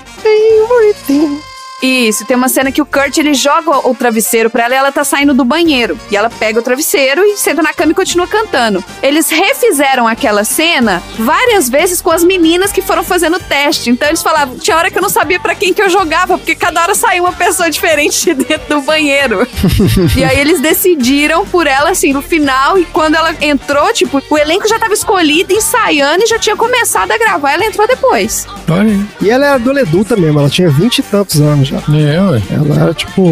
Isso, 1.83 2.24
tem 2.26 2.37
uma 2.37 2.49
cena 2.49 2.70
que 2.70 2.83
o 2.83 2.87
Kurt 2.87 3.16
ele 3.18 3.35
joga 3.35 3.89
o 3.89 3.95
travesseiro 3.95 4.51
pra 4.51 4.64
ela 4.64 4.74
e 4.74 4.78
ela 4.78 4.93
tá 4.93 5.05
saindo 5.05 5.35
do 5.35 5.45
banheiro. 5.45 5.99
E 6.11 6.16
ela 6.16 6.31
pega 6.31 6.61
o 6.61 6.62
travesseiro 6.62 7.24
e 7.24 7.37
senta 7.37 7.62
na 7.62 7.72
cama 7.72 7.93
e 7.93 7.95
continua 7.95 8.26
cantando. 8.26 8.85
Eles 9.03 9.31
refizeram 9.31 10.07
aquela 10.07 10.45
cena 10.45 11.03
várias 11.18 11.68
vezes 11.68 12.01
com 12.01 12.11
as 12.11 12.22
meninas 12.22 12.72
que 12.72 12.83
foram 12.83 13.03
fazendo 13.03 13.37
o 13.37 13.41
teste. 13.41 13.91
Então 13.91 14.09
eles 14.09 14.22
falavam, 14.22 14.59
tinha 14.59 14.76
hora 14.76 14.91
que 14.91 14.99
eu 14.99 15.03
não 15.03 15.09
sabia 15.09 15.41
pra 15.41 15.55
quem 15.55 15.72
que 15.72 15.83
eu 15.83 15.89
jogava, 15.89 16.37
porque 16.39 16.55
cada 16.55 16.83
hora 16.83 16.95
saía 16.95 17.22
uma 17.22 17.33
pessoa 17.33 17.68
diferente 17.70 18.26
de 18.26 18.35
dentro 18.35 18.76
do 18.76 18.83
banheiro. 18.83 19.47
e 20.16 20.24
aí 20.24 20.39
eles 20.39 20.61
decidiram 20.61 21.47
por 21.47 21.66
ela, 21.66 21.91
assim, 21.91 22.12
no 22.12 22.22
final, 22.22 22.78
e 22.78 22.85
quando 22.87 23.14
ela 23.14 23.35
entrou, 23.41 23.93
tipo, 23.93 24.22
o 24.31 24.39
elenco 24.39 24.68
já 24.68 24.78
tava 24.78 24.93
escolhido, 24.93 25.53
ensaiando 25.53 26.24
e 26.24 26.26
já 26.26 26.39
tinha 26.39 26.57
começado 26.57 27.11
a 27.11 27.18
gravar. 27.18 27.53
Ela 27.53 27.64
entrou 27.64 27.87
depois. 27.87 28.47
Olha. 28.68 29.01
E 29.20 29.31
ela 29.31 29.47
era 29.47 29.55
adolescente 29.57 29.81
mesmo, 30.16 30.41
ela 30.41 30.51
tinha 30.51 30.68
vinte 30.68 30.99
e 30.99 31.03
tantos 31.03 31.41
anos 31.41 31.70
já. 31.71 31.77
É, 31.97 32.21
ué. 32.21 32.43
Ela 32.51 32.83
era, 32.83 32.95
tipo, 32.95 33.23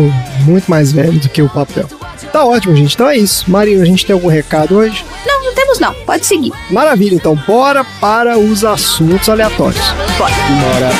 muito 0.45 0.71
mais 0.71 0.93
velha 0.93 1.13
do 1.19 1.29
que 1.29 1.43
o 1.43 1.49
papel. 1.49 1.87
Tá 2.33 2.45
ótimo, 2.45 2.77
gente. 2.77 2.95
Então 2.95 3.09
é 3.09 3.17
isso. 3.17 3.51
Marina, 3.51 3.83
a 3.83 3.87
gente 3.87 4.05
tem 4.07 4.15
algum 4.15 4.29
recado 4.29 4.77
hoje? 4.77 5.05
Não, 5.27 5.45
não 5.45 5.55
temos 5.55 5.79
não. 5.79 5.93
Pode 5.95 6.27
seguir. 6.27 6.53
Maravilha, 6.71 7.15
então 7.15 7.35
bora 7.47 7.85
para 8.01 8.39
os 8.39 8.65
assuntos 8.65 9.29
aleatórios. 9.29 9.81
Bora. 10.19 10.35
Bora. 10.63 10.91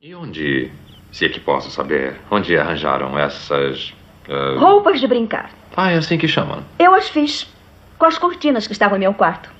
E 0.00 0.14
onde, 0.14 0.70
se 1.12 1.26
é 1.26 1.28
que 1.28 1.40
posso 1.40 1.70
saber, 1.70 2.18
onde 2.30 2.56
arranjaram 2.56 3.18
essas. 3.18 3.92
ah, 4.28 4.56
Roupas 4.58 5.00
de 5.00 5.06
brincar. 5.06 5.50
Ah, 5.76 5.90
é 5.92 5.96
assim 5.98 6.16
que 6.16 6.26
chamam. 6.26 6.64
Eu 6.78 6.94
as 6.94 7.08
fiz 7.08 7.46
com 8.00 8.06
as 8.06 8.16
cortinas 8.16 8.66
que 8.66 8.72
estavam 8.72 8.96
em 8.96 9.00
meu 9.00 9.12
quarto. 9.12 9.50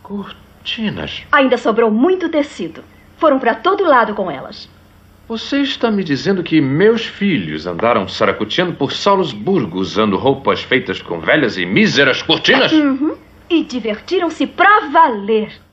Cortinas. 0.00 1.24
Ainda 1.32 1.58
sobrou 1.58 1.90
muito 1.90 2.28
tecido. 2.28 2.84
Foram 3.16 3.40
para 3.40 3.56
todo 3.56 3.84
lado 3.84 4.14
com 4.14 4.30
elas. 4.30 4.70
Você 5.26 5.60
está 5.62 5.90
me 5.90 6.04
dizendo 6.04 6.44
que 6.44 6.60
meus 6.60 7.04
filhos 7.04 7.66
andaram 7.66 8.06
saracoteando 8.06 8.74
por 8.74 8.92
Salzburgo 8.92 9.80
usando 9.80 10.16
roupas 10.16 10.62
feitas 10.62 11.02
com 11.02 11.18
velhas 11.18 11.58
e 11.58 11.66
míseras 11.66 12.22
cortinas? 12.22 12.70
Uhum. 12.70 13.16
E 13.50 13.64
divertiram-se 13.64 14.46
pra 14.46 14.88
valer. 14.92 15.63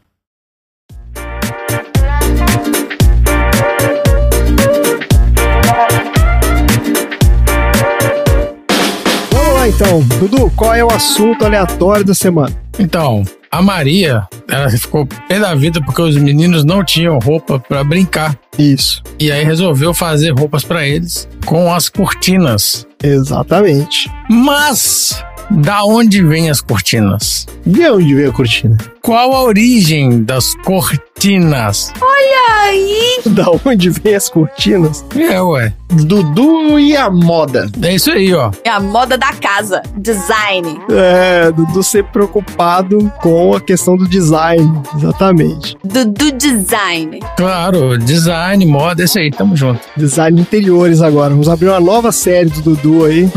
Então. 9.71 10.01
Dudu, 10.19 10.51
qual 10.55 10.75
é 10.75 10.83
o 10.83 10.91
assunto 10.91 11.45
aleatório 11.45 12.03
da 12.03 12.13
semana? 12.13 12.53
Então, 12.77 13.23
a 13.49 13.61
Maria, 13.61 14.27
ela 14.47 14.69
ficou 14.69 15.05
pé 15.05 15.39
da 15.39 15.55
vida 15.55 15.81
porque 15.81 16.01
os 16.01 16.17
meninos 16.17 16.65
não 16.65 16.83
tinham 16.83 17.17
roupa 17.19 17.59
pra 17.59 17.83
brincar. 17.83 18.37
Isso. 18.57 19.01
E 19.19 19.31
aí 19.31 19.43
resolveu 19.43 19.93
fazer 19.93 20.31
roupas 20.31 20.63
pra 20.63 20.85
eles 20.85 21.27
com 21.45 21.73
as 21.73 21.87
cortinas. 21.87 22.85
Exatamente. 23.01 24.09
Mas 24.29 25.23
da 25.49 25.83
onde 25.83 26.23
vêm 26.23 26.49
as 26.49 26.61
cortinas? 26.61 27.47
De 27.65 27.89
onde 27.89 28.13
veio 28.13 28.29
a 28.29 28.33
cortina? 28.33 28.77
Qual 29.01 29.33
a 29.33 29.43
origem 29.43 30.23
das 30.23 30.53
cortinas? 30.63 31.10
Olha 32.01 32.63
aí! 32.63 33.21
Da 33.31 33.45
onde 33.63 33.91
vem 33.91 34.15
as 34.15 34.27
cortinas? 34.27 35.05
É, 35.15 35.39
ué. 35.39 35.71
Dudu 35.91 36.79
e 36.79 36.95
a 36.97 37.09
moda. 37.09 37.69
É 37.81 37.93
isso 37.93 38.09
aí, 38.11 38.33
ó. 38.33 38.49
É 38.63 38.69
a 38.69 38.79
moda 38.79 39.17
da 39.17 39.31
casa. 39.33 39.81
Design. 39.95 40.79
É, 40.89 41.51
Dudu 41.51 41.83
ser 41.83 42.03
preocupado 42.05 43.11
com 43.21 43.53
a 43.53 43.61
questão 43.61 43.95
do 43.95 44.07
design. 44.07 44.81
Exatamente. 44.97 45.77
Dudu 45.83 46.31
Design. 46.31 47.19
Claro, 47.37 47.97
design, 47.99 48.65
moda, 48.65 49.03
é 49.03 49.05
isso 49.05 49.19
aí, 49.19 49.29
tamo 49.29 49.55
junto. 49.55 49.81
Design 49.95 50.35
de 50.37 50.41
interiores 50.41 51.01
agora. 51.01 51.29
Vamos 51.29 51.49
abrir 51.49 51.67
uma 51.67 51.79
nova 51.79 52.11
série 52.11 52.49
do 52.49 52.61
Dudu 52.61 53.05
aí. 53.05 53.29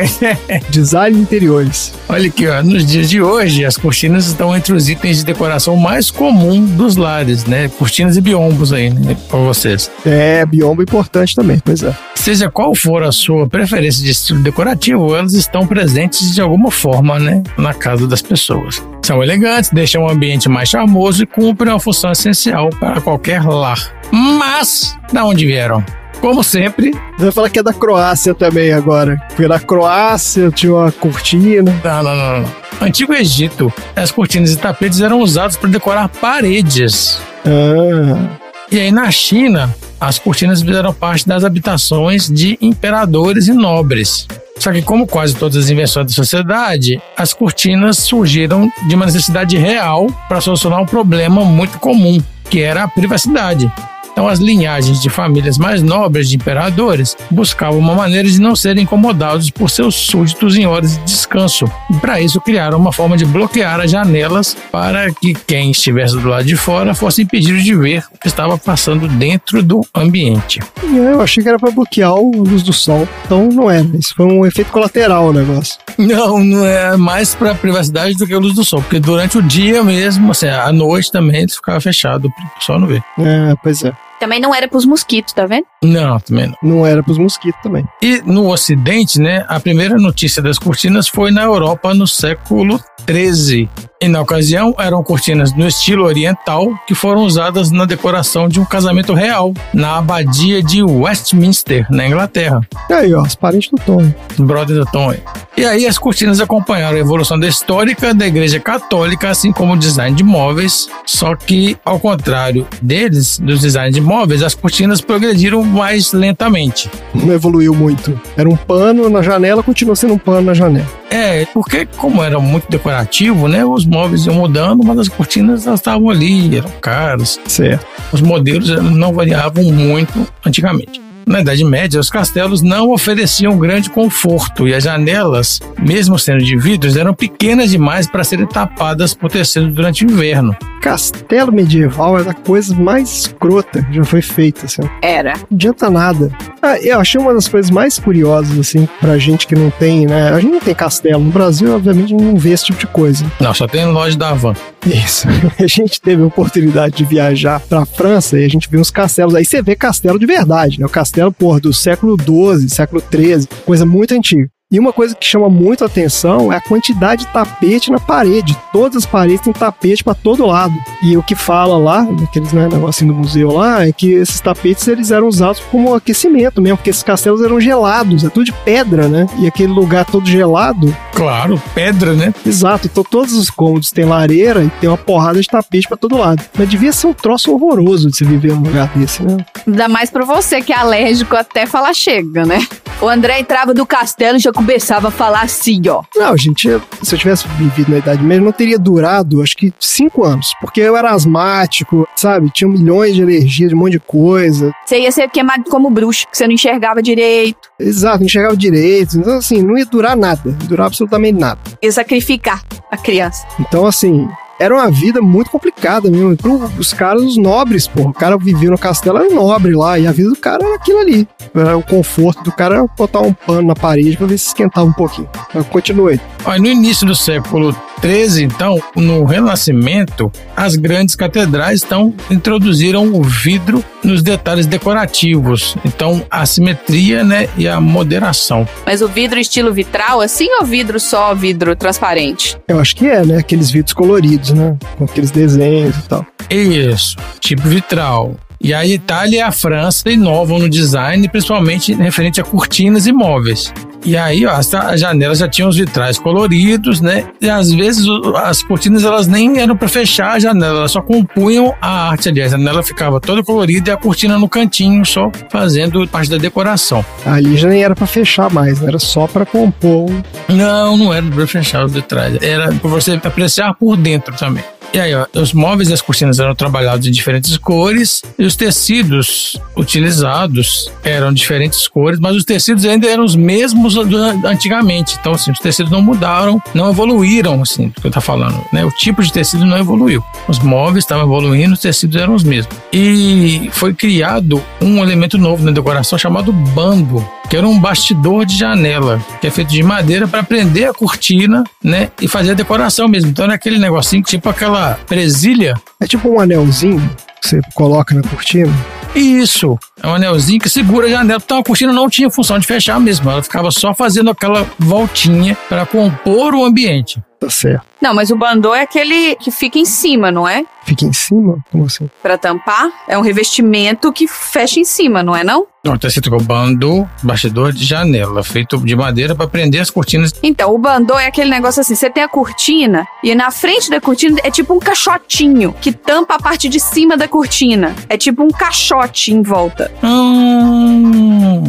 Design 0.68 1.16
de 1.16 1.22
interiores. 1.22 1.94
Olha 2.08 2.26
aqui, 2.26 2.46
ó, 2.46 2.62
nos 2.62 2.84
dias 2.84 3.08
de 3.08 3.22
hoje, 3.22 3.64
as 3.64 3.76
cortinas 3.76 4.26
estão 4.26 4.54
entre 4.54 4.74
os 4.74 4.88
itens 4.88 5.18
de 5.18 5.24
decoração 5.24 5.76
mais 5.76 6.10
comum 6.10 6.64
dos 6.64 6.96
lares, 6.96 7.13
né? 7.46 7.68
Cortinas 7.78 8.16
e 8.16 8.20
biombos 8.20 8.72
aí, 8.72 8.90
né? 8.90 9.16
Pra 9.28 9.38
vocês. 9.38 9.90
É, 10.04 10.44
biombo 10.44 10.82
importante 10.82 11.34
também, 11.34 11.58
pois 11.64 11.82
é. 11.82 11.94
Seja 12.14 12.50
qual 12.50 12.74
for 12.74 13.02
a 13.02 13.12
sua 13.12 13.46
preferência 13.46 14.02
de 14.02 14.10
estilo 14.10 14.42
decorativo, 14.42 15.14
elas 15.14 15.34
estão 15.34 15.66
presentes 15.66 16.34
de 16.34 16.40
alguma 16.40 16.70
forma, 16.70 17.18
né? 17.18 17.42
Na 17.56 17.74
casa 17.74 18.06
das 18.06 18.22
pessoas. 18.22 18.82
São 19.02 19.22
elegantes, 19.22 19.70
deixam 19.70 20.04
o 20.04 20.08
ambiente 20.08 20.48
mais 20.48 20.68
charmoso 20.70 21.22
e 21.22 21.26
cumprem 21.26 21.72
uma 21.72 21.80
função 21.80 22.10
essencial 22.10 22.70
para 22.80 23.00
qualquer 23.00 23.42
lar. 23.44 23.78
Mas, 24.10 24.96
da 25.12 25.24
onde 25.24 25.46
vieram? 25.46 25.84
Como 26.24 26.42
sempre, 26.42 26.90
Você 27.18 27.24
vai 27.24 27.32
falar 27.32 27.50
que 27.50 27.58
é 27.58 27.62
da 27.62 27.74
Croácia 27.74 28.34
também 28.34 28.72
agora. 28.72 29.20
Porque 29.28 29.46
na 29.46 29.60
Croácia 29.60 30.50
tinha 30.50 30.72
uma 30.72 30.90
cortina. 30.90 31.70
Não, 31.84 32.02
não, 32.02 32.16
não, 32.16 32.40
não. 32.40 32.50
Antigo 32.80 33.12
Egito, 33.12 33.70
as 33.94 34.10
cortinas 34.10 34.50
e 34.50 34.56
tapetes 34.56 35.02
eram 35.02 35.20
usados 35.20 35.58
para 35.58 35.68
decorar 35.68 36.08
paredes. 36.08 37.20
Ah, 37.44 38.38
E 38.72 38.80
aí 38.80 38.90
na 38.90 39.10
China, 39.10 39.76
as 40.00 40.18
cortinas 40.18 40.62
fizeram 40.62 40.94
parte 40.94 41.28
das 41.28 41.44
habitações 41.44 42.26
de 42.26 42.56
imperadores 42.58 43.46
e 43.46 43.52
nobres. 43.52 44.26
Só 44.58 44.72
que 44.72 44.80
como 44.80 45.06
quase 45.06 45.36
todas 45.36 45.62
as 45.62 45.68
invenções 45.68 46.06
da 46.06 46.12
sociedade, 46.14 47.02
as 47.18 47.34
cortinas 47.34 47.98
surgiram 47.98 48.72
de 48.88 48.94
uma 48.94 49.04
necessidade 49.04 49.58
real 49.58 50.06
para 50.26 50.40
solucionar 50.40 50.80
um 50.80 50.86
problema 50.86 51.44
muito 51.44 51.78
comum, 51.78 52.18
que 52.48 52.62
era 52.62 52.84
a 52.84 52.88
privacidade. 52.88 53.70
Então, 54.14 54.28
as 54.28 54.38
linhagens 54.38 55.02
de 55.02 55.10
famílias 55.10 55.58
mais 55.58 55.82
nobres 55.82 56.28
de 56.28 56.36
imperadores 56.36 57.16
buscavam 57.32 57.80
uma 57.80 57.94
maneira 57.94 58.28
de 58.28 58.40
não 58.40 58.54
serem 58.54 58.84
incomodados 58.84 59.50
por 59.50 59.68
seus 59.68 59.96
súditos 59.96 60.56
em 60.56 60.66
horas 60.66 60.96
de 60.98 61.02
descanso. 61.04 61.68
E 61.90 61.94
para 61.94 62.20
isso, 62.20 62.40
criaram 62.40 62.78
uma 62.78 62.92
forma 62.92 63.16
de 63.16 63.24
bloquear 63.24 63.80
as 63.80 63.90
janelas 63.90 64.56
para 64.70 65.12
que 65.12 65.34
quem 65.34 65.72
estivesse 65.72 66.16
do 66.16 66.28
lado 66.28 66.44
de 66.44 66.56
fora 66.56 66.94
fosse 66.94 67.22
impedido 67.22 67.58
de 67.58 67.74
ver 67.74 68.04
o 68.14 68.18
que 68.18 68.28
estava 68.28 68.56
passando 68.56 69.08
dentro 69.08 69.64
do 69.64 69.80
ambiente. 69.92 70.60
eu 70.84 71.20
achei 71.20 71.42
que 71.42 71.48
era 71.48 71.58
pra 71.58 71.72
bloquear 71.72 72.10
a 72.10 72.14
luz 72.14 72.62
do 72.62 72.72
sol. 72.72 73.08
Então 73.24 73.48
não 73.48 73.68
era. 73.68 73.86
Isso 73.98 74.14
foi 74.14 74.26
um 74.26 74.46
efeito 74.46 74.70
colateral 74.70 75.26
o 75.26 75.32
negócio. 75.32 75.76
Não, 75.98 76.38
não 76.38 76.64
é 76.64 76.96
mais 76.96 77.34
para 77.34 77.54
privacidade 77.54 78.14
do 78.14 78.26
que 78.26 78.34
a 78.34 78.38
luz 78.38 78.54
do 78.54 78.64
sol, 78.64 78.80
porque 78.80 79.00
durante 79.00 79.38
o 79.38 79.42
dia 79.42 79.82
mesmo, 79.82 80.30
assim, 80.30 80.48
à 80.48 80.72
noite 80.72 81.10
também, 81.10 81.48
ficava 81.48 81.80
fechado, 81.80 82.28
o 82.28 82.64
sol 82.64 82.78
não 82.78 82.86
vê. 82.86 83.02
É, 83.18 83.54
pois 83.62 83.84
é. 83.84 83.92
Também 84.20 84.40
não 84.40 84.54
era 84.54 84.68
pros 84.68 84.84
mosquitos, 84.84 85.32
tá 85.32 85.46
vendo? 85.46 85.66
Não, 85.82 86.18
também 86.20 86.46
não. 86.46 86.56
Não 86.62 86.86
era 86.86 87.02
pros 87.02 87.18
mosquitos 87.18 87.60
também. 87.62 87.84
E 88.02 88.22
no 88.24 88.50
Ocidente, 88.50 89.20
né, 89.20 89.44
a 89.48 89.60
primeira 89.60 89.96
notícia 89.96 90.42
das 90.42 90.58
cortinas 90.58 91.08
foi 91.08 91.30
na 91.30 91.42
Europa 91.42 91.92
no 91.92 92.06
século 92.06 92.80
XIII. 93.08 93.68
E 94.00 94.08
na 94.08 94.20
ocasião 94.20 94.74
eram 94.78 95.02
cortinas 95.02 95.54
no 95.54 95.66
estilo 95.66 96.04
oriental 96.04 96.68
que 96.86 96.94
foram 96.94 97.22
usadas 97.22 97.70
na 97.70 97.86
decoração 97.86 98.48
de 98.48 98.60
um 98.60 98.64
casamento 98.64 99.14
real 99.14 99.54
na 99.72 99.96
abadia 99.96 100.62
de 100.62 100.82
Westminster, 100.82 101.86
na 101.90 102.06
Inglaterra. 102.06 102.60
E 102.90 102.92
aí, 102.92 103.14
ó, 103.14 103.22
os 103.22 103.34
parentes 103.34 103.70
do 103.70 103.78
Tom. 103.78 104.12
Brother 104.38 104.76
do 104.76 104.84
Tom. 104.86 105.10
aí. 105.10 105.22
E 105.56 105.64
aí 105.64 105.86
as 105.86 105.96
cortinas 105.96 106.40
acompanharam 106.40 106.96
a 106.96 107.00
evolução 107.00 107.38
da 107.38 107.46
histórica 107.46 108.12
da 108.12 108.26
Igreja 108.26 108.58
Católica, 108.58 109.30
assim 109.30 109.52
como 109.52 109.72
o 109.72 109.78
design 109.78 110.14
de 110.14 110.24
móveis. 110.24 110.88
Só 111.06 111.34
que, 111.36 111.76
ao 111.84 111.98
contrário 111.98 112.66
deles, 112.82 113.38
dos 113.38 113.60
designs 113.60 113.94
de 113.94 114.00
móveis, 114.04 114.42
as 114.42 114.54
cortinas 114.54 115.00
progrediram 115.00 115.62
mais 115.64 116.12
lentamente. 116.12 116.90
Não 117.14 117.32
evoluiu 117.32 117.74
muito. 117.74 118.18
Era 118.36 118.48
um 118.48 118.56
pano 118.56 119.08
na 119.10 119.22
janela, 119.22 119.62
continua 119.62 119.96
sendo 119.96 120.14
um 120.14 120.18
pano 120.18 120.42
na 120.42 120.54
janela. 120.54 120.86
É, 121.10 121.46
porque 121.46 121.86
como 121.96 122.22
era 122.22 122.38
muito 122.40 122.68
decorativo, 122.68 123.46
né, 123.48 123.64
os 123.64 123.86
móveis 123.86 124.26
iam 124.26 124.34
mudando, 124.34 124.82
mas 124.84 124.98
as 124.98 125.08
cortinas 125.08 125.66
elas 125.66 125.80
estavam 125.80 126.10
ali, 126.10 126.56
eram 126.56 126.70
caras. 126.80 127.40
Certo. 127.46 127.86
Os 128.12 128.20
modelos 128.20 128.68
eles 128.68 128.82
não 128.82 129.12
variavam 129.12 129.64
muito 129.64 130.26
antigamente. 130.44 131.03
Na 131.26 131.40
Idade 131.40 131.64
Média, 131.64 131.98
os 131.98 132.10
castelos 132.10 132.60
não 132.60 132.90
ofereciam 132.90 133.58
grande 133.58 133.88
conforto 133.88 134.68
e 134.68 134.74
as 134.74 134.84
janelas, 134.84 135.58
mesmo 135.78 136.18
sendo 136.18 136.44
de 136.44 136.56
vidros, 136.56 136.96
eram 136.96 137.14
pequenas 137.14 137.70
demais 137.70 138.06
para 138.06 138.24
serem 138.24 138.46
tapadas 138.46 139.14
por 139.14 139.30
tecido 139.30 139.68
durante 139.68 140.04
o 140.04 140.10
inverno. 140.10 140.54
Castelo 140.82 141.50
medieval 141.50 142.18
é 142.18 142.28
a 142.28 142.34
coisa 142.34 142.74
mais 142.74 143.10
escrota 143.10 143.82
que 143.82 143.94
já 143.94 144.04
foi 144.04 144.20
feita, 144.20 144.66
assim. 144.66 144.82
Era. 145.00 145.32
Não 145.32 145.46
adianta 145.52 145.88
nada. 145.88 146.30
Ah, 146.60 146.78
eu 146.78 147.00
achei 147.00 147.18
uma 147.18 147.32
das 147.32 147.48
coisas 147.48 147.70
mais 147.70 147.98
curiosas, 147.98 148.58
assim, 148.58 148.86
pra 149.00 149.16
gente 149.16 149.46
que 149.46 149.54
não 149.54 149.70
tem, 149.70 150.06
né? 150.06 150.28
A 150.30 150.40
gente 150.40 150.52
não 150.52 150.60
tem 150.60 150.74
castelo. 150.74 151.24
No 151.24 151.30
Brasil, 151.30 151.74
obviamente, 151.74 152.12
não 152.12 152.36
vê 152.36 152.50
esse 152.50 152.66
tipo 152.66 152.78
de 152.78 152.86
coisa. 152.86 153.24
Não, 153.40 153.54
só 153.54 153.66
tem 153.66 153.86
loja 153.86 154.16
da 154.16 154.30
Havan. 154.30 154.54
Isso. 154.86 155.26
A 155.58 155.66
gente 155.66 156.00
teve 156.00 156.22
a 156.22 156.26
oportunidade 156.26 156.96
de 156.96 157.04
viajar 157.04 157.60
pra 157.60 157.86
França 157.86 158.38
e 158.38 158.44
a 158.44 158.48
gente 158.48 158.68
viu 158.68 158.80
uns 158.80 158.90
castelos. 158.90 159.34
Aí 159.34 159.44
você 159.44 159.62
vê 159.62 159.74
castelo 159.74 160.18
de 160.18 160.26
verdade, 160.26 160.78
né? 160.78 160.86
O 160.86 160.90
castelo, 160.90 161.32
porra, 161.32 161.60
do 161.60 161.72
século 161.72 162.16
XII, 162.20 162.68
século 162.68 163.02
XIII, 163.10 163.46
coisa 163.64 163.86
muito 163.86 164.14
antiga. 164.14 164.48
E 164.74 164.78
uma 164.80 164.92
coisa 164.92 165.14
que 165.14 165.24
chama 165.24 165.48
muito 165.48 165.84
a 165.84 165.86
atenção 165.86 166.52
é 166.52 166.56
a 166.56 166.60
quantidade 166.60 167.24
de 167.24 167.32
tapete 167.32 167.92
na 167.92 168.00
parede. 168.00 168.58
Todas 168.72 169.04
as 169.04 169.06
paredes 169.06 169.42
têm 169.42 169.52
tapete 169.52 170.02
para 170.02 170.16
todo 170.16 170.44
lado. 170.44 170.74
E 171.00 171.16
o 171.16 171.22
que 171.22 171.36
fala 171.36 171.78
lá, 171.78 172.02
naqueles 172.02 172.52
né, 172.52 172.68
negocinho 172.68 173.12
do 173.12 173.20
museu 173.20 173.52
lá, 173.52 173.86
é 173.86 173.92
que 173.92 174.14
esses 174.14 174.40
tapetes 174.40 174.88
eles 174.88 175.12
eram 175.12 175.28
usados 175.28 175.62
como 175.70 175.94
aquecimento 175.94 176.60
mesmo, 176.60 176.78
porque 176.78 176.90
esses 176.90 177.04
castelos 177.04 177.40
eram 177.40 177.60
gelados, 177.60 178.24
é 178.24 178.28
tudo 178.28 178.46
de 178.46 178.52
pedra, 178.64 179.06
né? 179.06 179.28
E 179.38 179.46
aquele 179.46 179.72
lugar 179.72 180.06
todo 180.06 180.26
gelado. 180.26 180.92
Claro, 181.12 181.62
pedra, 181.72 182.12
né? 182.14 182.34
Exato, 182.44 182.88
então 182.88 183.04
todos 183.04 183.32
os 183.34 183.48
cômodos 183.50 183.92
têm 183.92 184.04
lareira 184.04 184.64
e 184.64 184.70
tem 184.80 184.90
uma 184.90 184.98
porrada 184.98 185.40
de 185.40 185.46
tapete 185.46 185.86
para 185.86 185.96
todo 185.96 186.16
lado. 186.16 186.42
Mas 186.58 186.68
devia 186.68 186.92
ser 186.92 187.06
um 187.06 187.14
troço 187.14 187.54
horroroso 187.54 188.10
de 188.10 188.16
se 188.16 188.24
viver 188.24 188.54
num 188.54 188.64
lugar 188.64 188.88
desse, 188.96 189.22
né? 189.22 189.36
Ainda 189.68 189.88
mais 189.88 190.10
pra 190.10 190.24
você 190.24 190.60
que 190.60 190.72
é 190.72 190.76
alérgico 190.76 191.36
até 191.36 191.64
falar 191.64 191.94
chega, 191.94 192.44
né? 192.44 192.66
O 193.00 193.08
André 193.08 193.40
entrava 193.40 193.74
do 193.74 193.84
castelo 193.84 194.38
e 194.38 194.40
já 194.40 194.52
começava 194.64 195.08
a 195.08 195.10
falar 195.10 195.42
assim, 195.42 195.82
ó. 195.88 196.02
Não, 196.16 196.34
gente, 196.38 196.68
se 197.02 197.14
eu 197.14 197.18
tivesse 197.18 197.46
vivido 197.48 197.90
na 197.90 197.98
Idade 197.98 198.22
Média, 198.22 198.42
não 198.42 198.50
teria 198.50 198.78
durado, 198.78 199.42
acho 199.42 199.54
que 199.54 199.72
cinco 199.78 200.24
anos. 200.24 200.54
Porque 200.58 200.80
eu 200.80 200.96
era 200.96 201.10
asmático, 201.10 202.08
sabe? 202.16 202.50
Tinha 202.50 202.68
milhões 202.68 203.14
de 203.14 203.22
alergias, 203.22 203.68
de 203.68 203.74
um 203.74 203.78
monte 203.78 203.92
de 203.92 204.00
coisa. 204.00 204.72
Você 204.86 205.00
ia 205.00 205.12
ser 205.12 205.28
queimado 205.28 205.64
como 205.64 205.90
bruxo, 205.90 206.26
que 206.30 206.36
você 206.36 206.46
não 206.46 206.54
enxergava 206.54 207.02
direito. 207.02 207.58
Exato, 207.78 208.22
não 208.22 208.28
chegava 208.28 208.56
direito. 208.56 209.18
Então, 209.18 209.36
assim, 209.36 209.62
não 209.62 209.76
ia 209.76 209.84
durar 209.84 210.16
nada. 210.16 210.40
Ia 210.46 210.66
durar 210.66 210.86
absolutamente 210.86 211.38
nada. 211.38 211.60
Ia 211.82 211.92
sacrificar 211.92 212.62
a 212.90 212.96
criança. 212.96 213.46
Então, 213.60 213.84
assim, 213.86 214.26
era 214.58 214.74
uma 214.74 214.90
vida 214.90 215.20
muito 215.20 215.50
complicada 215.50 216.10
mesmo. 216.10 216.32
E 216.32 216.80
os 216.80 216.92
caras, 216.92 217.22
os 217.22 217.36
nobres, 217.36 217.86
pô. 217.86 218.08
O 218.08 218.12
cara 218.12 218.36
vivia 218.36 218.70
no 218.70 218.78
castelo, 218.78 219.18
era 219.18 219.34
nobre 219.34 219.74
lá. 219.74 219.98
E 219.98 220.06
a 220.06 220.12
vida 220.12 220.30
do 220.30 220.36
cara 220.36 220.64
era 220.64 220.76
aquilo 220.76 220.98
ali. 220.98 221.28
Era 221.54 221.76
o 221.76 221.82
conforto 221.82 222.42
do 222.42 222.52
cara 222.52 222.76
era 222.76 222.86
botar 222.96 223.20
um 223.20 223.32
pano 223.32 223.68
na 223.68 223.74
parede 223.74 224.16
pra 224.16 224.26
ver 224.26 224.38
se 224.38 224.48
esquentava 224.48 224.86
um 224.86 224.92
pouquinho. 224.92 225.28
Mas 225.52 225.66
continue. 225.68 226.20
Olha, 226.44 226.58
no 226.58 226.66
início 226.66 227.06
do 227.06 227.14
século 227.14 227.74
XIII, 228.04 228.44
então, 228.44 228.78
no 228.94 229.24
Renascimento, 229.24 230.30
as 230.54 230.76
grandes 230.76 231.14
catedrais 231.14 231.82
então 231.82 232.12
introduziram 232.30 233.14
o 233.14 233.22
vidro 233.22 233.82
nos 234.02 234.22
detalhes 234.22 234.66
decorativos. 234.66 235.74
Então, 235.84 236.24
a 236.30 236.44
simetria, 236.44 237.24
né, 237.24 237.48
e 237.56 237.66
a 237.66 237.80
moderação. 237.80 238.68
Mas 238.84 239.00
o 239.00 239.08
vidro 239.08 239.38
estilo 239.38 239.72
vitral, 239.72 240.20
assim, 240.20 240.48
ou 240.60 240.66
vidro 240.66 241.00
só 241.00 241.34
vidro 241.34 241.74
transparente? 241.74 242.58
Eu 242.68 242.78
acho 242.78 242.94
que 242.94 243.06
é, 243.06 243.24
né? 243.24 243.38
Aqueles 243.38 243.70
vídeos 243.70 243.94
coloridos, 243.94 244.50
né? 244.50 244.76
Com 244.98 245.04
aqueles 245.04 245.30
desenhos 245.30 245.96
e 245.96 246.02
tal. 246.02 246.26
Isso, 246.50 247.16
tipo 247.40 247.62
vitral. 247.62 248.36
E 248.64 248.72
a 248.72 248.82
Itália 248.86 249.36
e 249.36 249.40
a 249.42 249.52
França 249.52 250.10
inovam 250.10 250.58
no 250.58 250.70
design, 250.70 251.28
principalmente 251.28 251.92
referente 251.92 252.40
a 252.40 252.44
cortinas 252.44 253.06
e 253.06 253.12
móveis. 253.12 253.70
E 254.06 254.16
aí, 254.16 254.46
ó, 254.46 254.52
as, 254.52 254.72
as 254.72 255.00
janelas 255.00 255.38
já 255.38 255.46
tinham 255.46 255.68
os 255.68 255.76
vitrais 255.76 256.18
coloridos, 256.18 256.98
né? 256.98 257.26
E 257.42 257.50
às 257.50 257.70
vezes 257.70 258.06
as 258.36 258.62
cortinas 258.62 259.04
elas 259.04 259.26
nem 259.26 259.60
eram 259.60 259.76
para 259.76 259.86
fechar 259.86 260.32
a 260.32 260.38
janela, 260.38 260.78
elas 260.78 260.92
só 260.92 261.02
compunham 261.02 261.74
a 261.78 262.08
arte 262.08 262.30
ali. 262.30 262.40
A 262.40 262.48
janela 262.48 262.82
ficava 262.82 263.20
toda 263.20 263.42
colorida 263.42 263.90
e 263.90 263.92
a 263.92 263.98
cortina 263.98 264.38
no 264.38 264.48
cantinho, 264.48 265.04
só 265.04 265.30
fazendo 265.50 266.08
parte 266.08 266.30
da 266.30 266.38
decoração. 266.38 267.04
Ali 267.26 267.58
já 267.58 267.68
nem 267.68 267.84
era 267.84 267.94
pra 267.94 268.06
fechar 268.06 268.50
mais, 268.50 268.80
né? 268.80 268.88
Era 268.88 268.98
só 268.98 269.26
pra 269.26 269.44
compor. 269.44 270.10
Não, 270.48 270.96
não 270.96 271.12
era 271.12 271.26
para 271.26 271.46
fechar 271.46 271.84
os 271.84 271.92
vitrais, 271.92 272.38
era 272.42 272.72
para 272.72 272.90
você 272.90 273.12
apreciar 273.22 273.74
por 273.74 273.94
dentro 273.94 274.34
também. 274.36 274.64
E 274.94 275.00
aí, 275.00 275.12
ó, 275.12 275.26
os 275.34 275.52
móveis 275.52 275.88
e 275.88 275.92
as 275.92 276.00
cortinas 276.00 276.38
eram 276.38 276.54
trabalhados 276.54 277.04
em 277.04 277.10
diferentes 277.10 277.58
cores 277.58 278.22
e 278.38 278.44
os 278.44 278.54
tecidos 278.54 279.60
utilizados 279.76 280.88
eram 281.02 281.32
diferentes 281.32 281.88
cores, 281.88 282.20
mas 282.20 282.36
os 282.36 282.44
tecidos 282.44 282.84
ainda 282.84 283.08
eram 283.08 283.24
os 283.24 283.34
mesmos 283.34 283.96
antigamente. 283.96 285.16
Então, 285.18 285.32
assim, 285.32 285.50
os 285.50 285.58
tecidos 285.58 285.90
não 285.90 286.00
mudaram, 286.00 286.62
não 286.72 286.88
evoluíram, 286.90 287.60
assim, 287.60 287.88
do 287.88 288.00
que 288.00 288.06
eu 288.06 288.10
tô 288.12 288.20
falando, 288.20 288.64
né? 288.72 288.84
O 288.84 288.90
tipo 288.92 289.20
de 289.20 289.32
tecido 289.32 289.64
não 289.64 289.76
evoluiu. 289.76 290.22
Os 290.46 290.60
móveis 290.60 291.02
estavam 291.02 291.24
evoluindo, 291.24 291.74
os 291.74 291.80
tecidos 291.80 292.14
eram 292.14 292.32
os 292.32 292.44
mesmos. 292.44 292.76
E 292.92 293.68
foi 293.72 293.92
criado 293.94 294.62
um 294.80 295.02
elemento 295.02 295.36
novo 295.36 295.64
na 295.64 295.72
decoração 295.72 296.16
chamado 296.16 296.52
bambo, 296.52 297.28
que 297.48 297.56
era 297.56 297.66
um 297.66 297.78
bastidor 297.78 298.44
de 298.44 298.56
janela, 298.56 299.24
que 299.40 299.46
é 299.46 299.50
feito 299.50 299.68
de 299.68 299.82
madeira 299.82 300.26
para 300.26 300.42
prender 300.42 300.88
a 300.88 300.94
cortina, 300.94 301.64
né? 301.82 302.10
E 302.20 302.28
fazer 302.28 302.52
a 302.52 302.54
decoração 302.54 303.08
mesmo. 303.08 303.30
Então 303.30 303.44
era 303.44 303.54
aquele 303.54 303.78
negocinho, 303.78 304.22
tipo 304.22 304.48
aquela 304.48 304.98
presilha. 305.06 305.74
É 306.00 306.06
tipo 306.06 306.28
um 306.28 306.40
anelzinho 306.40 307.00
que 307.40 307.48
você 307.48 307.60
coloca 307.74 308.14
na 308.14 308.22
cortina. 308.22 308.72
Isso, 309.14 309.78
é 310.02 310.08
um 310.08 310.14
anelzinho 310.14 310.60
que 310.60 310.68
segura 310.68 311.06
a 311.06 311.10
janela. 311.10 311.40
Então 311.44 311.58
a 311.58 311.64
cortina 311.64 311.92
não 311.92 312.08
tinha 312.08 312.28
função 312.28 312.58
de 312.58 312.66
fechar 312.66 312.98
mesmo, 312.98 313.30
ela 313.30 313.42
ficava 313.42 313.70
só 313.70 313.94
fazendo 313.94 314.30
aquela 314.30 314.66
voltinha 314.78 315.56
para 315.68 315.86
compor 315.86 316.54
o 316.54 316.64
ambiente. 316.64 317.22
Tá 317.44 317.50
certo. 317.50 317.84
Não, 318.00 318.14
mas 318.14 318.30
o 318.30 318.36
bandô 318.36 318.74
é 318.74 318.80
aquele 318.80 319.36
que 319.36 319.50
fica 319.50 319.78
em 319.78 319.84
cima, 319.84 320.30
não 320.30 320.48
é? 320.48 320.64
Fica 320.86 321.04
em 321.04 321.12
cima? 321.12 321.58
Como 321.70 321.84
assim? 321.84 322.08
Pra 322.22 322.38
tampar. 322.38 322.90
É 323.06 323.18
um 323.18 323.20
revestimento 323.20 324.10
que 324.12 324.26
fecha 324.26 324.80
em 324.80 324.84
cima, 324.84 325.22
não 325.22 325.36
é 325.36 325.44
não? 325.44 325.66
Não, 325.84 325.98
tá 325.98 326.08
escrito 326.08 326.30
que 326.30 326.34
é 326.34 326.38
o 326.38 326.42
bando, 326.42 327.06
bastidor 327.22 327.70
de 327.70 327.84
janela, 327.84 328.42
feito 328.42 328.78
de 328.78 328.96
madeira 328.96 329.34
para 329.34 329.46
prender 329.46 329.82
as 329.82 329.90
cortinas. 329.90 330.32
Então, 330.42 330.74
o 330.74 330.78
bandô 330.78 331.18
é 331.18 331.26
aquele 331.26 331.50
negócio 331.50 331.82
assim, 331.82 331.94
você 331.94 332.08
tem 332.08 332.22
a 332.22 332.28
cortina 332.28 333.06
e 333.22 333.34
na 333.34 333.50
frente 333.50 333.90
da 333.90 334.00
cortina 334.00 334.40
é 334.42 334.50
tipo 334.50 334.72
um 334.72 334.78
caixotinho 334.78 335.74
que 335.82 335.92
tampa 335.92 336.36
a 336.36 336.38
parte 336.38 336.66
de 336.70 336.80
cima 336.80 337.18
da 337.18 337.28
cortina. 337.28 337.94
É 338.08 338.16
tipo 338.16 338.42
um 338.42 338.48
caixote 338.48 339.34
em 339.34 339.42
volta. 339.42 339.92
Hum. 340.02 341.64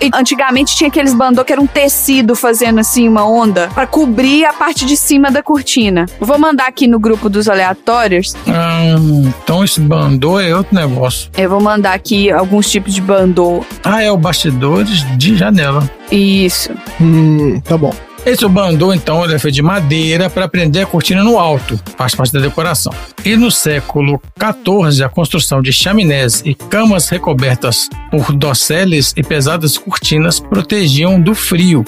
E 0.00 0.10
antigamente 0.14 0.76
tinha 0.76 0.88
aqueles 0.88 1.14
bandô 1.14 1.44
que 1.44 1.52
era 1.52 1.60
um 1.60 1.66
tecido 1.66 2.34
fazendo 2.36 2.78
assim 2.78 3.08
uma 3.08 3.28
onda 3.28 3.68
pra 3.74 3.86
cobrir 3.86 4.44
a 4.44 4.52
parte 4.52 4.84
de 4.84 4.96
cima 4.96 5.30
da 5.30 5.42
cortina. 5.42 6.06
Vou 6.20 6.38
mandar 6.38 6.66
aqui 6.68 6.86
no 6.86 6.98
grupo 6.98 7.28
dos 7.28 7.48
aleatórios. 7.48 8.34
Hum, 8.46 9.30
então 9.42 9.64
esse 9.64 9.80
bandô 9.80 10.38
é 10.38 10.54
outro 10.54 10.74
negócio. 10.74 11.30
Eu 11.36 11.50
vou 11.50 11.60
mandar 11.60 11.94
aqui 11.94 12.30
alguns 12.30 12.70
tipos 12.70 12.94
de 12.94 13.00
bandô. 13.00 13.64
Ah, 13.82 14.02
é 14.02 14.10
o 14.10 14.16
bastidores 14.16 15.04
de 15.16 15.36
janela. 15.36 15.88
Isso. 16.10 16.70
Hum, 17.00 17.60
tá 17.60 17.76
bom. 17.76 17.92
Esse 18.26 18.46
bandô, 18.46 18.92
então, 18.92 19.24
ele 19.24 19.34
é 19.34 19.38
feito 19.38 19.54
de 19.54 19.62
madeira 19.62 20.28
para 20.28 20.48
prender 20.48 20.82
a 20.82 20.86
cortina 20.86 21.22
no 21.22 21.38
alto, 21.38 21.80
faz 21.96 22.14
parte 22.14 22.32
da 22.32 22.40
decoração. 22.40 22.92
E 23.24 23.36
no 23.36 23.50
século 23.50 24.20
XIV, 24.38 25.04
a 25.04 25.08
construção 25.08 25.62
de 25.62 25.72
chaminés 25.72 26.42
e 26.44 26.54
camas 26.54 27.08
recobertas 27.08 27.88
por 28.10 28.32
dosseles 28.32 29.14
e 29.16 29.22
pesadas 29.22 29.78
cortinas 29.78 30.40
protegiam 30.40 31.20
do 31.20 31.34
frio. 31.34 31.84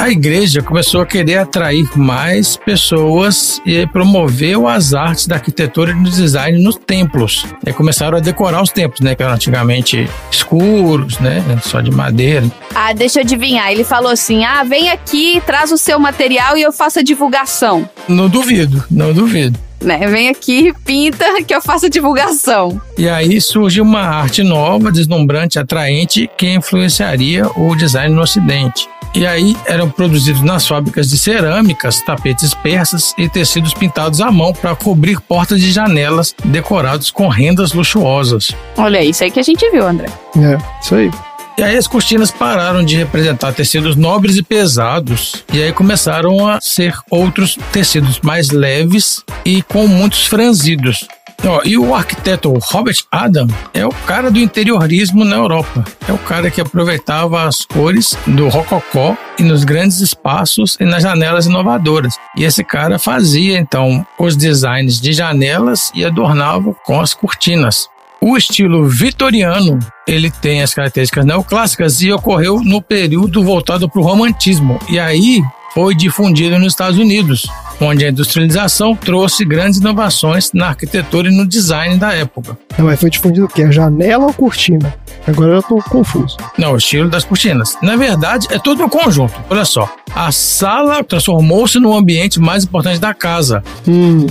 A 0.00 0.08
igreja 0.08 0.62
começou 0.62 1.02
a 1.02 1.06
querer 1.06 1.36
atrair 1.36 1.86
mais 1.94 2.56
pessoas 2.56 3.60
e 3.66 3.86
promoveu 3.86 4.66
as 4.66 4.94
artes 4.94 5.26
da 5.26 5.34
arquitetura 5.34 5.90
e 5.90 5.94
do 5.94 6.08
design 6.08 6.58
nos 6.58 6.76
templos. 6.76 7.44
E 7.66 7.70
começaram 7.70 8.16
a 8.16 8.20
decorar 8.20 8.62
os 8.62 8.70
templos, 8.70 9.00
né, 9.00 9.14
que 9.14 9.22
eram 9.22 9.34
antigamente 9.34 10.08
escuros, 10.32 11.18
né, 11.18 11.44
só 11.62 11.82
de 11.82 11.90
madeira. 11.90 12.50
Ah, 12.74 12.94
deixa 12.94 13.18
eu 13.18 13.24
adivinhar. 13.24 13.70
Ele 13.70 13.84
falou 13.84 14.10
assim: 14.10 14.42
ah, 14.42 14.64
vem 14.64 14.88
aqui, 14.88 15.42
traz 15.44 15.70
o 15.70 15.76
seu 15.76 16.00
material 16.00 16.56
e 16.56 16.62
eu 16.62 16.72
faço 16.72 17.00
a 17.00 17.02
divulgação. 17.02 17.86
Não 18.08 18.26
duvido, 18.26 18.82
não 18.90 19.12
duvido. 19.12 19.60
Né? 19.82 19.98
Vem 20.06 20.30
aqui, 20.30 20.72
pinta, 20.82 21.26
que 21.44 21.54
eu 21.54 21.60
faço 21.60 21.84
a 21.84 21.88
divulgação. 21.90 22.80
E 22.96 23.06
aí 23.06 23.38
surge 23.38 23.82
uma 23.82 24.00
arte 24.00 24.42
nova, 24.42 24.90
deslumbrante, 24.90 25.58
atraente, 25.58 26.30
que 26.38 26.48
influenciaria 26.48 27.46
o 27.54 27.76
design 27.76 28.14
no 28.14 28.22
Ocidente. 28.22 28.88
E 29.14 29.26
aí 29.26 29.56
eram 29.66 29.90
produzidos 29.90 30.42
nas 30.42 30.66
fábricas 30.66 31.10
de 31.10 31.18
cerâmicas, 31.18 32.00
tapetes 32.00 32.54
persas 32.54 33.12
e 33.18 33.28
tecidos 33.28 33.74
pintados 33.74 34.20
à 34.20 34.30
mão 34.30 34.52
para 34.52 34.74
cobrir 34.76 35.20
portas 35.20 35.60
de 35.60 35.72
janelas 35.72 36.34
decorados 36.44 37.10
com 37.10 37.28
rendas 37.28 37.72
luxuosas. 37.72 38.52
Olha 38.76 39.02
isso 39.02 39.24
aí 39.24 39.30
que 39.30 39.40
a 39.40 39.42
gente 39.42 39.68
viu, 39.70 39.86
André. 39.86 40.08
É, 40.36 40.58
isso 40.80 40.94
aí. 40.94 41.10
E 41.58 41.62
aí 41.62 41.76
as 41.76 41.86
cortinas 41.86 42.30
pararam 42.30 42.82
de 42.82 42.96
representar 42.96 43.52
tecidos 43.52 43.94
nobres 43.94 44.36
e 44.38 44.42
pesados, 44.42 45.44
e 45.52 45.62
aí 45.62 45.72
começaram 45.74 46.48
a 46.48 46.58
ser 46.58 46.96
outros 47.10 47.58
tecidos 47.70 48.18
mais 48.20 48.50
leves 48.50 49.22
e 49.44 49.60
com 49.62 49.86
muitos 49.86 50.26
franzidos. 50.26 51.06
Ó, 51.46 51.62
e 51.64 51.78
o 51.78 51.94
arquiteto 51.94 52.52
Robert 52.62 52.98
Adam 53.10 53.46
é 53.72 53.86
o 53.86 53.90
cara 54.06 54.30
do 54.30 54.38
interiorismo 54.38 55.24
na 55.24 55.36
Europa. 55.36 55.84
É 56.06 56.12
o 56.12 56.18
cara 56.18 56.50
que 56.50 56.60
aproveitava 56.60 57.44
as 57.44 57.64
cores 57.64 58.16
do 58.26 58.48
rococó 58.48 59.16
e 59.38 59.42
nos 59.42 59.64
grandes 59.64 60.00
espaços 60.00 60.76
e 60.78 60.84
nas 60.84 61.02
janelas 61.02 61.46
inovadoras. 61.46 62.14
E 62.36 62.44
esse 62.44 62.62
cara 62.62 62.98
fazia 62.98 63.58
então 63.58 64.06
os 64.18 64.36
designs 64.36 65.00
de 65.00 65.12
janelas 65.12 65.90
e 65.94 66.04
adornava 66.04 66.74
com 66.84 67.00
as 67.00 67.14
cortinas. 67.14 67.88
O 68.20 68.36
estilo 68.36 68.86
vitoriano, 68.86 69.78
ele 70.06 70.30
tem 70.30 70.62
as 70.62 70.74
características 70.74 71.24
neoclássicas 71.24 72.02
e 72.02 72.12
ocorreu 72.12 72.60
no 72.62 72.82
período 72.82 73.42
voltado 73.42 73.88
para 73.88 73.98
o 73.98 74.04
romantismo. 74.04 74.78
E 74.90 74.98
aí 74.98 75.42
foi 75.74 75.94
difundido 75.94 76.58
nos 76.58 76.72
Estados 76.72 76.98
Unidos, 76.98 77.46
onde 77.80 78.04
a 78.04 78.10
industrialização 78.10 78.94
trouxe 78.94 79.44
grandes 79.44 79.80
inovações 79.80 80.52
na 80.52 80.68
arquitetura 80.68 81.28
e 81.28 81.36
no 81.36 81.46
design 81.46 81.96
da 81.96 82.12
época. 82.12 82.58
Não, 82.76 82.86
mas 82.86 83.00
foi 83.00 83.10
difundido 83.10 83.46
o 83.46 83.48
quê? 83.48 83.62
A 83.62 83.70
janela 83.70 84.26
ou 84.26 84.32
cortina? 84.32 84.94
Agora 85.26 85.54
eu 85.54 85.62
tô 85.62 85.76
confuso. 85.76 86.36
Não, 86.58 86.72
o 86.72 86.76
estilo 86.76 87.08
das 87.08 87.24
cortinas. 87.24 87.76
Na 87.82 87.96
verdade, 87.96 88.46
é 88.50 88.58
todo 88.58 88.82
um 88.84 88.88
conjunto. 88.88 89.34
Olha 89.48 89.64
só. 89.64 89.92
A 90.14 90.32
sala 90.32 91.04
transformou-se 91.04 91.78
no 91.78 91.94
ambiente 91.94 92.40
mais 92.40 92.64
importante 92.64 92.98
da 92.98 93.14
casa. 93.14 93.62
Hum, 93.86 94.26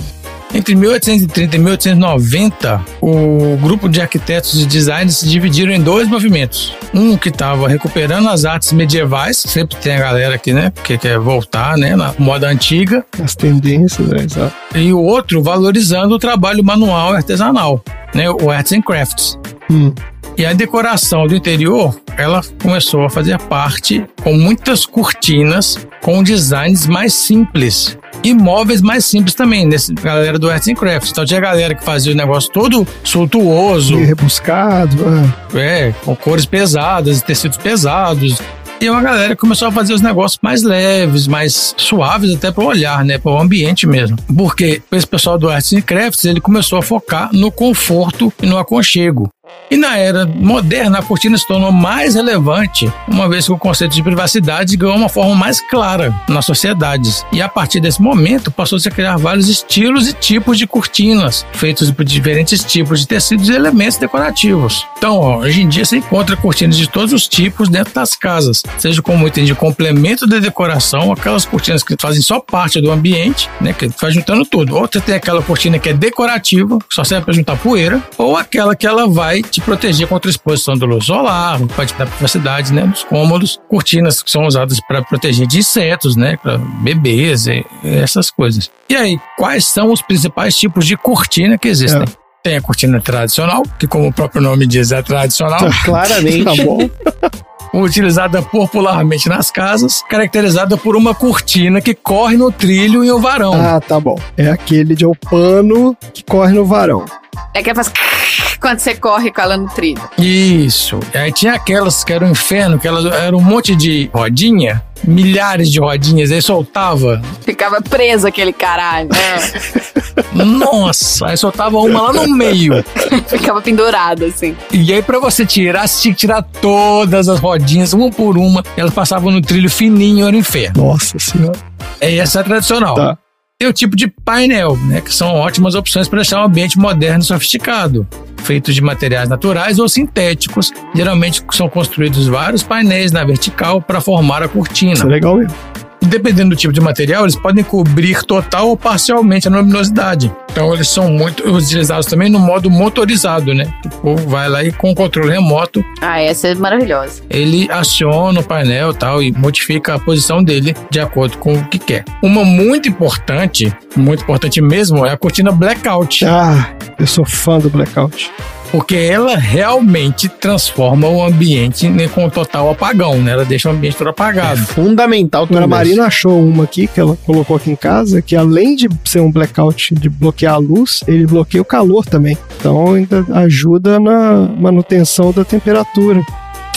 Entre 0.54 0.74
1830 0.74 1.56
e 1.56 1.60
1890, 1.60 2.82
o 3.02 3.58
grupo 3.62 3.88
de 3.88 4.02
arquitetos 4.02 4.62
e 4.62 4.66
designers 4.66 5.18
se 5.18 5.30
dividiram 5.30 5.72
em 5.72 5.82
dois 5.82 6.08
movimentos. 6.08 6.74
Um 6.94 7.16
que 7.16 7.30
estava 7.30 7.68
recuperando 7.68 8.30
as 8.30 8.46
artes 8.46 8.74
medievais, 8.74 9.38
sempre 9.38 9.78
tem 9.78 9.96
a 9.96 10.00
galera 10.00 10.36
aqui, 10.36 10.52
né, 10.52 10.74
que 10.84 10.98
quer 10.98 11.20
voltar, 11.20 11.78
né, 11.78 11.96
na 11.96 12.14
moda 12.18 12.48
antiga, 12.50 13.06
as 13.24 13.36
tendências, 13.36 14.08
né? 14.08 14.24
Exato. 14.24 14.56
e 14.76 14.92
o 14.92 15.00
outro 15.00 15.42
valorizando 15.42 16.16
o 16.16 16.20
trabalho 16.20 16.64
manual 16.64 17.14
e 17.14 17.18
artesanal, 17.18 17.84
né, 18.14 18.30
o 18.30 18.50
Arts 18.50 18.72
and 18.72 18.82
Crafts. 18.82 19.38
Hum. 19.70 19.94
E 20.40 20.46
a 20.46 20.54
decoração 20.54 21.28
do 21.28 21.36
interior, 21.36 22.00
ela 22.18 22.40
começou 22.64 23.04
a 23.04 23.10
fazer 23.10 23.38
parte 23.38 24.06
com 24.24 24.32
muitas 24.38 24.86
cortinas, 24.86 25.86
com 26.02 26.24
designs 26.24 26.88
mais 26.88 27.14
simples. 27.14 27.98
E 28.24 28.34
móveis 28.34 28.82
mais 28.82 29.04
simples 29.04 29.36
também, 29.36 29.66
nesse 29.66 29.94
galera 29.94 30.40
do 30.40 30.50
Arts 30.50 30.70
and 30.70 30.76
Crafts. 30.76 31.12
Então 31.12 31.26
tinha 31.26 31.40
a 31.40 31.44
galera 31.44 31.76
que 31.76 31.84
fazia 31.84 32.14
o 32.14 32.16
negócio 32.16 32.50
todo 32.54 32.88
suntuoso, 33.04 33.96
Meio 33.96 34.08
rebuscado. 34.08 34.96
ah. 35.06 35.60
é, 35.60 35.94
com 36.06 36.16
cores 36.16 36.46
pesadas, 36.46 37.22
tecidos 37.22 37.58
pesados. 37.58 38.40
E 38.80 38.90
uma 38.90 39.02
galera 39.02 39.36
que 39.36 39.42
começou 39.42 39.68
a 39.68 39.72
fazer 39.74 39.94
os 39.94 40.00
negócios 40.00 40.40
mais 40.42 40.64
leves, 40.64 41.28
mais 41.28 41.76
suaves 41.76 42.34
até 42.34 42.50
para 42.50 42.64
o 42.64 42.68
olhar, 42.68 43.04
né, 43.04 43.18
para 43.18 43.34
o 43.34 43.38
ambiente 43.38 43.86
mesmo. 43.86 44.16
Porque 44.38 44.82
esse 44.90 45.06
pessoal 45.06 45.38
do 45.38 45.50
Arts 45.50 45.74
and 45.74 45.82
Crafts, 45.82 46.24
ele 46.24 46.40
começou 46.40 46.80
a 46.80 46.82
focar 46.82 47.30
no 47.34 47.52
conforto 47.52 48.32
e 48.42 48.46
no 48.46 48.58
aconchego. 48.58 49.28
E 49.72 49.78
na 49.78 49.98
era 49.98 50.26
moderna, 50.26 50.98
a 50.98 51.04
cortina 51.04 51.38
se 51.38 51.46
tornou 51.46 51.72
mais 51.72 52.16
relevante, 52.16 52.92
uma 53.08 53.30
vez 53.30 53.46
que 53.46 53.52
o 53.52 53.58
conceito 53.58 53.94
de 53.94 54.02
privacidade 54.02 54.76
ganhou 54.76 54.96
uma 54.96 55.10
forma 55.10 55.36
mais 55.36 55.62
clara 55.62 56.14
nas 56.28 56.46
sociedades. 56.46 57.24
E 57.32 57.40
a 57.40 57.48
partir 57.48 57.80
desse 57.80 58.02
momento, 58.02 58.50
passou-se 58.50 58.88
a 58.88 58.92
criar 58.92 59.18
vários 59.18 59.48
estilos 59.48 60.08
e 60.08 60.14
tipos 60.14 60.58
de 60.58 60.66
cortinas, 60.66 61.46
feitos 61.54 61.92
por 61.92 62.04
diferentes 62.04 62.64
tipos 62.64 63.02
de 63.02 63.08
tecidos 63.08 63.48
e 63.48 63.54
elementos 63.54 63.98
decorativos. 63.98 64.88
Então, 64.98 65.16
ó, 65.16 65.38
hoje 65.38 65.62
em 65.62 65.70
dia, 65.70 65.86
você 65.86 65.98
encontra 65.98 66.36
cortinas 66.36 66.76
de 66.76 66.90
todos 66.90 67.14
os 67.14 67.28
tipos 67.28 67.70
dentro 67.70 67.94
das 67.94 68.16
casas, 68.16 68.64
seja 68.78 69.04
como 69.04 69.28
item 69.28 69.46
de 69.46 69.54
complemento 69.54 70.26
da 70.26 70.40
decoração, 70.40 71.12
aquelas 71.12 71.46
cortinas 71.46 71.84
que 71.84 71.96
fazem 72.00 72.24
só 72.24 72.40
parte 72.40 72.82
do 72.82 72.92
ambiente, 72.92 73.48
né, 73.62 73.72
que 73.72 73.88
vai 74.02 74.12
juntando 74.12 74.46
tudo. 74.46 74.76
Ou 74.76 74.90
você 74.92 75.00
tem 75.00 75.14
aquela 75.14 75.44
cortina 75.44 75.78
que 75.78 75.90
é 75.90 75.94
decorativa, 75.94 76.80
que 76.80 76.96
só 76.96 77.04
serve 77.04 77.26
para 77.26 77.34
juntar 77.36 77.56
poeira, 77.58 78.02
ou 78.18 78.36
aquela 78.36 78.76
que 78.76 78.88
ela 78.88 79.08
vai 79.08 79.39
te 79.42 79.62
proteger 79.62 80.08
contra 80.08 80.30
a 80.30 80.32
exposição 80.32 80.78
da 80.78 80.86
luz 80.86 81.06
solar, 81.06 81.60
vai 81.60 81.86
te 81.86 81.94
dar 81.94 82.08
privacidade, 82.08 82.74
né, 82.74 82.86
dos 82.86 83.04
cômodos, 83.04 83.60
cortinas 83.70 84.22
que 84.22 84.32
são 84.32 84.46
usadas 84.46 84.80
para 84.82 85.02
proteger 85.02 85.48
de 85.48 85.60
insetos, 85.60 86.16
né, 86.16 86.38
para 86.42 86.58
bebês 86.58 87.46
essas 87.84 88.30
coisas. 88.32 88.70
E 88.90 88.96
aí, 88.96 89.20
quais 89.38 89.66
são 89.66 89.92
os 89.92 90.02
principais 90.02 90.56
tipos 90.58 90.86
de 90.86 90.98
cortina 90.98 91.58
que 91.58 91.68
existem? 91.68 92.06
Tem 92.44 92.56
a 92.56 92.62
cortina 92.62 93.02
tradicional, 93.02 93.64
que 93.78 93.86
como 93.86 94.08
o 94.08 94.14
próprio 94.14 94.42
nome 94.42 94.66
diz, 94.66 94.92
é 94.92 95.02
tradicional. 95.02 95.68
Claramente. 95.84 96.44
Tá 96.44 96.56
bom. 96.64 96.90
utilizada 97.74 98.42
popularmente 98.42 99.30
nas 99.30 99.52
casas, 99.52 100.04
caracterizada 100.10 100.78
por 100.78 100.96
uma 100.96 101.14
cortina 101.14 101.82
que 101.82 101.94
corre 101.94 102.38
no 102.38 102.52
trilho 102.52 103.04
e 103.04 103.12
o 103.12 103.20
varão. 103.20 103.54
Ah, 103.54 103.80
tá 103.80 104.00
bom. 104.00 104.18
É 104.38 104.50
aquele 104.50 104.96
de 104.96 105.06
o 105.06 105.16
pano 105.16 105.96
que 106.14 106.24
corre 106.24 106.54
no 106.54 106.66
varão. 106.66 107.06
É 107.54 107.64
que 107.64 107.74
faz 107.74 107.92
quando 108.60 108.80
você 108.80 108.96
corre 108.96 109.32
com 109.32 109.42
ela 109.42 109.58
no 109.58 109.68
trilho. 109.70 110.02
Isso. 110.18 111.00
Aí 111.14 111.32
tinha 111.32 111.54
aquelas 111.54 112.04
que 112.04 112.14
era 112.14 112.26
um 112.26 112.32
inferno, 112.32 112.78
que 112.78 112.88
elas 112.88 113.06
eram 113.06 113.38
um 113.38 113.44
monte 113.44 113.76
de 113.76 114.10
rodinha, 114.14 114.84
milhares 115.04 115.72
de 115.72 115.80
rodinhas, 115.80 116.32
aí 116.32 116.42
soltava. 116.42 117.22
Ficava 117.42 117.82
preso 117.82 118.28
aquele 118.28 118.54
caralho. 118.54 119.10
Nossa, 120.34 121.28
aí 121.28 121.38
soltava 121.38 121.78
uma 121.78 122.02
lá 122.02 122.14
no 122.14 122.28
meio. 122.28 122.84
Ficava 123.28 123.62
pendurado, 123.62 124.26
assim. 124.26 124.56
E 124.72 124.94
aí, 124.94 125.02
pra 125.02 125.20
você 125.20 125.46
tirar, 125.46 125.88
você 125.88 126.02
tinha 126.02 126.14
que 126.14 126.20
tirar 126.20 126.42
todas 126.42 127.28
as 127.30 127.40
rodinhas, 127.40 127.94
uma 127.94 128.10
por 128.10 128.38
uma. 128.38 128.64
Elas 128.78 128.94
passavam 128.94 129.32
no 129.32 129.42
trilho 129.42 129.70
fininho, 129.70 130.28
era 130.28 130.36
um 130.36 130.40
inferno. 130.40 130.84
Nossa 130.84 131.18
senhora. 131.20 131.58
É 132.00 132.18
essa 132.18 132.40
é 132.40 132.42
a 132.42 132.44
tradicional. 132.44 132.96
Tá. 132.96 133.18
Tem 133.62 133.68
o 133.68 133.74
tipo 133.74 133.94
de 133.94 134.08
painel, 134.08 134.78
né, 134.78 135.02
que 135.02 135.14
são 135.14 135.34
ótimas 135.36 135.76
opções 135.76 136.08
para 136.08 136.20
deixar 136.20 136.40
um 136.40 136.46
ambiente 136.46 136.80
moderno 136.80 137.20
e 137.20 137.26
sofisticado, 137.26 138.08
feitos 138.38 138.74
de 138.74 138.82
materiais 138.82 139.28
naturais 139.28 139.80
ou 139.80 139.90
sintéticos. 139.90 140.72
Geralmente 140.96 141.44
são 141.52 141.68
construídos 141.68 142.26
vários 142.26 142.64
painéis 142.64 143.12
na 143.12 143.22
vertical 143.26 143.82
para 143.82 144.00
formar 144.00 144.42
a 144.42 144.48
cortina. 144.48 144.94
Isso 144.94 145.06
é 145.06 145.10
legal 145.10 145.36
mesmo. 145.36 145.54
E 146.02 146.06
dependendo 146.06 146.52
do 146.52 146.56
tipo 146.56 146.72
de 146.74 146.80
material, 146.80 147.24
eles 147.24 147.36
podem 147.36 147.64
cobrir 147.64 148.24
total 148.24 148.70
ou 148.70 148.78
parcialmente 148.78 149.48
a 149.48 149.52
luminosidade. 149.52 150.32
Então 150.52 150.74
eles 150.74 150.88
são 150.88 151.10
muito 151.12 151.44
utilizados 151.50 152.06
também 152.06 152.30
no 152.30 152.40
modo 152.40 152.70
motorizado, 152.70 153.54
né? 153.54 153.72
O 153.86 153.90
povo 153.90 154.30
vai 154.30 154.48
lá 154.50 154.64
e 154.64 154.72
com 154.72 154.92
o 154.92 154.96
controle 154.96 155.32
remoto 155.32 155.84
Ah, 156.02 156.22
essa 156.22 156.48
é 156.48 156.56
maravilhosa. 156.56 157.22
ele 157.30 157.68
aciona 157.72 158.40
o 158.40 158.44
painel 158.44 158.92
e 158.92 158.96
tal 158.96 159.22
e 159.22 159.32
modifica 159.32 159.96
a 159.96 160.00
posição 160.00 160.44
dele 160.44 160.76
de 160.90 161.00
acordo 161.00 161.38
com 161.38 161.54
o 161.54 161.66
que 161.66 161.78
quer. 161.78 162.04
Uma 162.24 162.44
muito 162.46 162.88
importante, 162.90 163.72
muito 163.96 164.24
importante 164.24 164.62
mesmo, 164.62 165.06
é 165.06 165.12
a 165.12 165.18
cortina 165.18 165.52
blackout, 165.52 166.26
Ah, 166.26 166.70
eu 166.98 167.06
sou 167.08 167.26
fã 167.26 167.60
do 167.60 167.70
blackout. 167.70 168.32
Porque 168.72 168.96
ela 168.96 169.36
realmente 169.36 170.30
transforma 170.30 171.08
o 171.08 171.24
ambiente 171.24 171.88
né, 171.88 172.08
com 172.08 172.30
total 172.30 172.72
apagão, 172.72 173.20
né? 173.22 173.32
Ela 173.32 173.46
deixa 173.46 173.70
o 173.70 173.72
ambiente 173.72 173.98
todo 173.98 174.10
apagado. 174.10 174.60
Fundamental 174.62 175.48
tudo 175.48 175.58
a. 175.58 175.68
Marina 175.68 176.06
achou 176.06 176.40
uma 176.40 176.64
aqui 176.64 176.88
que 176.88 177.00
ela 177.00 177.18
colocou 177.26 177.56
aqui 177.56 177.72
em 177.72 177.76
casa, 177.76 178.22
que 178.22 178.36
além 178.36 178.76
de 178.76 178.90
ser 179.06 179.22
um 179.22 179.32
blackout 179.32 179.94
de 179.96 180.10
bloquear 180.10 180.56
a 180.56 180.58
luz, 180.58 181.04
ele 181.08 181.26
bloqueia 181.26 181.62
o 181.62 181.66
calor 181.66 182.06
também. 182.06 182.38
Então 182.60 182.94
ainda 182.94 183.26
ajuda 183.34 184.00
na 184.00 184.48
manutenção 184.58 185.32
da 185.32 185.44
temperatura. 185.44 186.22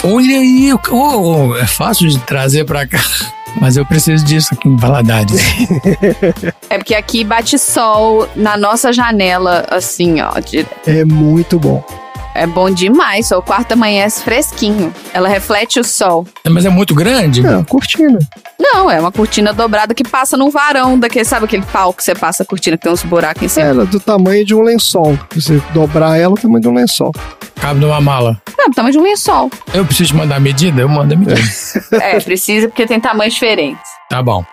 Olha 0.03 0.39
aí, 0.39 0.73
oh, 0.91 1.51
oh, 1.51 1.55
é 1.55 1.65
fácil 1.65 2.09
de 2.09 2.19
trazer 2.19 2.65
pra 2.65 2.85
cá. 2.85 2.99
Mas 3.59 3.77
eu 3.77 3.85
preciso 3.85 4.23
disso 4.25 4.49
aqui 4.53 4.67
em 4.67 4.75
Valadares. 4.75 5.39
É 6.69 6.77
porque 6.79 6.95
aqui 6.95 7.23
bate 7.23 7.59
sol 7.59 8.27
na 8.35 8.57
nossa 8.57 8.91
janela, 8.91 9.63
assim, 9.69 10.21
ó. 10.21 10.39
de- 10.39 10.65
É 10.87 11.05
muito 11.05 11.59
bom. 11.59 11.83
É 12.35 12.47
bom 12.47 12.69
demais. 12.69 13.31
O 13.31 13.41
quarto 13.41 13.73
amanhece 13.73 14.23
fresquinho. 14.23 14.93
Ela 15.13 15.29
reflete 15.29 15.79
o 15.79 15.83
sol. 15.83 16.25
Mas 16.49 16.65
é 16.65 16.69
muito 16.69 16.95
grande? 16.95 17.45
É, 17.45 17.49
uma 17.49 17.63
cortina. 17.63 18.19
Não, 18.59 18.89
é 18.89 18.99
uma 18.99 19.11
cortina 19.11 19.53
dobrada 19.53 19.93
que 19.93 20.03
passa 20.03 20.35
num 20.35 20.49
varão 20.49 20.97
daquele, 20.97 21.25
sabe 21.25 21.45
aquele 21.45 21.63
pau 21.63 21.93
que 21.93 22.03
você 22.03 22.15
passa 22.15 22.43
a 22.43 22.45
cortina 22.45 22.77
que 22.77 22.83
tem 22.83 22.91
uns 22.91 23.03
buracos 23.03 23.43
em 23.43 23.47
cima? 23.47 23.67
Ela 23.67 23.83
é 23.83 23.85
do 23.85 23.99
tamanho 23.99 24.45
de 24.45 24.55
um 24.55 24.61
lençol. 24.61 25.17
Se 25.31 25.41
você 25.41 25.61
dobrar 25.73 26.17
ela, 26.17 26.33
é 26.33 26.37
o 26.37 26.41
tamanho 26.41 26.61
de 26.61 26.67
um 26.67 26.73
lençol. 26.73 27.11
Cabe 27.55 27.79
numa 27.79 28.01
mala. 28.01 28.41
Não, 28.57 28.69
do 28.69 28.75
tamanho 28.75 28.93
de 28.93 28.99
um 28.99 29.03
lençol. 29.03 29.51
Eu 29.73 29.85
preciso 29.85 30.11
te 30.11 30.15
mandar 30.15 30.37
a 30.37 30.39
medida? 30.39 30.81
Eu 30.81 30.89
mando 30.89 31.13
a 31.13 31.17
medida. 31.17 31.39
É, 31.93 32.19
precisa 32.19 32.67
porque 32.67 32.85
tem 32.85 32.99
tamanhos 32.99 33.33
diferentes. 33.33 33.83
Tá 34.09 34.21
bom. 34.21 34.43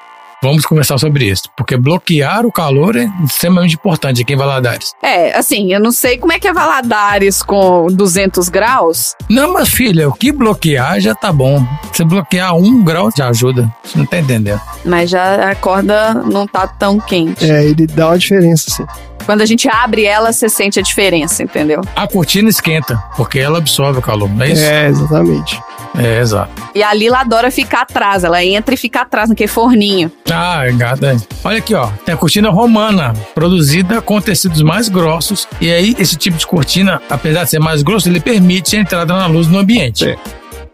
Vamos 0.43 0.65
conversar 0.65 0.99
sobre 0.99 1.27
isso. 1.27 1.45
Porque 1.57 1.77
bloquear 1.77 2.47
o 2.47 2.53
calor 2.53 2.97
é 2.97 3.11
extremamente 3.25 3.75
importante 3.75 4.23
aqui 4.23 4.33
em 4.33 4.37
Valadares. 4.37 4.93
É, 5.03 5.37
assim, 5.37 5.73
eu 5.73 5.81
não 5.81 5.93
sei 5.93 6.17
como 6.17 6.33
é 6.33 6.39
que 6.39 6.49
é 6.49 6.53
Valadares 6.53 7.43
com 7.43 7.87
200 7.91 8.49
graus. 8.49 9.15
Não, 9.29 9.53
mas 9.53 9.69
filha, 9.69 10.09
o 10.09 10.13
que 10.13 10.33
bloquear 10.33 10.99
já 11.01 11.15
tá 11.15 11.31
bom. 11.31 11.63
Se 11.93 12.05
bloquear 12.05 12.57
um 12.57 12.83
grau 12.83 13.11
já 13.15 13.29
ajuda. 13.29 13.71
Você 13.83 13.99
não 13.99 14.07
tá 14.07 14.19
entendendo. 14.19 14.61
Mas 14.85 15.11
já 15.11 15.51
a 15.51 15.55
corda 15.55 16.15
não 16.15 16.47
tá 16.47 16.67
tão 16.67 16.99
quente. 16.99 17.51
É, 17.51 17.65
ele 17.65 17.87
dá 17.87 18.09
uma 18.09 18.19
diferença, 18.19 18.67
assim. 18.69 18.87
Quando 19.27 19.43
a 19.43 19.47
gente 19.47 19.69
abre 19.69 20.05
ela, 20.05 20.33
você 20.33 20.49
sente 20.49 20.81
a 20.81 20.83
diferença, 20.83 21.43
entendeu? 21.43 21.83
A 21.95 22.09
cortina 22.09 22.49
esquenta, 22.49 22.97
porque 23.17 23.39
ela 23.39 23.59
absorve 23.59 23.99
o 23.99 24.03
calor, 24.03 24.29
não 24.29 24.43
é 24.43 24.51
isso? 24.51 24.65
É, 24.65 24.89
exatamente. 24.89 25.61
É, 25.99 26.21
exato. 26.21 26.51
E 26.75 26.83
a 26.83 26.95
Lila 26.95 27.19
adora 27.21 27.51
ficar 27.51 27.83
atrás. 27.83 28.25
Ela 28.25 28.45
entra 28.45 28.75
e 28.75 28.77
fica 28.77 29.03
atrás 29.03 29.29
naquele 29.29 29.49
forninho. 29.49 30.11
Ah, 30.31 30.67
é 30.67 30.73
gato, 30.73 31.05
é. 31.05 31.17
Olha 31.43 31.59
aqui, 31.59 31.75
ó. 31.75 31.89
Tem 32.05 32.15
a 32.15 32.19
cortina 32.19 32.51
romana, 32.51 33.13
produzida 33.35 34.01
com 34.01 34.21
tecidos 34.21 34.63
mais 34.63 34.89
grossos. 34.89 35.49
E 35.61 35.71
aí, 35.71 35.97
esse 35.99 36.17
tipo 36.17 36.37
de 36.37 36.47
cortina, 36.47 37.01
apesar 37.11 37.45
de 37.45 37.51
ser 37.51 37.59
mais 37.59 37.83
grosso, 37.83 38.09
ele 38.09 38.21
permite 38.21 38.77
a 38.77 38.81
entrada 38.81 39.15
na 39.15 39.27
luz 39.27 39.49
no 39.49 39.59
ambiente. 39.59 40.17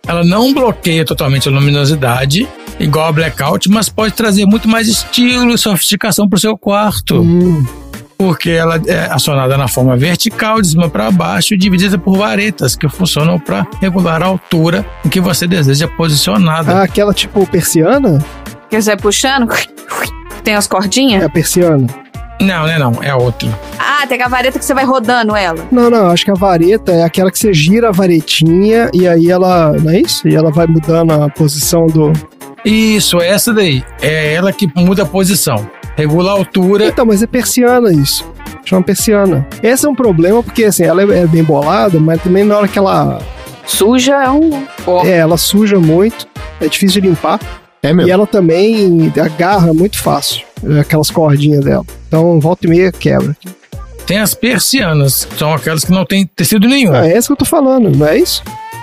Ela 0.07 0.23
não 0.23 0.55
bloqueia 0.55 1.05
totalmente 1.05 1.49
a 1.49 1.53
luminosidade, 1.53 2.47
igual 2.79 3.07
a 3.09 3.12
blackout, 3.12 3.69
mas 3.69 3.89
pode 3.89 4.14
trazer 4.14 4.47
muito 4.47 4.69
mais 4.69 4.87
estilo 4.87 5.53
e 5.53 5.59
sofisticação 5.59 6.29
pro 6.29 6.39
seu 6.39 6.57
quarto. 6.57 7.25
Porque 8.19 8.51
ela 8.51 8.81
é 8.87 9.12
acionada 9.12 9.57
na 9.59 9.69
forma 9.69 9.97
vertical, 9.97 10.61
de 10.62 10.69
cima 10.69 10.89
para 10.89 11.11
baixo, 11.11 11.55
e 11.55 11.57
dividida 11.57 11.99
por 11.99 12.17
varetas 12.17 12.75
que 12.75 12.89
funcionam 12.89 13.39
para 13.39 13.67
regular 13.81 14.23
a 14.23 14.27
altura 14.27 14.87
em 15.05 15.09
que 15.09 15.21
você 15.21 15.47
deseja 15.47 15.87
posicionada. 15.87 16.73
Ah, 16.73 16.83
aquela 16.83 17.12
tipo 17.12 17.47
persiana? 17.47 18.19
Que 18.71 18.81
você 18.81 18.91
vai 18.91 18.97
puxando, 18.97 19.49
tem 20.43 20.55
as 20.55 20.67
cordinhas. 20.67 21.23
É 21.23 21.27
a 21.27 21.31
persiana. 21.31 21.87
Não, 22.41 22.67
né? 22.67 22.79
Não, 22.79 22.93
é 23.03 23.11
a 23.11 23.17
outra. 23.17 23.49
Ah, 23.79 24.07
tem 24.07 24.23
a 24.23 24.29
vareta 24.29 24.59
que 24.59 24.64
você 24.64 24.75
vai 24.75 24.85
rodando 24.85 25.35
ela. 25.35 25.67
Não, 25.73 25.91
não, 25.91 26.11
acho 26.11 26.25
que 26.25 26.30
a 26.30 26.34
vareta 26.34 26.93
é 26.93 27.03
aquela 27.03 27.30
que 27.30 27.38
você 27.38 27.53
gira 27.53 27.88
a 27.88 27.93
varetinha 27.93 28.91
e 28.93 29.09
aí 29.09 29.30
ela. 29.30 29.72
Não 29.72 29.91
é 29.91 30.01
isso? 30.01 30.29
E 30.29 30.34
ela 30.34 30.51
vai 30.51 30.67
mudando 30.67 31.13
a 31.13 31.29
posição 31.29 31.87
do. 31.87 32.13
Isso, 32.64 33.21
é 33.21 33.29
essa 33.29 33.53
daí. 33.55 33.83
É 34.03 34.34
ela 34.34 34.53
que 34.53 34.68
muda 34.76 35.05
a 35.05 35.07
posição. 35.07 35.68
Regula 35.97 36.31
a 36.31 36.35
altura. 36.35 36.87
Então, 36.87 37.07
mas 37.07 37.23
é 37.23 37.27
persiana 37.27 37.91
isso. 37.93 38.25
Chama 38.64 38.83
persiana. 38.83 39.47
Esse 39.63 39.87
é 39.87 39.89
um 39.89 39.95
problema 39.95 40.43
porque, 40.43 40.64
assim, 40.64 40.85
ela 40.85 41.03
é 41.03 41.23
é 41.23 41.27
bem 41.27 41.43
bolada, 41.43 41.99
mas 41.99 42.23
também 42.23 42.45
na 42.45 42.59
hora 42.59 42.68
que 42.68 42.79
ela. 42.79 43.18
Suja 43.64 44.23
é 44.23 44.31
um. 44.31 44.51
É, 45.05 45.17
ela 45.18 45.37
suja 45.37 45.79
muito. 45.81 46.27
É 46.61 46.68
difícil 46.68 47.01
de 47.01 47.09
limpar. 47.09 47.41
É 47.83 47.93
mesmo. 47.93 48.09
E 48.09 48.13
ela 48.13 48.27
também 48.27 49.13
agarra 49.21 49.73
muito 49.73 49.99
fácil. 49.99 50.45
é, 50.68 50.81
Aquelas 50.81 51.11
cordinhas 51.11 51.64
dela. 51.64 51.85
Então, 52.09 52.39
volta 52.41 52.67
e 52.67 52.71
meia 52.71 52.93
quebra. 52.93 53.37
Tem 54.07 54.18
as 54.18 54.35
persianas, 54.35 55.27
são 55.37 55.53
aquelas 55.53 55.85
que 55.85 55.91
não 55.91 56.05
tem 56.05 56.25
tecido 56.27 56.68
nenhum. 56.68 56.95
Ah, 56.95 57.09
é 57.09 57.17
essa 57.17 57.27
que 57.29 57.33
eu 57.33 57.37
tô 57.37 57.45
falando, 57.45 57.91
não 57.91 58.07
é 58.07 58.17
isso? 58.18 58.41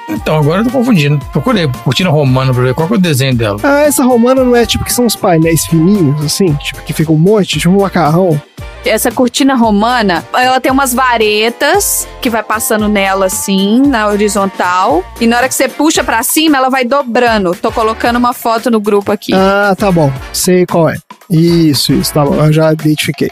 Então, 0.09 0.38
agora 0.38 0.61
eu 0.61 0.65
tô 0.65 0.71
confundindo. 0.71 1.17
Procurei 1.31 1.69
cortina 1.84 2.09
romana 2.09 2.53
pra 2.53 2.63
ver 2.63 2.73
qual 2.73 2.88
que 2.88 2.93
é 2.93 2.97
o 2.97 2.99
desenho 2.99 3.35
dela. 3.35 3.59
Ah, 3.63 3.81
essa 3.81 4.03
romana 4.03 4.43
não 4.43 4.55
é 4.55 4.65
tipo 4.65 4.84
que 4.84 4.93
são 4.93 5.05
os 5.05 5.15
painéis 5.15 5.65
fininhos, 5.65 6.23
assim? 6.23 6.53
Tipo, 6.55 6.81
que 6.81 6.93
fica 6.93 7.11
um 7.11 7.17
monte, 7.17 7.59
tipo 7.59 7.73
um 7.73 7.81
macarrão. 7.81 8.39
Essa 8.85 9.09
cortina 9.11 9.55
romana, 9.55 10.25
ela 10.34 10.59
tem 10.59 10.69
umas 10.69 10.93
varetas 10.93 12.05
que 12.21 12.30
vai 12.30 12.43
passando 12.43 12.89
nela 12.89 13.27
assim, 13.27 13.81
na 13.88 14.07
horizontal. 14.07 15.03
E 15.21 15.27
na 15.27 15.38
hora 15.38 15.47
que 15.47 15.55
você 15.55 15.69
puxa 15.69 16.03
pra 16.03 16.21
cima, 16.21 16.57
ela 16.57 16.69
vai 16.69 16.84
dobrando. 16.84 17.55
Tô 17.55 17.71
colocando 17.71 18.17
uma 18.17 18.34
foto 18.34 18.69
no 18.69 18.81
grupo 18.81 19.09
aqui. 19.09 19.34
Ah, 19.34 19.73
tá 19.77 19.89
bom. 19.89 20.11
Sei 20.34 20.65
qual 20.65 20.89
é. 20.89 20.97
Isso, 21.30 21.93
isso, 21.93 22.13
tá 22.13 22.25
bom. 22.25 22.35
Eu 22.35 22.51
já 22.51 22.73
identifiquei. 22.73 23.31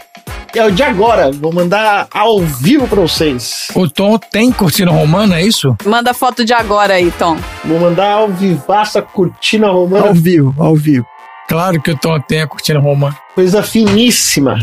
É 0.54 0.64
o 0.66 0.70
de 0.70 0.82
agora. 0.82 1.30
Vou 1.32 1.52
mandar 1.52 2.06
ao 2.10 2.40
vivo 2.40 2.86
pra 2.86 3.00
vocês. 3.00 3.68
O 3.74 3.88
Tom 3.88 4.18
tem 4.18 4.52
cortina 4.52 4.90
romana, 4.90 5.38
é 5.40 5.42
isso? 5.46 5.74
Manda 5.84 6.12
foto 6.12 6.44
de 6.44 6.52
agora 6.52 6.94
aí, 6.94 7.10
Tom. 7.12 7.38
Vou 7.64 7.80
mandar 7.80 8.12
ao 8.12 8.28
vivaço 8.28 8.98
a 8.98 9.02
cortina 9.02 9.68
romana. 9.68 10.08
Ao 10.08 10.14
vivo, 10.14 10.54
ao 10.58 10.76
vivo. 10.76 11.06
Claro 11.48 11.80
que 11.80 11.90
o 11.90 11.96
Tom 11.96 12.20
tem 12.20 12.42
a 12.42 12.46
cortina 12.46 12.80
romana. 12.80 13.16
Coisa 13.34 13.62
finíssima. 13.62 14.58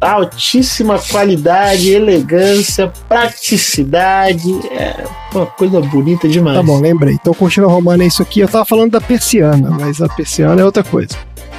Altíssima 0.00 0.98
qualidade, 0.98 1.90
elegância, 1.90 2.92
praticidade. 3.08 4.50
É 4.70 5.04
uma 5.32 5.46
coisa 5.46 5.80
bonita 5.80 6.26
demais. 6.26 6.56
Tá 6.56 6.62
bom, 6.62 6.80
lembrei. 6.80 7.14
Então, 7.14 7.34
cortina 7.34 7.66
romana 7.66 8.04
é 8.04 8.06
isso 8.06 8.22
aqui. 8.22 8.40
Eu 8.40 8.48
tava 8.48 8.64
falando 8.64 8.92
da 8.92 9.00
persiana, 9.00 9.70
mas 9.70 10.00
a 10.00 10.08
persiana 10.08 10.60
é 10.60 10.64
outra 10.64 10.82
coisa. 10.82 11.16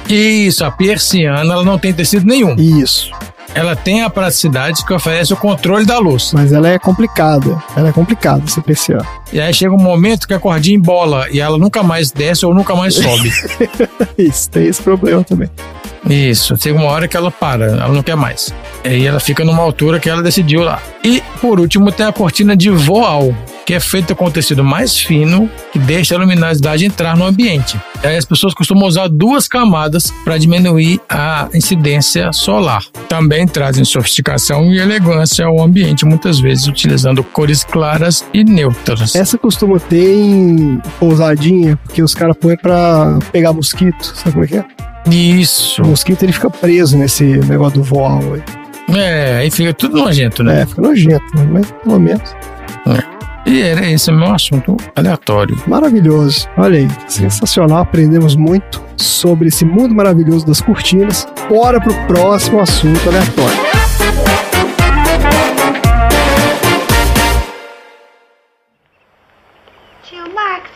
Isso, 0.08 0.64
a 0.64 0.70
persiana, 0.70 1.52
ela 1.52 1.64
não 1.64 1.78
tem 1.78 1.92
tecido 1.92 2.26
nenhum. 2.26 2.54
Isso. 2.56 3.10
Ela 3.54 3.74
tem 3.74 4.02
a 4.02 4.10
praticidade 4.10 4.84
que 4.84 4.92
oferece 4.92 5.32
o 5.32 5.36
controle 5.36 5.86
da 5.86 5.98
luz. 5.98 6.32
Mas 6.34 6.52
ela 6.52 6.68
é 6.68 6.78
complicada. 6.78 7.62
Ela 7.74 7.88
é 7.88 7.92
complicada, 7.92 8.44
essa 8.46 8.60
persiana. 8.60 9.06
E 9.32 9.40
aí 9.40 9.52
chega 9.54 9.74
um 9.74 9.78
momento 9.78 10.28
que 10.28 10.34
a 10.34 10.38
cordinha 10.38 10.76
embola 10.76 11.26
e 11.30 11.40
ela 11.40 11.56
nunca 11.56 11.82
mais 11.82 12.10
desce 12.10 12.44
ou 12.44 12.54
nunca 12.54 12.76
mais 12.76 12.94
sobe. 12.94 13.32
Isso, 14.18 14.50
tem 14.50 14.66
esse 14.66 14.82
problema 14.82 15.24
também. 15.24 15.48
Isso, 16.08 16.56
chega 16.56 16.78
uma 16.78 16.88
hora 16.90 17.08
que 17.08 17.16
ela 17.16 17.30
para, 17.30 17.66
ela 17.66 17.88
não 17.88 18.02
quer 18.02 18.16
mais. 18.16 18.54
E 18.84 19.06
ela 19.06 19.18
fica 19.18 19.44
numa 19.44 19.62
altura 19.62 19.98
que 19.98 20.08
ela 20.08 20.22
decidiu 20.22 20.62
lá. 20.62 20.80
E 21.02 21.22
por 21.40 21.58
último 21.58 21.90
tem 21.90 22.06
a 22.06 22.12
cortina 22.12 22.56
de 22.56 22.70
voal, 22.70 23.34
que 23.64 23.74
é 23.74 23.80
feita 23.80 24.14
com 24.14 24.30
tecido 24.30 24.62
mais 24.62 24.96
fino, 24.96 25.50
que 25.72 25.78
deixa 25.78 26.14
a 26.14 26.18
luminosidade 26.18 26.84
entrar 26.84 27.16
no 27.16 27.24
ambiente. 27.24 27.80
Aí 28.02 28.16
as 28.16 28.24
pessoas 28.24 28.54
costumam 28.54 28.86
usar 28.86 29.08
duas 29.08 29.48
camadas 29.48 30.12
para 30.24 30.38
diminuir 30.38 31.00
a 31.08 31.48
incidência 31.52 32.32
solar. 32.32 32.84
Também 33.08 33.46
trazem 33.46 33.84
sofisticação 33.84 34.72
e 34.72 34.78
elegância 34.78 35.44
ao 35.44 35.60
ambiente, 35.60 36.04
muitas 36.04 36.38
vezes 36.38 36.66
utilizando 36.68 37.24
cores 37.24 37.64
claras 37.64 38.24
e 38.32 38.44
neutras. 38.44 39.14
Essa 39.16 39.36
costuma 39.36 39.80
ter 39.80 40.14
em 40.14 40.80
pousadinha, 41.00 41.76
porque 41.84 42.02
os 42.02 42.14
caras 42.14 42.36
põem 42.36 42.56
pra 42.56 43.18
pegar 43.32 43.52
mosquito. 43.52 44.04
Sabe 44.14 44.32
como 44.32 44.44
é 44.44 44.48
que 44.48 44.56
é? 44.58 44.64
Isso. 45.10 45.82
O 45.82 45.88
mosquito 45.88 46.22
ele 46.22 46.32
fica 46.32 46.50
preso 46.50 46.98
nesse 46.98 47.24
negócio 47.24 47.78
do 47.78 47.84
voal 47.84 48.20
aí. 48.34 48.42
É, 48.96 49.38
aí 49.38 49.50
fica 49.50 49.74
tudo 49.74 49.96
nojento, 49.96 50.42
né? 50.42 50.62
É, 50.62 50.66
fica 50.66 50.80
nojento, 50.82 51.36
né? 51.36 51.48
mas 51.50 51.70
pelo 51.70 51.98
menos. 51.98 52.34
E 53.46 53.62
era 53.62 53.88
esse 53.88 54.10
é 54.10 54.12
o 54.12 54.16
meu 54.16 54.34
assunto 54.34 54.76
aleatório. 54.96 55.56
Maravilhoso. 55.68 56.48
Olha 56.56 56.80
aí, 56.80 56.88
sensacional. 57.06 57.78
Aprendemos 57.78 58.34
muito 58.34 58.82
sobre 58.96 59.46
esse 59.48 59.64
mundo 59.64 59.94
maravilhoso 59.94 60.44
das 60.44 60.60
cortinas. 60.60 61.28
Bora 61.48 61.80
pro 61.80 61.94
próximo 62.06 62.60
assunto 62.60 63.08
aleatório. 63.08 63.56
Tio 70.02 70.34
Max, 70.34 70.70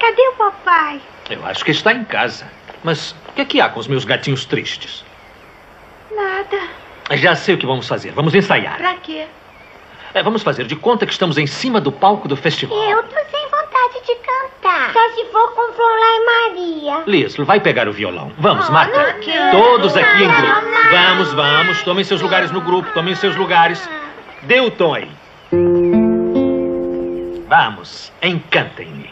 cadê 0.00 0.22
o 0.22 0.32
papai? 0.36 1.00
Eu 1.30 1.46
acho 1.46 1.64
que 1.64 1.70
está 1.70 1.92
em 1.92 2.04
casa. 2.04 2.57
Mas 2.84 3.14
o 3.28 3.32
que 3.32 3.40
é 3.42 3.44
que 3.44 3.60
há 3.60 3.68
com 3.68 3.80
os 3.80 3.86
meus 3.88 4.04
gatinhos 4.04 4.44
tristes? 4.44 5.04
Nada. 6.14 6.58
Já 7.12 7.34
sei 7.34 7.54
o 7.54 7.58
que 7.58 7.66
vamos 7.66 7.86
fazer. 7.88 8.12
Vamos 8.12 8.34
ensaiar. 8.34 8.76
Pra 8.78 8.94
quê? 8.96 9.26
É, 10.14 10.22
vamos 10.22 10.42
fazer 10.42 10.66
de 10.66 10.74
conta 10.76 11.04
que 11.06 11.12
estamos 11.12 11.36
em 11.38 11.46
cima 11.46 11.80
do 11.80 11.92
palco 11.92 12.26
do 12.28 12.36
festival. 12.36 12.78
Eu 12.90 13.02
tô 13.02 13.14
sem 13.30 13.44
vontade 13.44 14.06
de 14.06 14.14
cantar. 14.16 14.92
Só 14.92 15.08
se 15.14 15.24
for 15.26 15.52
com 15.54 15.72
Florlá 15.72 16.06
e 16.16 16.24
Maria. 16.24 17.02
Lislo, 17.06 17.44
vai 17.44 17.60
pegar 17.60 17.88
o 17.88 17.92
violão. 17.92 18.32
Vamos, 18.38 18.68
Ah, 18.68 18.72
Marta. 18.72 19.16
não. 19.26 19.50
Todos 19.50 19.96
aqui 19.96 20.22
em 20.24 20.28
grupo. 20.28 20.60
não. 20.62 20.90
Vamos, 20.90 21.32
vamos. 21.34 21.82
Tomem 21.82 22.04
seus 22.04 22.20
lugares 22.22 22.50
no 22.50 22.60
grupo. 22.60 22.90
Tomem 22.92 23.14
seus 23.14 23.36
lugares. 23.36 23.88
Dê 24.42 24.60
o 24.60 24.70
tom 24.70 24.94
aí. 24.94 25.10
Vamos, 27.48 28.12
encantem-me. 28.22 29.10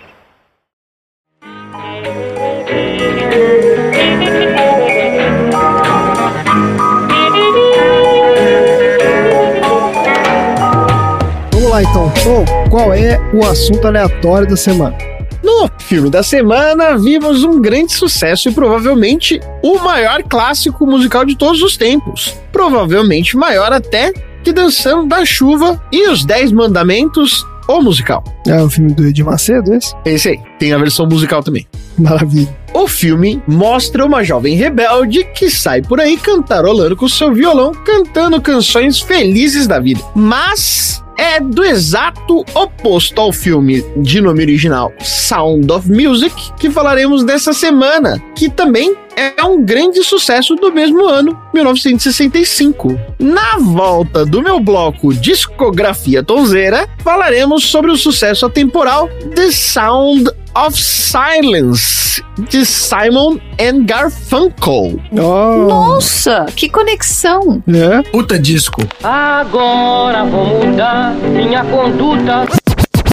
Lá 11.77 11.83
então. 11.83 12.11
Tom, 12.25 12.45
qual 12.71 12.95
é 12.95 13.21
o 13.35 13.45
assunto 13.45 13.87
aleatório 13.87 14.49
da 14.49 14.57
semana? 14.57 14.97
No 15.43 15.69
filme 15.79 16.09
da 16.09 16.23
semana, 16.23 16.97
vimos 16.97 17.45
um 17.45 17.61
grande 17.61 17.93
sucesso 17.93 18.49
e 18.49 18.53
provavelmente 18.53 19.41
o 19.63 19.79
maior 19.79 20.23
clássico 20.23 20.87
musical 20.87 21.25
de 21.25 21.37
todos 21.37 21.63
os 21.63 21.77
tempos. 21.77 22.35
Provavelmente 22.51 23.37
maior 23.37 23.73
até 23.73 24.13
que 24.43 24.53
Dançando 24.53 25.07
da 25.07 25.25
Chuva 25.25 25.81
e 25.93 26.09
os 26.09 26.25
Dez 26.25 26.51
Mandamentos, 26.51 27.47
o 27.69 27.83
musical. 27.83 28.25
É 28.47 28.63
o 28.63 28.71
filme 28.71 28.95
do 28.95 29.07
Edir 29.07 29.25
Macedo, 29.25 29.75
esse? 29.75 29.95
Esse 30.05 30.29
aí, 30.31 30.41
tem 30.59 30.73
a 30.73 30.79
versão 30.79 31.07
musical 31.07 31.43
também. 31.43 31.67
Maravilha. 31.99 32.49
O 32.73 32.89
filme 32.89 33.43
mostra 33.47 34.05
uma 34.05 34.23
jovem 34.23 34.55
rebelde 34.55 35.25
que 35.35 35.51
sai 35.51 35.83
por 35.83 36.01
aí 36.01 36.17
cantarolando 36.17 36.97
com 36.97 37.09
seu 37.09 37.35
violão, 37.35 37.73
cantando 37.73 38.41
canções 38.41 39.01
felizes 39.01 39.67
da 39.67 39.79
vida. 39.79 40.01
Mas 40.15 41.03
é 41.19 41.41
do 41.41 41.65
exato 41.65 42.45
oposto 42.55 43.21
ao 43.21 43.33
filme 43.33 43.83
de 43.97 44.21
nome 44.21 44.43
original 44.43 44.93
Sound 45.01 45.71
of 45.73 45.91
Music 45.91 46.35
que 46.59 46.71
falaremos 46.71 47.25
dessa 47.25 47.53
semana, 47.53 48.23
que 48.35 48.49
também 48.49 48.95
é 49.17 49.43
um 49.43 49.65
grande 49.65 50.05
sucesso 50.05 50.55
do 50.57 50.71
mesmo 50.71 51.07
ano, 51.07 51.37
1965. 51.55 53.01
Na 53.19 53.57
volta 53.59 54.27
do 54.27 54.43
meu 54.43 54.61
bloco 54.61 55.15
Discografia 55.15 56.23
Tonzeira, 56.23 56.87
falaremos 57.03 57.65
sobre 57.65 57.91
o 57.91 57.97
sucesso 57.97 58.45
atemporal 58.45 59.09
The 59.35 59.51
Sound 59.51 60.31
of 60.55 60.79
Silence, 60.79 62.23
de 62.51 62.65
Simon 62.67 63.39
and 63.59 63.85
Garfunkel. 63.85 65.01
Nossa, 65.11 66.47
que 66.55 66.69
conexão! 66.69 67.63
É? 67.67 68.03
Puta 68.11 68.39
disco. 68.39 68.83
Agora 69.03 70.25
vou 70.25 70.67
mudar 70.67 71.15
minha 71.15 71.65
conduta. 71.65 72.47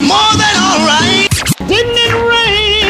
More 0.01 0.37
than 0.37 0.59
alright. 0.61 1.29
Didn't 1.67 1.97
it 1.97 2.13
rain 2.13 2.82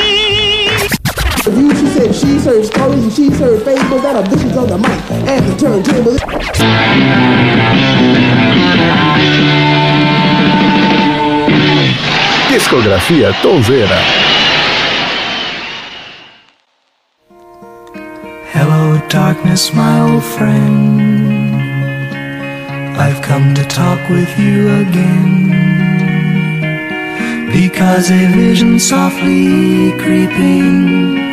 serves 2.44 2.70
porridge 2.72 3.04
and 3.04 3.14
she 3.14 3.32
serves 3.32 3.64
faithful 3.64 4.00
that 4.00 4.16
are 4.18 4.24
dishes 4.24 4.58
on 4.58 4.68
the 4.68 4.78
mic 4.78 5.12
and 5.32 5.46
the 5.48 5.56
turntable. 5.56 6.18
Discografia 12.52 13.32
Tonzeira. 13.42 14.02
Hello, 18.52 19.00
darkness, 19.08 19.74
my 19.74 20.02
old 20.02 20.24
friend. 20.24 21.02
I've 22.98 23.22
come 23.22 23.56
to 23.56 23.64
talk 23.64 24.00
with 24.10 24.38
you 24.38 24.68
again. 24.84 25.50
Because 27.54 28.12
a 28.12 28.26
vision 28.34 28.80
softly 28.80 29.92
creeping 30.04 31.33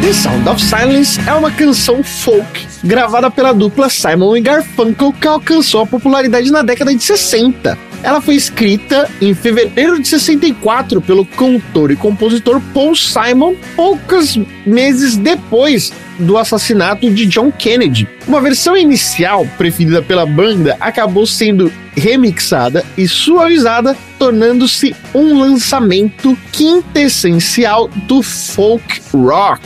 The 0.00 0.12
Sound 0.12 0.48
of 0.48 0.62
Silence 0.62 1.18
é 1.26 1.32
uma 1.32 1.50
canção 1.50 2.02
folk 2.02 2.66
gravada 2.84 3.30
pela 3.30 3.52
dupla 3.52 3.88
Simon 3.88 4.36
e 4.36 4.40
Garfunkel 4.40 5.12
que 5.12 5.26
alcançou 5.26 5.82
a 5.82 5.86
popularidade 5.86 6.50
na 6.50 6.62
década 6.62 6.94
de 6.94 7.02
60. 7.02 7.76
Ela 8.02 8.20
foi 8.20 8.36
escrita 8.36 9.10
em 9.20 9.34
fevereiro 9.34 10.00
de 10.00 10.08
64 10.08 11.00
pelo 11.00 11.24
cantor 11.24 11.90
e 11.90 11.96
compositor 11.96 12.60
Paul 12.72 12.94
Simon, 12.94 13.54
poucos 13.74 14.38
meses 14.64 15.16
depois 15.16 15.92
do 16.18 16.38
assassinato 16.38 17.10
de 17.10 17.26
John 17.26 17.50
Kennedy. 17.52 18.08
Uma 18.26 18.40
versão 18.40 18.76
inicial 18.76 19.46
preferida 19.58 20.02
pela 20.02 20.26
banda 20.26 20.76
acabou 20.80 21.26
sendo 21.26 21.72
remixada 21.96 22.84
e 22.96 23.08
suavizada, 23.08 23.96
tornando-se 24.18 24.94
um 25.14 25.38
lançamento 25.38 26.36
quintessencial 26.52 27.88
do 27.88 28.22
folk 28.22 29.00
rock. 29.12 29.62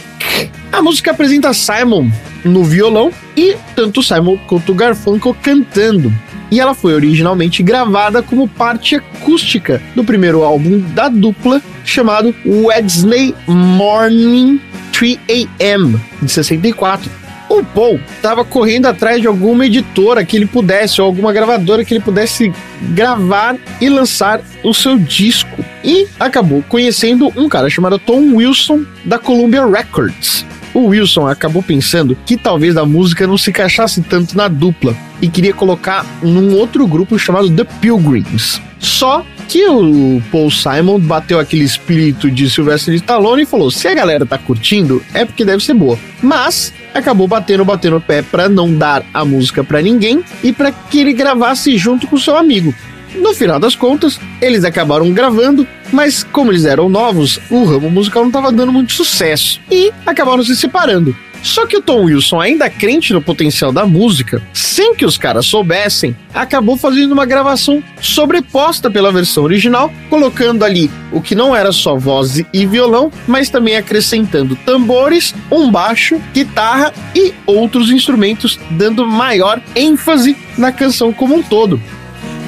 A 0.72 0.80
música 0.80 1.10
apresenta 1.10 1.52
Simon 1.52 2.08
no 2.44 2.64
violão 2.64 3.12
e 3.36 3.56
tanto 3.74 4.02
Simon 4.02 4.38
quanto 4.46 4.74
Garfunkel 4.74 5.36
cantando. 5.42 6.12
E 6.50 6.58
ela 6.58 6.74
foi 6.74 6.94
originalmente 6.94 7.62
gravada 7.62 8.22
como 8.22 8.48
parte 8.48 8.96
acústica 8.96 9.80
do 9.94 10.02
primeiro 10.02 10.42
álbum 10.42 10.80
da 10.94 11.08
dupla, 11.08 11.62
chamado 11.84 12.34
Wednesday 12.44 13.34
Morning 13.46 14.60
3 14.92 15.18
AM, 15.60 16.00
de 16.20 16.30
64. 16.30 17.10
O 17.48 17.64
Paul 17.64 17.98
estava 18.14 18.44
correndo 18.44 18.86
atrás 18.86 19.20
de 19.20 19.26
alguma 19.26 19.66
editora 19.66 20.24
que 20.24 20.36
ele 20.36 20.46
pudesse, 20.46 21.00
ou 21.00 21.06
alguma 21.06 21.32
gravadora 21.32 21.84
que 21.84 21.92
ele 21.92 22.02
pudesse 22.02 22.52
gravar 22.92 23.56
e 23.80 23.88
lançar 23.88 24.40
o 24.62 24.72
seu 24.72 24.96
disco. 24.96 25.64
E 25.82 26.06
acabou 26.18 26.62
conhecendo 26.68 27.32
um 27.36 27.48
cara 27.48 27.68
chamado 27.68 27.98
Tom 27.98 28.34
Wilson, 28.36 28.84
da 29.04 29.18
Columbia 29.18 29.66
Records. 29.66 30.46
O 30.72 30.86
Wilson 30.86 31.26
acabou 31.26 31.62
pensando 31.62 32.16
que 32.24 32.36
talvez 32.36 32.76
a 32.76 32.86
música 32.86 33.26
não 33.26 33.36
se 33.36 33.50
encaixasse 33.50 34.02
tanto 34.02 34.36
na 34.36 34.46
dupla 34.48 34.96
e 35.20 35.28
queria 35.28 35.52
colocar 35.52 36.06
num 36.22 36.54
outro 36.54 36.86
grupo 36.86 37.18
chamado 37.18 37.50
The 37.50 37.64
Pilgrims. 37.80 38.60
Só 38.78 39.24
que 39.48 39.66
o 39.66 40.22
Paul 40.30 40.48
Simon 40.48 41.00
bateu 41.00 41.40
aquele 41.40 41.64
espírito 41.64 42.30
de 42.30 42.48
Sylvester 42.48 42.94
Stallone 42.94 43.42
e 43.42 43.46
falou: 43.46 43.70
se 43.70 43.88
a 43.88 43.94
galera 43.94 44.24
tá 44.24 44.38
curtindo, 44.38 45.02
é 45.12 45.24
porque 45.24 45.44
deve 45.44 45.62
ser 45.62 45.74
boa. 45.74 45.98
Mas 46.22 46.72
acabou 46.94 47.26
batendo, 47.26 47.64
batendo 47.64 47.96
o 47.96 48.00
pé 48.00 48.22
para 48.22 48.48
não 48.48 48.72
dar 48.72 49.04
a 49.12 49.24
música 49.24 49.64
para 49.64 49.82
ninguém 49.82 50.22
e 50.42 50.52
para 50.52 50.70
que 50.70 51.00
ele 51.00 51.12
gravasse 51.12 51.76
junto 51.76 52.06
com 52.06 52.16
seu 52.16 52.36
amigo. 52.36 52.72
No 53.14 53.34
final 53.34 53.58
das 53.58 53.74
contas, 53.74 54.20
eles 54.40 54.64
acabaram 54.64 55.12
gravando, 55.12 55.66
mas 55.92 56.22
como 56.22 56.50
eles 56.50 56.64
eram 56.64 56.88
novos, 56.88 57.40
o 57.50 57.64
ramo 57.64 57.90
musical 57.90 58.22
não 58.22 58.30
estava 58.30 58.52
dando 58.52 58.72
muito 58.72 58.92
sucesso 58.92 59.60
e 59.70 59.92
acabaram 60.06 60.42
se 60.42 60.56
separando. 60.56 61.14
Só 61.42 61.66
que 61.66 61.76
o 61.76 61.82
Tom 61.82 62.04
Wilson, 62.04 62.40
ainda 62.40 62.68
crente 62.68 63.12
no 63.12 63.22
potencial 63.22 63.72
da 63.72 63.86
música, 63.86 64.42
sem 64.52 64.94
que 64.94 65.06
os 65.06 65.16
caras 65.16 65.46
soubessem, 65.46 66.14
acabou 66.34 66.76
fazendo 66.76 67.12
uma 67.12 67.24
gravação 67.24 67.82
sobreposta 68.00 68.90
pela 68.90 69.12
versão 69.12 69.44
original, 69.44 69.90
colocando 70.08 70.64
ali 70.64 70.90
o 71.10 71.20
que 71.20 71.34
não 71.34 71.56
era 71.56 71.72
só 71.72 71.96
voz 71.96 72.42
e 72.52 72.66
violão, 72.66 73.10
mas 73.26 73.48
também 73.48 73.76
acrescentando 73.76 74.54
tambores, 74.66 75.34
um 75.50 75.70
baixo, 75.70 76.20
guitarra 76.32 76.92
e 77.14 77.32
outros 77.46 77.90
instrumentos, 77.90 78.58
dando 78.70 79.06
maior 79.06 79.60
ênfase 79.74 80.36
na 80.58 80.70
canção 80.70 81.12
como 81.12 81.34
um 81.34 81.42
todo. 81.42 81.80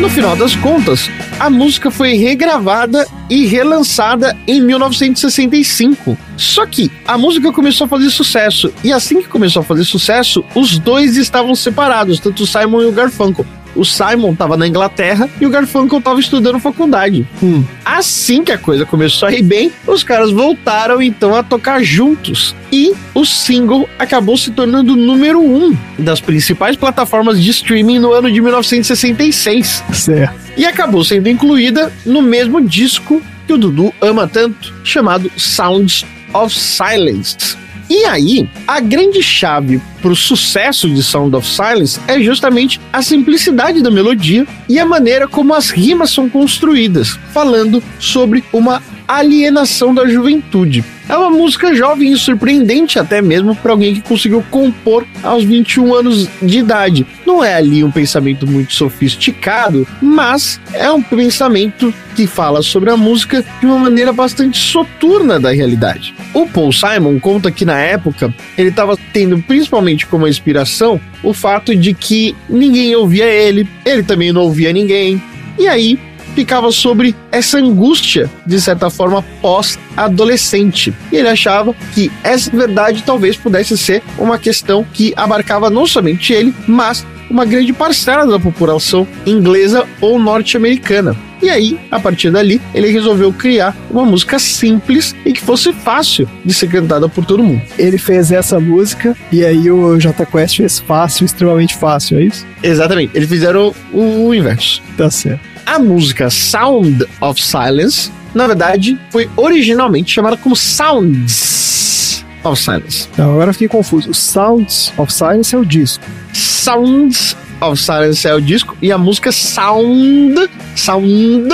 No 0.00 0.08
final 0.08 0.34
das 0.34 0.56
contas, 0.56 1.08
a 1.38 1.48
música 1.48 1.90
foi 1.90 2.14
regravada 2.14 3.06
e 3.30 3.46
relançada 3.46 4.36
em 4.46 4.60
1965. 4.60 6.18
Só 6.36 6.66
que 6.66 6.90
a 7.06 7.16
música 7.16 7.52
começou 7.52 7.84
a 7.84 7.88
fazer 7.88 8.10
sucesso, 8.10 8.72
e 8.82 8.92
assim 8.92 9.22
que 9.22 9.28
começou 9.28 9.60
a 9.60 9.64
fazer 9.64 9.84
sucesso, 9.84 10.44
os 10.54 10.78
dois 10.78 11.16
estavam 11.16 11.54
separados, 11.54 12.18
tanto 12.18 12.42
o 12.42 12.46
Simon 12.46 12.82
e 12.82 12.86
o 12.86 12.92
Garfunkel. 12.92 13.46
O 13.74 13.84
Simon 13.84 14.32
estava 14.32 14.56
na 14.56 14.66
Inglaterra 14.66 15.28
e 15.40 15.46
o 15.46 15.50
Garfunkel 15.50 15.98
estava 15.98 16.20
estudando 16.20 16.58
faculdade. 16.58 17.26
Hum. 17.42 17.64
Assim 17.84 18.44
que 18.44 18.52
a 18.52 18.58
coisa 18.58 18.84
começou 18.84 19.28
a 19.28 19.32
ir 19.32 19.42
bem, 19.42 19.72
os 19.86 20.02
caras 20.02 20.30
voltaram 20.30 21.00
então 21.00 21.34
a 21.34 21.42
tocar 21.42 21.82
juntos. 21.82 22.54
E 22.70 22.92
o 23.14 23.24
single 23.24 23.88
acabou 23.98 24.36
se 24.36 24.50
tornando 24.50 24.94
o 24.94 24.96
número 24.96 25.40
um 25.40 25.76
das 25.98 26.20
principais 26.20 26.76
plataformas 26.76 27.42
de 27.42 27.50
streaming 27.50 27.98
no 27.98 28.12
ano 28.12 28.30
de 28.30 28.40
1966. 28.40 29.84
Certo. 29.92 30.34
E 30.56 30.66
acabou 30.66 31.04
sendo 31.04 31.28
incluída 31.28 31.92
no 32.04 32.22
mesmo 32.22 32.60
disco 32.60 33.22
que 33.46 33.52
o 33.52 33.58
Dudu 33.58 33.92
ama 34.00 34.26
tanto, 34.26 34.72
chamado 34.84 35.30
Sounds 35.36 36.04
of 36.32 36.58
Silence. 36.58 37.61
E 37.94 38.06
aí, 38.06 38.48
a 38.66 38.80
grande 38.80 39.22
chave 39.22 39.78
para 40.00 40.10
o 40.10 40.16
sucesso 40.16 40.88
de 40.88 41.02
Sound 41.02 41.36
of 41.36 41.46
Silence 41.46 42.00
é 42.08 42.18
justamente 42.22 42.80
a 42.90 43.02
simplicidade 43.02 43.82
da 43.82 43.90
melodia 43.90 44.46
e 44.66 44.78
a 44.78 44.86
maneira 44.86 45.28
como 45.28 45.52
as 45.52 45.68
rimas 45.68 46.08
são 46.08 46.26
construídas, 46.26 47.18
falando 47.34 47.82
sobre 47.98 48.42
uma 48.50 48.82
alienação 49.06 49.94
da 49.94 50.08
juventude. 50.08 50.82
É 51.08 51.16
uma 51.16 51.30
música 51.30 51.74
jovem 51.74 52.12
e 52.12 52.16
surpreendente 52.16 52.98
até 52.98 53.20
mesmo 53.20 53.54
para 53.54 53.72
alguém 53.72 53.94
que 53.94 54.00
conseguiu 54.00 54.42
compor 54.50 55.06
aos 55.22 55.44
21 55.44 55.94
anos 55.94 56.28
de 56.40 56.58
idade. 56.58 57.06
Não 57.26 57.42
é 57.42 57.54
ali 57.54 57.82
um 57.82 57.90
pensamento 57.90 58.46
muito 58.46 58.72
sofisticado, 58.72 59.86
mas 60.00 60.60
é 60.72 60.90
um 60.90 61.02
pensamento 61.02 61.92
que 62.14 62.26
fala 62.26 62.62
sobre 62.62 62.90
a 62.90 62.96
música 62.96 63.44
de 63.60 63.66
uma 63.66 63.78
maneira 63.78 64.12
bastante 64.12 64.58
soturna 64.58 65.40
da 65.40 65.50
realidade. 65.50 66.14
O 66.32 66.46
Paul 66.46 66.72
Simon 66.72 67.18
conta 67.18 67.50
que 67.50 67.64
na 67.64 67.78
época 67.78 68.32
ele 68.56 68.68
estava 68.68 68.96
tendo 69.12 69.38
principalmente 69.42 70.06
como 70.06 70.28
inspiração 70.28 71.00
o 71.22 71.32
fato 71.32 71.74
de 71.74 71.94
que 71.94 72.34
ninguém 72.48 72.94
ouvia 72.94 73.26
ele, 73.26 73.68
ele 73.84 74.02
também 74.02 74.32
não 74.32 74.42
ouvia 74.42 74.72
ninguém. 74.72 75.22
E 75.58 75.68
aí 75.68 75.98
ficava 76.34 76.70
sobre 76.70 77.14
essa 77.30 77.58
angústia, 77.58 78.30
de 78.46 78.60
certa 78.60 78.90
forma, 78.90 79.22
pós-adolescente. 79.40 80.92
E 81.10 81.16
ele 81.16 81.28
achava 81.28 81.74
que 81.94 82.10
essa 82.22 82.50
verdade 82.50 83.02
talvez 83.04 83.36
pudesse 83.36 83.76
ser 83.76 84.02
uma 84.18 84.38
questão 84.38 84.84
que 84.92 85.12
abarcava 85.16 85.70
não 85.70 85.86
somente 85.86 86.32
ele, 86.32 86.54
mas 86.66 87.04
uma 87.30 87.44
grande 87.44 87.72
parcela 87.72 88.26
da 88.26 88.38
população 88.38 89.06
inglesa 89.24 89.86
ou 90.00 90.18
norte-americana. 90.18 91.16
E 91.40 91.50
aí, 91.50 91.80
a 91.90 91.98
partir 91.98 92.30
dali, 92.30 92.60
ele 92.72 92.88
resolveu 92.88 93.32
criar 93.32 93.76
uma 93.90 94.04
música 94.04 94.38
simples 94.38 95.14
e 95.24 95.32
que 95.32 95.40
fosse 95.40 95.72
fácil 95.72 96.28
de 96.44 96.54
ser 96.54 96.68
cantada 96.68 97.08
por 97.08 97.24
todo 97.24 97.42
mundo. 97.42 97.60
Ele 97.76 97.98
fez 97.98 98.30
essa 98.30 98.60
música 98.60 99.16
e 99.32 99.44
aí 99.44 99.68
o 99.68 99.98
J 99.98 100.24
Quest 100.24 100.58
fez 100.58 100.78
fácil, 100.78 101.24
extremamente 101.24 101.74
fácil, 101.74 102.18
é 102.18 102.24
isso? 102.24 102.46
Exatamente, 102.62 103.16
eles 103.16 103.28
fizeram 103.28 103.74
o, 103.92 104.28
o 104.28 104.34
inverso. 104.34 104.80
Tá 104.96 105.10
certo. 105.10 105.51
A 105.64 105.78
música 105.78 106.30
Sound 106.30 107.06
of 107.20 107.42
Silence 107.42 108.10
na 108.34 108.46
verdade, 108.46 108.98
foi 109.10 109.28
originalmente 109.36 110.12
chamada 110.12 110.36
como 110.36 110.56
Sounds 110.56 112.24
of 112.44 112.60
Silence. 112.60 113.08
Não, 113.16 113.32
agora 113.32 113.50
eu 113.50 113.52
fiquei 113.52 113.68
confuso. 113.68 114.10
O 114.10 114.14
Sounds 114.14 114.92
of 114.96 115.12
Silence 115.12 115.54
é 115.54 115.58
o 115.58 115.64
disco. 115.64 116.04
Sounds 116.32 117.36
of 117.60 117.80
Silence 117.80 118.26
é 118.26 118.34
o 118.34 118.40
disco 118.40 118.76
e 118.80 118.90
a 118.90 118.98
música 118.98 119.30
Sound, 119.30 120.50
Sound 120.74 121.48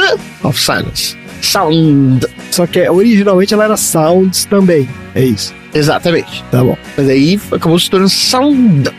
of 0.45 0.61
Silence. 0.61 1.17
Sound. 1.43 2.27
Só 2.51 2.67
que 2.67 2.81
é, 2.81 2.91
originalmente 2.91 3.55
ela 3.55 3.65
era 3.65 3.77
Sounds 3.77 4.45
também. 4.45 4.89
É 5.15 5.25
isso. 5.25 5.53
Exatamente. 5.75 6.45
Tá 6.51 6.63
bom. 6.63 6.79
Mas 6.97 7.09
aí 7.09 7.41
acabou 7.51 7.79
se 7.79 7.91
tornando 7.91 8.11
Sound. 8.11 8.91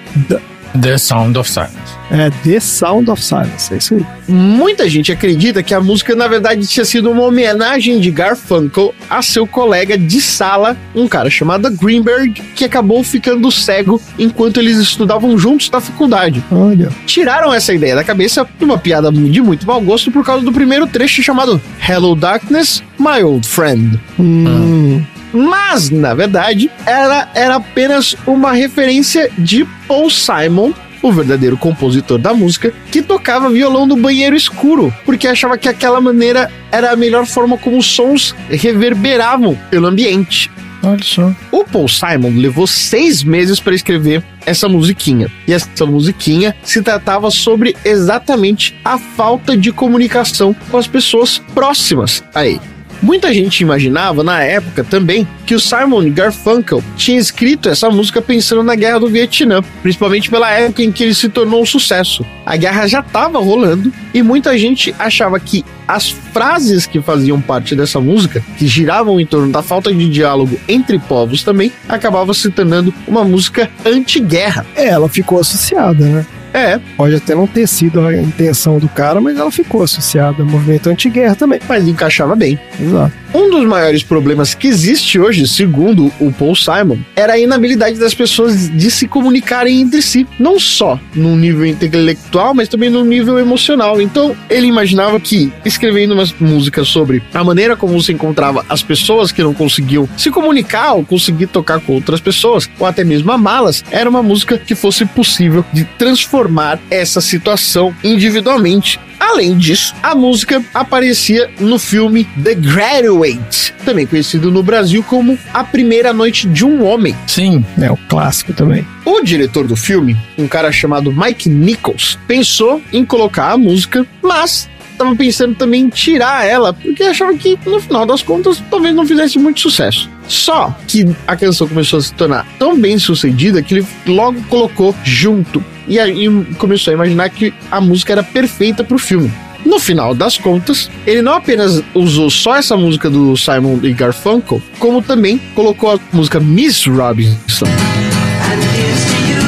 The 0.82 0.98
Sound 0.98 1.38
of 1.38 1.50
Silence. 1.50 2.00
É 2.12 2.30
The 2.44 2.60
Sound 2.60 3.10
of 3.10 3.24
Silence. 3.24 3.74
É 3.74 3.78
isso 3.78 3.96
aí. 3.96 4.06
Muita 4.28 4.90
gente 4.90 5.12
acredita 5.12 5.62
que 5.62 5.74
a 5.74 5.80
música, 5.80 6.16
na 6.16 6.28
verdade, 6.28 6.66
tinha 6.68 6.86
sido 6.86 7.12
uma 7.12 7.24
homenagem 7.24 8.00
de 8.00 8.12
Garfunkel 8.12 8.94
a 9.10 9.22
seu 9.22 9.46
colega 9.46 9.98
de 9.98 10.22
sala, 10.22 10.78
um 10.96 11.08
cara 11.08 11.30
chamado 11.30 11.70
Greenberg, 11.72 12.34
que 12.56 12.66
acabou 12.66 13.04
ficando 13.04 13.52
cego 13.52 14.02
enquanto 14.18 14.60
eles 14.60 14.78
estudavam 14.78 15.38
juntos 15.38 15.70
na 15.70 15.80
faculdade. 15.80 16.44
Olha. 16.52 16.90
Tiraram 17.06 17.54
essa 17.54 17.74
ideia 17.74 17.96
da 17.96 18.04
cabeça 18.04 18.48
de 18.58 18.66
uma 18.66 18.78
piada 18.78 19.12
de 19.12 19.42
muito 19.42 19.66
mau 19.66 19.82
gosto 19.82 20.12
por 20.12 20.26
causa 20.26 20.44
do 20.44 20.52
primeiro 20.52 20.88
trecho 20.88 21.22
chamado 21.22 21.62
Hello 21.88 22.16
Darkness, 22.16 22.84
My 23.00 23.24
Old 23.24 23.48
Friend. 23.48 24.00
Hum. 24.20 25.04
Mas, 25.34 25.90
na 25.90 26.14
verdade, 26.14 26.72
ela 26.86 27.30
era 27.34 27.56
apenas 27.56 28.16
uma 28.26 28.52
referência 28.52 29.30
de 29.38 29.66
Paul 29.88 30.10
Simon, 30.10 30.74
o 31.02 31.12
verdadeiro 31.12 31.58
compositor 31.58 32.18
da 32.18 32.34
música, 32.34 32.74
que 32.92 33.02
tocava 33.02 33.50
violão 33.50 33.86
no 33.86 33.96
banheiro 33.96 34.36
escuro, 34.36 34.94
porque 35.06 35.28
achava 35.28 35.58
que 35.58 35.70
aquela 35.70 36.02
maneira 36.02 36.52
era 36.72 36.92
a 36.92 36.96
melhor 36.96 37.26
forma 37.26 37.58
como 37.58 37.78
os 37.78 37.86
sons 37.86 38.36
reverberavam 38.50 39.58
pelo 39.70 39.88
ambiente. 39.88 40.52
Olha 40.82 41.04
só. 41.04 41.34
O 41.52 41.64
Paul 41.66 41.88
Simon 41.88 42.32
levou 42.38 42.66
seis 42.66 43.24
meses 43.24 43.60
para 43.60 43.76
escrever 43.76 44.24
essa 44.46 44.70
musiquinha. 44.70 45.30
E 45.48 45.54
essa 45.54 45.86
musiquinha 45.86 46.56
se 46.64 46.82
tratava 46.82 47.30
sobre 47.30 47.76
exatamente 47.84 48.76
a 48.84 48.98
falta 48.98 49.58
de 49.58 49.72
comunicação 49.72 50.56
com 50.72 50.78
as 50.78 50.88
pessoas 50.88 51.38
próximas 51.54 52.24
a 52.34 52.46
ele. 52.46 52.79
Muita 53.02 53.34
gente 53.34 53.62
imaginava 53.62 54.24
na 54.24 54.44
época 54.44 54.84
também 54.84 55.28
que 55.46 55.56
o 55.56 55.60
Simon 55.60 56.12
Garfunkel 56.12 56.84
tinha 56.98 57.18
escrito 57.18 57.70
essa 57.70 57.90
música 57.90 58.22
pensando 58.22 58.62
na 58.62 58.76
guerra 58.76 59.00
do 59.00 59.08
Vietnã, 59.08 59.62
principalmente 59.82 60.30
pela 60.30 60.52
época 60.52 60.84
em 60.84 60.92
que 60.92 61.04
ele 61.04 61.14
se 61.14 61.30
tornou 61.30 61.62
um 61.62 61.66
sucesso. 61.66 62.26
A 62.46 62.58
guerra 62.58 62.88
já 62.88 63.00
estava 63.00 63.40
rolando 63.40 63.92
e 64.14 64.22
muita 64.22 64.58
gente 64.58 64.94
achava 65.00 65.40
que 65.40 65.64
as 65.90 66.12
frases 66.12 66.86
que 66.86 67.02
faziam 67.02 67.42
parte 67.42 67.76
dessa 67.76 68.00
música, 68.00 68.44
que 68.58 68.68
giravam 68.68 69.20
em 69.20 69.26
torno 69.26 69.52
da 69.52 69.64
falta 69.64 69.92
de 69.92 70.08
diálogo 70.08 70.56
entre 70.68 71.00
povos 71.00 71.42
também, 71.44 71.72
acabava 71.88 72.32
se 72.32 72.52
tornando 72.52 72.94
uma 73.08 73.24
música 73.24 73.68
anti-guerra. 73.84 74.68
É, 74.76 74.90
ela 74.90 75.10
ficou 75.10 75.40
associada, 75.40 76.06
né? 76.06 76.26
É, 76.54 76.80
Pode 76.98 77.16
até 77.16 77.36
não 77.36 77.48
ter 77.48 77.68
sido 77.68 78.02
a 78.02 78.16
intenção 78.16 78.80
do 78.80 78.88
cara, 78.88 79.20
mas 79.20 79.38
ela 79.38 79.52
ficou 79.52 79.84
associada 79.84 80.42
ao 80.44 80.48
movimento 80.48 80.90
anti-guerra 80.90 81.36
também. 81.36 81.60
mas 81.68 81.88
encaixava 81.88 82.36
bem. 82.36 82.60
Exato. 82.80 83.14
Um 83.32 83.52
dos 83.52 83.64
maiores 83.66 84.02
problemas 84.02 84.56
que 84.56 84.68
existe 84.68 85.20
hoje, 85.20 85.48
segundo 85.48 86.12
o 86.20 86.32
Paul 86.32 86.56
Simon, 86.56 86.98
era 87.16 87.34
a 87.34 87.40
inabilidade 87.40 88.00
das 88.00 88.16
pessoas 88.16 88.70
de 88.70 88.90
se 88.90 89.08
comunicarem 89.08 89.82
entre 89.82 90.02
si, 90.02 90.28
não 90.40 90.60
só 90.60 91.00
no 91.14 91.36
nível 91.36 91.64
intelectual, 91.64 92.56
mas 92.56 92.68
também 92.68 92.90
no 92.90 93.06
nível 93.06 93.38
emocional. 93.38 94.02
Então, 94.02 94.36
ele 94.50 94.66
imaginava 94.66 95.20
que 95.20 95.54
escrevendo 95.64 96.16
umas 96.16 96.34
músicas 96.40 96.88
sobre 96.88 97.22
a 97.32 97.44
maneira 97.44 97.76
como 97.76 98.02
se 98.02 98.12
encontrava 98.12 98.66
as 98.68 98.82
pessoas 98.82 99.32
que 99.32 99.44
não 99.44 99.54
conseguiam 99.54 100.10
se 100.18 100.32
comunicar 100.32 100.94
ou 100.94 101.06
conseguir 101.06 101.48
tocar 101.48 101.80
com 101.80 101.94
outras 101.94 102.20
pessoas, 102.20 102.68
ou 102.80 102.88
até 102.88 103.04
mesmo 103.04 103.32
amá-las, 103.32 103.84
era 103.92 104.10
uma 104.10 104.24
música 104.24 104.58
que 104.58 104.74
fosse 104.74 105.06
possível 105.06 105.64
de 105.72 105.84
transformar 105.84 106.80
essa 106.90 107.22
situação 107.22 107.96
individualmente. 108.04 109.00
Além 109.20 109.58
disso, 109.58 109.94
a 110.02 110.16
música 110.16 110.64
aparecia 110.74 111.50
no 111.60 111.78
filme 111.78 112.26
The 112.42 112.56
Graduate, 112.56 113.74
também 113.84 114.08
conhecido 114.08 114.50
no 114.50 114.64
Brasil 114.64 115.04
como 115.04 115.38
A 115.54 115.64
Primeira 115.64 116.14
Noite 116.14 116.48
de 116.48 116.66
um 116.66 116.86
Homem. 116.86 117.16
Sim. 117.28 117.64
É 117.80 117.92
o 117.92 117.98
clássico 117.98 118.54
também. 118.54 118.88
O 119.06 119.22
diretor 119.22 119.68
do 119.68 119.76
filme, 119.76 120.18
um 120.38 120.48
cara 120.48 120.72
chamado 120.72 121.12
Mike 121.12 121.50
Nichols, 121.50 122.18
pensou 122.28 122.82
em 122.94 123.04
colocar 123.04 123.52
a 123.52 123.58
música, 123.58 124.06
mas 124.22 124.70
estava 125.00 125.16
pensando 125.16 125.56
também 125.56 125.84
em 125.84 125.90
tirar 125.90 126.46
ela, 126.46 126.74
porque 126.74 127.04
achava 127.04 127.34
que 127.34 127.58
no 127.66 127.80
final 127.80 128.06
das 128.06 128.22
contas 128.22 128.62
talvez 128.70 128.94
não 128.94 129.06
fizesse 129.06 129.40
muito 129.40 129.62
sucesso. 129.62 130.10
Só 130.28 130.76
que 130.88 131.08
a 131.26 131.36
canção 131.36 131.68
começou 131.68 132.00
a 132.00 132.02
se 132.02 132.14
tornar 132.14 132.46
tão 132.60 132.78
bem 132.78 133.00
sucedida 133.00 133.62
que 133.62 133.76
ele 133.76 133.88
logo 134.06 134.42
colocou 134.44 134.94
junto. 135.04 135.64
E 135.88 135.98
aí 135.98 136.28
começou 136.58 136.92
a 136.92 136.94
imaginar 136.94 137.30
que 137.30 137.54
a 137.72 137.80
música 137.80 138.14
era 138.14 138.24
perfeita 138.24 138.84
pro 138.84 139.00
filme. 139.00 139.32
No 139.66 139.80
final 139.80 140.14
das 140.14 140.38
contas, 140.38 140.90
ele 141.06 141.22
não 141.22 141.34
apenas 141.34 141.82
usou 141.94 142.30
só 142.30 142.56
essa 142.58 142.78
música 142.78 143.10
do 143.10 143.36
Simon 143.36 143.80
e 143.84 143.94
Garfunkel, 143.94 144.62
como 144.78 145.02
também 145.02 145.38
colocou 145.56 145.92
a 145.92 146.00
música 146.14 146.40
Miss 146.40 146.86
Robinson. 146.86 147.66
And 147.66 148.62
here's 148.76 149.06
to 149.06 149.18
you, 149.30 149.40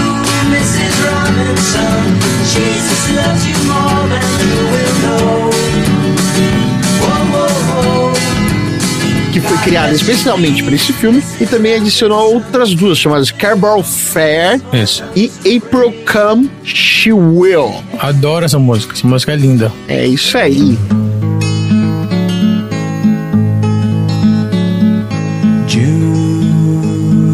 Mrs. 0.50 0.94
Robinson. 1.04 2.02
Jesus 2.54 3.16
loves 3.16 3.48
you 3.48 3.61
que 9.32 9.40
foi 9.40 9.58
criada 9.60 9.94
especialmente 9.94 10.62
para 10.64 10.76
esse 10.76 10.92
filme 10.92 11.24
e 11.40 11.46
também 11.46 11.76
adicionou 11.76 12.34
outras 12.34 12.74
duas 12.76 12.98
chamadas 12.98 13.32
Carbarrel 13.32 13.84
Fair 13.84 14.62
Isso. 14.74 15.04
e 15.16 15.32
April 15.58 15.94
Come 16.12 16.50
She 16.64 17.14
Will. 17.14 17.74
Adoro 18.00 18.46
essa 18.46 18.60
música. 18.60 18.94
Essa 18.94 19.08
música 19.08 19.32
é 19.32 19.36
linda. 19.36 19.72
É 19.88 20.06
isso 20.06 20.38
aí. 20.38 20.78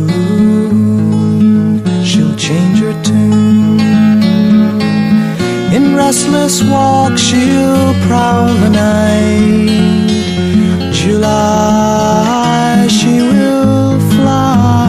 June, 0.07 1.81
she'll 2.05 2.35
change 2.37 2.79
her 2.79 2.93
tune. 3.01 3.79
In 5.73 5.95
restless 5.95 6.63
walk, 6.63 7.17
she'll 7.17 7.93
prowl 8.07 8.53
the 8.53 8.69
night. 8.69 9.86
July, 11.27 12.87
she 12.89 13.21
will 13.21 13.99
fly. 14.11 14.87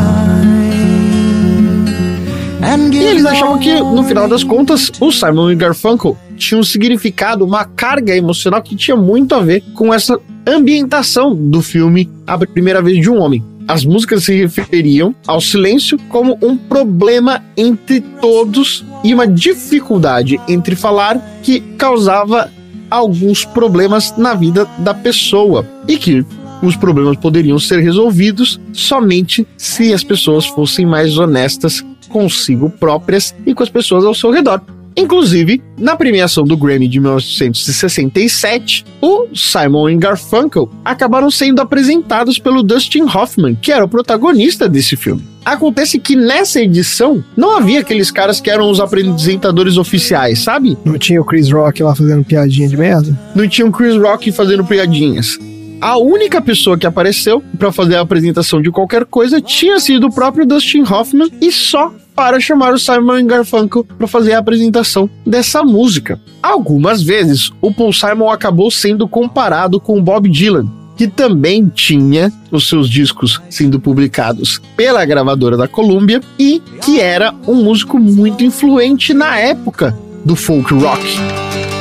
And 2.62 2.92
E 2.92 3.04
eles 3.04 3.24
achavam 3.24 3.58
que, 3.58 3.80
no 3.80 4.04
final 4.04 4.28
das 4.28 4.44
contas, 4.44 4.90
o 5.00 5.10
Simon 5.10 5.50
e 5.50 5.56
Garfunkel 5.56 6.16
tinham 6.36 6.60
um 6.60 6.64
significado, 6.64 7.44
uma 7.44 7.64
carga 7.64 8.14
emocional 8.16 8.62
que 8.62 8.76
tinha 8.76 8.96
muito 8.96 9.34
a 9.34 9.40
ver 9.40 9.62
com 9.74 9.92
essa 9.92 10.18
ambientação 10.46 11.34
do 11.34 11.60
filme 11.60 12.08
A 12.26 12.38
Primeira 12.38 12.80
Vez 12.80 13.00
de 13.00 13.10
um 13.10 13.18
Homem. 13.18 13.42
As 13.66 13.84
músicas 13.84 14.24
se 14.24 14.34
referiam 14.34 15.14
ao 15.26 15.40
silêncio 15.40 15.98
como 16.08 16.38
um 16.40 16.56
problema 16.56 17.42
entre 17.56 18.00
todos 18.00 18.84
e 19.04 19.12
uma 19.12 19.26
dificuldade 19.26 20.40
entre 20.48 20.74
falar 20.74 21.20
que 21.42 21.60
causava 21.76 22.50
alguns 22.90 23.44
problemas 23.44 24.16
na 24.16 24.34
vida 24.34 24.66
da 24.78 24.94
pessoa 24.94 25.66
e 25.86 25.96
que 25.96 26.24
os 26.62 26.76
problemas 26.76 27.16
poderiam 27.16 27.58
ser 27.58 27.80
resolvidos 27.80 28.60
somente 28.72 29.46
se 29.56 29.92
as 29.92 30.02
pessoas 30.02 30.46
fossem 30.46 30.84
mais 30.84 31.18
honestas 31.18 31.84
consigo 32.08 32.70
próprias 32.70 33.34
e 33.46 33.54
com 33.54 33.62
as 33.62 33.68
pessoas 33.68 34.04
ao 34.04 34.14
seu 34.14 34.30
redor. 34.30 34.60
Inclusive, 34.98 35.62
na 35.78 35.94
premiação 35.94 36.42
do 36.42 36.56
Grammy 36.56 36.88
de 36.88 36.98
1967, 36.98 38.84
o 39.00 39.28
Simon 39.32 39.90
e 39.90 39.96
Garfunkel 39.96 40.68
acabaram 40.84 41.30
sendo 41.30 41.60
apresentados 41.62 42.36
pelo 42.36 42.64
Dustin 42.64 43.02
Hoffman, 43.02 43.54
que 43.54 43.70
era 43.70 43.84
o 43.84 43.88
protagonista 43.88 44.68
desse 44.68 44.96
filme. 44.96 45.22
Acontece 45.44 46.00
que 46.00 46.16
nessa 46.16 46.60
edição 46.60 47.22
não 47.36 47.56
havia 47.56 47.78
aqueles 47.78 48.10
caras 48.10 48.40
que 48.40 48.50
eram 48.50 48.68
os 48.68 48.80
apresentadores 48.80 49.76
oficiais, 49.76 50.40
sabe? 50.40 50.76
Não 50.84 50.98
tinha 50.98 51.22
o 51.22 51.24
Chris 51.24 51.48
Rock 51.48 51.80
lá 51.80 51.94
fazendo 51.94 52.24
piadinha 52.24 52.68
de 52.68 52.76
merda? 52.76 53.16
Não 53.36 53.48
tinha 53.48 53.68
o 53.68 53.70
Chris 53.70 53.96
Rock 53.96 54.32
fazendo 54.32 54.64
piadinhas. 54.64 55.38
A 55.80 55.96
única 55.96 56.42
pessoa 56.42 56.76
que 56.76 56.88
apareceu 56.88 57.40
para 57.56 57.70
fazer 57.70 57.94
a 57.94 58.00
apresentação 58.00 58.60
de 58.60 58.68
qualquer 58.72 59.04
coisa 59.04 59.40
tinha 59.40 59.78
sido 59.78 60.08
o 60.08 60.12
próprio 60.12 60.44
Dustin 60.44 60.82
Hoffman 60.82 61.30
e 61.40 61.52
só 61.52 61.94
para 62.18 62.40
chamar 62.40 62.74
o 62.74 62.78
Simon 62.80 63.24
Garfunkel 63.26 63.84
para 63.96 64.08
fazer 64.08 64.32
a 64.32 64.40
apresentação 64.40 65.08
dessa 65.24 65.62
música. 65.62 66.20
Algumas 66.42 67.00
vezes, 67.00 67.52
o 67.62 67.72
Paul 67.72 67.92
Simon 67.92 68.28
acabou 68.28 68.72
sendo 68.72 69.06
comparado 69.06 69.78
com 69.78 70.02
Bob 70.02 70.28
Dylan, 70.28 70.66
que 70.96 71.06
também 71.06 71.68
tinha 71.68 72.32
os 72.50 72.68
seus 72.68 72.90
discos 72.90 73.40
sendo 73.48 73.78
publicados 73.78 74.60
pela 74.76 75.04
gravadora 75.04 75.56
da 75.56 75.68
Columbia 75.68 76.20
e 76.36 76.60
que 76.82 77.00
era 77.00 77.32
um 77.46 77.54
músico 77.62 78.00
muito 78.00 78.42
influente 78.42 79.14
na 79.14 79.38
época 79.38 79.96
do 80.24 80.34
folk 80.34 80.74
rock. 80.74 81.00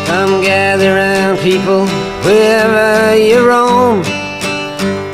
Come 0.05 0.45
gather 0.45 1.35
people. 1.41 1.87
wherever 2.23 3.17
you 3.17 3.43
roam. 3.43 4.26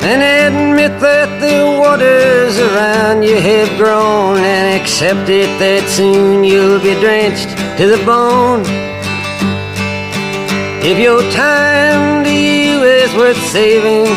And 0.05 0.21
admit 0.21 0.99
that 0.99 1.39
the 1.39 1.63
waters 1.79 2.59
around 2.59 3.23
you 3.23 3.39
have 3.39 3.71
grown, 3.77 4.35
and 4.37 4.81
accept 4.81 5.29
it 5.29 5.47
that 5.59 5.87
soon 5.87 6.43
you'll 6.43 6.83
be 6.83 6.93
drenched 6.99 7.47
to 7.79 7.87
the 7.87 8.03
bone. 8.03 8.63
If 10.83 10.99
your 10.99 11.23
time 11.31 12.25
to 12.25 12.29
you 12.29 12.83
is 12.83 13.15
worth 13.15 13.39
saving, 13.47 14.11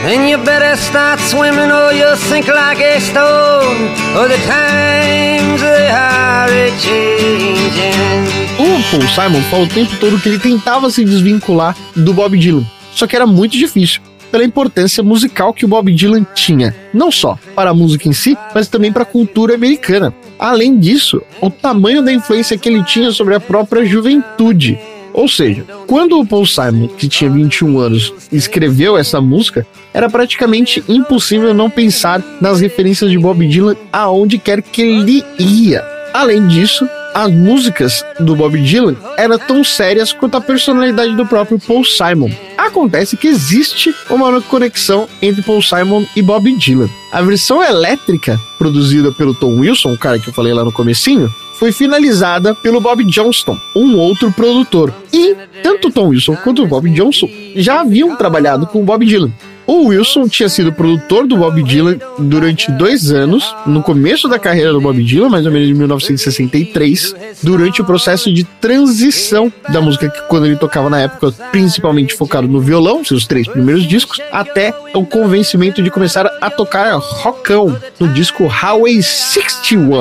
then 0.00 0.26
you 0.26 0.38
better 0.38 0.74
start 0.80 1.20
swimming 1.20 1.70
or 1.70 1.92
you'll 1.92 2.16
sink 2.16 2.48
like 2.48 2.80
a 2.80 2.98
stone. 3.00 3.92
Or 4.16 4.28
the 4.28 4.40
times 4.48 5.60
they 5.60 5.92
are 5.92 6.48
changing. 6.80 8.24
O 8.58 8.80
Paul 8.90 9.08
Simon 9.14 9.42
falou 9.50 9.66
o 9.66 9.68
tempo 9.68 9.94
todo 10.00 10.18
que 10.18 10.30
ele 10.30 10.38
tentava 10.38 10.88
se 10.88 11.04
desvincular 11.04 11.76
do 11.94 12.14
Bob 12.14 12.38
Dylan, 12.38 12.64
só 12.94 13.06
que 13.06 13.14
era 13.14 13.26
muito 13.26 13.52
difícil. 13.52 14.00
Pela 14.30 14.44
importância 14.44 15.02
musical 15.02 15.52
que 15.52 15.64
o 15.64 15.68
Bob 15.68 15.92
Dylan 15.92 16.26
tinha, 16.34 16.74
não 16.92 17.10
só 17.10 17.38
para 17.54 17.70
a 17.70 17.74
música 17.74 18.08
em 18.08 18.12
si, 18.12 18.36
mas 18.54 18.68
também 18.68 18.92
para 18.92 19.02
a 19.02 19.06
cultura 19.06 19.54
americana. 19.54 20.14
Além 20.38 20.78
disso, 20.78 21.22
o 21.40 21.48
tamanho 21.48 22.02
da 22.02 22.12
influência 22.12 22.58
que 22.58 22.68
ele 22.68 22.82
tinha 22.82 23.12
sobre 23.12 23.34
a 23.34 23.40
própria 23.40 23.84
juventude. 23.84 24.78
Ou 25.12 25.28
seja, 25.28 25.64
quando 25.86 26.18
o 26.18 26.26
Paul 26.26 26.44
Simon, 26.44 26.88
que 26.88 27.06
tinha 27.06 27.30
21 27.30 27.78
anos, 27.78 28.12
escreveu 28.32 28.98
essa 28.98 29.20
música, 29.20 29.64
era 29.92 30.10
praticamente 30.10 30.82
impossível 30.88 31.54
não 31.54 31.70
pensar 31.70 32.20
nas 32.40 32.60
referências 32.60 33.12
de 33.12 33.18
Bob 33.18 33.46
Dylan 33.46 33.76
aonde 33.92 34.38
quer 34.38 34.60
que 34.60 34.82
ele 34.82 35.24
ia. 35.38 35.84
Além 36.12 36.48
disso, 36.48 36.88
as 37.14 37.30
músicas 37.30 38.04
do 38.18 38.34
Bob 38.34 38.60
Dylan 38.60 38.96
eram 39.16 39.38
tão 39.38 39.62
sérias 39.62 40.12
quanto 40.12 40.36
a 40.36 40.40
personalidade 40.40 41.14
do 41.14 41.24
próprio 41.24 41.60
Paul 41.60 41.84
Simon. 41.84 42.30
Acontece 42.64 43.16
que 43.16 43.28
existe 43.28 43.94
uma 44.08 44.40
conexão 44.40 45.06
entre 45.20 45.42
Paul 45.42 45.60
Simon 45.60 46.06
e 46.16 46.22
Bob 46.22 46.50
Dylan. 46.56 46.88
A 47.12 47.20
versão 47.20 47.62
elétrica, 47.62 48.40
produzida 48.56 49.12
pelo 49.12 49.34
Tom 49.34 49.60
Wilson, 49.60 49.92
o 49.92 49.98
cara 49.98 50.18
que 50.18 50.28
eu 50.28 50.32
falei 50.32 50.54
lá 50.54 50.64
no 50.64 50.72
comecinho, 50.72 51.30
foi 51.58 51.72
finalizada 51.72 52.54
pelo 52.54 52.80
Bob 52.80 53.04
Johnston, 53.04 53.58
um 53.76 53.96
outro 53.98 54.32
produtor. 54.32 54.92
E 55.12 55.36
tanto 55.62 55.90
Tom 55.90 56.08
Wilson 56.08 56.36
quanto 56.36 56.66
Bob 56.66 56.88
Johnston 56.88 57.28
já 57.54 57.82
haviam 57.82 58.16
trabalhado 58.16 58.66
com 58.66 58.82
Bob 58.82 59.04
Dylan. 59.04 59.30
O 59.66 59.86
Wilson 59.86 60.28
tinha 60.28 60.48
sido 60.48 60.72
produtor 60.72 61.26
do 61.26 61.36
Bob 61.36 61.62
Dylan 61.62 61.98
durante 62.18 62.70
dois 62.72 63.10
anos, 63.10 63.54
no 63.66 63.82
começo 63.82 64.28
da 64.28 64.38
carreira 64.38 64.72
do 64.72 64.80
Bob 64.80 65.02
Dylan, 65.02 65.30
mais 65.30 65.46
ou 65.46 65.52
menos 65.52 65.68
em 65.68 65.74
1963, 65.74 67.14
durante 67.42 67.80
o 67.80 67.84
processo 67.84 68.32
de 68.32 68.44
transição 68.44 69.52
da 69.70 69.80
música 69.80 70.08
que 70.08 70.20
quando 70.28 70.46
ele 70.46 70.56
tocava 70.56 70.90
na 70.90 71.00
época, 71.00 71.32
principalmente 71.50 72.14
focado 72.14 72.46
no 72.46 72.60
violão, 72.60 73.04
seus 73.04 73.26
três 73.26 73.48
primeiros 73.48 73.86
discos, 73.86 74.20
até 74.30 74.74
o 74.94 75.04
convencimento 75.04 75.82
de 75.82 75.90
começar 75.90 76.26
a 76.40 76.50
tocar 76.50 76.94
rockão 76.96 77.76
no 77.98 78.08
disco 78.08 78.46
Highway 78.46 79.02
61. 79.02 79.94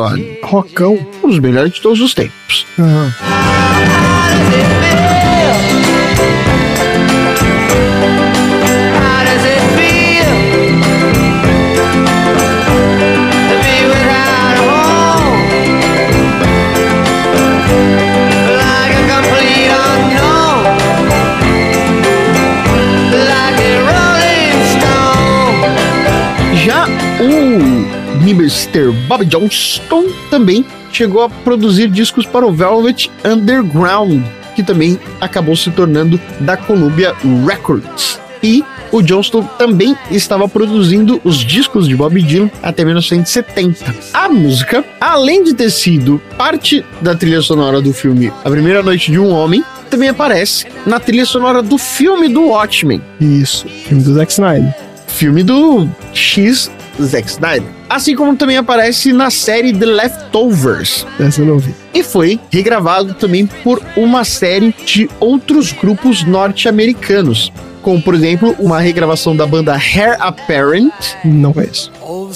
Rockão? 0.43 0.99
Um 1.23 1.29
dos 1.29 1.39
melhores 1.39 1.73
de 1.73 1.81
todos 1.81 2.01
os 2.01 2.13
tempos. 2.13 2.65
How 4.83 4.92
Mr. 28.33 28.91
Bob 29.07 29.23
Johnston 29.25 30.05
também 30.29 30.65
chegou 30.91 31.21
a 31.21 31.29
produzir 31.29 31.87
discos 31.89 32.25
para 32.25 32.45
o 32.45 32.51
Velvet 32.51 33.09
Underground, 33.23 34.23
que 34.55 34.63
também 34.63 34.99
acabou 35.21 35.55
se 35.55 35.69
tornando 35.71 36.19
da 36.39 36.57
Columbia 36.57 37.15
Records. 37.47 38.19
E 38.41 38.63
o 38.91 39.01
Johnston 39.01 39.43
também 39.57 39.95
estava 40.11 40.47
produzindo 40.47 41.21
os 41.23 41.37
discos 41.37 41.87
de 41.87 41.95
Bob 41.95 42.21
Dylan 42.21 42.51
até 42.61 42.83
1970. 42.83 43.95
A 44.13 44.27
música, 44.27 44.83
além 44.99 45.43
de 45.43 45.53
ter 45.53 45.69
sido 45.69 46.21
parte 46.37 46.83
da 47.01 47.15
trilha 47.15 47.41
sonora 47.41 47.81
do 47.81 47.93
filme 47.93 48.31
A 48.43 48.49
Primeira 48.49 48.83
Noite 48.83 49.11
de 49.11 49.19
um 49.19 49.29
Homem, 49.29 49.63
também 49.89 50.09
aparece 50.09 50.65
na 50.85 50.99
trilha 50.99 51.25
sonora 51.25 51.61
do 51.61 51.77
filme 51.77 52.27
do 52.27 52.47
Watchmen. 52.49 53.01
Isso, 53.21 53.67
filme 53.67 54.03
do 54.03 54.13
Zack 54.15 54.31
Snyder. 54.31 54.75
Filme 55.07 55.43
do 55.43 55.87
X 56.13 56.69
Zack 57.01 57.29
Snyder. 57.29 57.82
Assim 57.93 58.15
como 58.15 58.35
também 58.35 58.57
aparece 58.57 59.13
na 59.13 59.29
série 59.29 59.71
The 59.71 59.85
Leftovers. 59.85 61.05
Essa 61.19 61.41
eu 61.41 61.45
não 61.45 61.59
vi. 61.59 61.75
E 61.93 62.01
foi 62.01 62.39
regravado 62.51 63.13
também 63.13 63.45
por 63.45 63.79
uma 63.95 64.23
série 64.23 64.73
de 64.83 65.07
outros 65.19 65.71
grupos 65.71 66.23
norte-americanos. 66.23 67.53
Como, 67.83 68.01
por 68.01 68.15
exemplo, 68.15 68.55
uma 68.57 68.79
regravação 68.79 69.35
da 69.35 69.45
banda 69.45 69.73
Hair 69.73 70.17
Apparent. 70.19 70.91
Não 71.23 71.53
conheço. 71.53 71.91
Oh, 72.01 72.31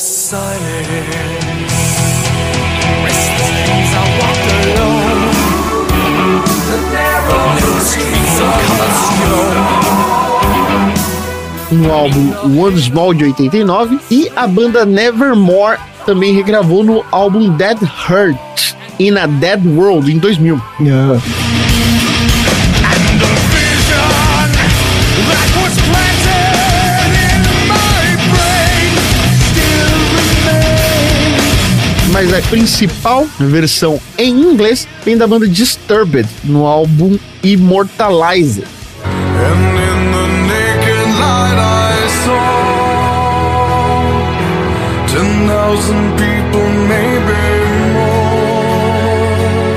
no 11.71 11.91
álbum 11.91 12.59
One 12.59 12.79
Small 12.79 13.13
de 13.13 13.25
89 13.25 13.99
e 14.09 14.31
a 14.35 14.47
banda 14.47 14.85
Nevermore 14.85 15.77
também 16.05 16.33
regravou 16.33 16.83
no 16.83 17.03
álbum 17.11 17.49
Dead 17.49 17.77
Hurt 17.81 18.75
e 18.99 19.11
na 19.11 19.27
Dead 19.27 19.61
World 19.65 20.11
em 20.11 20.17
2000. 20.17 20.61
Yeah. 20.79 21.21
Mas 32.11 32.33
a 32.33 32.41
principal 32.49 33.27
versão 33.37 33.99
em 34.17 34.31
inglês 34.31 34.87
vem 35.05 35.15
da 35.15 35.27
banda 35.27 35.47
Disturbed 35.47 36.27
no 36.43 36.65
álbum 36.65 37.17
Immortalizer. 37.43 38.65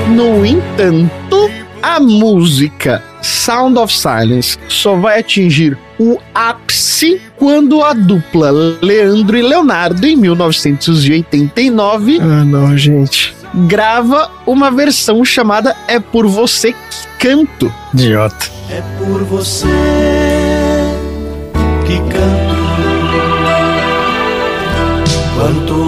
No 0.09 0.45
entanto, 0.45 1.49
a 1.81 1.99
música 1.99 3.03
Sound 3.21 3.77
of 3.79 3.95
Silence 3.95 4.57
só 4.67 4.95
vai 4.95 5.19
atingir 5.19 5.77
o 5.99 6.17
ápice 6.33 7.21
quando 7.37 7.83
a 7.83 7.93
dupla 7.93 8.51
Leandro 8.81 9.37
e 9.37 9.41
Leonardo, 9.41 10.05
em 10.05 10.15
1989, 10.15 12.19
Ah, 12.21 12.43
não, 12.43 12.75
gente. 12.77 13.35
grava 13.67 14.29
uma 14.47 14.71
versão 14.71 15.23
chamada 15.23 15.75
É 15.87 15.99
Por 15.99 16.27
Você 16.27 16.73
Que 17.19 17.19
Canto. 17.19 17.71
Idiota. 17.93 18.49
É 18.69 18.81
por 18.97 19.23
você 19.23 19.67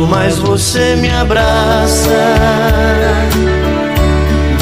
Mais 0.10 0.38
você 0.38 0.96
me 0.96 1.10
abraça, 1.10 2.10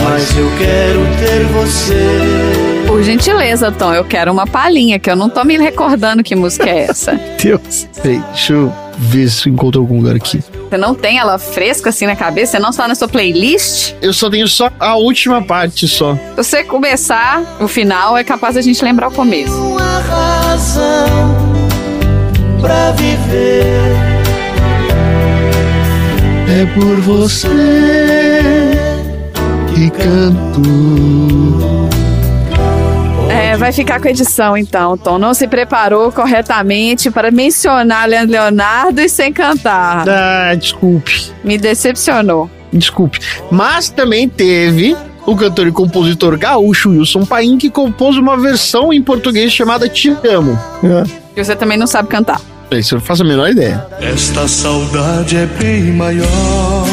mais 0.01 0.38
eu 0.38 0.49
quero 0.57 1.05
ter 1.19 1.45
você. 1.47 2.88
Por 2.88 3.03
gentileza, 3.03 3.72
Tom, 3.72 3.93
eu 3.93 4.03
quero 4.05 4.31
uma 4.31 4.47
palhinha, 4.47 4.97
que 4.97 5.09
eu 5.09 5.15
não 5.15 5.30
tô 5.30 5.43
me 5.43 5.57
recordando 5.57 6.23
que 6.23 6.35
música 6.35 6.69
é 6.69 6.84
essa. 6.89 7.19
Deus. 7.41 7.88
Deixa 8.03 8.53
eu 8.53 8.73
ver 8.97 9.30
se 9.30 9.49
eu 9.49 9.53
encontro 9.53 9.81
algum 9.81 9.97
lugar 9.97 10.15
aqui. 10.15 10.43
Você 10.69 10.77
não 10.77 10.95
tem 10.95 11.18
ela 11.18 11.38
fresca 11.38 11.89
assim 11.89 12.05
na 12.05 12.15
cabeça? 12.15 12.53
Você 12.53 12.59
não 12.59 12.69
está 12.69 12.88
na 12.88 12.95
sua 12.95 13.07
playlist? 13.07 13.93
Eu 14.01 14.13
só 14.13 14.30
tenho 14.30 14.47
só 14.47 14.69
a 14.80 14.95
última 14.95 15.41
parte 15.41 15.88
só. 15.88 16.15
Se 16.15 16.35
você 16.35 16.63
começar 16.63 17.41
o 17.59 17.68
final, 17.68 18.18
é 18.18 18.23
capaz 18.23 18.55
da 18.55 18.61
gente 18.61 18.84
lembrar 18.84 19.09
o 19.09 19.11
começo. 19.11 19.53
Uma 19.53 19.99
razão 19.99 21.09
pra 22.61 22.91
viver. 22.91 24.11
É 26.52 26.65
por 26.65 26.99
você 26.99 27.48
que 29.73 29.90
canto. 29.90 30.61
É, 33.30 33.56
vai 33.56 33.72
ficar 33.72 34.02
com 34.02 34.10
a 34.10 34.11
edição 34.11 34.57
então, 34.57 34.98
Tom. 34.98 35.18
Não 35.18 35.34
se 35.34 35.48
preparou 35.48 36.11
corretamente 36.11 37.10
para 37.10 37.32
mencionar 37.32 38.06
Leandro 38.10 38.34
Leonardo 38.34 38.99
e 38.99 39.07
sem 39.07 39.32
cantar. 39.32 40.03
Ah, 40.10 40.53
desculpe. 40.53 41.32
Me 41.41 41.57
decepcionou. 41.57 42.49
Desculpe. 42.73 43.19
Mas 43.49 43.90
também 43.90 44.28
teve 44.28 44.94
o 45.26 45.38
cantor 45.38 45.68
e 45.68 45.72
compositor 45.72 46.38
gaúcho 46.38 46.90
Wilson 46.90 47.26
Paim, 47.26 47.57
que 47.57 47.69
compôs 47.69 48.18
uma 48.18 48.36
versão 48.36 48.91
em 48.91 49.02
português 49.02 49.53
chamada 49.53 49.88
Te 49.88 50.10
Amo. 50.30 50.60
E 51.34 51.41
você 51.41 51.56
também 51.56 51.78
não 51.78 51.88
sabe 51.88 52.10
cantar. 52.10 52.51
Isso 52.77 52.95
eu 52.95 52.99
não 52.99 53.06
faço 53.06 53.22
a 53.22 53.26
menor 53.26 53.49
ideia. 53.49 53.85
Esta 53.99 54.48
saudade 54.48 55.35
é 55.35 55.45
bem 55.45 55.91
maior 55.91 56.85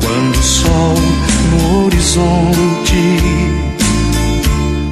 quando 0.00 0.38
o 0.38 0.42
sol 0.42 0.94
no 1.50 1.86
horizonte. 1.86 2.94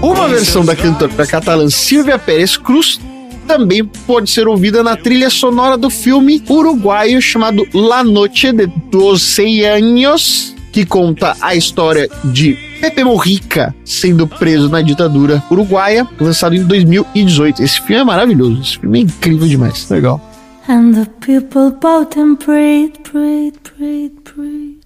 Uma 0.03 0.29
versão 0.29 0.65
da 0.65 0.75
cantora 0.75 1.25
catalã 1.25 1.71
Silvia 1.71 2.19
Pérez 2.19 2.57
Cruz 2.57 3.01
também 3.47 3.85
pode 3.85 4.29
ser 4.29 4.49
ouvida 4.49 4.83
na 4.83 4.97
trilha 4.97 5.31
sonora 5.31 5.77
do 5.77 5.89
filme 5.89 6.43
uruguaio 6.49 7.23
chamado 7.23 7.65
La 7.73 8.03
Noche 8.03 8.53
de 8.53 8.67
Doce 8.91 9.65
Años, 9.65 10.53
que 10.73 10.85
conta 10.85 11.37
a 11.41 11.55
história 11.55 12.09
de 12.25 12.72
Pepe 12.83 13.05
Morrica 13.05 13.73
sendo 13.85 14.27
preso 14.27 14.69
na 14.69 14.83
ditadura 14.83 15.41
uruguaia, 15.49 16.05
lançado 16.21 16.57
em 16.57 16.65
2018. 16.65 17.63
Esse 17.63 17.81
filme 17.81 18.03
é 18.03 18.05
maravilhoso, 18.05 18.61
esse 18.61 18.79
filme 18.81 18.99
é 18.99 19.03
incrível 19.03 19.47
demais. 19.47 19.89
Legal. 19.89 20.21
And 20.69 20.91
the 20.91 21.07
people 21.21 21.71
bowed 21.81 22.19
and 22.19 22.35
prayed, 22.35 22.99
prayed, 23.05 23.61
prayed, 23.63 24.21
prayed 24.25 24.81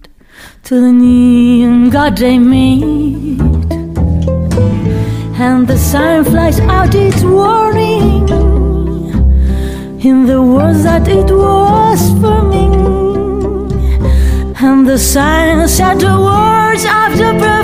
to 0.64 0.74
the 0.74 0.92
neon 0.92 1.88
god 1.88 2.18
they 2.18 2.38
made. 2.38 3.40
And 5.40 5.66
the 5.66 5.78
siren 5.78 6.26
flies 6.26 6.60
out 6.60 6.94
its 6.94 7.22
warning 7.22 8.28
in 10.04 10.26
the 10.26 10.42
words 10.42 10.82
that 10.82 11.08
it 11.08 11.30
was 11.30 12.12
forming. 12.20 12.74
And 14.60 14.86
the 14.86 14.98
sign 14.98 15.66
said 15.66 15.98
the 15.98 16.18
words 16.20 16.84
of 16.84 17.16
the 17.16 17.55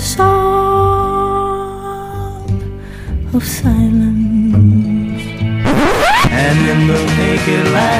in 0.00 0.06
the 0.06 0.06
sound 0.06 1.60
of 3.34 3.44
silence. 3.46 4.10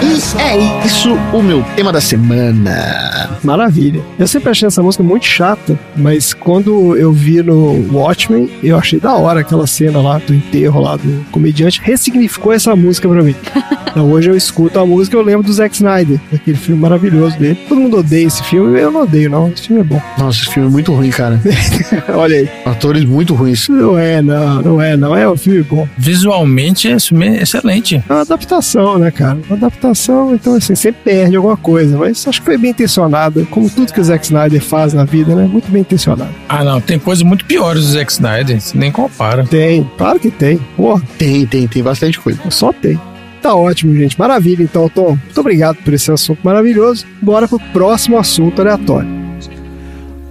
E 0.02 0.40
é 0.40 0.86
isso 0.86 1.14
o 1.32 1.43
meu 1.43 1.62
tema 1.77 1.93
da 1.93 2.01
semana. 2.01 3.39
Maravilha. 3.43 4.02
Eu 4.18 4.27
sempre 4.27 4.51
achei 4.51 4.66
essa 4.66 4.82
música 4.82 5.02
muito 5.05 5.27
chata, 5.27 5.78
mas 5.97 6.32
quando 6.32 6.97
eu 6.97 7.12
vi 7.12 7.43
no 7.43 7.93
Watchmen, 7.93 8.51
eu 8.62 8.78
achei 8.78 8.98
da 8.98 9.14
hora 9.14 9.40
aquela 9.40 9.66
cena 9.66 10.01
lá 10.01 10.18
do 10.18 10.35
enterro 10.35 10.81
lá 10.81 10.97
do 10.97 11.24
comediante, 11.31 11.81
ressignificou 11.82 12.52
essa 12.52 12.74
música 12.74 13.09
pra 13.09 13.22
mim. 13.22 13.35
Então 13.91 14.11
hoje 14.11 14.31
eu 14.31 14.37
escuto 14.37 14.79
a 14.79 14.87
música 14.87 15.17
e 15.17 15.21
eu 15.21 15.25
lembro 15.25 15.45
do 15.47 15.53
Zack 15.53 15.75
Snyder, 15.75 16.19
daquele 16.31 16.57
filme 16.57 16.81
maravilhoso 16.81 17.39
dele. 17.39 17.59
Todo 17.69 17.81
mundo 17.81 17.99
odeia 17.99 18.27
esse 18.27 18.43
filme, 18.45 18.79
eu 18.81 18.91
não 18.91 19.03
odeio 19.03 19.29
não, 19.31 19.49
esse 19.49 19.67
filme 19.67 19.81
é 19.83 19.85
bom. 19.85 20.01
Nossa, 20.19 20.39
esse 20.43 20.51
filme 20.53 20.69
é 20.69 20.71
muito 20.73 20.93
ruim, 20.93 21.11
cara. 21.11 21.41
Olha 22.15 22.37
aí. 22.37 22.49
Atores 22.65 23.05
muito 23.05 23.35
ruins. 23.35 23.69
Não 23.69 23.99
é, 23.99 24.23
não, 24.23 24.62
não 24.62 24.83
é, 24.83 24.97
não. 24.97 25.17
É 25.17 25.29
um 25.29 25.37
filme 25.37 25.62
bom. 25.62 25.89
Visualmente, 25.99 26.89
esse 26.89 27.09
filme 27.09 27.29
é 27.29 27.43
excelente. 27.43 28.03
É 28.09 28.12
uma 28.12 28.21
adaptação, 28.23 28.99
né, 28.99 29.11
cara? 29.11 29.39
Uma 29.49 29.57
adaptação, 29.57 30.35
então 30.35 30.55
assim, 30.55 30.75
sempre 30.75 31.01
perde 31.05 31.37
alguma 31.37 31.57
coisa, 31.57 31.97
mas 31.99 32.27
acho 32.27 32.41
que 32.41 32.47
foi 32.47 32.57
bem 32.59 32.71
intencionada, 32.71 33.45
como 33.51 33.69
tudo 33.69 33.93
que 33.93 34.01
o 34.01 34.05
Zack 34.05 34.25
Snyder 34.25 34.61
faz 34.62 34.93
na 34.95 35.05
vida, 35.05 35.35
né? 35.35 35.45
Muito 35.51 35.71
bem 35.71 35.81
intencionado. 35.83 36.31
Ah, 36.49 36.62
não, 36.65 36.81
tem 36.81 36.99
coisas 36.99 37.23
muito 37.25 37.45
piores 37.45 37.83
do 37.83 37.89
Zack 37.93 38.12
Snyder, 38.12 38.61
você 38.61 38.77
nem 38.79 38.93
compara. 38.93 39.45
Tem, 39.45 39.89
claro 39.99 40.19
que 40.21 40.31
tem. 40.31 40.59
Porra, 40.77 41.03
Tem, 41.19 41.45
tem, 41.47 41.67
tem 41.67 41.83
bastante 41.83 42.19
coisa. 42.21 42.39
só 42.51 42.73
tem. 42.73 42.99
Tá 43.43 43.55
ótimo, 43.55 43.95
gente. 43.95 44.19
Maravilha, 44.19 44.62
então, 44.62 44.89
Tom. 44.89 45.17
Muito 45.17 45.41
obrigado 45.41 45.77
por 45.77 45.95
esse 45.95 46.11
assunto 46.12 46.41
maravilhoso. 46.43 47.07
Bora 47.23 47.49
pro 47.49 47.59
próximo 47.73 48.19
assunto 48.19 48.61
aleatório. 48.61 49.21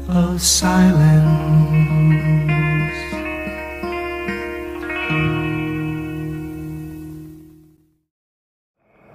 of 0.10 0.40
silence. 0.40 1.20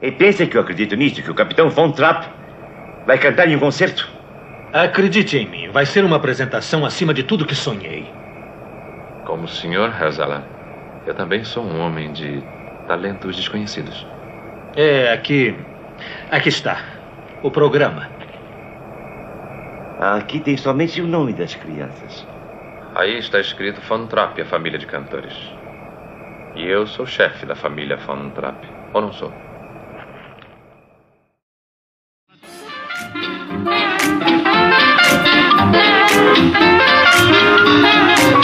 E 0.00 0.12
pensa 0.12 0.46
que 0.46 0.56
eu 0.56 0.60
acredito 0.60 0.94
nisso, 0.94 1.22
que 1.22 1.30
o 1.30 1.34
Capitão 1.34 1.70
Von 1.70 1.90
Trapp 1.92 2.28
vai 3.06 3.18
cantar 3.18 3.48
em 3.48 3.56
um 3.56 3.58
concerto? 3.58 4.06
Acredite 4.70 5.38
em 5.38 5.48
mim, 5.48 5.70
vai 5.70 5.86
ser 5.86 6.04
uma 6.04 6.16
apresentação 6.16 6.84
acima 6.84 7.14
de 7.14 7.22
tudo 7.22 7.46
que 7.46 7.54
sonhei. 7.54 8.06
Como 9.24 9.44
o 9.44 9.48
senhor, 9.48 9.90
Hazala, 9.90 10.46
eu 11.06 11.14
também 11.14 11.42
sou 11.42 11.64
um 11.64 11.80
homem 11.80 12.12
de 12.12 12.42
talentos 12.86 13.36
desconhecidos. 13.36 14.06
É, 14.76 15.12
aqui. 15.12 15.56
Aqui 16.30 16.48
está. 16.48 16.78
O 17.42 17.50
programa. 17.50 18.08
Aqui 20.00 20.40
tem 20.40 20.56
somente 20.56 21.00
o 21.00 21.06
nome 21.06 21.32
das 21.32 21.54
crianças. 21.54 22.26
Aí 22.94 23.18
está 23.18 23.40
escrito 23.40 23.80
Von 23.82 24.06
Trapp, 24.06 24.40
a 24.40 24.44
família 24.44 24.78
de 24.78 24.86
cantores. 24.86 25.34
E 26.54 26.66
eu 26.66 26.86
sou 26.86 27.06
chefe 27.06 27.46
da 27.46 27.54
família 27.54 27.96
Von 27.96 28.30
Trapp. 28.30 28.66
Ou 28.92 29.00
não 29.00 29.12
sou? 29.12 29.32
Vamos 38.24 38.40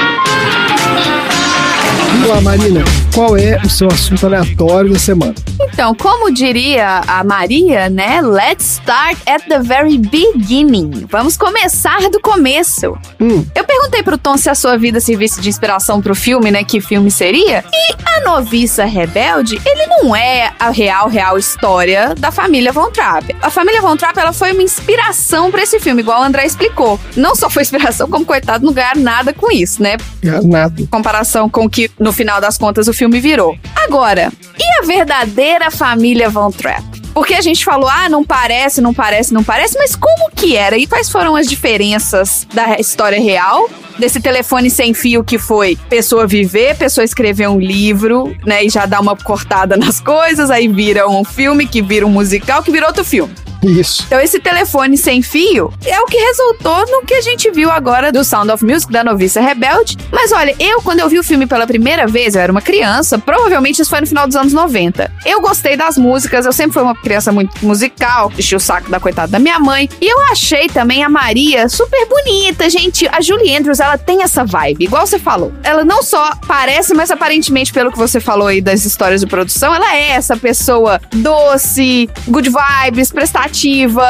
lá, 2.31 2.41
Marina. 2.41 2.85
Qual 3.13 3.37
é 3.37 3.61
o 3.65 3.69
seu 3.69 3.89
assunto 3.89 4.25
aleatório 4.27 4.93
da 4.93 4.99
semana? 4.99 5.35
Então, 5.73 5.95
como 5.95 6.33
diria 6.33 7.01
a 7.07 7.25
Maria, 7.25 7.89
né? 7.89 8.21
Let's 8.21 8.81
start 8.81 9.19
at 9.27 9.47
the 9.49 9.61
very 9.61 9.99
beginning. 9.99 11.07
Vamos 11.09 11.37
começar 11.37 12.01
do 12.11 12.21
começo. 12.21 12.99
Hum. 13.21 13.45
Eu 13.55 13.65
perguntei 13.65 14.03
pro 14.03 14.19
Tom 14.19 14.37
se 14.37 14.51
a 14.51 14.55
sua 14.55 14.77
vida 14.77 15.01
servisse 15.01 15.41
de 15.41 15.49
inspiração 15.49 16.01
pro 16.01 16.15
filme, 16.15 16.51
né? 16.51 16.65
Que 16.65 16.81
filme 16.81 17.11
seria? 17.11 17.65
E 17.73 17.95
a 18.05 18.21
noviça 18.21 18.85
rebelde, 18.85 19.61
ele 19.65 19.87
não 19.87 20.15
é 20.15 20.53
a 20.59 20.71
real, 20.71 21.09
real 21.09 21.39
história 21.39 22.15
da 22.15 22.31
família 22.31 22.73
Von 22.73 22.91
Trapp. 22.91 23.35
A 23.41 23.51
família 23.51 23.81
Von 23.81 23.97
Trapp, 23.97 24.19
ela 24.19 24.33
foi 24.33 24.53
uma 24.53 24.63
inspiração 24.63 25.51
pra 25.51 25.63
esse 25.63 25.79
filme, 25.81 26.03
igual 26.03 26.21
o 26.21 26.25
André 26.25 26.45
explicou. 26.45 26.99
Não 27.17 27.35
só 27.35 27.49
foi 27.49 27.63
inspiração, 27.63 28.09
como 28.09 28.25
coitado, 28.25 28.65
não 28.65 28.73
ganharam 28.73 29.01
nada 29.01 29.33
com 29.33 29.51
isso, 29.51 29.83
né? 29.83 29.97
Nada. 30.45 30.81
Em 30.81 30.87
comparação 30.87 31.49
com 31.49 31.65
o 31.65 31.71
que, 31.71 31.91
no 31.99 32.13
final 32.13 32.41
das 32.41 32.59
contas, 32.59 32.89
o 32.89 32.93
filme 32.93 33.21
virou. 33.21 33.57
Agora, 33.75 34.31
e 34.59 34.83
a 34.83 34.87
verdadeira 34.87 35.60
família 35.69 36.31
Von 36.31 36.53
Trapp? 36.53 37.01
Porque 37.13 37.35
a 37.35 37.41
gente 37.41 37.65
falou, 37.65 37.89
ah, 37.89 38.09
não 38.09 38.25
parece, 38.25 38.81
não 38.81 38.95
parece, 38.95 39.35
não 39.35 39.43
parece, 39.43 39.77
mas 39.77 39.97
como 39.97 40.31
que 40.31 40.57
era? 40.57 40.79
E 40.79 40.87
quais 40.87 41.11
foram 41.11 41.35
as 41.35 41.49
diferenças 41.49 42.47
da 42.55 42.79
história 42.79 43.21
real? 43.21 43.69
Desse 43.99 44.21
telefone 44.21 44.71
sem 44.71 44.95
fio 44.95 45.25
que 45.25 45.37
foi 45.37 45.77
pessoa 45.89 46.27
viver, 46.27 46.77
pessoa 46.77 47.05
escrever 47.05 47.49
um 47.49 47.59
livro, 47.59 48.35
né? 48.47 48.65
E 48.65 48.71
já 48.71 48.87
dá 48.87 49.01
uma 49.01 49.17
cortada 49.17 49.77
nas 49.77 50.01
coisas, 50.01 50.51
aí 50.51 50.69
vira 50.69 51.09
um 51.09 51.25
filme, 51.25 51.67
que 51.67 51.83
vira 51.83 52.07
um 52.07 52.11
musical, 52.11 52.63
que 52.63 52.71
vira 52.71 52.87
outro 52.87 53.05
filme. 53.05 53.35
Isso. 53.63 54.05
Então, 54.07 54.21
esse 54.21 54.41
telefone 54.41 54.97
sem 54.97 55.23
fio 55.23 55.73
é 55.85 56.01
o 56.01 56.07
que 56.07 56.17
resultou 56.17 56.87
no 56.91 57.03
que 57.03 57.15
a 57.15 57.21
gente 57.21 57.51
viu 57.51 57.71
agora 57.71 58.11
do 58.11 58.25
Sound 58.25 58.51
of 58.51 58.65
Music, 58.65 58.93
da 58.93 59.05
Noviça 59.05 59.41
Rebelde. 59.41 59.97
Mas 60.11 60.33
olha, 60.33 60.55
eu, 60.59 60.81
quando 60.83 61.01
eu 61.01 61.09
vi 61.09 61.19
o 61.19 61.25
filme 61.25 61.47
pela 61.47 61.67
primeira 61.67 62.07
vez, 62.07 62.35
eu 62.35 62.41
era 62.41 62.51
uma 62.51 62.63
criança, 62.63 63.19
provavelmente 63.19 63.83
isso 63.83 63.91
foi 63.91 64.01
no 64.01 64.07
final 64.07 64.27
dos 64.27 64.37
anos 64.37 64.53
90. 64.53 65.11
Eu 65.25 65.41
gostei 65.41 65.77
das 65.77 65.97
músicas, 65.99 66.47
eu 66.47 66.53
sempre 66.53 66.73
fui 66.73 66.83
uma 66.83 66.95
criança 66.95 67.31
muito 67.33 67.65
musical, 67.65 68.33
enchi 68.39 68.55
o 68.55 68.61
saco 68.61 68.91
da 68.91 68.99
coitada 68.99 69.33
da 69.33 69.39
minha 69.39 69.59
mãe. 69.59 69.89
E 70.01 70.07
eu 70.07 70.21
achei 70.31 70.69
também 70.69 71.05
a 71.05 71.09
Maria 71.09 71.69
super 71.69 72.07
bonita, 72.09 72.69
gente. 72.71 73.07
A 73.09 73.21
Julie 73.21 73.57
Andrews, 73.57 73.81
ela 73.81 73.99
tem 73.99 74.23
essa 74.23 74.45
vibe, 74.45 74.85
igual 74.85 75.07
você 75.07 75.19
falou. 75.19 75.53
Ela 75.63 75.85
não 75.85 76.03
só 76.03 76.33
parece, 76.47 76.95
mas 76.95 77.11
aparentemente, 77.11 77.73
pelo 77.73 77.93
que 77.93 77.99
você 77.99 78.21
falou 78.21 78.49
aí 78.49 78.61
das 78.61 78.85
histórias 78.85 79.21
de 79.21 79.27
produção, 79.27 79.75
ela 79.75 79.95
é 79.95 80.11
essa 80.11 80.37
pessoa 80.37 81.01
doce, 81.13 82.09
good 82.29 82.51
vibes, 82.51 83.13
prestativa, 83.13 83.50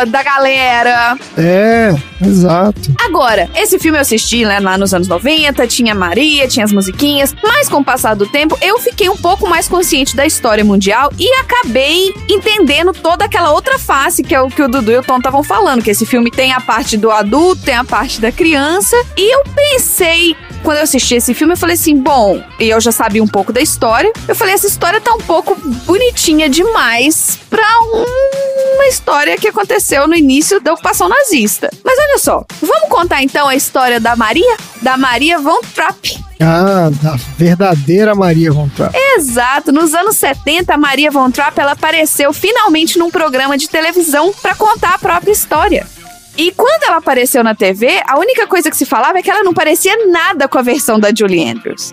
da 0.09 0.23
galera. 0.23 1.17
É, 1.37 1.95
exato. 2.23 2.93
Agora, 3.05 3.49
esse 3.57 3.79
filme 3.79 3.99
eu 3.99 4.03
assisti 4.03 4.45
né, 4.45 4.61
lá 4.61 4.77
nos 4.77 4.93
anos 4.93 5.09
90, 5.09 5.67
tinha 5.67 5.95
Maria, 5.95 6.47
tinha 6.47 6.65
as 6.65 6.73
musiquinhas, 6.73 7.35
mas 7.43 7.69
com 7.69 7.79
o 7.79 7.85
passar 7.85 8.15
do 8.15 8.27
tempo 8.27 8.57
eu 8.61 8.79
fiquei 8.79 9.09
um 9.09 9.17
pouco 9.17 9.49
mais 9.49 9.69
consciente 9.69 10.15
da 10.15 10.27
história 10.27 10.65
mundial 10.65 11.11
e 11.19 11.33
acabei 11.35 12.13
entendendo 12.29 12.93
toda 12.93 13.25
aquela 13.25 13.53
outra 13.53 13.79
face 13.79 14.23
que 14.23 14.35
é 14.35 14.41
o 14.41 14.49
que 14.49 14.63
o 14.63 14.69
Dudu 14.69 14.93
e 14.93 14.99
o 14.99 15.03
Tom 15.03 15.19
estavam 15.19 15.43
falando, 15.43 15.83
que 15.83 15.91
esse 15.91 16.07
filme 16.07 16.31
tem 16.31 16.53
a 16.53 16.61
parte 16.61 16.97
do 16.97 17.11
adulto, 17.11 17.63
tem 17.63 17.75
a 17.75 17.85
parte 17.85 18.21
da 18.21 18.31
criança, 18.31 18.97
e 19.17 19.35
eu 19.35 19.43
pensei 19.55 20.37
quando 20.63 20.79
eu 20.79 20.83
assisti 20.85 21.15
esse 21.15 21.35
filme, 21.35 21.53
eu 21.55 21.57
falei 21.59 21.75
assim: 21.75 21.97
bom, 21.97 22.43
e 22.59 22.69
eu 22.69 22.81
já 22.81 22.93
sabia 22.93 23.23
um 23.23 23.27
pouco 23.29 23.53
da 23.53 23.61
história. 23.61 24.13
Eu 24.29 24.35
falei: 24.35 24.55
essa 24.55 24.67
história 24.67 25.01
tá 25.01 25.13
um 25.15 25.21
pouco 25.21 25.55
bonitinha 25.87 26.49
demais 26.49 27.39
pra 27.49 27.67
um- 27.95 28.75
uma 28.77 28.87
história 28.87 29.37
que 29.37 29.49
aconteceu 29.49 30.09
no 30.09 30.15
início 30.15 30.61
da 30.61 30.73
ocupação 30.73 31.09
nazista. 31.09 31.69
Mas 31.85 31.99
olha 31.99 32.19
só, 32.19 32.45
vamos 32.63 32.89
contar 32.89 33.23
então 33.23 33.47
a 33.49 33.55
história 33.55 34.01
da 34.01 34.17
Maria? 34.17 34.57
Da 34.81 34.97
Maria 34.97 35.39
Von 35.39 35.61
Trapp. 35.75 36.19
Ah, 36.41 36.89
da 37.03 37.17
verdadeira 37.37 38.15
Maria 38.15 38.51
Von 38.51 38.69
Trapp. 38.71 38.97
Exato, 39.17 39.71
nos 39.73 39.93
anos 39.93 40.17
70, 40.17 40.73
a 40.73 40.79
Maria 40.79 41.11
Von 41.11 41.31
Trapp 41.31 41.61
ela 41.61 41.73
apareceu 41.73 42.33
finalmente 42.33 42.99
num 42.99 43.11
programa 43.11 43.59
de 43.59 43.69
televisão 43.69 44.33
para 44.41 44.55
contar 44.55 44.95
a 44.95 44.99
própria 44.99 45.33
história. 45.33 45.87
E 46.37 46.53
quando 46.53 46.85
ela 46.85 46.97
apareceu 46.97 47.45
na 47.45 47.55
TV, 47.55 48.01
a 48.07 48.19
única 48.19 48.47
coisa 48.47 48.71
que 48.71 48.77
se 48.77 48.87
falava 48.87 49.19
é 49.19 49.23
que 49.23 49.31
ela 49.31 49.43
não 49.43 49.53
parecia 49.53 49.95
nada 50.07 50.49
com 50.49 50.59
a 50.59 50.63
versão 50.63 50.99
da 50.99 51.11
Julie 51.15 51.51
Andrews. 51.51 51.93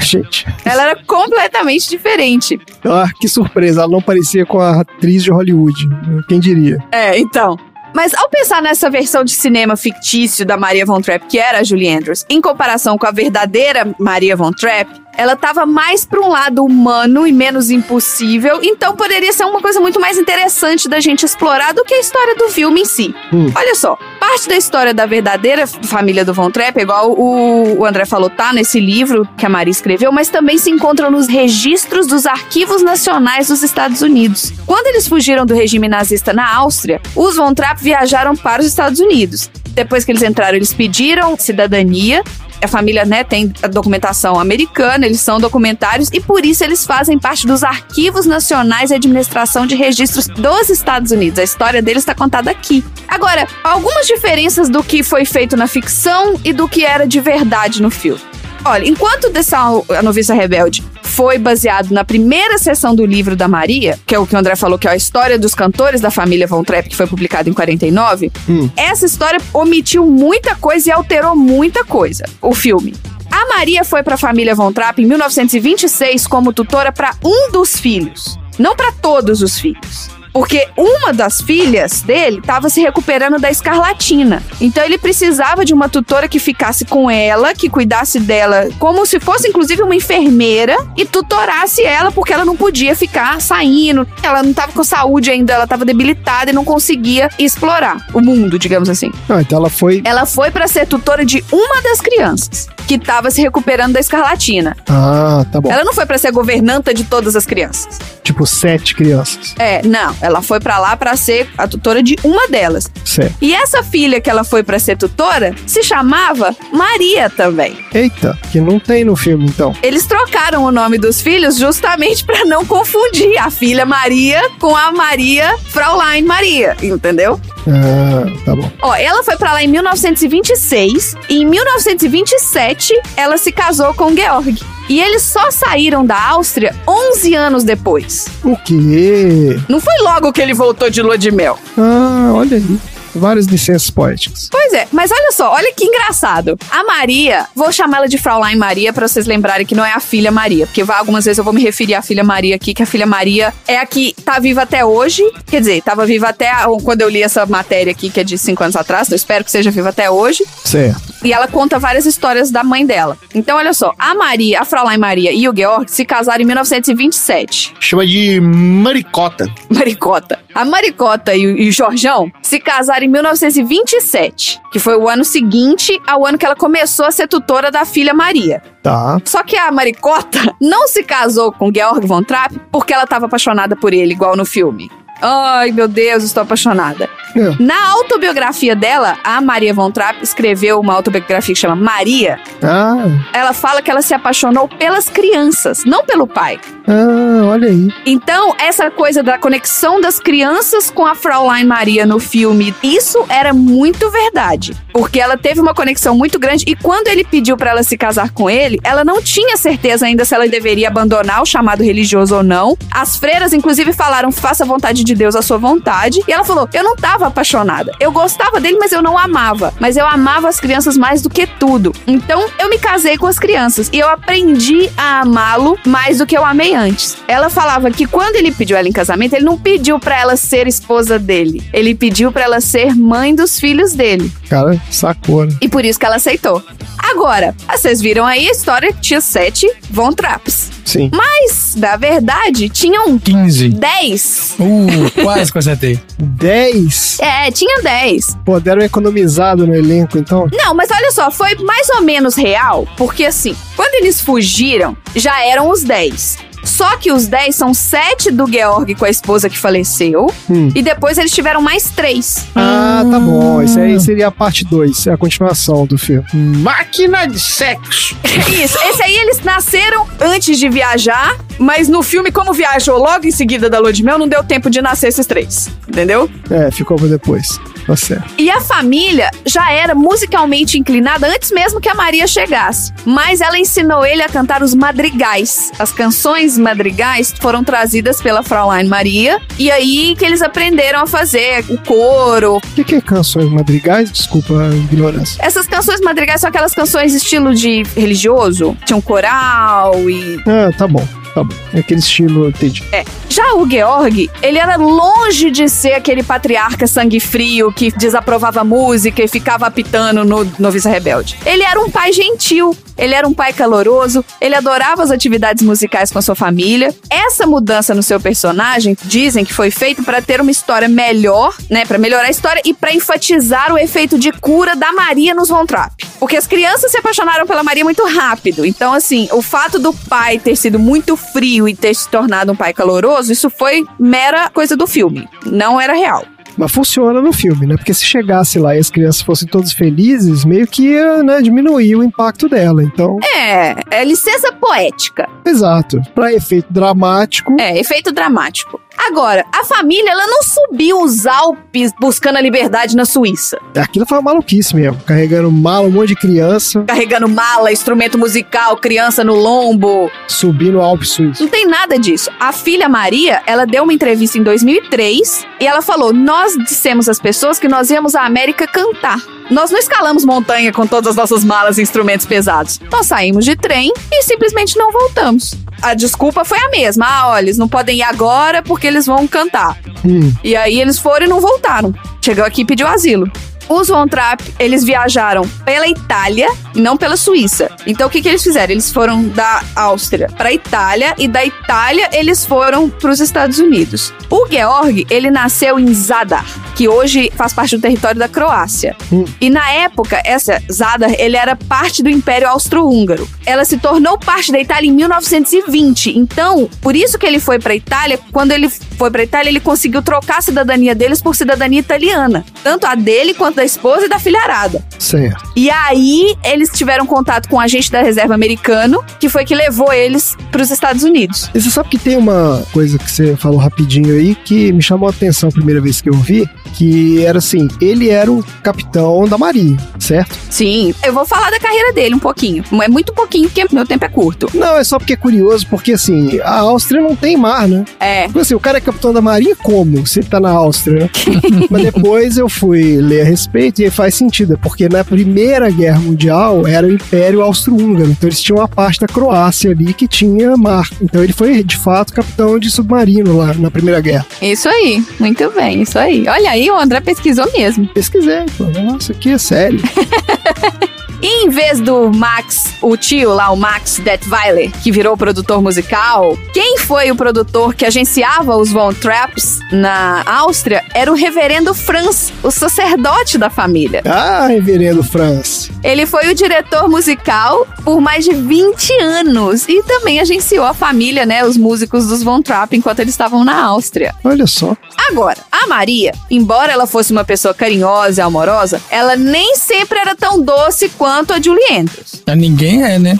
Gente. 0.00 0.46
Ela 0.64 0.82
era 0.82 0.96
completamente 1.04 1.88
diferente. 1.88 2.60
Ah, 2.84 3.08
que 3.20 3.28
surpresa. 3.28 3.82
Ela 3.82 3.92
não 3.92 4.02
parecia 4.02 4.44
com 4.44 4.60
a 4.60 4.80
atriz 4.80 5.22
de 5.22 5.30
Hollywood. 5.30 5.88
Quem 6.28 6.40
diria? 6.40 6.78
É, 6.90 7.18
então. 7.18 7.56
Mas 7.94 8.14
ao 8.14 8.28
pensar 8.28 8.62
nessa 8.62 8.88
versão 8.88 9.22
de 9.22 9.32
cinema 9.32 9.76
fictício 9.76 10.46
da 10.46 10.56
Maria 10.56 10.86
Von 10.86 11.00
Trapp, 11.00 11.26
que 11.26 11.38
era 11.38 11.58
a 11.58 11.62
Julie 11.62 11.94
Andrews, 11.94 12.24
em 12.28 12.40
comparação 12.40 12.96
com 12.96 13.06
a 13.06 13.10
verdadeira 13.10 13.94
Maria 13.98 14.34
Von 14.34 14.50
Trapp, 14.50 15.01
ela 15.16 15.36
tava 15.36 15.66
mais 15.66 16.04
para 16.04 16.20
um 16.20 16.28
lado 16.28 16.64
humano 16.64 17.26
e 17.26 17.32
menos 17.32 17.70
impossível, 17.70 18.60
então 18.62 18.96
poderia 18.96 19.32
ser 19.32 19.44
uma 19.44 19.60
coisa 19.60 19.80
muito 19.80 20.00
mais 20.00 20.16
interessante 20.16 20.88
da 20.88 21.00
gente 21.00 21.24
explorar 21.24 21.72
do 21.74 21.84
que 21.84 21.94
a 21.94 22.00
história 22.00 22.34
do 22.36 22.48
filme 22.48 22.82
em 22.82 22.84
si. 22.84 23.14
Hum. 23.32 23.50
Olha 23.54 23.74
só, 23.74 23.96
parte 24.18 24.48
da 24.48 24.56
história 24.56 24.94
da 24.94 25.06
verdadeira 25.06 25.66
família 25.66 26.24
do 26.24 26.32
Von 26.32 26.50
Trapp, 26.50 26.80
igual 26.80 27.12
o, 27.12 27.80
o 27.80 27.84
André 27.84 28.04
falou, 28.04 28.30
tá 28.30 28.52
nesse 28.52 28.80
livro 28.80 29.28
que 29.36 29.44
a 29.44 29.48
Maria 29.48 29.70
escreveu, 29.70 30.10
mas 30.10 30.28
também 30.28 30.58
se 30.58 30.70
encontra 30.70 31.10
nos 31.10 31.28
registros 31.28 32.06
dos 32.06 32.26
arquivos 32.26 32.82
nacionais 32.82 33.48
dos 33.48 33.62
Estados 33.62 34.00
Unidos. 34.00 34.52
Quando 34.66 34.86
eles 34.86 35.06
fugiram 35.06 35.44
do 35.44 35.54
regime 35.54 35.88
nazista 35.88 36.32
na 36.32 36.54
Áustria, 36.54 37.00
os 37.14 37.36
Von 37.36 37.54
Trapp 37.54 37.82
viajaram 37.82 38.34
para 38.34 38.60
os 38.60 38.66
Estados 38.66 39.00
Unidos. 39.00 39.50
Depois 39.70 40.04
que 40.04 40.12
eles 40.12 40.22
entraram, 40.22 40.56
eles 40.56 40.72
pediram 40.72 41.36
cidadania 41.38 42.22
a 42.62 42.68
família 42.68 43.04
né, 43.04 43.24
tem 43.24 43.52
a 43.62 43.68
documentação 43.68 44.38
americana, 44.38 45.06
eles 45.06 45.20
são 45.20 45.38
documentários 45.38 46.08
e 46.12 46.20
por 46.20 46.44
isso 46.44 46.62
eles 46.64 46.86
fazem 46.86 47.18
parte 47.18 47.46
dos 47.46 47.62
arquivos 47.62 48.26
nacionais 48.26 48.88
de 48.88 48.94
administração 48.94 49.66
de 49.66 49.74
registros 49.74 50.26
dos 50.26 50.70
Estados 50.70 51.10
Unidos. 51.10 51.38
A 51.38 51.42
história 51.42 51.82
deles 51.82 52.02
está 52.02 52.14
contada 52.14 52.50
aqui. 52.50 52.84
Agora, 53.08 53.46
algumas 53.62 54.06
diferenças 54.06 54.68
do 54.68 54.82
que 54.82 55.02
foi 55.02 55.24
feito 55.24 55.56
na 55.56 55.66
ficção 55.66 56.34
e 56.44 56.52
do 56.52 56.68
que 56.68 56.84
era 56.84 57.06
de 57.06 57.20
verdade 57.20 57.82
no 57.82 57.90
filme. 57.90 58.31
Olha, 58.64 58.88
enquanto 58.88 59.28
dessa 59.30 59.58
a 59.58 60.02
noviça 60.02 60.34
rebelde 60.34 60.84
foi 61.02 61.36
baseado 61.36 61.90
na 61.90 62.04
primeira 62.04 62.56
sessão 62.58 62.94
do 62.94 63.04
livro 63.04 63.34
da 63.36 63.48
Maria, 63.48 63.98
que 64.06 64.14
é 64.14 64.18
o 64.18 64.26
que 64.26 64.34
o 64.34 64.38
André 64.38 64.54
falou, 64.56 64.78
que 64.78 64.86
é 64.86 64.92
a 64.92 64.96
história 64.96 65.38
dos 65.38 65.54
cantores 65.54 66.00
da 66.00 66.10
família 66.10 66.46
Von 66.46 66.62
Trapp, 66.62 66.88
que 66.88 66.96
foi 66.96 67.06
publicado 67.06 67.50
em 67.50 67.52
49, 67.52 68.30
Hum. 68.48 68.70
essa 68.76 69.04
história 69.04 69.40
omitiu 69.52 70.06
muita 70.06 70.54
coisa 70.54 70.88
e 70.88 70.92
alterou 70.92 71.34
muita 71.36 71.84
coisa. 71.84 72.24
O 72.40 72.54
filme. 72.54 72.94
A 73.30 73.46
Maria 73.56 73.84
foi 73.84 74.02
para 74.02 74.14
a 74.14 74.18
família 74.18 74.54
Von 74.54 74.72
Trapp 74.72 75.02
em 75.02 75.06
1926 75.06 76.26
como 76.26 76.52
tutora 76.52 76.92
para 76.92 77.14
um 77.24 77.50
dos 77.50 77.76
filhos, 77.78 78.38
não 78.58 78.76
para 78.76 78.92
todos 78.92 79.42
os 79.42 79.58
filhos. 79.58 80.08
Porque 80.32 80.66
uma 80.76 81.12
das 81.12 81.40
filhas 81.40 82.02
dele 82.02 82.38
estava 82.38 82.68
se 82.68 82.80
recuperando 82.80 83.38
da 83.38 83.50
escarlatina. 83.50 84.42
Então 84.60 84.82
ele 84.84 84.98
precisava 84.98 85.64
de 85.64 85.74
uma 85.74 85.88
tutora 85.88 86.28
que 86.28 86.38
ficasse 86.38 86.84
com 86.84 87.10
ela, 87.10 87.54
que 87.54 87.68
cuidasse 87.68 88.18
dela 88.18 88.68
como 88.78 89.04
se 89.04 89.20
fosse 89.20 89.48
inclusive 89.48 89.82
uma 89.82 89.94
enfermeira 89.94 90.76
e 90.96 91.04
tutorasse 91.04 91.82
ela 91.84 92.10
porque 92.10 92.32
ela 92.32 92.44
não 92.44 92.56
podia 92.56 92.94
ficar 92.96 93.40
saindo. 93.40 94.06
Ela 94.22 94.42
não 94.42 94.50
estava 94.50 94.72
com 94.72 94.82
saúde 94.82 95.30
ainda, 95.30 95.52
ela 95.52 95.64
estava 95.64 95.84
debilitada 95.84 96.50
e 96.50 96.54
não 96.54 96.64
conseguia 96.64 97.28
explorar 97.38 97.98
o 98.12 98.20
mundo, 98.20 98.58
digamos 98.58 98.88
assim. 98.88 99.10
Ah, 99.28 99.40
então 99.40 99.58
ela 99.58 99.70
foi. 99.70 100.02
Ela 100.04 100.24
foi 100.24 100.50
para 100.50 100.66
ser 100.66 100.86
tutora 100.86 101.24
de 101.24 101.44
uma 101.52 101.82
das 101.82 102.00
crianças 102.00 102.68
que 102.86 102.94
estava 102.94 103.30
se 103.30 103.40
recuperando 103.40 103.92
da 103.92 104.00
escarlatina. 104.00 104.76
Ah, 104.88 105.44
tá 105.50 105.60
bom. 105.60 105.70
Ela 105.70 105.84
não 105.84 105.92
foi 105.92 106.04
para 106.06 106.18
ser 106.18 106.32
governanta 106.32 106.92
de 106.92 107.04
todas 107.04 107.36
as 107.36 107.46
crianças. 107.46 107.98
Tipo, 108.22 108.46
sete 108.46 108.94
crianças. 108.94 109.54
É, 109.58 109.82
não. 109.82 110.14
Ela 110.22 110.40
foi 110.40 110.60
pra 110.60 110.78
lá 110.78 110.96
pra 110.96 111.16
ser 111.16 111.48
a 111.58 111.66
tutora 111.66 112.02
de 112.02 112.16
uma 112.24 112.48
delas. 112.48 112.88
Certo. 113.04 113.34
E 113.42 113.52
essa 113.54 113.82
filha 113.82 114.20
que 114.20 114.30
ela 114.30 114.44
foi 114.44 114.62
pra 114.62 114.78
ser 114.78 114.96
tutora 114.96 115.54
se 115.66 115.82
chamava 115.82 116.56
Maria 116.72 117.28
também. 117.28 117.76
Eita, 117.92 118.38
que 118.50 118.60
não 118.60 118.78
tem 118.78 119.04
no 119.04 119.16
filme, 119.16 119.44
então. 119.46 119.74
Eles 119.82 120.06
trocaram 120.06 120.64
o 120.64 120.70
nome 120.70 120.96
dos 120.96 121.20
filhos 121.20 121.56
justamente 121.56 122.24
pra 122.24 122.44
não 122.44 122.64
confundir 122.64 123.36
a 123.38 123.50
filha 123.50 123.84
Maria 123.84 124.40
com 124.58 124.76
a 124.76 124.92
Maria 124.92 125.56
Fraulein 125.70 126.22
Maria, 126.22 126.76
entendeu? 126.82 127.40
Ah, 127.68 128.24
tá 128.44 128.56
bom. 128.56 128.70
Ó, 128.82 128.94
ela 128.94 129.22
foi 129.22 129.36
pra 129.36 129.52
lá 129.52 129.62
em 129.62 129.68
1926 129.68 131.16
e 131.28 131.42
em 131.42 131.44
1927 131.46 132.92
ela 133.16 133.36
se 133.38 133.52
casou 133.52 133.94
com 133.94 134.14
Georg. 134.14 134.60
E 134.88 135.00
eles 135.00 135.22
só 135.22 135.50
saíram 135.50 136.04
da 136.04 136.20
Áustria 136.20 136.74
11 136.86 137.34
anos 137.34 137.64
depois. 137.64 138.26
O 138.44 138.56
quê? 138.56 139.58
Não 139.68 139.80
foi 139.80 139.96
logo 140.02 140.32
que 140.32 140.40
ele 140.40 140.52
voltou 140.54 140.90
de 140.90 141.00
lua 141.00 141.16
de 141.16 141.30
mel. 141.30 141.58
Ah, 141.78 142.32
olha 142.34 142.56
aí. 142.56 142.78
Várias 143.14 143.46
licenças 143.46 143.90
poéticas. 143.90 144.48
Pois 144.50 144.72
é, 144.72 144.86
mas 144.92 145.10
olha 145.10 145.32
só, 145.32 145.52
olha 145.52 145.72
que 145.74 145.84
engraçado. 145.84 146.58
A 146.70 146.84
Maria, 146.84 147.46
vou 147.54 147.70
chamar 147.72 147.98
ela 147.98 148.08
de 148.08 148.18
Fraulein 148.18 148.56
Maria 148.56 148.92
pra 148.92 149.06
vocês 149.06 149.26
lembrarem 149.26 149.66
que 149.66 149.74
não 149.74 149.84
é 149.84 149.92
a 149.92 150.00
filha 150.00 150.30
Maria, 150.30 150.66
porque 150.66 150.82
algumas 150.88 151.24
vezes 151.24 151.38
eu 151.38 151.44
vou 151.44 151.52
me 151.52 151.62
referir 151.62 151.94
à 151.94 152.02
filha 152.02 152.24
Maria 152.24 152.56
aqui, 152.56 152.72
que 152.74 152.82
a 152.82 152.86
filha 152.86 153.06
Maria 153.06 153.52
é 153.66 153.76
a 153.78 153.86
que 153.86 154.14
tá 154.24 154.38
viva 154.38 154.62
até 154.62 154.84
hoje. 154.84 155.22
Quer 155.46 155.60
dizer, 155.60 155.82
tava 155.82 156.06
viva 156.06 156.28
até 156.28 156.50
a- 156.50 156.66
quando 156.82 157.02
eu 157.02 157.08
li 157.08 157.22
essa 157.22 157.44
matéria 157.46 157.90
aqui, 157.90 158.08
que 158.10 158.20
é 158.20 158.24
de 158.24 158.36
5 158.38 158.62
anos 158.62 158.76
atrás, 158.76 159.10
eu 159.10 159.16
espero 159.16 159.44
que 159.44 159.50
seja 159.50 159.70
viva 159.70 159.90
até 159.90 160.10
hoje. 160.10 160.44
Certo. 160.64 161.11
E 161.24 161.32
ela 161.32 161.46
conta 161.46 161.78
várias 161.78 162.04
histórias 162.04 162.50
da 162.50 162.64
mãe 162.64 162.84
dela. 162.84 163.16
Então, 163.34 163.56
olha 163.56 163.72
só, 163.72 163.94
a 163.98 164.14
Maria, 164.14 164.60
a 164.60 164.64
Fraulein 164.64 164.98
Maria 164.98 165.32
e 165.32 165.48
o 165.48 165.54
Georg 165.54 165.90
se 165.90 166.04
casaram 166.04 166.42
em 166.42 166.46
1927. 166.46 167.74
Chama 167.78 168.06
de 168.06 168.40
maricota. 168.40 169.48
Maricota. 169.70 170.40
A 170.54 170.64
Maricota 170.64 171.34
e 171.34 171.46
o, 171.46 171.56
e 171.56 171.68
o 171.68 171.72
Jorjão 171.72 172.30
se 172.42 172.58
casaram 172.58 173.04
em 173.04 173.08
1927, 173.08 174.60
que 174.70 174.78
foi 174.78 174.96
o 174.96 175.08
ano 175.08 175.24
seguinte 175.24 175.98
ao 176.06 176.26
ano 176.26 176.36
que 176.36 176.44
ela 176.44 176.56
começou 176.56 177.06
a 177.06 177.10
ser 177.10 177.28
tutora 177.28 177.70
da 177.70 177.84
filha 177.84 178.12
Maria. 178.12 178.62
Tá. 178.82 179.18
Só 179.24 179.42
que 179.44 179.56
a 179.56 179.70
Maricota 179.70 180.54
não 180.60 180.88
se 180.88 181.04
casou 181.04 181.52
com 181.52 181.72
Georg 181.72 182.06
von 182.06 182.22
Trapp 182.22 182.60
porque 182.70 182.92
ela 182.92 183.04
estava 183.04 183.26
apaixonada 183.26 183.76
por 183.76 183.94
ele, 183.94 184.12
igual 184.12 184.36
no 184.36 184.44
filme. 184.44 184.90
Ai, 185.22 185.70
meu 185.70 185.86
Deus, 185.88 186.24
estou 186.24 186.42
apaixonada. 186.42 187.08
É. 187.36 187.62
Na 187.62 187.92
autobiografia 187.92 188.74
dela, 188.76 189.16
a 189.24 189.40
Maria 189.40 189.72
von 189.72 189.90
Trapp 189.90 190.22
escreveu 190.22 190.80
uma 190.80 190.92
autobiografia 190.94 191.54
que 191.54 191.60
chama 191.60 191.76
Maria. 191.76 192.38
Ah, 192.62 193.04
Ela 193.32 193.52
fala 193.54 193.80
que 193.80 193.90
ela 193.90 194.02
se 194.02 194.12
apaixonou 194.12 194.68
pelas 194.68 195.08
crianças, 195.08 195.84
não 195.86 196.04
pelo 196.04 196.26
pai. 196.26 196.58
Ah, 196.86 197.46
olha 197.46 197.68
aí. 197.68 197.88
Então, 198.04 198.54
essa 198.58 198.90
coisa 198.90 199.22
da 199.22 199.38
conexão 199.38 200.00
das 200.00 200.18
crianças 200.18 200.90
com 200.90 201.06
a 201.06 201.14
Fraulein 201.14 201.64
Maria 201.64 202.04
no 202.04 202.18
filme, 202.18 202.74
isso 202.82 203.24
era 203.28 203.52
muito 203.52 204.10
verdade. 204.10 204.76
Porque 204.92 205.20
ela 205.20 205.36
teve 205.36 205.60
uma 205.60 205.74
conexão 205.74 206.16
muito 206.16 206.38
grande 206.38 206.64
e 206.66 206.74
quando 206.74 207.08
ele 207.08 207.24
pediu 207.24 207.56
pra 207.56 207.70
ela 207.70 207.82
se 207.82 207.96
casar 207.96 208.30
com 208.30 208.50
ele, 208.50 208.80
ela 208.82 209.04
não 209.04 209.22
tinha 209.22 209.56
certeza 209.56 210.06
ainda 210.06 210.24
se 210.24 210.34
ela 210.34 210.48
deveria 210.48 210.88
abandonar 210.88 211.42
o 211.42 211.46
chamado 211.46 211.82
religioso 211.82 212.36
ou 212.36 212.42
não. 212.42 212.76
As 212.90 213.16
freiras, 213.16 213.52
inclusive, 213.52 213.92
falaram: 213.92 214.32
faça 214.32 214.64
a 214.64 214.66
vontade 214.66 215.04
de 215.04 215.14
Deus 215.14 215.36
a 215.36 215.42
sua 215.42 215.58
vontade. 215.58 216.20
E 216.26 216.32
ela 216.32 216.44
falou: 216.44 216.68
eu 216.72 216.82
não 216.82 216.96
tava 216.96 217.28
apaixonada. 217.28 217.92
Eu 218.00 218.10
gostava 218.10 218.60
dele, 218.60 218.78
mas 218.78 218.92
eu 218.92 219.02
não 219.02 219.16
amava. 219.16 219.72
Mas 219.78 219.96
eu 219.96 220.06
amava 220.06 220.48
as 220.48 220.58
crianças 220.58 220.96
mais 220.96 221.22
do 221.22 221.30
que 221.30 221.46
tudo. 221.46 221.94
Então, 222.06 222.46
eu 222.58 222.68
me 222.68 222.78
casei 222.78 223.16
com 223.16 223.26
as 223.26 223.38
crianças 223.38 223.88
e 223.92 223.98
eu 223.98 224.08
aprendi 224.08 224.90
a 224.96 225.20
amá-lo 225.20 225.78
mais 225.86 226.18
do 226.18 226.26
que 226.26 226.36
eu 226.36 226.44
amei 226.44 226.71
antes. 226.74 227.16
Ela 227.26 227.48
falava 227.48 227.90
que 227.90 228.06
quando 228.06 228.36
ele 228.36 228.52
pediu 228.52 228.76
ela 228.76 228.88
em 228.88 228.92
casamento, 228.92 229.34
ele 229.34 229.44
não 229.44 229.58
pediu 229.58 229.98
pra 229.98 230.18
ela 230.18 230.36
ser 230.36 230.66
esposa 230.66 231.18
dele. 231.18 231.62
Ele 231.72 231.94
pediu 231.94 232.32
pra 232.32 232.42
ela 232.42 232.60
ser 232.60 232.94
mãe 232.94 233.34
dos 233.34 233.58
filhos 233.58 233.92
dele. 233.92 234.30
Cara, 234.48 234.80
sacou, 234.90 235.44
né? 235.44 235.56
E 235.60 235.68
por 235.68 235.84
isso 235.84 235.98
que 235.98 236.06
ela 236.06 236.16
aceitou. 236.16 236.62
Agora, 236.98 237.54
vocês 237.70 238.00
viram 238.00 238.24
aí 238.24 238.48
a 238.48 238.52
história 238.52 238.92
tinha 239.00 239.20
sete 239.20 239.70
Von 239.90 240.12
Trapps. 240.12 240.70
Sim. 240.84 241.10
Mas, 241.12 241.74
na 241.76 241.96
verdade, 241.96 242.68
tinham 242.68 243.18
15. 243.18 243.68
10. 243.70 244.56
Uh, 244.58 245.22
quase 245.22 245.50
que 245.50 245.58
eu 245.58 245.60
acertei. 245.60 246.00
10. 246.18 247.18
É, 247.20 247.50
tinha 247.50 247.82
10. 247.82 248.38
Pô, 248.44 248.58
deram 248.60 248.82
economizado 248.82 249.66
no 249.66 249.74
elenco, 249.74 250.18
então. 250.18 250.46
Não, 250.52 250.74
mas 250.74 250.90
olha 250.90 251.10
só, 251.12 251.30
foi 251.30 251.54
mais 251.56 251.88
ou 251.90 252.02
menos 252.02 252.34
real, 252.34 252.86
porque 252.96 253.24
assim, 253.24 253.56
quando 253.76 253.94
eles 254.02 254.20
fugiram, 254.20 254.96
já 255.14 255.44
eram 255.44 255.70
os 255.70 255.82
10. 255.82 256.38
Só 256.64 256.96
que 256.96 257.10
os 257.10 257.26
10 257.26 257.56
são 257.56 257.74
7 257.74 258.30
do 258.30 258.46
Georg 258.46 258.94
com 258.94 259.04
a 259.04 259.10
esposa 259.10 259.50
que 259.50 259.58
faleceu, 259.58 260.32
Hum. 260.48 260.70
e 260.72 260.80
depois 260.80 261.18
eles 261.18 261.32
tiveram 261.32 261.60
mais 261.60 261.90
3. 261.90 262.46
Ah, 262.54 263.04
tá 263.10 263.18
bom. 263.18 263.60
Isso 263.60 263.80
aí 263.80 263.98
seria 263.98 264.28
a 264.28 264.30
parte 264.30 264.64
2, 264.64 265.08
é 265.08 265.12
a 265.12 265.16
continuação 265.16 265.84
do 265.86 265.98
filme. 265.98 266.24
Máquina 266.32 267.26
de 267.26 267.40
sexo. 267.40 268.16
Isso, 268.62 268.78
esse 268.90 269.02
aí 269.02 269.12
eles 269.16 269.40
nasceram 269.40 270.06
antes 270.20 270.56
de 270.56 270.68
viajar, 270.72 271.36
Mas 271.58 271.86
no 271.88 272.02
filme, 272.02 272.32
como 272.32 272.52
viajou 272.52 272.98
logo 272.98 273.24
em 273.26 273.30
seguida 273.30 273.70
da 273.70 273.78
lua 273.78 273.92
de 273.92 274.02
mel, 274.02 274.18
não 274.18 274.26
deu 274.26 274.42
tempo 274.42 274.68
de 274.68 274.80
nascer 274.82 275.08
esses 275.08 275.26
três. 275.26 275.70
Entendeu? 275.86 276.28
É, 276.50 276.70
ficou 276.70 276.96
pra 276.96 277.06
depois. 277.06 277.60
Tá 277.86 277.94
certo. 277.96 278.24
E 278.38 278.50
a 278.50 278.60
família 278.60 279.28
já 279.44 279.70
era 279.70 279.94
musicalmente 279.94 280.78
inclinada 280.78 281.26
antes 281.26 281.50
mesmo 281.50 281.80
que 281.80 281.88
a 281.88 281.94
Maria 281.94 282.26
chegasse. 282.26 282.92
Mas 283.04 283.40
ela 283.40 283.58
ensinou 283.58 284.04
ele 284.04 284.22
a 284.22 284.28
cantar 284.28 284.62
os 284.62 284.74
madrigais. 284.74 285.70
As 285.78 285.92
canções 285.92 286.56
madrigais 286.56 287.32
foram 287.40 287.62
trazidas 287.62 288.20
pela 288.22 288.42
Fraulein 288.42 288.86
Maria. 288.88 289.38
E 289.58 289.70
aí 289.70 290.14
que 290.16 290.24
eles 290.24 290.42
aprenderam 290.42 291.00
a 291.02 291.06
fazer 291.06 291.64
o 291.68 291.76
coro. 291.78 292.56
O 292.56 292.60
que, 292.60 292.82
que 292.84 292.94
é 292.94 293.00
canções 293.00 293.50
madrigais? 293.50 294.10
Desculpa 294.10 294.54
a 294.54 294.68
ignorância. 294.74 295.36
Essas 295.44 295.66
canções 295.66 296.00
madrigais 296.00 296.40
são 296.40 296.48
aquelas 296.48 296.72
canções 296.72 297.14
estilo 297.14 297.54
de 297.54 297.82
religioso. 297.96 298.76
Tinha 298.86 298.96
um 298.96 299.00
coral 299.00 300.08
e 300.08 300.40
Ah, 300.46 300.61
tá 300.70 300.86
bom. 300.86 301.21
Tá 301.34 301.42
bom. 301.42 301.54
É 301.72 301.78
aquele 301.80 302.00
estilo, 302.00 302.48
entendi. 302.48 302.84
É. 302.92 303.04
Já 303.28 303.54
o 303.54 303.68
Georg, 303.68 304.30
ele 304.42 304.58
era 304.58 304.76
longe 304.76 305.50
de 305.50 305.66
ser 305.68 305.94
aquele 305.94 306.22
patriarca 306.22 306.86
sangue 306.86 307.18
frio 307.18 307.72
que 307.72 307.90
desaprovava 307.90 308.62
música 308.62 309.22
e 309.22 309.28
ficava 309.28 309.66
apitando 309.66 310.24
no 310.24 310.44
Noviça 310.58 310.90
Rebelde. 310.90 311.38
Ele 311.46 311.62
era 311.62 311.80
um 311.80 311.88
pai 311.88 312.12
gentil, 312.12 312.76
ele 312.96 313.14
era 313.14 313.26
um 313.26 313.32
pai 313.32 313.54
caloroso, 313.54 314.22
ele 314.38 314.54
adorava 314.54 315.02
as 315.02 315.10
atividades 315.10 315.64
musicais 315.64 316.12
com 316.12 316.18
a 316.18 316.22
sua 316.22 316.34
família. 316.34 316.94
Essa 317.08 317.46
mudança 317.46 317.94
no 317.94 318.02
seu 318.02 318.20
personagem, 318.20 318.96
dizem 319.04 319.44
que 319.46 319.54
foi 319.54 319.70
feito 319.70 320.02
para 320.02 320.20
ter 320.20 320.40
uma 320.40 320.50
história 320.50 320.88
melhor, 320.88 321.56
né, 321.70 321.86
para 321.86 321.96
melhorar 321.96 322.26
a 322.26 322.30
história 322.30 322.60
e 322.64 322.74
para 322.74 322.94
enfatizar 322.94 323.72
o 323.72 323.78
efeito 323.78 324.18
de 324.18 324.30
cura 324.30 324.76
da 324.76 324.92
Maria 324.92 325.34
nos 325.34 325.48
Von 325.48 325.64
Trapp. 325.64 326.06
Porque 326.20 326.36
as 326.36 326.46
crianças 326.46 326.90
se 326.90 326.98
apaixonaram 326.98 327.46
pela 327.46 327.64
Maria 327.64 327.82
muito 327.82 328.06
rápido. 328.06 328.64
Então, 328.64 328.92
assim, 328.92 329.28
o 329.32 329.40
fato 329.42 329.78
do 329.78 329.92
pai 329.92 330.38
ter 330.38 330.54
sido 330.54 330.78
muito 330.78 331.16
frio 331.32 331.68
e 331.68 331.74
ter 331.74 331.94
se 331.94 332.08
tornado 332.08 332.52
um 332.52 332.56
pai 332.56 332.74
caloroso, 332.74 333.32
isso 333.32 333.48
foi 333.48 333.84
mera 333.98 334.50
coisa 334.50 334.76
do 334.76 334.86
filme. 334.86 335.28
Não 335.46 335.80
era 335.80 335.94
real. 335.94 336.24
Mas 336.56 336.70
funciona 336.70 337.20
no 337.20 337.32
filme, 337.32 337.66
né? 337.66 337.76
Porque 337.76 337.94
se 337.94 338.04
chegasse 338.04 338.58
lá 338.58 338.76
e 338.76 338.78
as 338.78 338.90
crianças 338.90 339.22
fossem 339.22 339.48
todas 339.48 339.72
felizes, 339.72 340.44
meio 340.44 340.66
que 340.66 340.82
ia 340.88 341.22
né, 341.22 341.40
diminuir 341.40 341.96
o 341.96 342.02
impacto 342.02 342.48
dela. 342.48 342.82
Então. 342.82 343.18
É, 343.22 343.74
é 343.90 344.04
licença 344.04 344.52
poética. 344.52 345.28
Exato. 345.44 346.00
Pra 346.14 346.32
efeito 346.32 346.72
dramático. 346.72 347.56
É, 347.58 347.78
efeito 347.78 348.12
dramático. 348.12 348.80
Agora, 348.96 349.44
a 349.52 349.64
família, 349.64 350.10
ela 350.10 350.26
não 350.26 350.42
subiu 350.42 351.00
os 351.02 351.26
Alpes 351.26 351.92
buscando 352.00 352.36
a 352.36 352.40
liberdade 352.40 352.96
na 352.96 353.04
Suíça. 353.04 353.58
Aquilo 353.76 354.06
foi 354.06 354.18
uma 354.18 354.32
maluquice 354.32 354.74
mesmo. 354.74 355.00
Carregando 355.04 355.50
mala, 355.50 355.86
um 355.86 355.90
monte 355.90 356.08
de 356.08 356.16
criança. 356.16 356.82
Carregando 356.86 357.28
mala, 357.28 357.72
instrumento 357.72 358.18
musical, 358.18 358.76
criança 358.76 359.24
no 359.24 359.34
lombo. 359.34 360.10
Subindo 360.28 360.78
o 360.78 360.82
Alpe 360.82 361.06
Suíço. 361.06 361.42
Não 361.42 361.50
tem 361.50 361.66
nada 361.66 361.98
disso. 361.98 362.30
A 362.38 362.52
filha 362.52 362.88
Maria, 362.88 363.42
ela 363.46 363.66
deu 363.66 363.82
uma 363.82 363.92
entrevista 363.92 364.38
em 364.38 364.42
2003 364.42 365.46
e 365.60 365.66
ela 365.66 365.82
falou: 365.82 366.12
Nós 366.12 366.56
dissemos 366.56 367.08
às 367.08 367.18
pessoas 367.18 367.58
que 367.58 367.68
nós 367.68 367.90
íamos 367.90 368.14
à 368.14 368.24
América 368.24 368.66
cantar. 368.66 369.20
Nós 369.50 369.70
não 369.70 369.78
escalamos 369.78 370.24
montanha 370.24 370.72
com 370.72 370.86
todas 370.86 371.10
as 371.10 371.16
nossas 371.16 371.44
malas 371.44 371.78
e 371.78 371.82
instrumentos 371.82 372.26
pesados. 372.26 372.80
Nós 372.90 373.06
saímos 373.06 373.44
de 373.44 373.56
trem 373.56 373.92
e 374.10 374.22
simplesmente 374.22 374.76
não 374.76 374.90
voltamos. 374.90 375.54
A 375.80 375.94
desculpa 375.94 376.44
foi 376.44 376.58
a 376.58 376.70
mesma. 376.70 377.06
Ah, 377.08 377.28
olha, 377.28 377.44
eles 377.44 377.58
não 377.58 377.68
podem 377.68 377.98
ir 377.98 378.02
agora 378.02 378.62
porque 378.62 378.86
eles 378.86 379.06
vão 379.06 379.26
cantar. 379.26 379.78
Hum. 380.04 380.32
E 380.42 380.54
aí 380.54 380.80
eles 380.80 380.98
foram 380.98 381.26
e 381.26 381.28
não 381.28 381.40
voltaram. 381.40 381.94
Chegou 382.20 382.44
aqui 382.44 382.62
e 382.62 382.64
pediu 382.64 382.86
asilo. 382.86 383.30
Os 383.72 383.88
Von 383.88 384.06
Trapp, 384.06 384.44
eles 384.58 384.84
viajaram 384.84 385.48
pela 385.64 385.88
Itália 385.88 386.46
e 386.74 386.80
não 386.80 386.94
pela 386.94 387.16
Suíça. 387.16 387.70
Então 387.86 388.06
o 388.06 388.10
que, 388.10 388.20
que 388.20 388.28
eles 388.28 388.42
fizeram? 388.42 388.70
Eles 388.70 388.90
foram 388.90 389.24
da 389.28 389.62
Áustria 389.74 390.28
para 390.36 390.52
Itália 390.52 391.14
e 391.16 391.26
da 391.26 391.42
Itália 391.42 392.10
eles 392.12 392.44
foram 392.44 392.90
para 392.90 393.10
os 393.10 393.18
Estados 393.18 393.58
Unidos. 393.58 394.12
O 394.28 394.46
Georg, 394.46 395.06
ele 395.08 395.30
nasceu 395.30 395.78
em 395.78 395.92
Zadar, 395.94 396.44
que 396.74 396.86
hoje 396.86 397.32
faz 397.34 397.54
parte 397.54 397.76
do 397.76 397.82
território 397.82 398.18
da 398.18 398.28
Croácia. 398.28 398.94
Hum. 399.10 399.24
E 399.40 399.48
na 399.48 399.70
época, 399.70 400.20
essa 400.24 400.62
Zadar, 400.70 401.14
ele 401.18 401.36
era 401.36 401.56
parte 401.56 402.02
do 402.02 402.10
Império 402.10 402.48
Austro-Húngaro. 402.48 403.26
Ela 403.46 403.64
se 403.64 403.78
tornou 403.78 404.18
parte 404.18 404.52
da 404.52 404.60
Itália 404.60 404.88
em 404.88 404.92
1920. 404.92 406.18
Então, 406.18 406.68
por 406.80 406.94
isso 406.94 407.18
que 407.18 407.26
ele 407.26 407.40
foi 407.40 407.58
para 407.58 407.74
Itália, 407.74 408.18
quando 408.30 408.52
ele 408.52 408.68
foi 408.68 409.10
para 409.10 409.22
Itália, 409.22 409.48
ele 409.50 409.60
conseguiu 409.60 410.02
trocar 410.02 410.38
a 410.38 410.42
cidadania 410.42 410.94
deles 410.94 411.22
por 411.22 411.34
cidadania 411.34 411.80
italiana, 411.80 412.44
tanto 412.62 412.86
a 412.86 412.94
dele 412.94 413.34
quanto 413.34 413.61
da 413.62 413.64
esposa 413.64 414.06
e 414.06 414.08
da 414.08 414.18
filharada. 414.18 414.82
Certo. 414.98 415.52
E 415.54 415.70
aí 415.70 416.36
eles 416.44 416.68
tiveram 416.70 417.06
contato 417.06 417.48
com 417.48 417.56
um 417.56 417.60
agente 417.60 417.90
da 417.90 418.02
reserva 418.02 418.34
americano, 418.34 419.02
que 419.20 419.28
foi 419.28 419.44
que 419.44 419.54
levou 419.54 419.92
eles 419.92 420.36
para 420.50 420.62
os 420.62 420.70
Estados 420.70 421.04
Unidos. 421.04 421.48
E 421.54 421.60
você 421.60 421.70
sabe 421.70 421.88
que 421.90 421.98
tem 421.98 422.16
uma 422.16 422.64
coisa 422.72 422.98
que 422.98 423.10
você 423.10 423.36
falou 423.36 423.58
rapidinho 423.58 424.14
aí 424.14 424.34
que 424.34 424.72
me 424.72 424.82
chamou 424.82 425.06
a 425.08 425.10
atenção 425.10 425.48
a 425.48 425.52
primeira 425.52 425.80
vez 425.80 426.00
que 426.00 426.08
eu 426.08 426.14
vi, 426.14 426.48
que 426.74 427.24
era 427.24 427.38
assim, 427.38 427.68
ele 427.80 428.08
era 428.08 428.30
o 428.30 428.44
capitão 428.62 429.28
da 429.28 429.38
marinha, 429.38 429.78
certo? 429.98 430.36
Sim, 430.50 430.92
eu 431.04 431.12
vou 431.12 431.24
falar 431.24 431.50
da 431.50 431.60
carreira 431.60 431.92
dele 431.92 432.14
um 432.14 432.18
pouquinho. 432.18 432.64
É 432.82 432.88
muito 432.88 433.12
pouquinho, 433.12 433.48
porque 433.48 433.64
meu 433.72 433.86
tempo 433.86 434.04
é 434.04 434.08
curto. 434.08 434.50
Não, 434.54 434.76
é 434.76 434.84
só 434.84 434.98
porque 434.98 435.12
é 435.12 435.16
curioso, 435.16 435.66
porque 435.68 435.92
assim, 435.92 436.40
a 436.40 436.60
Áustria 436.60 437.00
não 437.00 437.14
tem 437.14 437.36
mar, 437.36 437.68
né? 437.68 437.84
É. 438.00 438.26
Tipo 438.26 438.40
assim, 438.40 438.54
o 438.54 438.60
cara 438.60 438.78
é 438.78 438.80
capitão 438.80 439.12
da 439.12 439.20
marinha 439.20 439.54
como? 439.54 440.04
Se 440.06 440.20
ele 440.20 440.28
tá 440.28 440.40
na 440.40 440.50
Áustria, 440.50 441.04
né? 441.04 441.10
Mas 441.70 441.82
depois 441.82 442.36
eu 442.36 442.48
fui 442.48 442.96
ler 442.96 443.22
a 443.22 443.24
respeito 443.42 443.82
e 443.82 443.90
faz 443.90 444.14
sentido, 444.14 444.56
porque 444.62 444.88
na 444.88 445.04
Primeira 445.04 445.68
Guerra 445.68 445.98
Mundial 445.98 446.66
era 446.66 446.86
o 446.86 446.92
Império 446.92 447.42
Austro-Húngaro, 447.42 448.10
então 448.10 448.28
eles 448.28 448.40
tinham 448.40 448.58
uma 448.58 448.68
parte 448.68 449.00
da 449.00 449.06
Croácia 449.08 449.72
ali 449.72 449.92
que 449.92 450.06
tinha 450.06 450.56
mar. 450.56 450.88
Então 451.00 451.22
ele 451.24 451.32
foi, 451.32 451.62
de 451.64 451.76
fato, 451.76 452.12
capitão 452.12 452.58
de 452.58 452.70
submarino 452.70 453.36
lá 453.36 453.52
na 453.54 453.70
Primeira 453.70 454.00
Guerra. 454.00 454.26
Isso 454.40 454.68
aí, 454.68 455.04
muito 455.18 455.50
bem, 455.50 455.82
isso 455.82 455.98
aí. 455.98 456.26
Olha 456.28 456.50
aí, 456.50 456.70
o 456.70 456.78
André 456.78 457.00
pesquisou 457.00 457.50
mesmo. 457.52 457.86
Pesquisei, 457.88 458.46
pô, 458.56 458.64
nossa, 458.80 459.12
aqui 459.12 459.30
é 459.30 459.38
sério. 459.38 459.80
E 461.22 461.44
em 461.44 461.48
vez 461.50 461.78
do 461.78 462.10
Max, 462.12 462.74
o 462.82 462.96
tio 462.96 463.32
lá, 463.32 463.50
o 463.50 463.56
Max 463.56 464.00
Detweiler, 464.00 464.72
que 464.82 464.90
virou 464.90 465.16
produtor 465.16 465.62
musical, 465.62 466.36
quem 466.52 466.78
foi 466.78 467.12
o 467.12 467.16
produtor 467.16 467.74
que 467.74 467.86
agenciava 467.86 468.56
os 468.56 468.72
Von 468.72 468.92
Trapps 468.92 469.60
na 469.70 470.24
Áustria 470.26 470.84
era 470.92 471.12
o 471.12 471.14
reverendo 471.14 471.72
Franz, 471.74 472.32
o 472.42 472.50
sacerdote 472.50 473.38
da 473.38 473.48
família. 473.48 474.02
Ah, 474.04 474.48
reverendo 474.48 475.04
Franz. 475.04 475.70
Ele 475.84 476.06
foi 476.06 476.28
o 476.28 476.34
diretor 476.34 476.88
musical 476.88 477.68
por 477.84 478.00
mais 478.00 478.24
de 478.24 478.32
20 478.34 478.92
anos 479.00 479.68
e 479.68 479.80
também 479.84 480.18
agenciou 480.18 480.64
a 480.64 480.74
família, 480.74 481.24
né, 481.24 481.44
os 481.44 481.56
músicos 481.56 482.08
dos 482.08 482.24
Von 482.24 482.42
Trapp 482.42 482.76
enquanto 482.76 482.98
eles 482.98 483.14
estavam 483.14 483.44
na 483.44 483.62
Áustria. 483.64 484.12
Olha 484.24 484.46
só. 484.48 484.76
Agora, 485.08 485.38
a 485.52 485.68
Maria, 485.68 486.12
embora 486.28 486.72
ela 486.72 486.86
fosse 486.86 487.12
uma 487.12 487.24
pessoa 487.24 487.54
carinhosa 487.54 488.20
e 488.20 488.24
amorosa, 488.24 488.82
ela 488.90 489.14
nem 489.14 489.54
sempre 489.54 490.00
era 490.00 490.16
tão 490.16 490.40
doce 490.40 490.88
quanto 490.88 491.11
a 491.12 491.40
Julie 491.40 491.72
Andrews. 491.72 492.22
Ninguém 492.36 492.82
é, 492.82 492.98
né? 492.98 493.18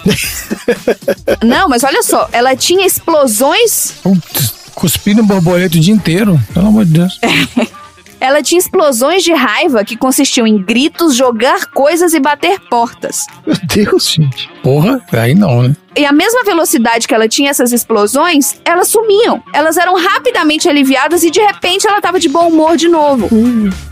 Não, 1.42 1.68
mas 1.68 1.84
olha 1.84 2.02
só, 2.02 2.28
ela 2.32 2.56
tinha 2.56 2.86
explosões. 2.86 3.94
Putz, 4.02 4.54
cuspindo 4.74 5.22
borboleta 5.22 5.76
o 5.76 5.80
dia 5.80 5.94
inteiro. 5.94 6.40
Pelo 6.52 6.68
amor 6.68 6.84
de 6.84 6.92
Deus. 6.92 7.20
Ela 8.22 8.40
tinha 8.40 8.60
explosões 8.60 9.24
de 9.24 9.32
raiva 9.32 9.84
que 9.84 9.96
consistiam 9.96 10.46
em 10.46 10.62
gritos, 10.62 11.16
jogar 11.16 11.66
coisas 11.66 12.14
e 12.14 12.20
bater 12.20 12.60
portas. 12.70 13.26
Meu 13.44 13.56
Deus, 13.64 14.12
gente. 14.12 14.48
Porra, 14.62 15.04
aí 15.10 15.34
não, 15.34 15.64
né? 15.64 15.76
E 15.94 16.06
a 16.06 16.12
mesma 16.12 16.42
velocidade 16.42 17.06
que 17.06 17.14
ela 17.14 17.28
tinha 17.28 17.50
essas 17.50 17.72
explosões, 17.72 18.56
elas 18.64 18.88
sumiam. 18.88 19.42
Elas 19.52 19.76
eram 19.76 19.94
rapidamente 19.94 20.68
aliviadas 20.68 21.22
e 21.22 21.30
de 21.30 21.40
repente 21.40 21.86
ela 21.86 21.98
estava 21.98 22.18
de 22.18 22.28
bom 22.28 22.48
humor 22.48 22.76
de 22.76 22.88
novo. 22.88 23.28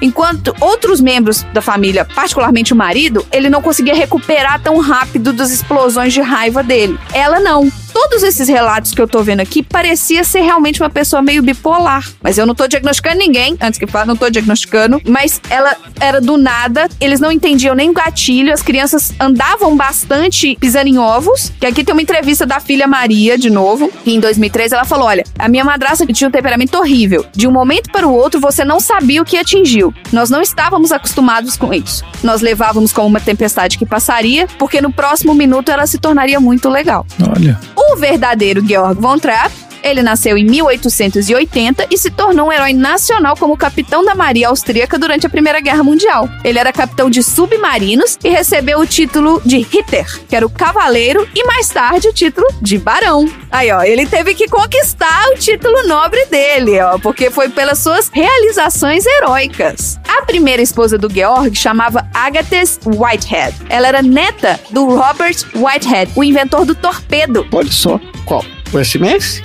Enquanto 0.01 0.55
outros 0.61 1.01
membros 1.01 1.43
da 1.53 1.61
família, 1.61 2.05
particularmente 2.05 2.73
o 2.73 2.77
marido, 2.77 3.27
ele 3.31 3.51
não 3.51 3.61
conseguia 3.61 3.95
recuperar 3.95 4.63
tão 4.63 4.79
rápido 4.79 5.33
das 5.33 5.51
explosões 5.51 6.13
de 6.13 6.21
raiva 6.21 6.63
dele. 6.63 6.99
Ela 7.13 7.39
não. 7.39 7.71
Todos 7.93 8.23
esses 8.23 8.49
relatos 8.49 8.93
que 8.93 9.01
eu 9.01 9.09
tô 9.09 9.23
vendo 9.23 9.41
aqui 9.41 9.63
parecia 9.63 10.25
ser 10.25 10.41
realmente 10.41 10.81
uma 10.83 10.91
pessoa 10.91 11.23
meio 11.23 11.43
bipolar. 11.43 12.09
Mas 12.23 12.39
eu 12.39 12.47
não 12.47 12.55
tô 12.55 12.67
diagnosticando 12.67 13.19
ninguém, 13.19 13.57
antes 13.61 13.79
que 13.79 13.87
fale, 13.87 14.07
não 14.07 14.17
tô 14.17 14.29
diagnosticando. 14.31 15.01
Mas 15.07 15.41
ela 15.51 15.77
era 16.01 16.21
do 16.21 16.37
nada, 16.37 16.89
eles 17.01 17.21
não 17.21 17.33
entendiam 17.33 17.75
nem 17.75 17.91
o 17.91 17.93
gatilho, 17.93 18.53
as 18.53 18.63
crianças 18.63 19.13
andavam 19.19 19.77
bastante 19.77 20.57
pisando 20.61 20.89
em 20.89 20.99
ovos. 20.99 21.53
Que 21.59 21.67
aqui 21.67 21.85
tem 21.85 21.93
uma 21.93 22.03
entrevista 22.03 22.47
da 22.47 22.61
filha 22.61 22.87
Maria, 22.87 23.37
de 23.37 23.51
novo, 23.51 23.91
em 24.07 24.21
2003 24.21 24.73
ela 24.73 24.85
falou: 24.85 25.07
Olha, 25.07 25.25
a 25.39 25.49
minha 25.49 25.65
madrasta 25.65 26.07
tinha 26.07 26.29
um 26.29 26.33
temperamento 26.33 26.77
horrível. 26.77 27.25
De 27.33 27.47
um 27.47 27.53
momento 27.53 27.91
para 27.91 28.07
o 28.07 28.15
outro, 28.15 28.41
você 28.41 28.65
não 28.65 28.81
sabia 28.81 29.23
o 29.23 29.25
que 29.25 29.37
atingiu. 29.37 29.93
Nós 30.13 30.31
não 30.31 30.41
estávamos 30.43 30.93
acostumados 30.93 31.57
com 31.57 31.73
isso. 31.73 32.05
Nós 32.23 32.41
levávamos 32.41 32.93
como 32.93 33.09
uma 33.09 33.21
tempestade 33.21 33.79
que 33.79 33.87
passaria, 33.87 34.47
porque 34.59 34.81
no 34.81 34.93
próximo 34.93 35.35
minuto 35.35 35.71
ela 35.71 35.87
se 35.87 35.99
tornaria 35.99 36.41
muito 36.41 36.69
legal. 36.69 37.07
Olha. 37.37 37.59
O 37.81 37.97
verdadeiro 37.97 38.63
Georg 38.63 39.01
von 39.01 39.19
Trapp 39.19 39.51
Ele 39.83 40.03
nasceu 40.03 40.37
em 40.37 40.45
1880 40.45 41.87
e 41.91 41.99
se 41.99 42.11
tornou 42.11 42.49
um 42.49 42.53
herói 42.53 42.73
nacional 42.73 43.37
como 43.37 43.57
capitão 43.57 44.05
da 44.05 44.15
Maria 44.15 44.49
Austríaca 44.49 44.99
durante 44.99 45.27
a 45.27 45.31
Primeira 45.31 45.61
Guerra 45.61 45.83
Mundial. 45.83 46.29
Ele 46.45 46.59
era 46.59 46.73
capitão 46.73 47.09
de 47.09 47.23
submarinos 47.23 48.19
e 48.23 48.29
recebeu 48.29 48.81
o 48.81 48.87
título 48.87 49.41
de 49.45 49.59
Ritter, 49.59 50.21
que 50.29 50.37
era 50.37 50.47
o 50.47 50.51
cavaleiro, 50.51 51.29
e 51.35 51.45
mais 51.45 51.69
tarde 51.69 52.09
o 52.09 52.13
título 52.13 52.47
de 52.61 52.79
barão. 52.79 53.29
Aí, 53.51 53.71
ó, 53.71 53.83
ele 53.83 54.07
teve 54.07 54.35
que 54.35 54.49
conquistar 54.49 55.29
o 55.31 55.35
título 55.37 55.87
nobre 55.87 56.25
dele, 56.27 56.81
ó, 56.81 56.99
porque 56.99 57.31
foi 57.31 57.49
pelas 57.49 57.79
suas 57.79 58.11
realizações 58.13 59.05
heróicas. 59.07 59.99
A 60.09 60.23
primeira 60.23 60.63
esposa 60.63 60.99
do 60.99 61.13
Georg 61.13 61.55
chamava 61.55 62.07
Agates 62.13 62.79
Whitehead. 62.85 63.57
Ela 63.69 63.89
era 63.89 64.03
neta 64.03 64.61
do 64.71 64.87
Robert 64.87 65.37
Whitehead, 65.55 66.13
o 66.15 66.25
inventor 66.25 66.65
do 66.65 66.75
torpedo. 66.75 67.47
Olha 67.53 67.71
só. 67.71 68.01
Qual? 68.25 68.45
O 68.73 68.79
SMS? 68.79 69.43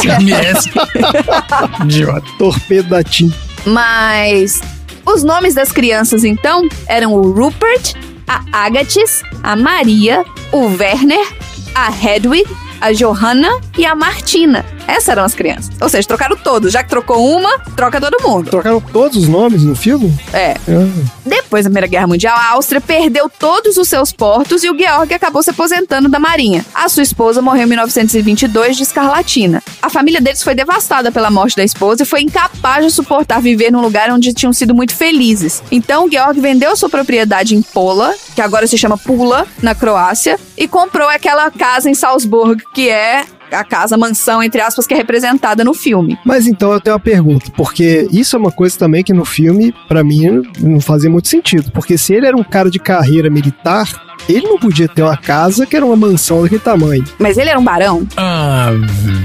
SMS. 0.00 0.64
Idiota. 1.84 2.26
Torpedo 2.38 2.88
da 2.88 3.04
TIM. 3.04 3.32
Mas 3.66 4.60
os 5.04 5.22
nomes 5.22 5.54
das 5.54 5.70
crianças, 5.70 6.24
então, 6.24 6.68
eram 6.86 7.12
o 7.12 7.32
Rupert, 7.32 7.94
a 8.26 8.42
Agatis, 8.52 9.22
a 9.42 9.54
Maria, 9.56 10.24
o 10.52 10.66
Werner, 10.68 11.26
a 11.74 11.90
Hedwig, 11.90 12.48
a 12.80 12.92
Johanna 12.92 13.60
e 13.76 13.84
a 13.84 13.94
Martina. 13.94 14.64
Essas 14.86 15.08
eram 15.08 15.24
as 15.24 15.34
crianças. 15.34 15.70
Ou 15.80 15.88
seja, 15.88 16.06
trocaram 16.06 16.36
todos. 16.36 16.72
Já 16.72 16.82
que 16.82 16.90
trocou 16.90 17.36
uma, 17.36 17.58
troca 17.76 18.00
todo 18.00 18.22
mundo. 18.22 18.50
Trocaram 18.50 18.80
todos 18.80 19.16
os 19.16 19.28
nomes 19.28 19.62
no 19.62 19.74
filme? 19.74 20.12
É. 20.32 20.56
Ah. 20.68 21.08
Depois 21.24 21.64
da 21.64 21.70
Primeira 21.70 21.86
Guerra 21.86 22.06
Mundial, 22.06 22.36
a 22.36 22.50
Áustria 22.50 22.80
perdeu 22.80 23.28
todos 23.28 23.76
os 23.76 23.88
seus 23.88 24.12
portos 24.12 24.64
e 24.64 24.70
o 24.70 24.76
Georg 24.76 25.12
acabou 25.12 25.42
se 25.42 25.50
aposentando 25.50 26.08
da 26.08 26.18
Marinha. 26.18 26.64
A 26.74 26.88
sua 26.88 27.02
esposa 27.02 27.42
morreu 27.42 27.64
em 27.64 27.70
1922 27.70 28.76
de 28.76 28.82
escarlatina. 28.82 29.62
A 29.80 29.88
família 29.88 30.20
deles 30.20 30.42
foi 30.42 30.54
devastada 30.54 31.10
pela 31.12 31.30
morte 31.30 31.56
da 31.56 31.64
esposa 31.64 32.02
e 32.02 32.06
foi 32.06 32.22
incapaz 32.22 32.84
de 32.84 32.90
suportar 32.90 33.40
viver 33.40 33.70
num 33.70 33.80
lugar 33.80 34.10
onde 34.10 34.32
tinham 34.32 34.52
sido 34.52 34.74
muito 34.74 34.94
felizes. 34.94 35.62
Então, 35.70 36.06
o 36.06 36.10
Georg 36.10 36.40
vendeu 36.40 36.76
sua 36.76 36.88
propriedade 36.88 37.54
em 37.54 37.62
Pola, 37.62 38.14
que 38.34 38.42
agora 38.42 38.66
se 38.66 38.76
chama 38.76 38.98
Pula, 38.98 39.46
na 39.62 39.74
Croácia, 39.74 40.38
e 40.56 40.66
comprou 40.68 41.08
aquela 41.08 41.50
casa 41.50 41.88
em 41.88 41.94
Salzburg, 41.94 42.62
que 42.74 42.88
é 42.88 43.24
a 43.52 43.64
casa 43.64 43.96
mansão, 43.96 44.42
entre 44.42 44.60
aspas, 44.60 44.86
que 44.86 44.94
é 44.94 44.96
representada 44.96 45.64
no 45.64 45.74
filme. 45.74 46.18
Mas 46.24 46.46
então 46.46 46.72
eu 46.72 46.80
tenho 46.80 46.94
uma 46.94 47.00
pergunta, 47.00 47.50
porque 47.56 48.08
isso 48.10 48.36
é 48.36 48.38
uma 48.38 48.52
coisa 48.52 48.78
também 48.78 49.02
que 49.02 49.12
no 49.12 49.24
filme, 49.24 49.74
pra 49.88 50.04
mim, 50.04 50.42
não 50.60 50.80
fazia 50.80 51.10
muito 51.10 51.28
sentido. 51.28 51.70
Porque 51.72 51.96
se 51.96 52.14
ele 52.14 52.26
era 52.26 52.36
um 52.36 52.44
cara 52.44 52.70
de 52.70 52.78
carreira 52.78 53.30
militar, 53.30 53.88
ele 54.34 54.48
não 54.48 54.58
podia 54.58 54.88
ter 54.88 55.02
uma 55.02 55.16
casa 55.16 55.66
que 55.66 55.76
era 55.76 55.84
uma 55.84 55.96
mansão 55.96 56.42
daquele 56.42 56.60
tamanho. 56.60 57.04
Mas 57.18 57.38
ele 57.38 57.50
era 57.50 57.58
um 57.58 57.64
barão? 57.64 58.06
Ah, 58.16 58.70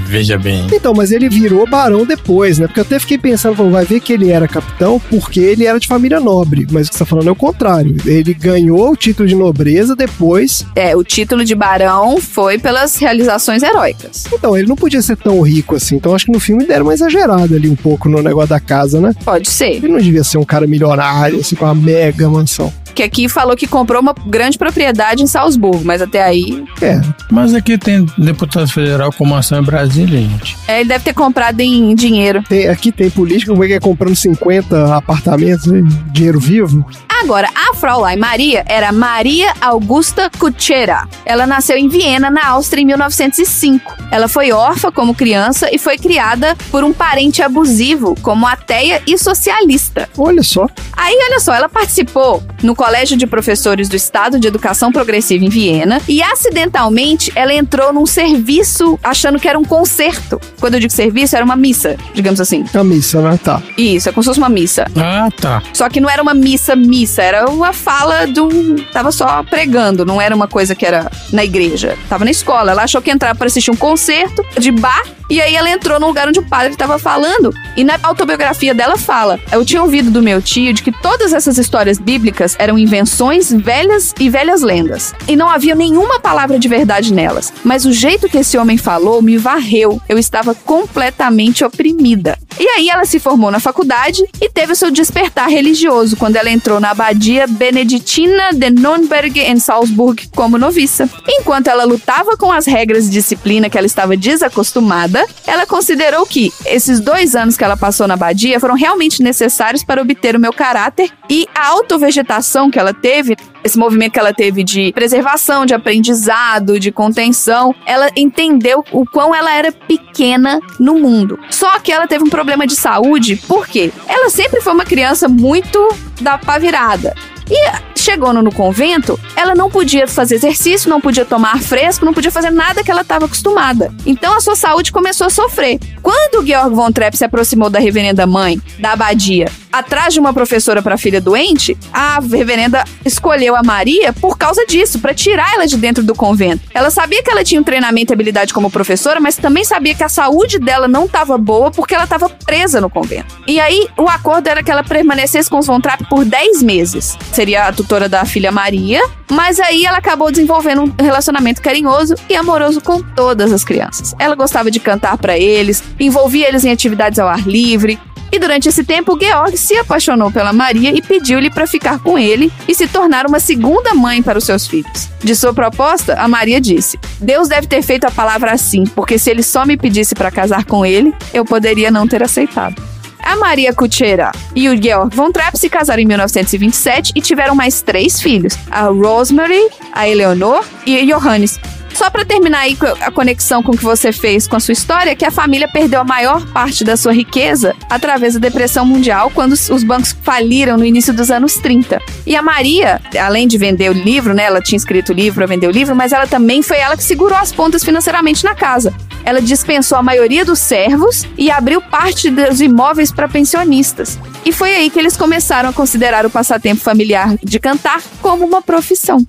veja 0.06 0.38
bem. 0.38 0.66
Então, 0.72 0.92
mas 0.94 1.12
ele 1.12 1.28
virou 1.28 1.68
barão 1.68 2.04
depois, 2.04 2.58
né? 2.58 2.66
Porque 2.66 2.80
eu 2.80 2.84
até 2.84 2.98
fiquei 2.98 3.18
pensando, 3.18 3.70
vai 3.70 3.84
ver 3.84 4.00
que 4.00 4.12
ele 4.12 4.30
era 4.30 4.48
capitão 4.48 5.00
porque 5.10 5.40
ele 5.40 5.64
era 5.64 5.78
de 5.78 5.86
família 5.86 6.20
nobre. 6.20 6.66
Mas 6.70 6.86
o 6.86 6.90
que 6.90 6.96
você 6.96 7.04
tá 7.04 7.06
falando 7.06 7.28
é 7.28 7.32
o 7.32 7.36
contrário. 7.36 7.96
Ele 8.04 8.34
ganhou 8.34 8.90
o 8.90 8.96
título 8.96 9.28
de 9.28 9.34
nobreza 9.34 9.94
depois. 9.94 10.64
É, 10.74 10.96
o 10.96 11.02
título 11.02 11.44
de 11.44 11.54
barão 11.54 12.20
foi 12.20 12.58
pelas 12.58 12.96
realizações 12.96 13.62
heróicas. 13.62 14.24
Então, 14.32 14.56
ele 14.56 14.68
não 14.68 14.76
podia 14.76 15.02
ser 15.02 15.16
tão 15.16 15.40
rico 15.40 15.76
assim. 15.76 15.96
Então, 15.96 16.14
acho 16.14 16.26
que 16.26 16.32
no 16.32 16.40
filme 16.40 16.64
deram 16.64 16.86
uma 16.86 16.94
exagerada 16.94 17.54
ali 17.56 17.68
um 17.68 17.76
pouco 17.76 18.08
no 18.08 18.22
negócio 18.22 18.50
da 18.50 18.60
casa, 18.60 19.00
né? 19.00 19.12
Pode 19.24 19.48
ser. 19.48 19.72
Ele 19.72 19.88
não 19.88 19.98
devia 19.98 20.24
ser 20.24 20.38
um 20.38 20.44
cara 20.44 20.66
milionário, 20.66 21.40
assim, 21.40 21.54
com 21.54 21.64
uma 21.64 21.74
mega 21.74 22.28
mansão. 22.28 22.72
Que 22.94 23.02
aqui 23.02 23.28
falou 23.28 23.54
que 23.54 23.66
comprou 23.66 24.00
uma 24.00 24.14
grande 24.26 24.56
propriedade 24.56 24.95
em 25.22 25.26
Salzburgo, 25.26 25.82
mas 25.84 26.00
até 26.02 26.22
aí. 26.22 26.64
É. 26.80 27.00
Mas 27.30 27.54
aqui 27.54 27.76
tem 27.78 28.06
deputado 28.18 28.68
federal 28.68 29.12
com 29.12 29.24
mansão 29.24 29.60
em 29.60 29.64
Brasília, 29.64 30.20
gente. 30.20 30.56
É, 30.68 30.80
ele 30.80 30.88
deve 30.88 31.04
ter 31.04 31.14
comprado 31.14 31.60
em 31.60 31.94
dinheiro. 31.94 32.42
Tem- 32.48 32.68
aqui 32.68 32.90
tem 32.92 33.10
política, 33.10 33.50
como 33.52 33.64
é 33.64 33.68
que 33.68 33.72
é 33.74 33.80
comprando 33.80 34.14
50 34.16 34.96
apartamentos, 34.96 35.66
né? 35.66 35.82
dinheiro 36.12 36.38
vivo? 36.40 36.86
Agora, 37.22 37.48
a 37.54 37.74
Fraulein 37.74 38.16
Maria 38.18 38.64
era 38.66 38.92
Maria 38.92 39.52
Augusta 39.60 40.30
Kutschera. 40.38 41.08
Ela 41.24 41.46
nasceu 41.46 41.76
em 41.76 41.88
Viena, 41.88 42.30
na 42.30 42.46
Áustria, 42.48 42.82
em 42.82 42.86
1905. 42.86 43.94
Ela 44.10 44.28
foi 44.28 44.52
órfã 44.52 44.92
como 44.92 45.14
criança 45.14 45.68
e 45.72 45.78
foi 45.78 45.98
criada 45.98 46.56
por 46.70 46.84
um 46.84 46.92
parente 46.92 47.42
abusivo, 47.42 48.14
como 48.22 48.46
ateia 48.46 49.02
e 49.06 49.16
socialista. 49.18 50.08
Olha 50.16 50.42
só. 50.42 50.68
Aí, 50.96 51.16
olha 51.28 51.40
só, 51.40 51.54
ela 51.54 51.68
participou 51.68 52.42
no 52.62 52.74
Colégio 52.74 53.16
de 53.16 53.26
Professores 53.26 53.88
do 53.88 53.96
Estado 53.96 54.38
de 54.38 54.46
Educação 54.46 54.85
Progressiva 54.92 55.44
em 55.44 55.48
Viena 55.48 56.00
e, 56.08 56.22
acidentalmente, 56.22 57.32
ela 57.34 57.52
entrou 57.52 57.92
num 57.92 58.06
serviço 58.06 58.98
achando 59.02 59.38
que 59.38 59.48
era 59.48 59.58
um 59.58 59.64
concerto. 59.64 60.40
Quando 60.60 60.74
eu 60.74 60.80
digo 60.80 60.92
serviço, 60.92 61.36
era 61.36 61.44
uma 61.44 61.56
missa, 61.56 61.96
digamos 62.14 62.40
assim. 62.40 62.64
A 62.74 62.84
missa, 62.84 63.20
né? 63.20 63.38
Tá. 63.42 63.62
Isso, 63.76 64.08
é 64.08 64.12
como 64.12 64.22
se 64.22 64.28
fosse 64.28 64.38
uma 64.38 64.48
missa. 64.48 64.86
Ah, 64.96 65.28
tá. 65.40 65.62
Só 65.72 65.88
que 65.88 66.00
não 66.00 66.08
era 66.08 66.22
uma 66.22 66.34
missa, 66.34 66.74
missa, 66.74 67.22
era 67.22 67.48
uma 67.50 67.72
fala 67.72 68.26
de 68.26 68.40
um. 68.40 68.76
Tava 68.92 69.12
só 69.12 69.42
pregando, 69.42 70.04
não 70.04 70.20
era 70.20 70.34
uma 70.34 70.48
coisa 70.48 70.74
que 70.74 70.84
era 70.84 71.10
na 71.32 71.44
igreja. 71.44 71.96
Tava 72.08 72.24
na 72.24 72.30
escola. 72.30 72.72
Ela 72.72 72.84
achou 72.84 73.00
que 73.02 73.10
entrava 73.10 73.34
para 73.36 73.46
assistir 73.46 73.70
um 73.70 73.76
concerto 73.76 74.44
de 74.58 74.70
bar. 74.70 75.04
E 75.28 75.40
aí 75.40 75.54
ela 75.54 75.70
entrou 75.70 75.98
num 75.98 76.06
lugar 76.06 76.28
onde 76.28 76.38
o 76.38 76.46
padre 76.46 76.76
tava 76.76 76.98
falando. 76.98 77.52
E 77.76 77.82
na 77.82 77.98
autobiografia 78.02 78.74
dela 78.74 78.96
fala: 78.96 79.38
Eu 79.50 79.64
tinha 79.64 79.82
ouvido 79.82 80.10
do 80.10 80.22
meu 80.22 80.40
tio 80.40 80.72
de 80.72 80.82
que 80.82 80.92
todas 80.92 81.32
essas 81.32 81.58
histórias 81.58 81.98
bíblicas 81.98 82.56
eram 82.58 82.78
invenções 82.78 83.52
velhas 83.52 84.14
e 84.18 84.30
velhas 84.30 84.62
lendas. 84.62 85.14
E 85.26 85.36
não 85.36 85.48
havia 85.48 85.74
nenhuma 85.74 86.20
palavra 86.20 86.58
de 86.58 86.68
verdade 86.68 87.12
nelas. 87.12 87.52
Mas 87.64 87.84
o 87.84 87.92
jeito 87.92 88.28
que 88.28 88.38
esse 88.38 88.56
homem 88.56 88.78
falou 88.78 89.20
me 89.20 89.36
varreu. 89.36 90.00
Eu 90.08 90.18
estava 90.18 90.54
completamente 90.54 91.64
oprimida. 91.64 92.38
E 92.58 92.66
aí 92.68 92.88
ela 92.88 93.04
se 93.04 93.18
formou 93.18 93.50
na 93.50 93.60
faculdade 93.60 94.24
e 94.40 94.48
teve 94.48 94.72
o 94.72 94.76
seu 94.76 94.90
despertar 94.90 95.48
religioso 95.48 96.16
quando 96.16 96.36
ela 96.36 96.50
entrou 96.50 96.80
na 96.80 96.90
abadia 96.90 97.46
beneditina 97.46 98.50
de 98.54 98.70
Nürnberg 98.70 99.38
em 99.38 99.58
Salzburg 99.58 100.28
como 100.34 100.56
noviça. 100.56 101.08
Enquanto 101.28 101.68
ela 101.68 101.84
lutava 101.84 102.36
com 102.36 102.50
as 102.50 102.66
regras 102.66 103.04
de 103.04 103.10
disciplina 103.10 103.68
que 103.68 103.76
ela 103.76 103.86
estava 103.86 104.16
desacostumada, 104.16 105.15
ela 105.46 105.66
considerou 105.66 106.26
que 106.26 106.52
esses 106.64 107.00
dois 107.00 107.34
anos 107.36 107.56
que 107.56 107.64
ela 107.64 107.76
passou 107.76 108.08
na 108.08 108.14
abadia 108.14 108.58
foram 108.58 108.74
realmente 108.74 109.22
necessários 109.22 109.84
para 109.84 110.02
obter 110.02 110.34
o 110.34 110.40
meu 110.40 110.52
caráter 110.52 111.10
e 111.30 111.46
a 111.54 111.68
autovegetação 111.68 112.70
que 112.70 112.78
ela 112.78 112.92
teve 112.94 113.36
esse 113.66 113.76
movimento 113.76 114.12
que 114.12 114.20
ela 114.20 114.32
teve 114.32 114.62
de 114.62 114.92
preservação, 114.92 115.66
de 115.66 115.74
aprendizado, 115.74 116.78
de 116.78 116.92
contenção, 116.92 117.74
ela 117.84 118.08
entendeu 118.16 118.84
o 118.92 119.04
quão 119.04 119.34
ela 119.34 119.52
era 119.52 119.72
pequena 119.72 120.60
no 120.78 120.94
mundo. 121.00 121.36
Só 121.50 121.80
que 121.80 121.90
ela 121.90 122.06
teve 122.06 122.22
um 122.22 122.30
problema 122.30 122.64
de 122.64 122.76
saúde, 122.76 123.36
por 123.48 123.66
quê? 123.66 123.92
Ela 124.08 124.30
sempre 124.30 124.60
foi 124.60 124.72
uma 124.72 124.84
criança 124.84 125.28
muito 125.28 125.88
da 126.20 126.38
pá 126.38 126.58
virada. 126.58 127.12
E 127.50 127.95
chegou 128.06 128.32
no, 128.32 128.52
convento, 128.52 129.18
ela 129.34 129.52
não 129.52 129.68
podia 129.68 130.06
fazer 130.06 130.36
exercício, 130.36 130.88
não 130.88 131.00
podia 131.00 131.24
tomar 131.24 131.54
ar 131.54 131.60
fresco, 131.60 132.04
não 132.04 132.14
podia 132.14 132.30
fazer 132.30 132.50
nada 132.50 132.84
que 132.84 132.90
ela 132.90 133.00
estava 133.00 133.24
acostumada. 133.24 133.92
Então 134.06 134.36
a 134.36 134.40
sua 134.40 134.54
saúde 134.54 134.92
começou 134.92 135.26
a 135.26 135.30
sofrer. 135.30 135.80
Quando 136.00 136.46
Georg 136.46 136.72
von 136.72 136.92
Trapp 136.92 137.16
se 137.16 137.24
aproximou 137.24 137.68
da 137.68 137.80
reverenda 137.80 138.24
mãe 138.24 138.60
da 138.78 138.92
abadia, 138.92 139.50
atrás 139.72 140.14
de 140.14 140.20
uma 140.20 140.32
professora 140.32 140.80
para 140.80 140.96
filha 140.96 141.20
doente, 141.20 141.76
a 141.92 142.20
reverenda 142.20 142.84
escolheu 143.04 143.56
a 143.56 143.62
Maria 143.62 144.12
por 144.12 144.38
causa 144.38 144.64
disso, 144.66 145.00
para 145.00 145.12
tirar 145.12 145.52
ela 145.54 145.66
de 145.66 145.76
dentro 145.76 146.04
do 146.04 146.14
convento. 146.14 146.62
Ela 146.72 146.90
sabia 146.90 147.22
que 147.24 147.30
ela 147.30 147.42
tinha 147.42 147.60
um 147.60 147.64
treinamento 147.64 148.12
e 148.12 148.14
habilidade 148.14 148.54
como 148.54 148.70
professora, 148.70 149.18
mas 149.18 149.36
também 149.36 149.64
sabia 149.64 149.96
que 149.96 150.04
a 150.04 150.08
saúde 150.08 150.60
dela 150.60 150.86
não 150.86 151.06
estava 151.06 151.36
boa 151.36 151.72
porque 151.72 151.94
ela 151.94 152.04
estava 152.04 152.28
presa 152.28 152.80
no 152.80 152.88
convento. 152.88 153.34
E 153.48 153.58
aí 153.58 153.88
o 153.98 154.08
acordo 154.08 154.46
era 154.46 154.62
que 154.62 154.70
ela 154.70 154.84
permanecesse 154.84 155.50
com 155.50 155.58
os 155.58 155.66
von 155.66 155.80
Trapp 155.80 156.08
por 156.08 156.24
10 156.24 156.62
meses. 156.62 157.18
Seria 157.32 157.66
a 157.66 157.72
tutora 157.72 157.95
da 158.08 158.24
filha 158.24 158.52
Maria, 158.52 159.00
mas 159.30 159.58
aí 159.58 159.84
ela 159.84 159.98
acabou 159.98 160.30
desenvolvendo 160.30 160.82
um 160.82 161.02
relacionamento 161.02 161.62
carinhoso 161.62 162.14
e 162.28 162.36
amoroso 162.36 162.80
com 162.80 163.02
todas 163.02 163.52
as 163.52 163.64
crianças. 163.64 164.14
Ela 164.18 164.34
gostava 164.34 164.70
de 164.70 164.78
cantar 164.78 165.16
para 165.16 165.38
eles, 165.38 165.82
envolvia 165.98 166.48
eles 166.48 166.64
em 166.64 166.70
atividades 166.70 167.18
ao 167.18 167.28
ar 167.28 167.46
livre, 167.46 167.98
e 168.30 168.38
durante 168.38 168.68
esse 168.68 168.84
tempo, 168.84 169.18
Georg 169.18 169.56
se 169.56 169.76
apaixonou 169.76 170.30
pela 170.30 170.52
Maria 170.52 170.90
e 170.90 171.00
pediu-lhe 171.00 171.50
para 171.50 171.66
ficar 171.66 171.98
com 172.00 172.18
ele 172.18 172.52
e 172.66 172.74
se 172.74 172.86
tornar 172.86 173.26
uma 173.26 173.40
segunda 173.40 173.94
mãe 173.94 174.22
para 174.22 174.38
os 174.38 174.44
seus 174.44 174.66
filhos. 174.66 175.08
De 175.22 175.34
sua 175.34 175.54
proposta, 175.54 176.14
a 176.14 176.26
Maria 176.26 176.60
disse: 176.60 176.98
Deus 177.20 177.48
deve 177.48 177.66
ter 177.66 177.82
feito 177.82 178.04
a 178.04 178.10
palavra 178.10 178.52
assim, 178.52 178.84
porque 178.84 179.18
se 179.18 179.30
ele 179.30 179.42
só 179.42 179.64
me 179.64 179.76
pedisse 179.76 180.14
para 180.14 180.30
casar 180.30 180.64
com 180.64 180.84
ele, 180.84 181.14
eu 181.32 181.44
poderia 181.44 181.90
não 181.90 182.06
ter 182.06 182.22
aceitado. 182.22 182.95
A 183.22 183.36
Maria 183.36 183.72
Kutschera 183.74 184.30
e 184.54 184.68
o 184.68 184.80
Georg 184.80 185.14
von 185.14 185.30
Trapp 185.32 185.58
se 185.58 185.68
casaram 185.68 186.02
em 186.02 186.06
1927 186.06 187.12
e 187.14 187.20
tiveram 187.20 187.54
mais 187.54 187.82
três 187.82 188.20
filhos: 188.20 188.56
a 188.70 188.82
Rosemary, 188.86 189.68
a 189.92 190.08
Eleonor 190.08 190.64
e 190.86 190.98
a 190.98 191.04
Johannes. 191.16 191.58
Só 191.92 192.10
para 192.10 192.26
terminar 192.26 192.58
aí 192.60 192.76
a 193.00 193.10
conexão 193.10 193.62
com 193.62 193.72
o 193.72 193.76
que 193.76 193.82
você 193.82 194.12
fez 194.12 194.46
com 194.46 194.54
a 194.54 194.60
sua 194.60 194.72
história, 194.72 195.16
que 195.16 195.24
a 195.24 195.30
família 195.30 195.66
perdeu 195.66 195.98
a 195.98 196.04
maior 196.04 196.44
parte 196.48 196.84
da 196.84 196.94
sua 196.94 197.10
riqueza 197.10 197.74
através 197.88 198.34
da 198.34 198.40
depressão 198.40 198.84
mundial, 198.84 199.30
quando 199.34 199.52
os- 199.52 199.70
os 199.70 199.82
bancos 199.82 200.14
faliram 200.22 200.76
no 200.76 200.84
início 200.84 201.14
dos 201.14 201.30
anos 201.30 201.54
30. 201.54 201.98
E 202.26 202.36
a 202.36 202.42
Maria, 202.42 203.00
além 203.18 203.48
de 203.48 203.56
vender 203.56 203.88
o 203.88 203.94
livro, 203.94 204.34
né, 204.34 204.42
ela 204.44 204.60
tinha 204.60 204.76
escrito 204.76 205.08
o 205.08 205.14
livro, 205.14 205.48
vender 205.48 205.68
o 205.68 205.70
livro, 205.70 205.96
mas 205.96 206.12
ela 206.12 206.26
também 206.26 206.60
foi 206.60 206.76
ela 206.76 206.98
que 206.98 207.02
segurou 207.02 207.38
as 207.38 207.50
pontas 207.50 207.82
financeiramente 207.82 208.44
na 208.44 208.54
casa. 208.54 208.92
Ela 209.26 209.42
dispensou 209.42 209.98
a 209.98 210.02
maioria 210.02 210.44
dos 210.44 210.60
servos 210.60 211.24
e 211.36 211.50
abriu 211.50 211.82
parte 211.82 212.30
dos 212.30 212.60
imóveis 212.60 213.10
para 213.10 213.28
pensionistas. 213.28 214.18
E 214.44 214.52
foi 214.52 214.72
aí 214.72 214.88
que 214.88 215.00
eles 215.00 215.16
começaram 215.16 215.68
a 215.68 215.72
considerar 215.72 216.24
o 216.24 216.30
passatempo 216.30 216.80
familiar 216.80 217.36
de 217.42 217.58
cantar 217.58 218.00
como 218.22 218.46
uma 218.46 218.62
profissão. 218.62 219.26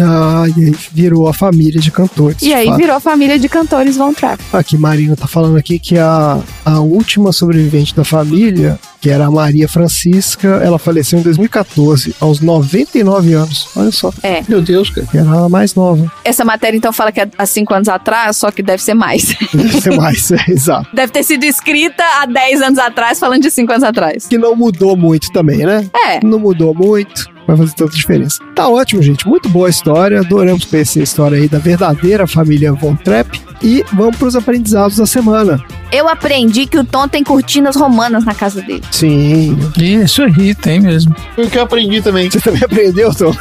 Ah, 0.00 0.44
e 0.56 0.64
aí 0.66 0.74
virou 0.92 1.28
a 1.28 1.32
família 1.32 1.80
de 1.80 1.90
cantores. 1.90 2.42
E 2.42 2.52
aí 2.52 2.66
fato. 2.66 2.76
virou 2.76 2.96
a 2.96 3.00
família 3.00 3.38
de 3.38 3.48
cantores 3.48 3.96
Von 3.96 4.12
Trapp. 4.12 4.42
Aqui, 4.52 4.76
Marina 4.76 5.16
tá 5.16 5.26
falando 5.26 5.56
aqui 5.56 5.78
que 5.78 5.98
a, 5.98 6.40
a 6.64 6.80
última 6.80 7.32
sobrevivente 7.32 7.94
da 7.94 8.04
família, 8.04 8.78
que 9.00 9.08
era 9.08 9.26
a 9.26 9.30
Maria 9.30 9.68
Francisca, 9.68 10.48
ela 10.62 10.78
faleceu 10.78 11.18
em 11.18 11.22
2014, 11.22 12.14
aos 12.20 12.40
99 12.40 13.32
anos. 13.34 13.68
Olha 13.76 13.92
só. 13.92 14.12
É. 14.22 14.42
Meu 14.48 14.60
Deus, 14.60 14.90
cara. 14.90 15.06
Era 15.14 15.44
a 15.44 15.48
mais 15.48 15.74
nova. 15.74 16.10
Essa 16.24 16.44
matéria 16.44 16.76
então 16.76 16.92
fala 16.92 17.12
que 17.12 17.20
é 17.20 17.28
há 17.38 17.46
cinco 17.46 17.72
anos 17.74 17.88
atrás, 17.88 18.36
só 18.36 18.50
que 18.50 18.62
deve 18.62 18.82
ser 18.82 18.94
mais. 18.94 19.36
Deve 19.52 19.80
ser 19.80 19.96
mais, 19.96 20.30
é, 20.32 20.44
exato. 20.50 20.88
deve 20.92 21.12
ter 21.12 21.22
sido 21.22 21.44
escrita 21.44 22.02
há 22.20 22.26
10 22.26 22.62
anos 22.62 22.78
atrás, 22.78 23.18
falando 23.18 23.42
de 23.42 23.50
5 23.50 23.70
anos 23.72 23.84
atrás. 23.84 24.26
Que 24.26 24.38
não 24.38 24.56
mudou 24.56 24.96
muito 24.96 25.30
também, 25.32 25.58
né? 25.58 25.88
É. 25.94 26.24
Não 26.24 26.38
mudou 26.38 26.74
muito. 26.74 27.33
Vai 27.46 27.56
fazer 27.56 27.74
tanta 27.74 27.94
diferença. 27.94 28.38
Tá 28.54 28.68
ótimo, 28.68 29.02
gente. 29.02 29.26
Muito 29.28 29.48
boa 29.48 29.66
a 29.66 29.70
história. 29.70 30.20
Adoramos 30.20 30.64
conhecer 30.64 31.00
a 31.00 31.04
história 31.04 31.36
aí 31.38 31.48
da 31.48 31.58
verdadeira 31.58 32.26
família 32.26 32.72
Von 32.72 32.96
Trapp. 32.96 33.40
E 33.62 33.84
vamos 33.94 34.16
pros 34.16 34.36
aprendizados 34.36 34.96
da 34.96 35.06
semana. 35.06 35.62
Eu 35.90 36.08
aprendi 36.08 36.66
que 36.66 36.76
o 36.78 36.84
Tom 36.84 37.06
tem 37.08 37.22
cortinas 37.22 37.76
romanas 37.76 38.24
na 38.24 38.34
casa 38.34 38.60
dele. 38.60 38.82
Sim. 38.90 39.56
Isso 39.78 40.22
aí, 40.22 40.54
tem 40.54 40.80
mesmo. 40.80 41.14
Foi 41.34 41.44
o 41.46 41.50
que 41.50 41.56
eu 41.56 41.62
aprendi 41.62 42.02
também. 42.02 42.28
Você 42.30 42.40
também 42.40 42.62
aprendeu, 42.64 43.14
Tom? 43.14 43.32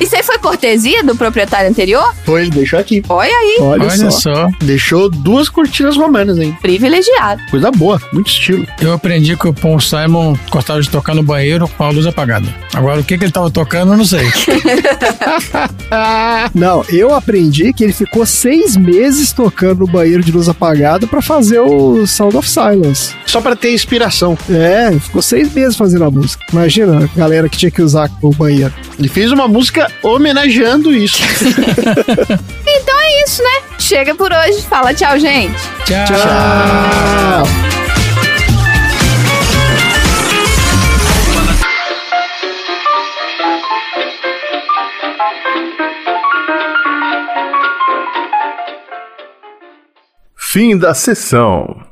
Isso 0.00 0.16
aí 0.16 0.22
foi 0.22 0.38
cortesia 0.38 1.02
do 1.02 1.16
proprietário 1.16 1.70
anterior? 1.70 2.14
Foi, 2.24 2.42
ele 2.42 2.50
deixou 2.50 2.78
aqui. 2.78 3.02
Olha 3.08 3.34
aí. 3.34 3.56
Olha, 3.60 3.84
Olha 3.84 4.10
só. 4.10 4.10
só. 4.10 4.48
Deixou 4.60 5.08
duas 5.10 5.48
cortinas 5.48 5.96
romanas, 5.96 6.38
hein? 6.38 6.56
Privilegiado. 6.60 7.40
Coisa 7.50 7.70
boa, 7.70 8.00
muito 8.12 8.28
estilo. 8.28 8.66
Eu 8.80 8.92
aprendi 8.92 9.36
que 9.36 9.48
o 9.48 9.54
Paul 9.54 9.80
Simon 9.80 10.36
gostava 10.50 10.80
de 10.82 10.90
tocar 10.90 11.11
no 11.14 11.22
banheiro 11.22 11.68
com 11.68 11.84
a 11.84 11.90
luz 11.90 12.06
apagada. 12.06 12.46
Agora, 12.74 13.00
o 13.00 13.04
que, 13.04 13.18
que 13.18 13.24
ele 13.24 13.32
tava 13.32 13.50
tocando, 13.50 13.92
eu 13.92 13.96
não 13.98 14.04
sei. 14.04 14.26
Não, 16.54 16.84
eu 16.88 17.14
aprendi 17.14 17.72
que 17.72 17.84
ele 17.84 17.92
ficou 17.92 18.24
seis 18.24 18.76
meses 18.76 19.32
tocando 19.32 19.80
no 19.80 19.86
banheiro 19.86 20.22
de 20.22 20.32
luz 20.32 20.48
apagada 20.48 21.06
pra 21.06 21.20
fazer 21.20 21.60
o 21.60 22.06
Sound 22.06 22.36
of 22.36 22.48
Silence. 22.48 23.14
Só 23.26 23.40
pra 23.40 23.54
ter 23.54 23.72
inspiração. 23.72 24.36
É, 24.50 24.90
ficou 24.98 25.20
seis 25.20 25.52
meses 25.52 25.76
fazendo 25.76 26.04
a 26.04 26.10
música. 26.10 26.44
Imagina 26.52 27.04
a 27.04 27.18
galera 27.18 27.48
que 27.48 27.58
tinha 27.58 27.70
que 27.70 27.82
usar 27.82 28.10
o 28.22 28.30
banheiro. 28.30 28.72
Ele 28.98 29.08
fez 29.08 29.30
uma 29.32 29.46
música 29.48 29.90
homenageando 30.02 30.92
isso. 30.94 31.22
Então 32.74 32.98
é 33.00 33.22
isso, 33.24 33.42
né? 33.42 33.62
Chega 33.78 34.14
por 34.14 34.32
hoje. 34.32 34.62
Fala 34.62 34.94
tchau, 34.94 35.18
gente. 35.18 35.54
Tchau. 35.84 36.06
Tchau! 36.06 37.91
Fim 50.52 50.76
da 50.76 50.92
sessão. 50.92 51.91